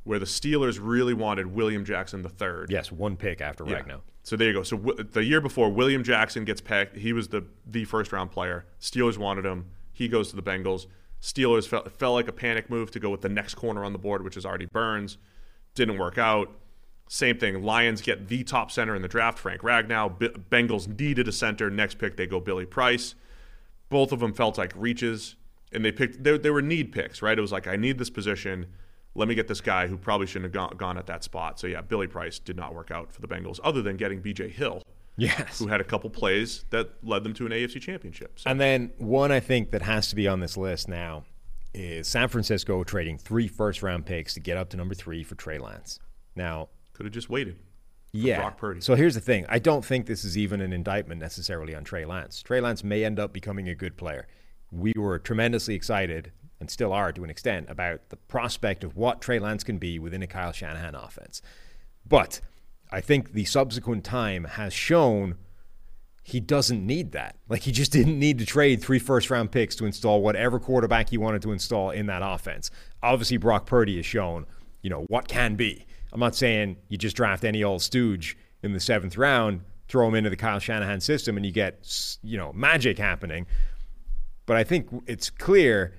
where 0.04 0.20
the 0.20 0.26
Steelers 0.26 0.80
really 0.82 1.14
wanted 1.14 1.48
William 1.48 1.86
Jackson 1.86 2.22
the 2.22 2.30
third. 2.30 2.70
Yes, 2.70 2.92
one 2.92 3.16
pick 3.16 3.42
after 3.42 3.66
Yeah. 3.66 3.82
Ragnow. 3.82 4.02
So 4.24 4.36
there 4.36 4.48
you 4.50 4.54
go. 4.54 4.64
So 4.64 4.78
w- 4.78 5.04
the 5.04 5.24
year 5.24 5.40
before, 5.40 5.72
William 5.72 6.04
Jackson 6.04 6.46
gets 6.46 6.60
picked. 6.62 6.98
He 6.98 7.14
was 7.14 7.30
the 7.30 7.46
the 7.66 7.86
first 7.86 8.12
round 8.12 8.32
player. 8.32 8.66
Steelers 8.80 9.18
wanted 9.18 9.46
him. 9.46 9.68
He 9.94 10.08
goes 10.08 10.30
to 10.32 10.36
the 10.36 10.44
Bengals. 10.44 10.88
Steelers 11.26 11.67
felt 11.67 11.91
felt 11.97 12.13
like 12.13 12.28
a 12.28 12.32
panic 12.32 12.69
move 12.69 12.91
to 12.91 12.99
go 12.99 13.09
with 13.09 13.21
the 13.21 13.30
next 13.30 13.55
corner 13.55 13.84
on 13.84 13.93
the 13.93 13.97
board, 13.97 14.23
which 14.23 14.38
is 14.38 14.45
Artie 14.45 14.67
Burns. 14.67 15.17
Didn't 15.73 15.97
work 15.97 16.19
out. 16.19 16.51
Same 17.09 17.39
thing. 17.39 17.63
Lions 17.63 18.03
get 18.03 18.28
the 18.28 18.43
top 18.43 18.69
center 18.69 18.95
in 18.95 19.01
the 19.01 19.07
draft, 19.07 19.39
Frank 19.39 19.61
Ragnow. 19.61 20.19
B- 20.19 20.30
Bengals 20.30 20.88
needed 20.99 21.28
a 21.28 21.32
center. 21.32 21.71
Next 21.71 21.97
pick, 21.97 22.15
they 22.15 22.28
go 22.28 22.39
Billy 22.39 22.67
Price. 22.67 23.15
Both 23.89 24.11
of 24.11 24.19
them 24.19 24.34
felt 24.34 24.59
like 24.59 24.71
reaches, 24.76 25.36
and 25.71 25.84
they 25.84 25.91
picked. 25.91 26.23
They, 26.23 26.38
they 26.38 26.51
were 26.51 26.61
need 26.61 26.91
picks, 26.91 27.23
right? 27.23 27.36
It 27.36 27.41
was 27.41 27.51
like 27.51 27.65
I 27.65 27.76
need 27.76 27.97
this 27.97 28.11
position. 28.11 28.67
Let 29.15 29.28
me 29.28 29.34
get 29.34 29.47
this 29.47 29.61
guy 29.61 29.88
who 29.88 29.97
probably 29.97 30.28
shouldn't 30.28 30.45
have 30.45 30.51
gone, 30.51 30.78
gone 30.78 30.95
at 30.95 31.07
that 31.07 31.23
spot. 31.23 31.59
So 31.59 31.65
yeah, 31.65 31.82
Billy 31.82 32.05
Price 32.05 32.38
did 32.38 32.55
not 32.55 32.76
work 32.76 32.91
out 32.91 33.11
for 33.11 33.21
the 33.21 33.28
Bengals, 33.28 33.59
other 33.63 33.82
than 33.82 33.97
getting 33.97 34.21
B.J. 34.21 34.49
Hill, 34.49 34.84
Yes. 35.18 35.59
who 35.59 35.68
had 35.68 35.80
a 35.82 35.84
couple 35.84 36.09
plays 36.09 36.66
that 36.72 36.89
led 37.03 37.24
them 37.24 37.34
to 37.36 37.45
an 37.45 37.51
AFC 37.51 37.82
championship. 37.82 38.39
So 38.39 38.49
And 38.49 38.59
then 38.59 38.91
one 38.97 39.32
I 39.32 39.39
think 39.39 39.72
that 39.72 39.82
has 39.82 40.09
to 40.09 40.16
be 40.16 40.28
on 40.28 40.39
this 40.41 40.57
list 40.57 40.89
now 40.89 41.24
is 41.74 42.07
San 42.07 42.28
Francisco 42.28 42.84
trading 42.84 43.18
three 43.18 43.47
first 43.47 43.82
round 43.84 44.05
picks 44.05 44.34
to 44.34 44.39
get 44.39 44.57
up 44.57 44.70
to 44.70 44.78
number 44.78 44.95
three 44.95 45.24
for 45.24 45.36
Trey 45.36 45.57
Lance. 45.57 45.99
Now, 46.36 46.70
could 46.93 47.05
have 47.05 47.13
just 47.13 47.30
waited. 47.30 47.57
yeah. 48.11 48.38
Brock 48.39 48.57
Purdy. 48.57 48.82
So 48.82 48.95
here's 48.95 49.16
the 49.16 49.22
thing. 49.22 49.45
I 49.49 49.59
don't 49.59 49.84
think 49.84 50.05
this 50.05 50.24
is 50.24 50.38
even 50.38 50.61
an 50.61 50.72
indictment 50.74 51.20
necessarily 51.22 51.76
on 51.76 51.84
Trey 51.84 52.05
Lance. 52.05 52.41
Trey 52.41 52.61
Lance 52.61 52.84
may 52.84 53.03
end 53.03 53.20
up 53.20 53.34
becoming 53.34 53.68
a 53.70 53.76
good 53.76 53.97
player. 53.97 54.28
We 54.72 54.93
were 54.95 55.20
tremendously 55.20 55.76
excited 55.76 56.32
and 56.59 56.70
still 56.72 56.93
are 56.93 57.11
to 57.11 57.24
an 57.24 57.30
extent 57.30 57.70
about 57.70 58.09
the 58.09 58.16
prospect 58.16 58.84
of 58.86 58.95
what 58.95 59.22
Trey 59.22 59.39
Lance 59.39 59.63
can 59.63 59.78
be 59.78 59.99
within 59.99 60.24
a 60.24 60.28
Kyle 60.28 60.53
Shanahan 60.53 60.95
offense. 60.95 61.41
But 62.07 62.39
I 62.92 63.02
think 63.02 63.34
the 63.34 63.46
subsequent 63.46 64.04
time 64.04 64.46
has 64.46 64.74
shown 64.74 65.36
he 66.24 66.40
doesn't 66.40 66.86
need 66.86 67.12
that. 67.12 67.36
Like 67.48 67.62
he 67.62 67.72
just 67.72 67.92
didn't 67.94 68.18
need 68.18 68.40
to 68.40 68.46
trade 68.46 68.82
three 68.82 69.00
first 69.00 69.30
round 69.30 69.52
picks 69.52 69.76
to 69.78 69.86
install 69.86 70.22
whatever 70.22 70.60
quarterback 70.60 71.10
he 71.10 71.18
wanted 71.18 71.42
to 71.44 71.52
install 71.52 71.92
in 71.92 72.08
that 72.08 72.22
offense. 72.24 72.72
Obviously, 73.04 73.38
Brock 73.38 73.66
Purdy 73.66 73.98
has 73.98 74.06
shown, 74.06 74.46
you 74.82 74.90
know, 74.90 75.04
what 75.04 75.28
can 75.28 75.56
be. 75.56 75.86
I'm 76.12 76.20
not 76.20 76.36
saying 76.36 76.78
you 76.88 76.98
just 76.98 77.16
draft 77.16 77.44
any 77.44 77.64
old 77.64 77.82
stooge 77.82 78.38
in 78.64 78.74
the 78.74 78.80
seventh 78.80 79.18
round, 79.18 79.62
throw 79.88 80.08
him 80.08 80.16
into 80.16 80.30
the 80.30 80.36
Kyle 80.36 80.60
Shanahan 80.60 81.00
system, 81.00 81.38
and 81.38 81.46
you 81.46 81.52
get, 81.52 82.18
you 82.24 82.38
know, 82.38 82.52
magic 82.54 82.98
happening. 82.98 83.46
But 84.46 84.58
I 84.58 84.64
think 84.64 84.88
it's 85.06 85.30
clear 85.30 85.94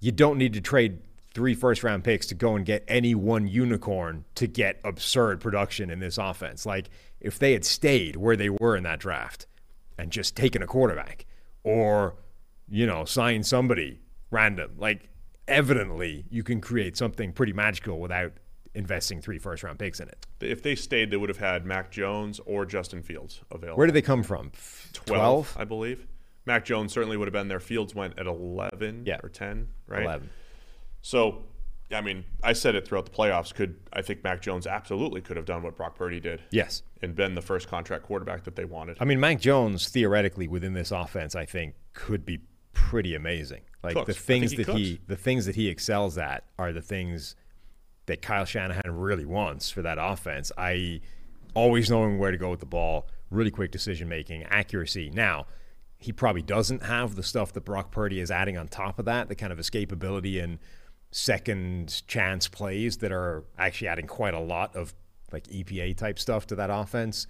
you 0.00 0.12
don't 0.12 0.36
need 0.36 0.52
to 0.54 0.60
trade 0.60 0.98
three 1.34 1.54
first 1.54 1.82
round 1.82 2.04
picks 2.04 2.26
to 2.28 2.34
go 2.34 2.54
and 2.56 2.64
get 2.64 2.84
any 2.88 3.14
one 3.14 3.46
unicorn 3.48 4.24
to 4.36 4.46
get 4.46 4.80
absurd 4.84 5.40
production 5.40 5.90
in 5.90 5.98
this 5.98 6.16
offense. 6.16 6.64
Like 6.64 6.88
if 7.20 7.38
they 7.38 7.52
had 7.52 7.64
stayed 7.64 8.16
where 8.16 8.36
they 8.36 8.48
were 8.50 8.76
in 8.76 8.84
that 8.84 9.00
draft 9.00 9.46
and 9.98 10.10
just 10.10 10.36
taken 10.36 10.62
a 10.62 10.66
quarterback 10.66 11.26
or, 11.64 12.14
you 12.68 12.86
know, 12.86 13.04
signed 13.04 13.46
somebody 13.46 14.00
random, 14.30 14.72
like 14.78 15.08
evidently 15.48 16.24
you 16.30 16.42
can 16.42 16.60
create 16.60 16.96
something 16.96 17.32
pretty 17.32 17.52
magical 17.52 17.98
without 18.00 18.32
investing 18.74 19.20
three 19.20 19.38
first 19.38 19.62
round 19.62 19.78
picks 19.78 20.00
in 20.00 20.08
it. 20.08 20.26
If 20.40 20.62
they 20.62 20.74
stayed, 20.74 21.10
they 21.10 21.16
would 21.16 21.28
have 21.28 21.38
had 21.38 21.64
Mac 21.66 21.90
Jones 21.90 22.40
or 22.46 22.64
Justin 22.66 23.02
Fields 23.02 23.40
available. 23.50 23.78
Where 23.78 23.86
did 23.86 23.94
they 23.94 24.02
come 24.02 24.22
from? 24.22 24.52
12? 24.92 25.56
I 25.58 25.64
believe. 25.64 26.06
Mac 26.46 26.64
Jones 26.64 26.92
certainly 26.92 27.16
would 27.16 27.26
have 27.26 27.32
been 27.32 27.48
there. 27.48 27.60
Fields 27.60 27.94
went 27.94 28.18
at 28.18 28.26
11 28.26 29.04
Yeah. 29.06 29.18
or 29.22 29.28
10, 29.28 29.68
right? 29.86 30.02
11. 30.02 30.28
So, 31.04 31.42
I 31.92 32.00
mean, 32.00 32.24
I 32.42 32.54
said 32.54 32.74
it 32.74 32.88
throughout 32.88 33.04
the 33.04 33.10
playoffs. 33.10 33.54
Could 33.54 33.76
I 33.92 34.00
think 34.00 34.24
Mac 34.24 34.40
Jones 34.40 34.66
absolutely 34.66 35.20
could 35.20 35.36
have 35.36 35.44
done 35.44 35.62
what 35.62 35.76
Brock 35.76 35.96
Purdy 35.96 36.18
did 36.18 36.40
Yes. 36.50 36.82
and 37.02 37.14
been 37.14 37.34
the 37.34 37.42
first 37.42 37.68
contract 37.68 38.04
quarterback 38.04 38.44
that 38.44 38.56
they 38.56 38.64
wanted. 38.64 38.96
I 39.00 39.04
mean, 39.04 39.20
Mac 39.20 39.38
Jones 39.38 39.86
theoretically 39.90 40.48
within 40.48 40.72
this 40.72 40.90
offense, 40.90 41.34
I 41.34 41.44
think, 41.44 41.74
could 41.92 42.24
be 42.24 42.40
pretty 42.72 43.14
amazing. 43.14 43.60
Like 43.82 43.96
Cooks. 43.96 44.06
the 44.06 44.14
things 44.14 44.52
he 44.52 44.64
that 44.64 44.68
he, 44.74 45.00
the 45.06 45.16
things 45.16 45.44
that 45.44 45.56
he 45.56 45.68
excels 45.68 46.16
at 46.16 46.44
are 46.58 46.72
the 46.72 46.80
things 46.80 47.36
that 48.06 48.22
Kyle 48.22 48.46
Shanahan 48.46 48.96
really 48.96 49.26
wants 49.26 49.70
for 49.70 49.82
that 49.82 49.98
offense. 50.00 50.52
I.e., 50.56 51.02
always 51.52 51.90
knowing 51.90 52.18
where 52.18 52.30
to 52.30 52.38
go 52.38 52.50
with 52.50 52.60
the 52.60 52.66
ball, 52.66 53.08
really 53.30 53.50
quick 53.50 53.70
decision 53.70 54.08
making, 54.08 54.44
accuracy. 54.44 55.10
Now, 55.10 55.46
he 55.98 56.12
probably 56.12 56.42
doesn't 56.42 56.82
have 56.82 57.14
the 57.14 57.22
stuff 57.22 57.52
that 57.52 57.66
Brock 57.66 57.90
Purdy 57.90 58.20
is 58.20 58.30
adding 58.30 58.56
on 58.56 58.68
top 58.68 58.98
of 58.98 59.04
that, 59.04 59.28
the 59.28 59.34
kind 59.34 59.52
of 59.52 59.58
escapability 59.58 60.42
and 60.42 60.58
second 61.16 62.02
chance 62.08 62.48
plays 62.48 62.96
that 62.96 63.12
are 63.12 63.44
actually 63.56 63.86
adding 63.86 64.06
quite 64.06 64.34
a 64.34 64.40
lot 64.40 64.74
of 64.74 64.94
like 65.32 65.44
EPA 65.46 65.96
type 65.96 66.18
stuff 66.18 66.46
to 66.46 66.56
that 66.56 66.70
offense 66.70 67.28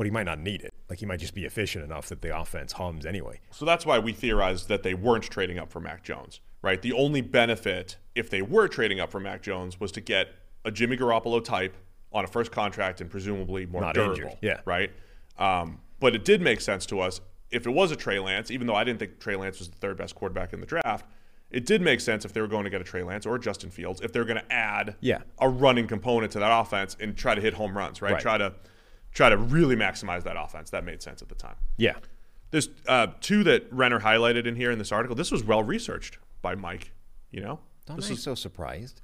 but 0.00 0.06
he 0.06 0.10
might 0.10 0.24
not 0.24 0.38
need 0.38 0.62
it. 0.62 0.72
Like 0.88 0.98
he 0.98 1.04
might 1.04 1.20
just 1.20 1.34
be 1.34 1.44
efficient 1.44 1.84
enough 1.84 2.08
that 2.08 2.22
the 2.22 2.34
offense 2.34 2.72
hums 2.72 3.04
anyway. 3.04 3.38
So 3.50 3.66
that's 3.66 3.84
why 3.84 3.98
we 3.98 4.14
theorized 4.14 4.66
that 4.68 4.82
they 4.82 4.94
weren't 4.94 5.24
trading 5.24 5.58
up 5.58 5.70
for 5.70 5.78
Mac 5.78 6.02
Jones, 6.02 6.40
right? 6.62 6.80
The 6.80 6.94
only 6.94 7.20
benefit, 7.20 7.98
if 8.14 8.30
they 8.30 8.40
were 8.40 8.66
trading 8.66 8.98
up 8.98 9.10
for 9.10 9.20
Mac 9.20 9.42
Jones, 9.42 9.78
was 9.78 9.92
to 9.92 10.00
get 10.00 10.28
a 10.64 10.70
Jimmy 10.70 10.96
Garoppolo 10.96 11.44
type 11.44 11.76
on 12.14 12.24
a 12.24 12.26
first 12.26 12.50
contract 12.50 13.02
and 13.02 13.10
presumably 13.10 13.66
more 13.66 13.82
Not 13.82 13.92
durable, 13.94 14.14
injured, 14.14 14.38
yeah. 14.40 14.60
right? 14.64 14.90
Um, 15.38 15.82
but 15.98 16.14
it 16.14 16.24
did 16.24 16.40
make 16.40 16.62
sense 16.62 16.86
to 16.86 17.00
us 17.00 17.20
if 17.50 17.66
it 17.66 17.70
was 17.70 17.92
a 17.92 17.96
Trey 17.96 18.20
Lance, 18.20 18.50
even 18.50 18.66
though 18.66 18.76
I 18.76 18.84
didn't 18.84 19.00
think 19.00 19.20
Trey 19.20 19.36
Lance 19.36 19.58
was 19.58 19.68
the 19.68 19.76
third 19.76 19.98
best 19.98 20.14
quarterback 20.14 20.54
in 20.54 20.60
the 20.60 20.66
draft. 20.66 21.04
It 21.50 21.66
did 21.66 21.82
make 21.82 22.00
sense 22.00 22.24
if 22.24 22.32
they 22.32 22.40
were 22.40 22.46
going 22.46 22.64
to 22.64 22.70
get 22.70 22.80
a 22.80 22.84
Trey 22.84 23.02
Lance 23.02 23.26
or 23.26 23.36
Justin 23.38 23.70
Fields, 23.70 24.00
if 24.00 24.12
they're 24.12 24.24
going 24.24 24.40
to 24.40 24.52
add 24.52 24.96
Yeah. 25.00 25.22
a 25.38 25.48
running 25.48 25.86
component 25.88 26.32
to 26.32 26.38
that 26.38 26.60
offense 26.60 26.96
and 27.00 27.16
try 27.16 27.34
to 27.34 27.40
hit 27.40 27.54
home 27.54 27.76
runs, 27.76 28.00
right? 28.00 28.12
Right. 28.12 28.22
Try 28.22 28.38
to 28.38 28.54
try 29.12 29.28
to 29.28 29.36
really 29.36 29.74
maximize 29.74 30.22
that 30.22 30.36
offense. 30.38 30.70
That 30.70 30.84
made 30.84 31.02
sense 31.02 31.20
at 31.22 31.28
the 31.28 31.34
time. 31.34 31.56
Yeah. 31.76 31.96
There's 32.52 32.68
uh, 32.86 33.08
two 33.20 33.42
that 33.44 33.72
Renner 33.72 34.00
highlighted 34.00 34.46
in 34.46 34.54
here 34.56 34.70
in 34.70 34.78
this 34.78 34.92
article. 34.92 35.16
This 35.16 35.30
was 35.32 35.42
well 35.44 35.62
researched 35.62 36.18
by 36.42 36.54
Mike. 36.54 36.92
You 37.32 37.40
know, 37.40 37.60
Don't 37.86 37.96
this 38.00 38.22
so 38.22 38.34
surprised. 38.34 39.02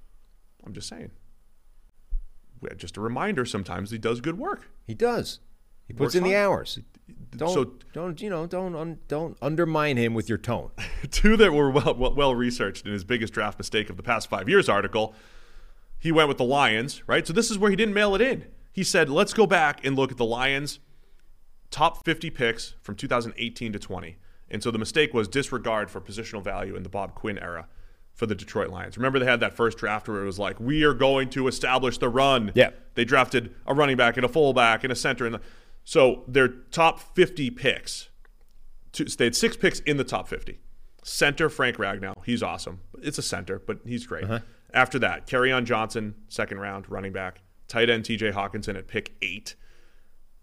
I'm 0.65 0.73
just 0.73 0.89
saying. 0.89 1.11
Just 2.77 2.97
a 2.97 3.01
reminder. 3.01 3.45
Sometimes 3.45 3.91
he 3.91 3.99
does 3.99 4.21
good 4.21 4.39
work. 4.39 4.69
He 4.87 4.95
does. 4.95 5.41
He 5.87 5.93
puts 5.93 6.01
Works 6.01 6.15
in 6.17 6.25
the 6.25 6.35
hours. 6.35 6.79
Don't 7.37 7.53
So- 7.53 7.73
don't 7.93 8.21
you 8.21 8.31
know? 8.31 8.47
Don't 8.47 8.75
un, 8.75 8.99
don't 9.09 9.37
undermine 9.41 9.97
him 9.97 10.15
with 10.15 10.29
your 10.29 10.39
tone. 10.39 10.71
two 11.11 11.37
that 11.37 11.53
were 11.53 11.71
well, 11.71 11.95
well, 11.95 12.15
well 12.15 12.35
researched 12.35 12.87
in 12.87 12.93
his 12.93 13.05
biggest 13.05 13.33
draft 13.33 13.59
mistake 13.59 13.91
of 13.91 13.97
the 13.97 14.03
past 14.03 14.29
five 14.29 14.49
years 14.49 14.69
article. 14.69 15.15
He 15.99 16.13
went 16.13 16.29
with 16.29 16.39
the 16.39 16.45
Lions, 16.45 17.03
right? 17.07 17.27
So 17.27 17.33
this 17.33 17.51
is 17.51 17.59
where 17.59 17.71
he 17.71 17.77
didn't 17.77 17.95
mail 17.95 18.15
it 18.15 18.21
in. 18.21 18.47
He 18.73 18.85
said, 18.85 19.09
let's 19.09 19.33
go 19.33 19.47
back 19.47 19.85
and 19.85 19.97
look 19.97 20.11
at 20.11 20.19
the 20.19 20.25
Lions' 20.25 20.79
top 21.71 22.05
50 22.05 22.31
picks 22.31 22.75
from 22.83 22.95
2018 22.95 23.73
to 23.73 23.79
20. 23.79 24.17
And 24.51 24.63
so 24.63 24.71
the 24.71 24.79
mistake 24.79 25.15
was 25.15 25.29
disregard 25.29 25.91
for 25.91 26.01
positional 26.01 26.43
value 26.43 26.77
in 26.77 26.83
the 26.83 26.89
Bob 26.89 27.15
Quinn 27.15 27.39
era 27.39 27.67
for 28.13 28.27
the 28.27 28.35
Detroit 28.35 28.69
Lions. 28.71 28.97
Remember, 28.97 29.19
they 29.19 29.27
had 29.27 29.41
that 29.41 29.55
first 29.55 29.79
draft 29.79 30.09
where 30.09 30.23
it 30.23 30.27
was 30.27 30.39
like, 30.39 30.59
we 30.61 30.85
are 30.85 30.95
going 30.95 31.29
to 31.31 31.49
establish 31.49 31.99
the 31.99 32.09
run. 32.09 32.53
Yeah. 32.55 32.71
They 32.95 33.05
drafted 33.05 33.55
a 33.67 33.75
running 33.75 33.97
back 33.97 34.17
and 34.17 34.25
a 34.25 34.29
fullback 34.29 34.85
and 34.85 34.93
a 34.93 34.97
center. 34.97 35.27
And 35.27 35.39
so 35.87 36.25
their 36.27 36.49
top 36.49 37.01
50 37.15 37.51
picks 37.53 38.11
two, 38.97 39.07
so 39.07 39.17
they 39.17 39.25
had 39.25 39.37
six 39.37 39.57
picks 39.57 39.81
in 39.81 39.97
the 39.97 40.05
top 40.05 40.27
50. 40.27 40.59
Center, 41.05 41.49
Frank 41.49 41.77
Ragnow. 41.77 42.15
He's 42.25 42.43
awesome. 42.43 42.81
It's 43.01 43.19
a 43.19 43.23
center, 43.23 43.61
but 43.61 43.79
he's 43.87 44.07
great. 44.07 44.25
Uh-huh. 44.25 44.41
After 44.75 44.99
that, 44.99 45.29
Kerryon 45.29 45.65
Johnson, 45.65 46.17
second 46.29 46.59
round, 46.59 46.91
running 46.91 47.13
back. 47.13 47.43
Tight 47.69 47.89
end, 47.89 48.05
TJ 48.05 48.33
Hockenson 48.33 48.77
at 48.77 48.89
pick 48.89 49.15
eight. 49.23 49.55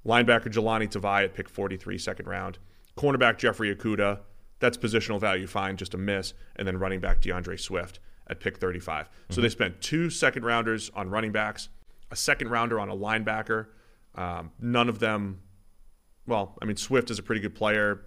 Linebacker, 0.05 0.47
Jahlani 0.47 0.89
Tavai 0.89 1.25
at 1.25 1.33
pick 1.33 1.49
43, 1.49 1.97
second 1.97 2.27
round. 2.27 2.59
Cornerback, 2.97 3.37
Jeffrey 3.37 3.75
Okudah. 3.75 4.19
That's 4.59 4.77
positional 4.77 5.19
value, 5.19 5.47
fine, 5.47 5.75
just 5.75 5.93
a 5.93 5.97
miss. 5.97 6.33
And 6.55 6.65
then 6.65 6.77
running 6.77 7.01
back, 7.01 7.21
D'Andre 7.21 7.57
Swift 7.57 7.99
at 8.27 8.39
pick 8.39 8.57
35. 8.57 9.09
So 9.09 9.33
mm-hmm. 9.33 9.41
they 9.41 9.49
spent 9.49 9.81
two 9.81 10.09
second 10.09 10.45
rounders 10.45 10.89
on 10.95 11.09
running 11.09 11.33
backs, 11.33 11.67
a 12.11 12.15
second 12.15 12.49
rounder 12.49 12.79
on 12.79 12.87
a 12.87 12.95
linebacker. 12.95 13.67
Um, 14.16 14.51
none 14.59 14.89
of 14.89 14.99
them 14.99 15.39
well, 16.26 16.57
I 16.61 16.66
mean, 16.66 16.78
Swift 16.78 17.11
is 17.11 17.20
a 17.20 17.24
pretty 17.24 17.41
good 17.41 17.55
player, 17.55 18.01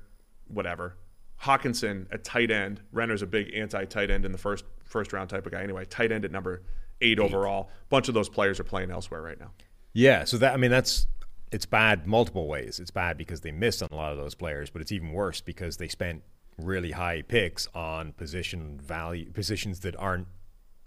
whatever. 0.49 0.97
Hockenson 1.43 2.07
at 2.13 2.25
tight 2.25 2.51
end. 2.51 2.81
Renner's 2.93 3.23
a 3.23 3.27
big 3.27 3.55
anti-tight 3.55 4.11
end 4.11 4.25
in 4.25 4.33
the 4.33 4.39
first 4.39 4.65
first 4.85 5.13
round 5.13 5.29
type 5.29 5.45
of 5.45 5.53
guy. 5.53 5.63
Anyway, 5.63 5.85
tight 5.85 6.13
end 6.13 6.25
at 6.25 6.31
number 6.31 6.63
eight, 7.03 7.19
overall. 7.19 7.71
bunch 7.91 8.09
of 8.09 8.15
those 8.15 8.29
players 8.29 8.59
are 8.59 8.65
playing 8.65 8.91
elsewhere 8.91 9.21
right 9.21 9.39
now. 9.39 9.51
Yeah, 9.93 10.25
so 10.25 10.39
that 10.39 10.55
I 10.55 10.57
mean 10.57 10.71
that's 10.71 11.07
it's 11.53 11.67
bad 11.67 12.07
multiple 12.07 12.49
ways. 12.49 12.81
It's 12.81 12.91
bad 12.91 13.19
because 13.19 13.43
they 13.43 13.53
missed 13.53 13.83
on 13.83 13.91
a 13.93 13.97
lot 13.97 14.13
of 14.13 14.19
those 14.19 14.35
players, 14.35 14.71
but 14.71 14.81
it's 14.81 14.93
even 14.93 15.13
worse 15.13 15.41
because 15.41 15.77
they 15.77 15.89
spent 15.89 16.23
really 16.59 16.93
high 16.93 17.21
picks 17.21 17.69
on 17.75 18.13
position 18.13 18.81
value 18.83 19.31
positions 19.31 19.81
that 19.81 19.95
aren't 19.97 20.27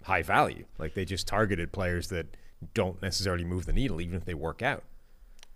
high 0.02 0.22
value. 0.22 0.64
Like 0.78 0.94
they 0.94 1.04
just 1.04 1.28
targeted 1.28 1.70
players 1.72 2.08
that 2.08 2.36
don't 2.74 3.00
necessarily 3.00 3.44
move 3.44 3.66
the 3.66 3.72
needle, 3.72 4.00
even 4.00 4.16
if 4.16 4.24
they 4.24 4.34
work 4.34 4.62
out. 4.62 4.82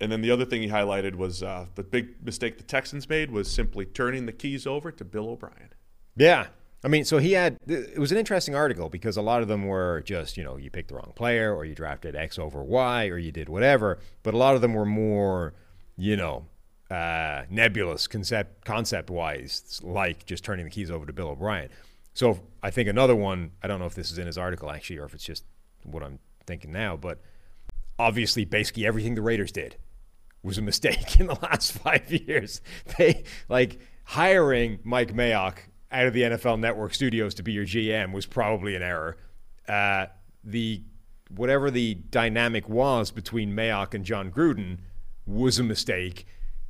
And 0.01 0.11
then 0.11 0.23
the 0.23 0.31
other 0.31 0.45
thing 0.45 0.63
he 0.63 0.69
highlighted 0.69 1.15
was 1.15 1.43
uh, 1.43 1.67
the 1.77 1.83
big 1.83 2.25
mistake 2.25 2.59
the 2.59 2.65
Texans 2.65 3.09
made 3.09 3.31
was 3.31 3.51
simply 3.51 3.87
turning 3.87 4.27
the 4.27 4.33
keys 4.33 4.67
over 4.67 4.91
to 4.91 5.05
Bill 5.05 5.29
O'Brien. 5.29 5.71
Yeah. 6.17 6.49
I 6.83 6.89
mean, 6.89 7.05
so 7.05 7.19
he 7.19 7.33
had, 7.33 7.57
it 7.67 7.99
was 7.99 8.13
an 8.13 8.19
interesting 8.19 8.55
article 8.55 8.91
because 8.91 9.17
a 9.17 9.23
lot 9.23 9.41
of 9.41 9.49
them 9.49 9.67
were 9.67 10.03
just, 10.05 10.37
you 10.37 10.45
know, 10.45 10.57
you 10.59 10.71
picked 10.71 10.89
the 10.89 10.97
wrong 10.97 11.13
player 11.15 11.55
or 11.55 11.65
you 11.65 11.75
drafted 11.75 12.15
X 12.15 12.39
over 12.39 12.63
Y 12.63 13.07
or 13.07 13.17
you 13.17 13.33
did 13.33 13.49
whatever. 13.49 13.99
But 14.23 14.35
a 14.35 14.37
lot 14.37 14.55
of 14.55 14.61
them 14.61 14.75
were 14.75 14.85
more, 14.85 15.55
you 15.97 16.17
know, 16.17 16.45
uh, 16.91 17.45
nebulous 17.49 18.07
concept, 18.07 18.67
concept 18.67 19.09
wise, 19.09 19.81
like 19.83 20.27
just 20.27 20.45
turning 20.45 20.67
the 20.67 20.71
keys 20.71 20.91
over 20.91 21.07
to 21.07 21.13
Bill 21.13 21.29
O'Brien. 21.29 21.71
So 22.13 22.41
I 22.63 22.71
think 22.71 22.89
another 22.89 23.17
one, 23.17 23.53
I 23.63 23.69
don't 23.69 23.81
know 23.81 23.87
if 23.87 23.95
this 23.95 24.11
is 24.11 24.19
in 24.19 24.27
his 24.27 24.37
article 24.37 24.71
actually 24.71 24.99
or 24.99 25.07
if 25.07 25.15
it's 25.15 25.25
just 25.25 25.45
what 25.85 26.03
I'm 26.03 26.19
thinking 26.47 26.71
now, 26.71 26.97
but 26.97 27.21
obviously 27.99 28.45
basically 28.45 28.87
everything 28.87 29.15
the 29.15 29.23
Raiders 29.23 29.53
did 29.53 29.77
was 30.45 30.59
a 30.59 30.63
mistake 30.63 31.19
in 31.21 31.27
the 31.27 31.39
last 31.43 31.73
five 31.73 32.13
years. 32.13 32.61
They 32.99 33.25
like 33.49 33.81
hiring 34.05 34.79
Mike 34.85 35.15
Mayock 35.15 35.59
out 35.91 36.07
of 36.07 36.13
the 36.13 36.23
NFL 36.23 36.61
Network 36.61 36.95
studios 36.95 37.35
to 37.35 37.43
be 37.43 37.53
your 37.53 37.65
GM 37.65 38.13
was 38.13 38.27
probably 38.27 38.77
an 38.77 38.83
error. 38.83 39.17
Uh, 39.67 40.07
the 40.45 40.83
whatever 41.31 41.71
the 41.71 41.95
dynamic 41.95 42.69
was 42.69 43.11
between 43.11 43.57
Mayock 43.57 43.95
and 43.95 44.05
Jon 44.05 44.31
Gruden 44.31 44.79
was 45.27 45.59
a 45.59 45.63
mistake. 45.63 46.27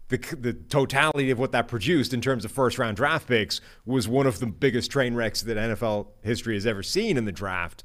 The, 0.08 0.18
the 0.38 0.52
totality 0.52 1.30
of 1.30 1.38
what 1.38 1.52
that 1.52 1.66
produced 1.66 2.14
in 2.14 2.20
terms 2.20 2.44
of 2.44 2.52
first 2.52 2.78
round 2.78 2.96
draft 2.96 3.26
picks 3.26 3.60
was 3.84 4.06
one 4.06 4.26
of 4.26 4.38
the 4.38 4.46
biggest 4.46 4.90
train 4.90 5.14
wrecks 5.14 5.42
that 5.42 5.56
NFL 5.56 6.08
history 6.22 6.54
has 6.54 6.66
ever 6.66 6.82
seen 6.82 7.16
in 7.16 7.24
the 7.24 7.32
draft. 7.32 7.84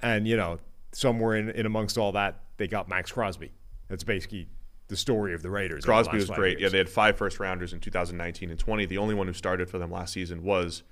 And, 0.00 0.28
you 0.28 0.36
know, 0.36 0.58
somewhere 0.92 1.34
in, 1.34 1.50
in 1.50 1.66
amongst 1.66 1.98
all 1.98 2.12
that, 2.12 2.42
they 2.58 2.68
got 2.68 2.88
Maxx 2.88 3.10
Crosby. 3.10 3.50
That's 3.88 4.04
basically 4.04 4.48
the 4.88 4.96
story 4.96 5.34
of 5.34 5.42
the 5.42 5.50
Raiders. 5.50 5.82
the 5.82 5.88
Crosby 5.88 6.18
last 6.18 6.28
was 6.28 6.36
great. 6.36 6.60
Yeah, 6.60 6.68
they 6.68 6.78
had 6.78 6.88
five 6.88 7.16
first 7.16 7.40
rounders 7.40 7.72
in 7.72 7.80
2019 7.80 8.50
and 8.50 8.58
20. 8.58 8.86
The 8.86 8.98
only 8.98 9.14
one 9.14 9.26
who 9.26 9.32
started 9.32 9.68
for 9.68 9.78
them 9.78 9.90
last 9.90 10.12
season 10.12 10.42
was 10.42 10.82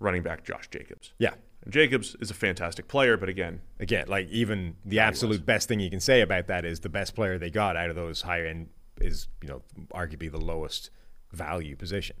running 0.00 0.22
back 0.22 0.44
Josh 0.44 0.68
Jacobs. 0.70 1.12
yeah. 1.18 1.34
And 1.64 1.72
Jacobs 1.72 2.14
is 2.20 2.30
a 2.30 2.34
fantastic 2.34 2.86
player, 2.86 3.16
but 3.16 3.28
again, 3.28 3.60
Again, 3.80 4.06
like 4.06 4.28
even 4.28 4.76
the 4.84 5.00
absolute 5.00 5.44
best 5.44 5.66
thing 5.68 5.80
you 5.80 5.90
can 5.90 5.98
say 5.98 6.20
about 6.20 6.46
that 6.46 6.64
is 6.64 6.80
the 6.80 6.88
best 6.88 7.16
player 7.16 7.36
they 7.36 7.50
got 7.50 7.76
out 7.76 7.90
of 7.90 7.96
those 7.96 8.22
higher 8.22 8.46
end 8.46 8.68
is, 9.00 9.26
you 9.42 9.48
know, 9.48 9.62
arguably 9.92 10.30
the 10.30 10.38
lowest 10.40 10.90
value 11.32 11.74
position. 11.74 12.16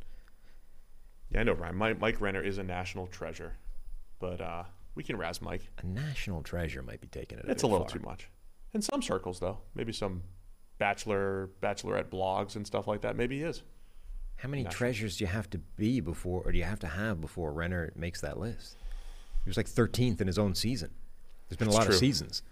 yeah, 1.30 1.40
I 1.40 1.42
know 1.44 1.52
Ryan. 1.52 1.76
Mike, 1.76 2.00
Mike 2.00 2.20
Renner 2.20 2.42
is 2.42 2.58
a 2.58 2.64
national 2.64 3.06
treasure, 3.06 3.56
but 4.18 4.40
uh, 4.40 4.64
we 4.96 5.04
can 5.04 5.16
razz 5.16 5.40
Mike. 5.40 5.70
A 5.78 5.86
national 5.86 6.42
treasure 6.42 6.82
might 6.82 7.00
be 7.00 7.06
taking 7.06 7.38
it. 7.38 7.44
It's 7.48 7.62
a 7.62 7.66
little 7.68 7.86
too 7.86 8.00
much. 8.00 8.28
In 8.74 8.82
some 8.82 9.02
circles, 9.02 9.38
though, 9.38 9.58
maybe 9.74 9.92
some 9.92 10.22
bachelor, 10.78 11.50
bachelorette 11.62 12.08
blogs 12.08 12.56
and 12.56 12.66
stuff 12.66 12.86
like 12.86 13.02
that. 13.02 13.16
Maybe 13.16 13.38
he 13.38 13.44
is. 13.44 13.62
How 14.36 14.48
many 14.48 14.64
treasures 14.64 15.16
do 15.16 15.24
you 15.24 15.28
have 15.28 15.50
to 15.50 15.58
be 15.58 16.00
before, 16.00 16.42
or 16.44 16.52
do 16.52 16.58
you 16.58 16.64
have 16.64 16.78
to 16.80 16.86
have 16.86 17.20
before 17.20 17.52
Renner 17.52 17.92
makes 17.96 18.20
that 18.20 18.38
list? 18.38 18.76
He 19.44 19.50
was 19.50 19.56
like 19.56 19.66
13th 19.66 20.20
in 20.20 20.26
his 20.28 20.38
own 20.38 20.54
season. 20.54 20.90
There's 21.48 21.56
been 21.56 21.68
a 21.68 21.72
lot 21.72 21.86
true. 21.86 21.94
of 21.94 21.98
seasons. 21.98 22.42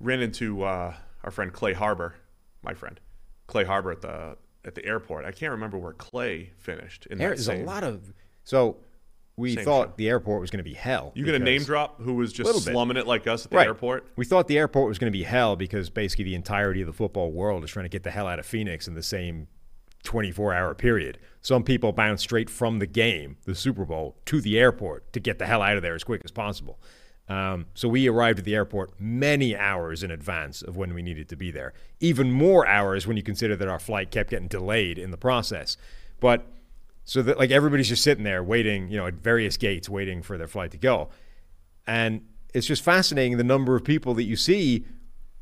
Ran 0.00 0.20
into 0.20 0.64
uh, 0.64 0.94
our 1.22 1.30
friend 1.30 1.52
Clay 1.52 1.72
Harbor, 1.72 2.16
my 2.62 2.74
friend 2.74 2.98
Clay 3.46 3.64
Harbor 3.64 3.92
at 3.92 4.00
the 4.00 4.36
at 4.64 4.74
the 4.74 4.84
airport. 4.84 5.24
I 5.24 5.30
can't 5.30 5.52
remember 5.52 5.78
where 5.78 5.92
Clay 5.92 6.50
finished. 6.58 7.06
In 7.06 7.18
that 7.18 7.24
There's 7.24 7.48
a 7.48 7.62
lot 7.62 7.84
of. 7.84 8.12
So 8.44 8.78
we 9.36 9.54
Same 9.54 9.64
thought 9.64 9.88
show. 9.88 9.92
the 9.96 10.08
airport 10.08 10.40
was 10.40 10.50
going 10.50 10.58
to 10.64 10.68
be 10.68 10.74
hell. 10.74 11.12
You 11.14 11.24
gonna 11.26 11.38
name 11.38 11.62
drop 11.62 12.00
who 12.00 12.14
was 12.14 12.32
just 12.32 12.46
Little 12.46 12.60
bit. 12.62 12.72
slumming 12.72 12.96
it 12.96 13.06
like 13.06 13.26
us 13.26 13.44
at 13.44 13.50
the 13.50 13.56
right. 13.58 13.66
airport? 13.66 14.06
We 14.16 14.24
thought 14.24 14.48
the 14.48 14.56
airport 14.58 14.88
was 14.88 14.98
going 14.98 15.12
to 15.12 15.16
be 15.16 15.24
hell 15.24 15.56
because 15.56 15.90
basically 15.90 16.24
the 16.24 16.34
entirety 16.34 16.80
of 16.80 16.86
the 16.86 16.92
football 16.94 17.30
world 17.30 17.62
is 17.64 17.70
trying 17.70 17.84
to 17.84 17.90
get 17.90 18.02
the 18.02 18.10
hell 18.10 18.26
out 18.26 18.38
of 18.38 18.46
Phoenix 18.46 18.88
in 18.88 18.94
the 18.94 19.02
same 19.02 19.48
24 20.04 20.54
hour 20.54 20.74
period. 20.74 21.18
Some 21.42 21.64
people 21.64 21.92
bounce 21.92 22.22
straight 22.22 22.48
from 22.48 22.78
the 22.78 22.86
game, 22.86 23.36
the 23.44 23.54
Super 23.54 23.84
Bowl, 23.84 24.16
to 24.26 24.40
the 24.40 24.58
airport 24.58 25.12
to 25.12 25.20
get 25.20 25.38
the 25.38 25.46
hell 25.46 25.60
out 25.62 25.76
of 25.76 25.82
there 25.82 25.94
as 25.94 26.04
quick 26.04 26.22
as 26.24 26.30
possible. 26.30 26.78
Um, 27.28 27.66
so 27.74 27.88
we 27.88 28.08
arrived 28.08 28.38
at 28.38 28.44
the 28.44 28.54
airport 28.54 29.00
many 29.00 29.56
hours 29.56 30.02
in 30.04 30.12
advance 30.12 30.62
of 30.62 30.76
when 30.76 30.94
we 30.94 31.02
needed 31.02 31.28
to 31.30 31.36
be 31.36 31.50
there. 31.50 31.74
Even 31.98 32.30
more 32.32 32.66
hours 32.66 33.06
when 33.06 33.16
you 33.16 33.22
consider 33.22 33.56
that 33.56 33.66
our 33.68 33.80
flight 33.80 34.12
kept 34.12 34.30
getting 34.30 34.46
delayed 34.48 34.96
in 34.96 35.10
the 35.10 35.16
process. 35.16 35.76
But 36.20 36.46
so 37.06 37.22
that 37.22 37.38
like 37.38 37.52
everybody's 37.52 37.88
just 37.88 38.02
sitting 38.02 38.24
there 38.24 38.42
waiting, 38.42 38.88
you 38.88 38.98
know, 38.98 39.06
at 39.06 39.14
various 39.14 39.56
gates 39.56 39.88
waiting 39.88 40.22
for 40.22 40.36
their 40.36 40.48
flight 40.48 40.72
to 40.72 40.76
go. 40.76 41.08
And 41.86 42.26
it's 42.52 42.66
just 42.66 42.82
fascinating 42.82 43.36
the 43.36 43.44
number 43.44 43.76
of 43.76 43.84
people 43.84 44.12
that 44.14 44.24
you 44.24 44.34
see, 44.34 44.84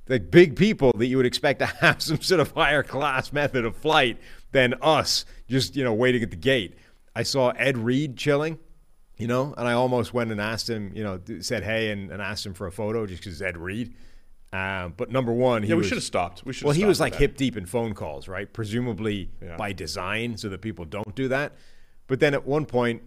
like 0.06 0.30
big 0.30 0.56
people 0.56 0.92
that 0.98 1.06
you 1.06 1.16
would 1.16 1.24
expect 1.24 1.60
to 1.60 1.66
have 1.80 2.02
some 2.02 2.20
sort 2.20 2.42
of 2.42 2.52
higher 2.52 2.82
class 2.82 3.32
method 3.32 3.64
of 3.64 3.74
flight 3.76 4.18
than 4.52 4.74
us, 4.82 5.24
just, 5.48 5.74
you 5.74 5.82
know, 5.82 5.94
waiting 5.94 6.22
at 6.22 6.30
the 6.30 6.36
gate. 6.36 6.76
I 7.16 7.22
saw 7.22 7.50
Ed 7.52 7.78
Reed 7.78 8.18
chilling, 8.18 8.58
you 9.16 9.26
know, 9.26 9.54
and 9.56 9.66
I 9.66 9.72
almost 9.72 10.12
went 10.12 10.32
and 10.32 10.42
asked 10.42 10.68
him, 10.68 10.92
you 10.94 11.02
know, 11.02 11.18
said 11.40 11.62
hey 11.62 11.90
and, 11.90 12.10
and 12.10 12.20
asked 12.20 12.44
him 12.44 12.52
for 12.52 12.66
a 12.66 12.72
photo 12.72 13.06
just 13.06 13.22
because 13.22 13.40
Ed 13.40 13.56
Reed. 13.56 13.94
Um, 14.54 14.94
but 14.96 15.10
number 15.10 15.32
one, 15.32 15.62
he 15.64 15.68
Yeah, 15.70 15.74
we 15.74 15.78
was- 15.78 15.88
should 15.88 15.96
have 15.96 16.04
stopped. 16.04 16.44
We 16.44 16.52
should. 16.52 16.64
well, 16.64 16.74
he 16.74 16.84
was 16.84 17.00
like 17.00 17.16
hip 17.16 17.36
deep 17.36 17.56
in 17.56 17.66
phone 17.66 17.92
calls, 17.92 18.28
right? 18.28 18.50
Presumably 18.52 19.30
Yeah. 19.42 19.56
by 19.56 19.72
design, 19.72 20.36
so 20.36 20.48
that 20.48 20.60
people 20.60 20.84
don't 20.84 21.14
do 21.16 21.26
that. 21.28 21.54
But 22.06 22.20
then 22.20 22.34
at 22.34 22.46
one 22.46 22.64
point, 22.64 23.02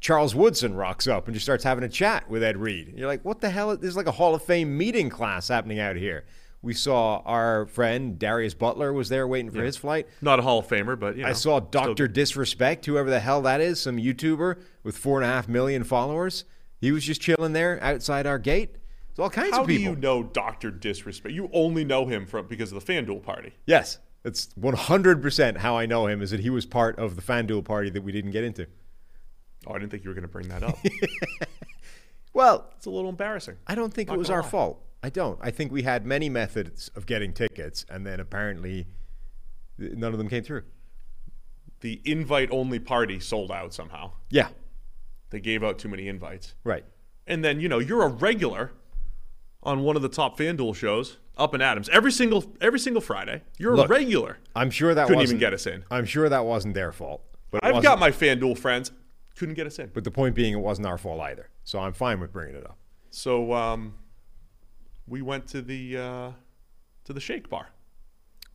Charles 0.00 0.34
Woodson 0.34 0.74
rocks 0.74 1.06
up 1.06 1.26
and 1.26 1.34
just 1.34 1.46
starts 1.46 1.62
having 1.64 1.84
a 1.84 1.88
chat 1.88 2.28
with 2.28 2.42
Ed 2.42 2.56
Reed. 2.56 2.88
And 2.88 2.98
you're 2.98 3.06
like, 3.06 3.24
what 3.24 3.40
the 3.40 3.50
hell? 3.50 3.76
There's 3.76 3.96
like 3.96 4.06
a 4.08 4.12
Hall 4.12 4.34
of 4.34 4.42
Fame 4.42 4.76
meeting 4.76 5.08
class 5.10 5.48
happening 5.48 5.78
out 5.78 5.96
here. 5.96 6.24
We 6.60 6.74
saw 6.74 7.18
our 7.26 7.66
friend 7.66 8.18
Darius 8.18 8.54
Butler 8.54 8.92
was 8.92 9.10
there 9.10 9.28
waiting 9.28 9.50
for 9.50 9.62
his 9.62 9.76
flight. 9.76 10.08
not 10.22 10.38
a 10.38 10.42
Hall 10.42 10.58
of 10.58 10.66
Famer, 10.66 10.98
but 10.98 11.16
you 11.16 11.22
know, 11.22 11.28
I 11.28 11.32
saw 11.34 11.60
Doctor 11.60 12.08
Disrespect, 12.08 12.86
whoever 12.86 13.10
the 13.10 13.20
hell 13.20 13.42
that 13.42 13.60
is, 13.60 13.80
some 13.80 13.98
YouTuber 13.98 14.56
with 14.82 14.96
four 14.96 15.20
and 15.20 15.30
a 15.30 15.32
half 15.32 15.46
million 15.46 15.84
followers. 15.84 16.44
He 16.80 16.90
was 16.90 17.04
just 17.04 17.20
chilling 17.20 17.52
there 17.52 17.78
outside 17.82 18.26
our 18.26 18.38
gate. 18.38 18.76
All 19.18 19.30
kinds 19.30 19.52
How 19.54 19.62
of 19.62 19.68
do 19.68 19.74
you 19.74 19.94
know 19.96 20.22
Doctor 20.22 20.70
Disrespect? 20.70 21.34
You 21.34 21.48
only 21.52 21.84
know 21.84 22.06
him 22.06 22.26
from 22.26 22.46
because 22.48 22.72
of 22.72 22.84
the 22.84 22.92
FanDuel 22.92 23.22
party. 23.22 23.52
Yes. 23.66 23.98
It's 24.24 24.48
100% 24.58 25.58
how 25.58 25.76
I 25.76 25.86
know 25.86 26.06
him 26.06 26.20
is 26.22 26.30
that 26.30 26.40
he 26.40 26.50
was 26.50 26.66
part 26.66 26.98
of 26.98 27.14
the 27.14 27.22
FanDuel 27.22 27.64
party 27.64 27.90
that 27.90 28.02
we 28.02 28.10
didn't 28.10 28.30
get 28.32 28.42
into. 28.42 28.66
Oh, 29.66 29.74
I 29.74 29.78
didn't 29.78 29.90
think 29.90 30.02
you 30.04 30.10
were 30.10 30.14
going 30.14 30.22
to 30.22 30.28
bring 30.28 30.48
that 30.48 30.62
up. 30.62 30.78
Well, 32.32 32.68
it's 32.76 32.86
a 32.86 32.90
little 32.90 33.10
embarrassing. 33.10 33.56
I 33.66 33.76
don't 33.76 33.94
think 33.94 34.08
Not 34.08 34.16
it 34.16 34.18
was 34.18 34.28
our 34.30 34.42
lie. 34.42 34.48
fault. 34.48 34.82
I 35.04 35.08
don't. 35.10 35.38
I 35.40 35.52
think 35.52 35.70
we 35.70 35.82
had 35.82 36.04
many 36.04 36.28
methods 36.28 36.90
of 36.96 37.06
getting 37.06 37.32
tickets, 37.32 37.86
and 37.88 38.04
then 38.04 38.18
apparently 38.18 38.86
none 39.78 40.10
of 40.12 40.18
them 40.18 40.28
came 40.28 40.42
through. 40.42 40.62
The 41.80 42.00
invite 42.04 42.48
only 42.50 42.80
party 42.80 43.20
sold 43.20 43.52
out 43.52 43.72
somehow. 43.72 44.12
Yeah, 44.30 44.48
They 45.30 45.38
gave 45.40 45.62
out 45.62 45.78
too 45.78 45.88
many 45.88 46.08
invites. 46.08 46.54
right. 46.64 46.84
And 47.26 47.42
then, 47.44 47.58
you 47.60 47.68
know, 47.70 47.78
you're 47.78 48.02
a 48.02 48.08
regular 48.08 48.72
on 49.64 49.82
one 49.82 49.96
of 49.96 50.02
the 50.02 50.08
top 50.08 50.38
FanDuel 50.38 50.74
shows, 50.74 51.16
Up 51.36 51.54
and 51.54 51.62
Adams, 51.62 51.88
every 51.90 52.12
single 52.12 52.44
every 52.60 52.78
single 52.78 53.00
Friday. 53.00 53.42
You're 53.58 53.76
Look, 53.76 53.86
a 53.86 53.88
regular. 53.92 54.38
I'm 54.54 54.70
sure 54.70 54.94
that 54.94 55.06
Couldn't 55.06 55.22
even 55.22 55.38
get 55.38 55.52
us 55.54 55.66
in. 55.66 55.84
I'm 55.90 56.04
sure 56.04 56.28
that 56.28 56.44
wasn't 56.44 56.74
their 56.74 56.92
fault. 56.92 57.22
But 57.50 57.64
I've 57.64 57.82
got 57.82 57.98
my 57.98 58.10
FanDuel 58.10 58.58
friends. 58.58 58.90
Couldn't 59.36 59.54
get 59.54 59.66
us 59.66 59.78
in. 59.78 59.90
But 59.92 60.04
the 60.04 60.10
point 60.10 60.34
being, 60.34 60.52
it 60.52 60.60
wasn't 60.60 60.86
our 60.86 60.98
fault 60.98 61.20
either. 61.20 61.48
So 61.64 61.78
I'm 61.80 61.92
fine 61.92 62.20
with 62.20 62.32
bringing 62.32 62.54
it 62.56 62.64
up. 62.64 62.76
So 63.10 63.52
um, 63.52 63.94
we 65.08 65.22
went 65.22 65.46
to 65.48 65.62
the 65.62 65.96
uh, 65.96 66.30
to 67.04 67.12
the 67.12 67.20
shake 67.20 67.48
bar, 67.48 67.68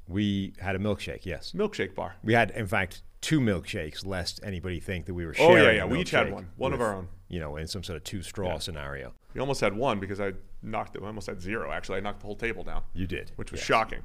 We 0.08 0.54
had 0.60 0.76
a 0.76 0.80
milkshake. 0.80 1.26
Yes, 1.26 1.54
milkshake 1.56 1.96
bar. 1.96 2.16
we 2.24 2.34
had, 2.34 2.52
in 2.52 2.66
fact, 2.68 3.02
two 3.22 3.40
milkshakes, 3.40 4.06
lest 4.06 4.40
anybody 4.44 4.80
think 4.80 5.06
that 5.06 5.14
we 5.14 5.26
were 5.26 5.36
Oh, 5.40 5.50
sharing. 5.54 5.64
yeah, 5.64 5.72
yeah, 5.72 5.84
a 5.84 5.88
we 5.88 6.00
each 6.02 6.12
had 6.12 6.32
one. 6.32 6.50
One 6.58 6.74
of 6.74 6.82
our 6.82 6.96
own. 6.96 7.08
You 7.28 7.40
know, 7.40 7.58
in 7.58 7.68
some 7.68 7.84
sort 7.84 7.98
of 7.98 8.04
two 8.04 8.22
straw 8.24 8.58
scenario. 8.58 9.14
We 9.34 9.42
almost 9.42 9.62
had 9.62 9.76
one 9.76 10.00
because 10.00 10.20
I 10.20 10.34
knocked 10.62 10.96
it. 10.96 11.04
I 11.04 11.08
almost 11.08 11.28
had 11.28 11.42
zero. 11.42 11.72
Actually, 11.72 11.98
I 11.98 12.02
knocked 12.02 12.20
the 12.22 12.26
whole 12.26 12.36
table 12.36 12.64
down. 12.64 12.82
You 12.94 13.08
did, 13.08 13.32
which 13.36 13.52
was 13.52 13.60
yes. 13.62 13.68
shocking. 13.68 14.02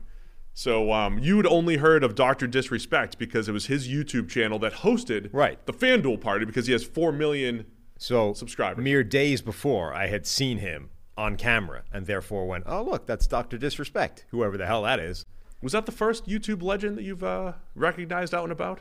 So 0.53 0.93
um, 0.93 1.19
you'd 1.19 1.47
only 1.47 1.79
heard 1.79 2.05
of 2.05 2.15
Doctor 2.15 2.47
Disrespect 2.47 3.19
because 3.19 3.49
it 3.49 3.53
was 3.53 3.67
his 3.67 3.89
YouTube 3.89 4.29
channel 4.29 4.59
that 4.61 4.73
hosted 4.73 5.29
Right. 5.33 5.65
the 5.67 5.73
FanDuel 5.73 6.21
party 6.21 6.45
because 6.45 6.67
he 6.67 6.73
has 6.73 6.85
four 6.85 7.11
million. 7.11 7.67
So 7.99 8.33
Subscribers. 8.35 8.83
Mere 8.83 9.03
days 9.05 9.41
before, 9.43 9.95
I 9.95 10.07
had 10.07 10.27
seen 10.27 10.59
him 10.59 10.91
on 11.17 11.37
camera, 11.37 11.83
and 11.93 12.07
therefore 12.07 12.47
went, 12.47 12.65
"Oh, 12.67 12.83
look, 12.83 13.07
that's 13.07 13.27
Doctor 13.27 13.57
Disrespect, 13.57 14.27
whoever 14.31 14.57
the 14.57 14.67
hell 14.67 14.83
that 14.83 14.99
is." 15.01 15.25
Was 15.63 15.73
that 15.73 15.87
the 15.87 15.93
first 15.93 16.27
YouTube 16.27 16.61
legend 16.63 16.99
that 16.99 17.03
you've 17.05 17.23
uh, 17.25 17.53
recognized 17.75 18.35
out 18.35 18.43
and 18.43 18.53
about? 18.53 18.81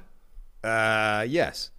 Uh, 0.63 1.25
yes, 1.27 1.71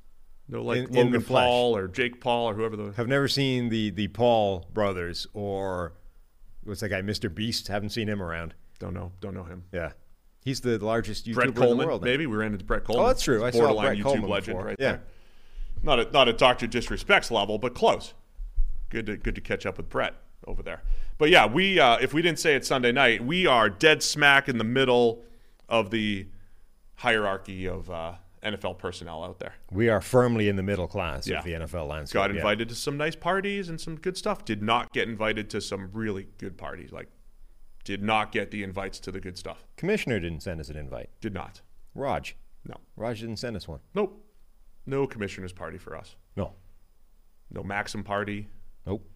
No, 0.49 0.63
like 0.63 0.79
In- 0.89 0.97
in 0.97 1.07
Logan 1.07 1.21
flesh. 1.23 1.47
Paul 1.47 1.77
or 1.77 1.89
Jake 1.89 2.21
Paul 2.21 2.51
or 2.51 2.55
whoever 2.55 2.77
the. 2.77 2.93
have 2.93 3.09
never 3.09 3.29
seen 3.29 3.69
the 3.71 3.91
the 3.91 4.09
Paul 4.09 4.67
brothers 4.75 5.27
or 5.33 5.95
what's 6.65 6.81
that 6.81 6.91
guy, 6.91 7.01
Mr. 7.03 7.35
Beast? 7.35 7.69
Haven't 7.69 7.91
seen 7.91 8.09
him 8.09 8.23
around. 8.23 8.55
Don't 8.79 8.93
know. 8.95 9.13
Don't 9.21 9.35
know 9.35 9.45
him. 9.45 9.65
Yeah, 9.73 9.93
he's 10.43 10.61
the 10.61 10.79
largest 10.85 11.27
YouTuber 11.27 11.35
Brett 11.55 11.69
in 11.71 11.79
the 11.79 11.87
world. 11.87 12.03
now. 12.03 12.07
maybe 12.07 12.27
we 12.27 12.37
ran 12.37 12.53
into 12.53 12.65
Brett 12.65 12.85
Kollmann. 12.85 12.99
Oh, 13.05 13.07
that's 13.07 13.23
true. 13.23 13.43
I 13.45 13.51
saw 13.51 13.81
Brett 13.81 13.97
YouTube 13.97 14.03
Kollmann 14.03 14.29
legend 14.29 14.57
before. 14.59 14.65
right 14.67 14.77
Yeah. 14.79 14.91
there. 14.93 15.03
Not 15.83 16.01
a, 16.01 16.11
not 16.11 16.29
at 16.29 16.39
Doctor 16.39 16.67
Disrespect's 16.67 17.31
level, 17.31 17.59
but 17.59 17.75
close. 17.75 18.13
Good 18.91 19.07
to 19.07 19.17
good 19.17 19.35
to 19.35 19.41
catch 19.41 19.65
up 19.67 19.77
with 19.79 19.89
Brett 19.89 20.15
over 20.47 20.63
there. 20.63 20.83
But 21.17 21.31
yeah, 21.31 21.47
we 21.47 21.79
uh, 21.81 21.97
if 22.03 22.13
we 22.13 22.21
didn't 22.23 22.39
say 22.39 22.55
it 22.55 22.67
Sunday 22.67 22.93
night, 22.93 23.25
we 23.25 23.47
are 23.47 23.71
dead 23.71 24.03
smack 24.03 24.49
in 24.49 24.59
the 24.59 24.65
middle 24.65 25.23
of 25.69 25.91
the 25.91 26.27
hierarchy 26.97 27.67
of 27.67 27.91
uh, 27.91 28.15
NFL 28.45 28.79
personnel 28.79 29.25
out 29.25 29.39
there. 29.41 29.55
We 29.73 29.89
are 29.89 30.01
firmly 30.01 30.49
in 30.49 30.57
the 30.57 30.63
middle 30.63 30.87
class 30.87 31.27
Yeah. 31.27 31.39
of 31.39 31.45
the 31.45 31.55
NFL 31.55 31.87
landscape. 31.89 32.15
Got 32.15 32.31
yeah. 32.31 32.37
invited 32.37 32.69
to 32.69 32.75
some 32.75 32.97
nice 32.97 33.17
parties 33.17 33.69
and 33.69 33.81
some 33.81 33.97
good 33.97 34.17
stuff. 34.17 34.45
Did 34.45 34.63
not 34.63 34.93
get 34.93 35.09
invited 35.09 35.49
to 35.51 35.61
some 35.61 35.91
really 35.93 36.29
good 36.39 36.57
parties. 36.59 36.93
Like, 36.93 37.09
did 37.85 38.03
not 38.03 38.33
get 38.33 38.51
the 38.51 38.63
invites 38.63 38.99
to 39.01 39.11
the 39.13 39.21
good 39.21 39.37
stuff. 39.39 39.67
Commissioner 39.77 40.19
didn't 40.21 40.41
send 40.43 40.61
us 40.61 40.69
an 40.69 40.77
invite. 40.77 41.11
Did 41.21 41.35
not. 41.35 41.61
Raj, 41.95 42.37
No. 42.67 42.77
Raj 42.97 43.21
didn't 43.21 43.37
send 43.37 43.57
us 43.57 43.69
one. 43.69 43.81
Nope. 43.95 44.25
No 44.87 45.07
commissioner's 45.07 45.53
party 45.53 45.79
for 45.79 45.97
us. 45.97 46.17
No, 46.37 46.55
No 47.51 47.63
Maxim 47.63 48.03
party. 48.05 48.49
nope. 48.87 49.07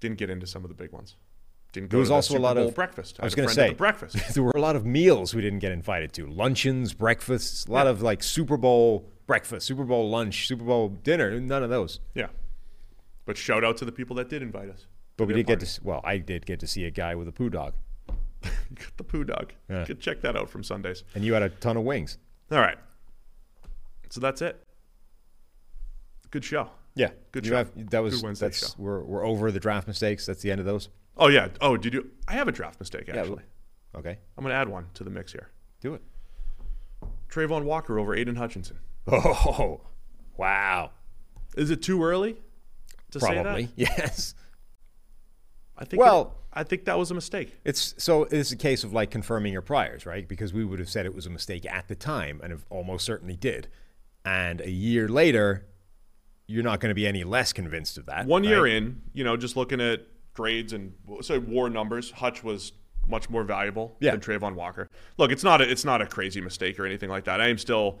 Didn't 0.00 0.18
get 0.18 0.28
into 0.30 0.46
some 0.46 0.64
of 0.64 0.68
the 0.68 0.74
big 0.74 0.92
ones. 0.92 1.16
Didn't 1.76 1.90
go 1.90 1.96
There 1.96 2.00
was 2.00 2.10
also 2.10 2.32
Super 2.34 2.38
a 2.38 2.42
lot 2.42 2.56
Bowl 2.56 2.68
of 2.68 2.74
breakfast. 2.74 3.18
I 3.20 3.24
was 3.26 3.34
going 3.34 3.48
to 3.48 3.54
say 3.54 3.74
breakfast. 3.74 4.16
there 4.34 4.42
were 4.42 4.52
a 4.54 4.60
lot 4.60 4.76
of 4.76 4.86
meals 4.86 5.34
we 5.34 5.42
didn't 5.42 5.58
get 5.58 5.72
invited 5.72 6.12
to. 6.14 6.26
Luncheons, 6.26 6.94
breakfasts, 6.94 7.66
a 7.66 7.70
lot 7.70 7.86
of 7.86 8.00
like 8.00 8.22
Super 8.22 8.56
Bowl 8.56 9.04
breakfast, 9.26 9.66
Super 9.66 9.84
Bowl 9.84 10.08
lunch, 10.08 10.46
Super 10.46 10.64
Bowl 10.64 10.88
dinner. 10.88 11.38
None 11.38 11.62
of 11.62 11.68
those. 11.70 12.00
yeah. 12.14 12.28
But 13.26 13.36
shout 13.36 13.62
out 13.64 13.76
to 13.78 13.84
the 13.84 13.92
people 13.92 14.16
that 14.16 14.28
did 14.30 14.40
invite 14.40 14.70
us. 14.70 14.86
But 15.18 15.26
we 15.26 15.34
did 15.34 15.46
get 15.46 15.60
to. 15.60 15.80
Well, 15.82 16.00
I 16.04 16.16
did 16.18 16.46
get 16.46 16.60
to 16.60 16.66
see 16.66 16.84
a 16.84 16.90
guy 16.90 17.14
with 17.14 17.28
a 17.28 17.32
poo 17.32 17.50
dog, 17.50 17.74
You 18.44 18.50
got 18.76 18.96
the 18.96 19.04
poo 19.04 19.24
dog. 19.24 19.52
Yeah. 19.68 19.80
You 19.80 19.86
could 19.86 20.00
check 20.00 20.20
that 20.22 20.34
out 20.36 20.48
from 20.48 20.62
Sundays. 20.64 21.04
and 21.14 21.24
you 21.24 21.34
had 21.34 21.42
a 21.42 21.48
ton 21.50 21.76
of 21.76 21.82
wings. 21.84 22.18
All 22.50 22.58
right. 22.60 22.78
So 24.10 24.20
that's 24.20 24.40
it. 24.40 24.62
Good 26.30 26.44
show. 26.44 26.70
Yeah, 26.94 27.10
Good 27.32 27.44
You 27.44 27.50
show. 27.50 27.56
have- 27.56 27.90
that 27.90 28.02
was 28.02 28.14
Good 28.16 28.24
Wednesday 28.24 28.46
that's 28.46 28.70
show. 28.70 28.74
we're 28.78 29.02
we're 29.02 29.26
over 29.26 29.50
the 29.52 29.60
draft 29.60 29.86
mistakes. 29.86 30.24
That's 30.24 30.40
the 30.42 30.50
end 30.50 30.60
of 30.60 30.66
those. 30.66 30.88
Oh 31.16 31.28
yeah. 31.28 31.48
Oh, 31.60 31.76
did 31.76 31.94
you? 31.94 32.10
I 32.28 32.32
have 32.34 32.48
a 32.48 32.52
draft 32.52 32.80
mistake 32.80 33.08
actually. 33.08 33.42
Okay, 33.94 34.18
I'm 34.36 34.44
going 34.44 34.52
to 34.52 34.56
add 34.56 34.68
one 34.68 34.86
to 34.94 35.04
the 35.04 35.10
mix 35.10 35.32
here. 35.32 35.48
do 35.80 35.94
it. 35.94 36.02
Travon 37.30 37.64
Walker 37.64 37.98
over 37.98 38.14
Aidan 38.14 38.36
Hutchinson. 38.36 38.78
Oh, 39.10 39.80
wow. 40.36 40.90
Is 41.56 41.70
it 41.70 41.82
too 41.82 42.02
early 42.04 42.36
to 43.12 43.20
say 43.20 43.26
Probably 43.42 43.64
that? 43.64 43.72
yes. 43.76 44.34
I 45.76 45.84
think. 45.84 46.00
Well- 46.00 46.22
it- 46.22 46.42
I 46.58 46.62
think 46.62 46.86
that 46.86 46.98
was 46.98 47.10
a 47.10 47.14
mistake. 47.14 47.54
It's 47.66 47.94
so 47.98 48.22
it's 48.24 48.50
a 48.50 48.56
case 48.56 48.82
of 48.82 48.90
like 48.94 49.10
confirming 49.10 49.52
your 49.52 49.60
priors, 49.60 50.06
right? 50.06 50.26
Because 50.26 50.54
we 50.54 50.64
would 50.64 50.78
have 50.78 50.88
said 50.88 51.04
it 51.04 51.14
was 51.14 51.26
a 51.26 51.30
mistake 51.30 51.66
at 51.70 51.86
the 51.86 51.94
time, 51.94 52.40
and 52.42 52.50
it 52.50 52.60
almost 52.70 53.04
certainly 53.04 53.36
did. 53.36 53.68
And 54.24 54.62
a 54.62 54.70
year 54.70 55.06
later, 55.06 55.66
you're 56.46 56.62
not 56.62 56.80
going 56.80 56.88
to 56.88 56.94
be 56.94 57.06
any 57.06 57.24
less 57.24 57.52
convinced 57.52 57.98
of 57.98 58.06
that. 58.06 58.24
One 58.24 58.42
year 58.42 58.66
in, 58.66 59.02
you 59.12 59.22
know, 59.22 59.36
just 59.36 59.54
looking 59.54 59.82
at 59.82 60.06
grades 60.36 60.72
and 60.72 60.92
so 61.22 61.40
war 61.40 61.68
numbers, 61.68 62.10
Hutch 62.12 62.44
was 62.44 62.72
much 63.08 63.28
more 63.30 63.44
valuable 63.44 63.96
Yeah. 64.00 64.12
than 64.12 64.20
Travon 64.20 64.54
Walker. 64.54 64.88
Look, 65.18 65.30
it's 65.32 65.44
not 65.44 65.60
a, 65.60 65.70
it's 65.70 65.84
not 65.84 66.02
a 66.02 66.06
crazy 66.06 66.40
mistake 66.40 66.78
or 66.78 66.86
anything 66.86 67.08
like 67.10 67.24
that. 67.24 67.40
I 67.40 67.48
am 67.48 67.58
still 67.58 68.00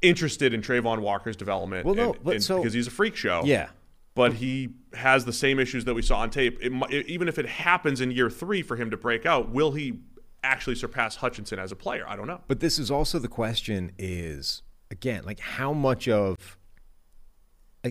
interested 0.00 0.52
in 0.52 0.60
Travon 0.62 1.00
Walker's 1.00 1.36
development. 1.36 1.86
Well, 1.86 1.94
no, 1.94 2.12
and- 2.14 2.24
but 2.24 2.34
and- 2.34 2.44
so- 2.44 2.58
because 2.58 2.72
he's 2.72 2.86
a 2.86 2.90
freak 2.90 3.16
show. 3.16 3.42
Yeah. 3.44 3.68
but 4.14 4.34
he 4.34 4.68
has 4.92 5.24
the 5.24 5.32
same 5.32 5.58
issues 5.58 5.86
that 5.86 5.94
we 5.94 6.02
saw 6.02 6.18
on 6.18 6.28
tape. 6.28 6.58
It, 6.60 6.70
mi- 6.70 7.02
even 7.06 7.28
if 7.28 7.38
it 7.38 7.46
happens 7.46 7.98
in 8.02 8.10
year 8.10 8.28
three 8.28 8.60
for 8.60 8.76
him 8.76 8.90
to 8.90 8.96
break 8.98 9.24
out, 9.24 9.48
will 9.48 9.72
he 9.72 10.00
actually 10.44 10.76
surpass 10.76 11.16
Hutchinson 11.16 11.58
as 11.58 11.72
a 11.72 11.76
player? 11.76 12.04
I 12.06 12.14
don't 12.16 12.26
know. 12.26 12.42
But 12.46 12.60
this 12.60 12.78
is 12.78 12.90
also 12.90 13.18
the 13.18 13.28
question: 13.28 13.92
is 13.96 14.62
again 14.90 15.22
like 15.24 15.40
how 15.40 15.72
much 15.72 16.08
of 16.08 16.58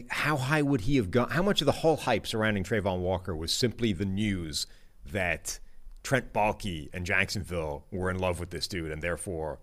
how 0.10 0.38
high 0.38 0.62
would 0.62 0.82
he 0.82 0.96
have 0.96 1.12
gone? 1.12 1.30
How 1.32 1.42
much 1.42 1.62
of 1.62 1.66
the 1.66 1.72
whole 1.72 1.98
hype 1.98 2.26
surrounding 2.26 2.64
Travon 2.64 3.00
Walker 3.00 3.36
was 3.36 3.52
simply 3.52 3.92
the 3.94 4.06
news 4.06 4.68
that 5.06 5.60
Trent 6.04 6.34
Baalke 6.34 6.90
and 6.94 7.06
Jacksonville 7.06 7.86
were 7.92 8.10
in 8.10 8.20
love 8.20 8.40
with 8.40 8.50
this 8.50 8.68
dude, 8.68 8.92
and 8.92 9.02
therefore, 9.02 9.60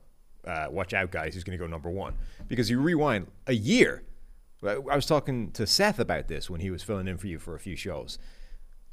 uh, 0.46 0.66
watch 0.70 0.92
out, 0.92 1.10
guys, 1.10 1.34
he's 1.34 1.44
going 1.44 1.58
to 1.58 1.62
go 1.62 1.68
number 1.68 1.90
one. 1.90 2.14
Because 2.46 2.68
you 2.70 2.80
rewind 2.80 3.28
a 3.46 3.54
year. 3.54 4.02
I 4.62 4.76
was 4.76 5.06
talking 5.06 5.52
to 5.52 5.66
Seth 5.66 6.00
about 6.00 6.26
this 6.26 6.50
when 6.50 6.60
he 6.60 6.70
was 6.70 6.82
filling 6.82 7.06
in 7.06 7.16
for 7.16 7.28
you 7.28 7.38
for 7.38 7.54
a 7.54 7.60
few 7.60 7.76
shows. 7.76 8.18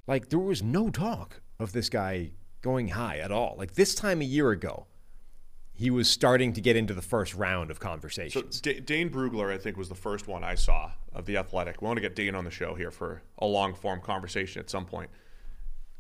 Like 0.08 0.30
there 0.30 0.40
was 0.40 0.62
no 0.62 0.90
talk 0.90 1.42
of 1.60 1.72
this 1.72 1.90
guy 1.90 2.32
going 2.62 2.90
high 2.90 3.18
at 3.18 3.32
all. 3.32 3.56
Like 3.58 3.74
this 3.74 3.96
time 3.96 4.22
a 4.22 4.26
year 4.26 4.52
ago, 4.52 4.86
he 5.78 5.90
was 5.90 6.10
starting 6.10 6.54
to 6.54 6.62
get 6.62 6.76
into 6.76 6.94
the 6.94 7.02
first 7.02 7.36
round 7.36 7.70
of 7.70 7.78
So 7.78 7.82
conversations. 7.84 8.62
D- 8.62 8.80
Dane 8.80 9.10
Brugler, 9.10 9.52
I 9.54 9.58
think, 9.58 9.76
was 9.78 9.90
the 9.90 9.96
first 9.96 10.28
one 10.28 10.44
I 10.44 10.56
saw 10.56 10.92
of 11.14 11.26
the 11.26 11.38
Athletic. 11.38 11.82
We 11.82 11.86
want 11.88 11.98
to 11.98 12.02
get 12.02 12.16
Dane 12.16 12.34
on 12.36 12.46
the 12.46 12.52
show 12.52 12.76
here 12.76 12.92
for 12.92 13.22
a 13.40 13.46
long 13.46 13.74
form 13.74 14.00
conversation 14.02 14.60
at 14.62 14.70
some 14.70 14.86
point. 14.86 15.10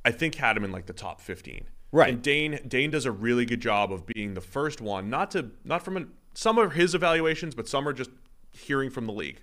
I 0.05 0.11
think 0.11 0.35
had 0.35 0.55
him 0.55 0.63
in 0.63 0.71
like 0.71 0.85
the 0.85 0.93
top 0.93 1.19
fifteen. 1.21 1.65
Right. 1.91 2.13
And 2.13 2.21
Dane 2.21 2.59
Dane 2.67 2.91
does 2.91 3.05
a 3.05 3.11
really 3.11 3.45
good 3.45 3.59
job 3.61 3.91
of 3.91 4.05
being 4.05 4.33
the 4.33 4.41
first 4.41 4.81
one, 4.81 5.09
not 5.09 5.31
to 5.31 5.51
not 5.63 5.83
from 5.83 5.97
an, 5.97 6.11
some 6.33 6.57
of 6.57 6.73
his 6.73 6.93
evaluations, 6.95 7.55
but 7.55 7.67
some 7.67 7.87
are 7.87 7.93
just 7.93 8.11
hearing 8.51 8.89
from 8.89 9.05
the 9.07 9.13
league. 9.13 9.41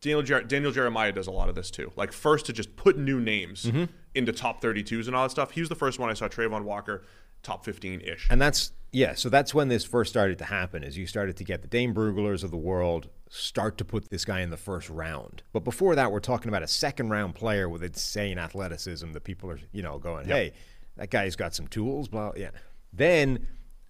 Daniel 0.00 0.22
Jer- 0.22 0.42
Daniel 0.44 0.70
Jeremiah 0.70 1.10
does 1.10 1.26
a 1.26 1.30
lot 1.32 1.48
of 1.48 1.54
this 1.56 1.70
too. 1.70 1.90
Like 1.96 2.12
first 2.12 2.46
to 2.46 2.52
just 2.52 2.76
put 2.76 2.96
new 2.96 3.18
names 3.20 3.64
Mm-hmm. 3.64 3.84
into 4.14 4.32
top 4.32 4.62
32s 4.62 5.06
and 5.08 5.16
all 5.16 5.24
that 5.24 5.30
stuff. 5.30 5.50
He 5.52 5.60
was 5.60 5.68
the 5.68 5.74
first 5.74 5.98
one 5.98 6.08
I 6.10 6.14
saw 6.14 6.28
Travon 6.28 6.62
Walker 6.62 7.02
top 7.42 7.64
15 7.64 8.00
ish. 8.00 8.26
and 8.30 8.40
that's 8.40 8.72
yeah, 8.90 9.14
so 9.14 9.28
that's 9.28 9.52
when 9.52 9.68
this 9.68 9.84
first 9.84 10.10
started 10.10 10.38
to 10.38 10.44
happen. 10.44 10.82
Is 10.82 10.96
you 10.96 11.06
started 11.06 11.36
to 11.36 11.44
get 11.44 11.60
the 11.60 11.68
Dane 11.68 11.94
Bruglers 11.94 12.42
of 12.42 12.50
the 12.50 12.56
world 12.56 13.08
start 13.28 13.76
to 13.78 13.84
put 13.84 14.08
this 14.08 14.24
guy 14.24 14.40
in 14.40 14.48
the 14.48 14.56
first 14.56 14.88
round. 14.88 15.42
But 15.52 15.62
before 15.62 15.94
that, 15.94 16.10
we're 16.10 16.20
talking 16.20 16.48
about 16.48 16.62
a 16.62 16.68
second 16.68 17.10
round 17.10 17.34
player 17.34 17.68
with 17.68 17.82
insane 17.82 18.38
athleticism 18.38 19.12
that 19.12 19.24
people 19.24 19.50
are 19.50 19.60
you 19.72 19.82
know 19.82 19.98
going, 19.98 20.26
hey, 20.26 20.52
that 20.96 21.10
guy's 21.10 21.36
got 21.36 21.54
some 21.54 21.68
tools. 21.68 22.08
Blah 22.08 22.32
yeah. 22.36 22.50
Then 22.92 23.46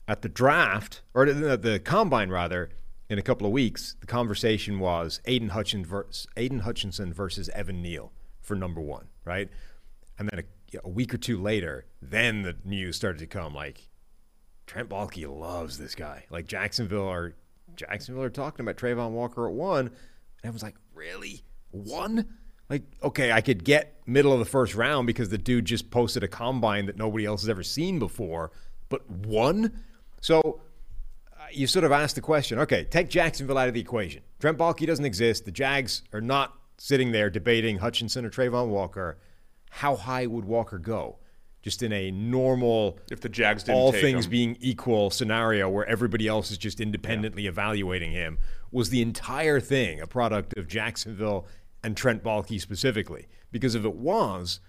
at 0.08 0.22
the 0.22 0.28
draft 0.28 1.02
or 1.14 1.26
the, 1.26 1.56
the 1.56 1.78
combine 1.78 2.30
rather. 2.30 2.70
In 3.10 3.18
a 3.18 3.22
couple 3.22 3.46
of 3.46 3.54
weeks, 3.54 3.96
the 4.00 4.06
conversation 4.06 4.80
was 4.80 5.22
Aidan 5.24 5.48
Hutchinson 5.48 5.86
versus, 5.86 6.26
Aidan 6.36 6.58
Hutchinson 6.58 7.14
versus 7.14 7.48
Evan 7.54 7.80
Neal 7.80 8.12
for 8.42 8.54
number 8.54 8.82
one, 8.82 9.06
right? 9.24 9.48
And 10.18 10.28
then 10.28 10.40
a, 10.40 10.42
a 10.82 10.88
week 10.88 11.14
or 11.14 11.18
two 11.18 11.40
later, 11.40 11.86
then 12.02 12.42
the 12.42 12.56
news 12.64 12.96
started 12.96 13.18
to 13.18 13.26
come 13.26 13.54
like, 13.54 13.88
Trent 14.66 14.90
Baalke 14.90 15.26
loves 15.26 15.78
this 15.78 15.94
guy. 15.94 16.24
Like 16.30 16.46
Jacksonville 16.46 17.08
are 17.08 17.34
Jacksonville 17.74 18.24
are 18.24 18.30
talking 18.30 18.64
about 18.64 18.76
Travon 18.76 19.12
Walker 19.12 19.48
at 19.48 19.54
one, 19.54 19.86
and 19.86 19.90
everyone's 20.44 20.62
like, 20.62 20.76
really 20.94 21.42
one? 21.70 22.26
Like, 22.68 22.82
okay, 23.02 23.32
I 23.32 23.40
could 23.40 23.64
get 23.64 24.00
middle 24.06 24.32
of 24.32 24.40
the 24.40 24.44
first 24.44 24.74
round 24.74 25.06
because 25.06 25.30
the 25.30 25.38
dude 25.38 25.64
just 25.64 25.90
posted 25.90 26.22
a 26.22 26.28
combine 26.28 26.86
that 26.86 26.96
nobody 26.96 27.24
else 27.24 27.40
has 27.42 27.48
ever 27.48 27.62
seen 27.62 27.98
before, 27.98 28.52
but 28.90 29.08
one. 29.10 29.80
So 30.20 30.60
uh, 31.32 31.46
you 31.50 31.66
sort 31.66 31.86
of 31.86 31.92
ask 31.92 32.14
the 32.14 32.20
question 32.20 32.58
okay, 32.58 32.84
take 32.84 33.08
Jacksonville 33.08 33.56
out 33.56 33.68
of 33.68 33.74
the 33.74 33.80
equation. 33.80 34.22
Trent 34.38 34.58
Baalke 34.58 34.86
doesn't 34.86 35.04
exist. 35.04 35.46
The 35.46 35.50
Jags 35.50 36.02
are 36.12 36.20
not 36.20 36.52
sitting 36.76 37.12
there 37.12 37.30
debating 37.30 37.78
Hutchinson 37.78 38.24
or 38.24 38.30
Travon 38.30 38.68
Walker. 38.68 39.18
How 39.70 39.96
high 39.96 40.26
would 40.26 40.44
Walker 40.44 40.78
go? 40.78 41.18
Just 41.62 41.82
in 41.82 41.92
a 41.92 42.10
normal, 42.10 42.98
If 43.10 43.20
the 43.20 43.28
Jags 43.28 43.64
didn't 43.64 43.78
all 43.78 43.92
things 43.92 44.24
him. 44.26 44.30
being 44.30 44.56
equal 44.60 45.10
scenario 45.10 45.68
where 45.68 45.84
everybody 45.86 46.26
else 46.28 46.50
is 46.50 46.58
just 46.58 46.80
independently 46.80 47.46
evaluating 47.46 48.12
him, 48.12 48.38
was 48.70 48.90
the 48.90 49.02
entire 49.02 49.58
thing 49.60 50.00
a 50.00 50.06
product 50.06 50.56
of 50.56 50.68
Jacksonville 50.68 51.46
and 51.82 51.96
Trent 51.96 52.22
Baalke 52.22 52.60
specifically? 52.60 53.26
Because 53.50 53.74
if 53.74 53.84
it 53.84 53.94
was, 53.96 54.60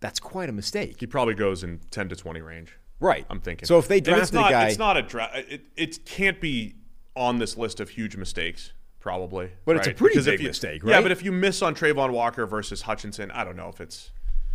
that's 0.00 0.20
quite 0.20 0.48
a 0.48 0.52
mistake. 0.52 1.00
He 1.00 1.06
probably 1.06 1.34
goes 1.34 1.64
in 1.64 1.80
10 1.90 2.08
to 2.10 2.16
20 2.16 2.40
range. 2.40 2.78
Right. 3.00 3.26
I'm 3.28 3.40
thinking. 3.40 3.66
So 3.66 3.78
if 3.78 3.88
they 3.88 3.98
And 3.98 4.08
it's 4.08 4.30
drafted 4.30 4.34
a 4.36 4.40
not, 4.40 4.50
guy- 4.50 4.68
it's 4.68 4.78
not 4.78 4.96
a 4.96 5.02
draft. 5.02 5.36
It, 5.36 5.62
it 5.76 6.04
can't 6.06 6.40
be 6.40 6.76
on 7.16 7.38
this 7.38 7.56
list 7.56 7.80
of 7.80 7.90
huge 7.90 8.16
mistakes, 8.16 8.72
probably. 9.04 9.50
But 9.66 9.76
it's 9.76 9.86
a 9.86 9.92
pretty 9.92 10.14
Because 10.14 10.24
big 10.24 10.40
you- 10.40 10.48
mistake, 10.48 10.82
Yeah, 10.82 11.02
but 11.02 11.12
if 11.12 11.22
you 11.22 11.30
miss 11.30 11.60
on 11.60 11.74
Travon 11.74 12.10
Walker 12.10 12.46
versus 12.46 12.80
Hutchinson, 12.82 13.30
I 13.32 13.44
don't 13.44 13.54
know 13.54 13.68
if 13.68 13.78
it's. 13.78 14.10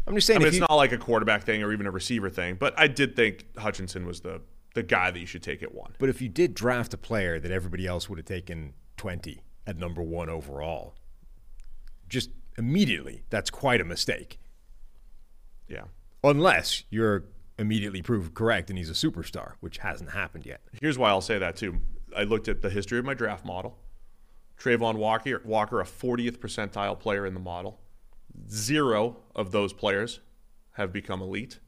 I'm 0.08 0.16
just 0.16 0.28
I 0.28 0.34
saying, 0.34 0.40
mean, 0.40 0.48
it's 0.48 0.56
you, 0.56 0.62
not 0.62 0.72
like 0.76 0.92
a 0.92 0.98
quarterback 0.98 1.44
thing 1.44 1.62
or 1.62 1.72
even 1.72 1.86
a 1.86 1.92
receiver 1.92 2.32
thing, 2.32 2.56
but 2.56 2.74
I 2.78 2.88
did 2.88 3.16
think 3.16 3.46
Hutchinson 3.60 4.08
was 4.08 4.22
the 4.22 4.42
the 4.74 4.82
guy 4.82 5.12
that 5.12 5.20
you 5.20 5.28
should 5.28 5.44
take 5.44 5.62
at 5.62 5.74
one. 5.74 5.94
but 6.00 6.10
if 6.10 6.20
you 6.22 6.30
did 6.30 6.54
draft 6.56 6.94
a 6.94 6.98
player 6.98 7.40
that 7.40 7.52
everybody 7.52 7.86
else 7.86 8.08
would 8.10 8.18
have 8.18 8.26
taken 8.26 8.74
20 8.98 9.42
at 9.68 9.78
number 9.78 10.02
one 10.02 10.30
overall, 10.30 10.96
just 12.08 12.32
immediately, 12.58 13.24
that's 13.30 13.50
quite 13.52 13.82
a 13.82 13.84
mistake. 13.86 14.40
Yeah. 15.68 15.84
Unless 16.24 16.84
you're 16.90 17.26
immediately 17.60 18.02
proved 18.02 18.34
correct 18.34 18.70
and 18.70 18.78
he's 18.80 18.90
a 18.90 18.94
superstar, 18.94 19.54
which 19.60 19.78
hasn't 19.80 20.12
happened 20.12 20.46
yet. 20.46 20.62
Here's 20.82 20.98
why 20.98 21.10
I'll 21.10 21.22
say 21.22 21.38
that 21.40 21.56
too. 21.56 21.82
I 22.16 22.24
looked 22.24 22.48
at 22.48 22.62
the 22.62 22.70
history 22.72 22.98
of 23.00 23.06
my 23.06 23.14
draft 23.14 23.46
model. 23.46 23.78
Travon 24.60 24.96
Walker, 24.96 25.42
Walker, 25.46 25.80
a 25.80 25.86
40th 25.86 26.38
percentile 26.38 27.00
player 27.00 27.26
in 27.26 27.34
the 27.34 27.40
model. 27.40 27.80
Zero 28.50 29.18
of 29.36 29.52
those 29.52 29.74
players 29.74 30.20
have 30.74 30.92
become 30.92 31.22
elite, 31.22 31.60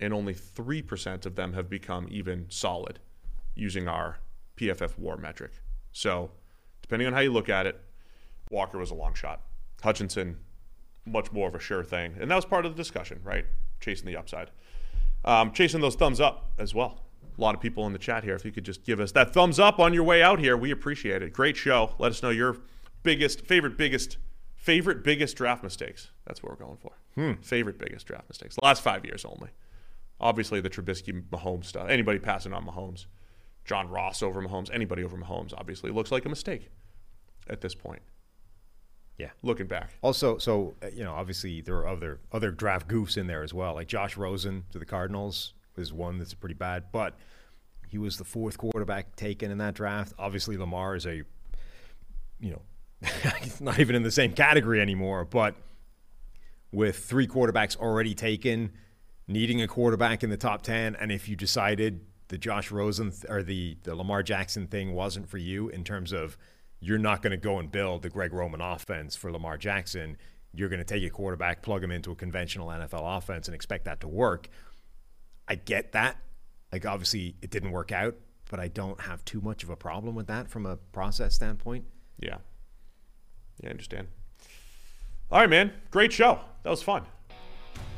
and 0.00 0.12
only 0.12 0.34
3% 0.34 1.26
of 1.26 1.36
them 1.36 1.52
have 1.52 1.68
become 1.68 2.08
even 2.10 2.46
solid 2.48 2.98
using 3.54 3.86
our 3.86 4.18
PFF 4.56 4.98
war 4.98 5.16
metric. 5.16 5.52
So, 5.92 6.30
depending 6.82 7.06
on 7.06 7.12
how 7.12 7.20
you 7.20 7.32
look 7.32 7.48
at 7.48 7.66
it, 7.66 7.80
Walker 8.50 8.78
was 8.78 8.90
a 8.90 8.94
long 8.94 9.14
shot. 9.14 9.42
Hutchinson, 9.82 10.38
much 11.04 11.32
more 11.32 11.48
of 11.48 11.54
a 11.54 11.58
sure 11.60 11.84
thing. 11.84 12.14
And 12.18 12.30
that 12.30 12.34
was 12.34 12.44
part 12.44 12.66
of 12.66 12.72
the 12.74 12.76
discussion, 12.76 13.20
right? 13.22 13.46
Chasing 13.80 14.06
the 14.06 14.16
upside. 14.16 14.50
Um, 15.24 15.52
chasing 15.52 15.80
those 15.80 15.96
thumbs 15.96 16.20
up 16.20 16.52
as 16.58 16.74
well. 16.74 17.05
A 17.36 17.40
lot 17.40 17.54
of 17.54 17.60
people 17.60 17.86
in 17.86 17.92
the 17.92 17.98
chat 17.98 18.24
here. 18.24 18.34
If 18.34 18.44
you 18.44 18.52
could 18.52 18.64
just 18.64 18.84
give 18.84 18.98
us 18.98 19.12
that 19.12 19.34
thumbs 19.34 19.58
up 19.58 19.78
on 19.78 19.92
your 19.92 20.04
way 20.04 20.22
out 20.22 20.38
here, 20.38 20.56
we 20.56 20.70
appreciate 20.70 21.22
it. 21.22 21.32
Great 21.32 21.56
show. 21.56 21.94
Let 21.98 22.12
us 22.12 22.22
know 22.22 22.30
your 22.30 22.56
biggest, 23.02 23.42
favorite, 23.46 23.76
biggest, 23.76 24.16
favorite, 24.54 25.04
biggest 25.04 25.36
draft 25.36 25.62
mistakes. 25.62 26.10
That's 26.26 26.42
what 26.42 26.50
we're 26.50 26.64
going 26.64 26.78
for. 26.78 26.92
Favorite, 27.42 27.78
biggest 27.78 28.06
draft 28.06 28.28
mistakes. 28.28 28.56
Last 28.62 28.82
five 28.82 29.04
years 29.04 29.24
only. 29.24 29.50
Obviously, 30.20 30.60
the 30.60 30.70
Trubisky 30.70 31.22
Mahomes 31.30 31.66
stuff. 31.66 31.88
Anybody 31.88 32.18
passing 32.18 32.52
on 32.52 32.66
Mahomes, 32.66 33.06
John 33.64 33.88
Ross 33.88 34.22
over 34.22 34.40
Mahomes, 34.42 34.70
anybody 34.72 35.04
over 35.04 35.16
Mahomes, 35.16 35.52
obviously 35.56 35.90
looks 35.90 36.10
like 36.10 36.24
a 36.24 36.28
mistake 36.28 36.70
at 37.48 37.60
this 37.60 37.74
point. 37.74 38.02
Yeah. 39.18 39.30
Looking 39.42 39.66
back. 39.66 39.92
Also, 40.02 40.38
so 40.38 40.74
uh, 40.82 40.88
you 40.88 41.04
know, 41.04 41.14
obviously 41.14 41.60
there 41.60 41.76
are 41.76 41.88
other 41.88 42.20
other 42.32 42.50
draft 42.50 42.86
goofs 42.88 43.16
in 43.16 43.26
there 43.26 43.42
as 43.42 43.54
well. 43.54 43.74
Like 43.74 43.88
Josh 43.88 44.16
Rosen 44.16 44.64
to 44.72 44.78
the 44.78 44.84
Cardinals 44.84 45.54
is 45.78 45.92
one 45.92 46.18
that's 46.18 46.34
pretty 46.34 46.54
bad, 46.54 46.84
but 46.92 47.16
he 47.88 47.98
was 47.98 48.18
the 48.18 48.24
fourth 48.24 48.58
quarterback 48.58 49.16
taken 49.16 49.50
in 49.50 49.58
that 49.58 49.74
draft. 49.74 50.12
Obviously, 50.18 50.56
Lamar 50.56 50.96
is 50.96 51.06
a, 51.06 51.22
you 52.40 52.50
know, 52.50 52.62
he's 53.42 53.60
not 53.60 53.78
even 53.78 53.94
in 53.94 54.02
the 54.02 54.10
same 54.10 54.32
category 54.32 54.80
anymore. 54.80 55.24
But 55.24 55.54
with 56.72 56.98
three 56.98 57.26
quarterbacks 57.26 57.76
already 57.76 58.14
taken, 58.14 58.72
needing 59.28 59.62
a 59.62 59.68
quarterback 59.68 60.22
in 60.22 60.30
the 60.30 60.36
top 60.36 60.62
ten, 60.62 60.96
and 60.96 61.12
if 61.12 61.28
you 61.28 61.36
decided 61.36 62.00
the 62.28 62.38
Josh 62.38 62.70
Rosen 62.70 63.10
th- 63.10 63.24
or 63.28 63.42
the 63.42 63.76
the 63.84 63.94
Lamar 63.94 64.22
Jackson 64.22 64.66
thing 64.66 64.94
wasn't 64.94 65.28
for 65.28 65.38
you 65.38 65.68
in 65.68 65.84
terms 65.84 66.12
of 66.12 66.36
you're 66.80 66.98
not 66.98 67.22
going 67.22 67.30
to 67.30 67.36
go 67.36 67.58
and 67.58 67.70
build 67.70 68.02
the 68.02 68.10
Greg 68.10 68.32
Roman 68.32 68.60
offense 68.60 69.16
for 69.16 69.32
Lamar 69.32 69.56
Jackson. 69.56 70.16
You're 70.52 70.68
going 70.68 70.78
to 70.78 70.84
take 70.84 71.04
a 71.04 71.10
quarterback, 71.10 71.62
plug 71.62 71.82
him 71.82 71.90
into 71.90 72.10
a 72.10 72.14
conventional 72.14 72.68
NFL 72.68 73.18
offense, 73.18 73.48
and 73.48 73.54
expect 73.54 73.84
that 73.86 74.00
to 74.00 74.08
work. 74.08 74.48
I 75.48 75.54
get 75.56 75.92
that. 75.92 76.16
Like, 76.72 76.84
obviously, 76.86 77.36
it 77.42 77.50
didn't 77.50 77.70
work 77.70 77.92
out, 77.92 78.16
but 78.50 78.58
I 78.60 78.68
don't 78.68 79.00
have 79.00 79.24
too 79.24 79.40
much 79.40 79.62
of 79.62 79.70
a 79.70 79.76
problem 79.76 80.14
with 80.14 80.26
that 80.26 80.48
from 80.48 80.66
a 80.66 80.76
process 80.76 81.34
standpoint. 81.34 81.84
Yeah. 82.18 82.38
Yeah, 83.62 83.68
I 83.68 83.70
understand. 83.70 84.08
All 85.30 85.40
right, 85.40 85.48
man. 85.50 85.72
Great 85.90 86.12
show. 86.12 86.40
That 86.62 86.70
was 86.70 86.82
fun. 86.82 87.04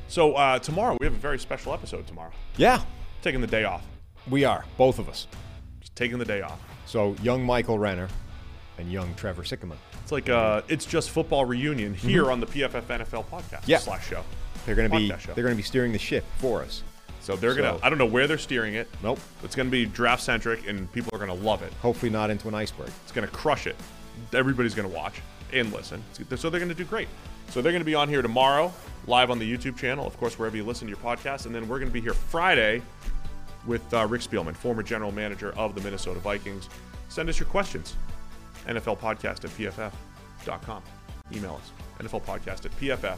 So 0.09 0.35
uh, 0.35 0.59
tomorrow 0.59 0.97
we 1.01 1.07
have 1.07 1.15
a 1.15 1.19
very 1.19 1.39
special 1.39 1.73
episode 1.75 2.07
tomorrow. 2.07 2.33
Yeah, 2.57 2.83
Taking 3.21 3.41
the 3.41 3.47
day 3.47 3.65
off. 3.65 3.85
we 4.31 4.45
are, 4.45 4.65
both 4.77 4.99
of 4.99 5.09
us. 5.09 5.27
Just 5.81 5.95
taking 5.97 6.19
the 6.19 6.25
day 6.25 6.41
off. 6.41 6.61
So, 6.87 7.15
young 7.23 7.45
Michael 7.45 7.79
Renner 7.79 8.09
and 8.79 8.91
young 8.91 9.15
Trevor 9.17 9.43
Sikkema. 9.43 9.75
It's 10.03 10.13
like 10.13 10.29
uh, 10.31 10.63
it's 10.69 10.87
just 10.87 11.11
football 11.11 11.45
reunion 11.45 11.93
here 11.93 12.31
on 12.31 12.41
the 12.41 12.47
PFF 12.47 12.83
NFL 12.85 13.27
podcast 13.27 13.63
Yeah. 13.67 13.79
slash 13.79 14.09
show. 14.09 14.25
They're 14.65 14.75
going 14.77 14.91
to 14.91 14.97
be 14.97 15.09
show. 15.19 15.35
they're 15.35 15.45
going 15.45 15.53
to 15.55 15.57
be 15.57 15.63
steering 15.63 15.93
the 15.93 15.99
ship 15.99 16.25
for 16.39 16.63
us. 16.63 16.83
So 17.29 17.37
they're 17.37 17.55
gonna. 17.55 17.79
I 17.83 17.91
don't 17.91 17.99
know 17.99 18.07
where 18.07 18.27
they're 18.27 18.39
steering 18.39 18.73
it. 18.73 18.89
Nope. 19.03 19.21
It's 19.45 19.55
gonna 19.55 19.69
be 19.69 19.85
draft 19.85 20.23
centric, 20.23 20.67
and 20.67 20.91
people 20.93 21.15
are 21.15 21.19
gonna 21.19 21.35
love 21.35 21.61
it. 21.61 21.71
Hopefully, 21.83 22.11
not 22.11 22.31
into 22.31 22.49
an 22.49 22.55
iceberg. 22.55 22.89
It's 23.03 23.13
gonna 23.13 23.27
crush 23.27 23.67
it. 23.67 23.77
Everybody's 24.33 24.75
gonna 24.75 24.89
watch 24.89 25.21
and 25.53 25.71
listen. 25.71 26.03
So 26.37 26.49
they're 26.49 26.59
gonna 26.59 26.73
do 26.73 26.87
great. 26.87 27.07
So 27.51 27.61
they're 27.61 27.73
gonna 27.73 27.85
be 27.85 27.95
on 27.95 28.09
here 28.09 28.23
tomorrow, 28.23 28.73
live 29.07 29.31
on 29.31 29.39
the 29.39 29.45
YouTube 29.45 29.77
channel, 29.77 30.07
of 30.07 30.17
course, 30.17 30.39
wherever 30.39 30.57
you 30.57 30.65
listen 30.65 30.87
to 30.87 30.91
your 30.91 31.03
podcast, 31.05 31.45
and 31.45 31.55
then 31.55 31.69
we're 31.69 31.79
gonna 31.79 31.91
be 31.91 32.01
here 32.01 32.15
Friday 32.15 32.81
with 33.67 33.93
uh, 33.93 34.07
Rick 34.07 34.23
Spielman, 34.23 34.57
former 34.57 34.83
general 34.83 35.13
manager 35.13 35.53
of 35.59 35.75
the 35.75 35.83
Minnesota 35.83 36.21
Vikings. 36.21 36.71
Send 37.11 37.29
us 37.29 37.39
your 37.39 37.49
questions. 37.49 37.95
NFL 38.67 39.01
podcast 39.01 39.45
at 39.45 39.51
pff.com. 39.51 40.83
Email 41.35 41.61
us. 41.61 41.73
NFL 42.01 42.25
podcast 42.25 42.65
at 42.65 42.75
pff.com. 42.81 43.17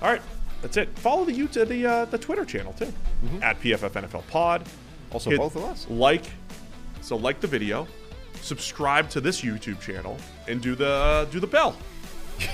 All 0.00 0.10
right, 0.10 0.22
that's 0.62 0.76
it. 0.76 0.88
Follow 0.98 1.24
the 1.24 1.32
YouTube, 1.32 1.68
the 1.68 1.86
uh, 1.86 2.04
the 2.06 2.18
Twitter 2.18 2.44
channel 2.44 2.72
too, 2.72 2.92
at 3.42 3.60
PFF 3.60 3.90
NFL 3.90 4.26
Pod. 4.28 4.66
Also, 5.10 5.30
Hit 5.30 5.38
both 5.38 5.56
of 5.56 5.64
us. 5.64 5.86
Like, 5.88 6.24
so 7.00 7.16
like 7.16 7.40
the 7.40 7.46
video, 7.46 7.86
subscribe 8.40 9.08
to 9.10 9.20
this 9.20 9.40
YouTube 9.40 9.80
channel, 9.80 10.16
and 10.46 10.60
do 10.60 10.74
the 10.74 11.28
do 11.30 11.40
the 11.40 11.46
bell. 11.46 11.76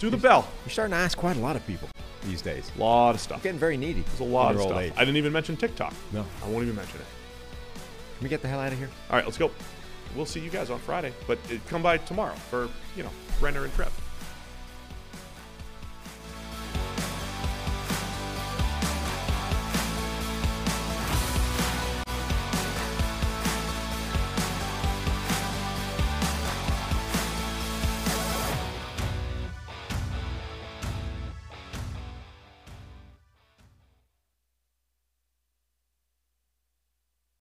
Do 0.00 0.10
the 0.10 0.16
bell. 0.16 0.48
you're 0.64 0.72
starting 0.72 0.90
to 0.90 0.96
ask 0.96 1.16
quite 1.16 1.36
a 1.36 1.40
lot 1.40 1.54
of 1.54 1.64
people 1.68 1.88
these 2.24 2.42
days. 2.42 2.68
A 2.76 2.80
lot 2.80 3.14
of 3.14 3.20
stuff. 3.20 3.44
Getting 3.44 3.60
very 3.60 3.76
needy. 3.76 4.00
There's 4.00 4.18
a 4.18 4.24
lot 4.24 4.56
of 4.56 4.62
stuff. 4.62 4.76
age. 4.80 4.92
I 4.96 5.00
didn't 5.04 5.18
even 5.18 5.32
mention 5.32 5.56
TikTok. 5.56 5.94
No. 6.12 6.26
I 6.44 6.48
won't 6.48 6.64
even 6.64 6.74
mention 6.74 6.98
it. 7.00 7.06
Can 8.18 8.24
we 8.24 8.28
get 8.28 8.42
the 8.42 8.48
hell 8.48 8.58
out 8.58 8.72
of 8.72 8.78
here? 8.78 8.90
All 9.08 9.14
right, 9.16 9.24
let's 9.24 9.38
go. 9.38 9.52
We'll 10.16 10.26
see 10.26 10.40
you 10.40 10.50
guys 10.50 10.68
on 10.70 10.80
Friday, 10.80 11.12
but 11.28 11.38
uh, 11.50 11.58
come 11.68 11.80
by 11.80 11.98
tomorrow 11.98 12.34
for 12.34 12.68
you 12.96 13.04
know 13.04 13.10
Renner 13.40 13.64
and 13.64 13.72
Trev. 13.74 13.92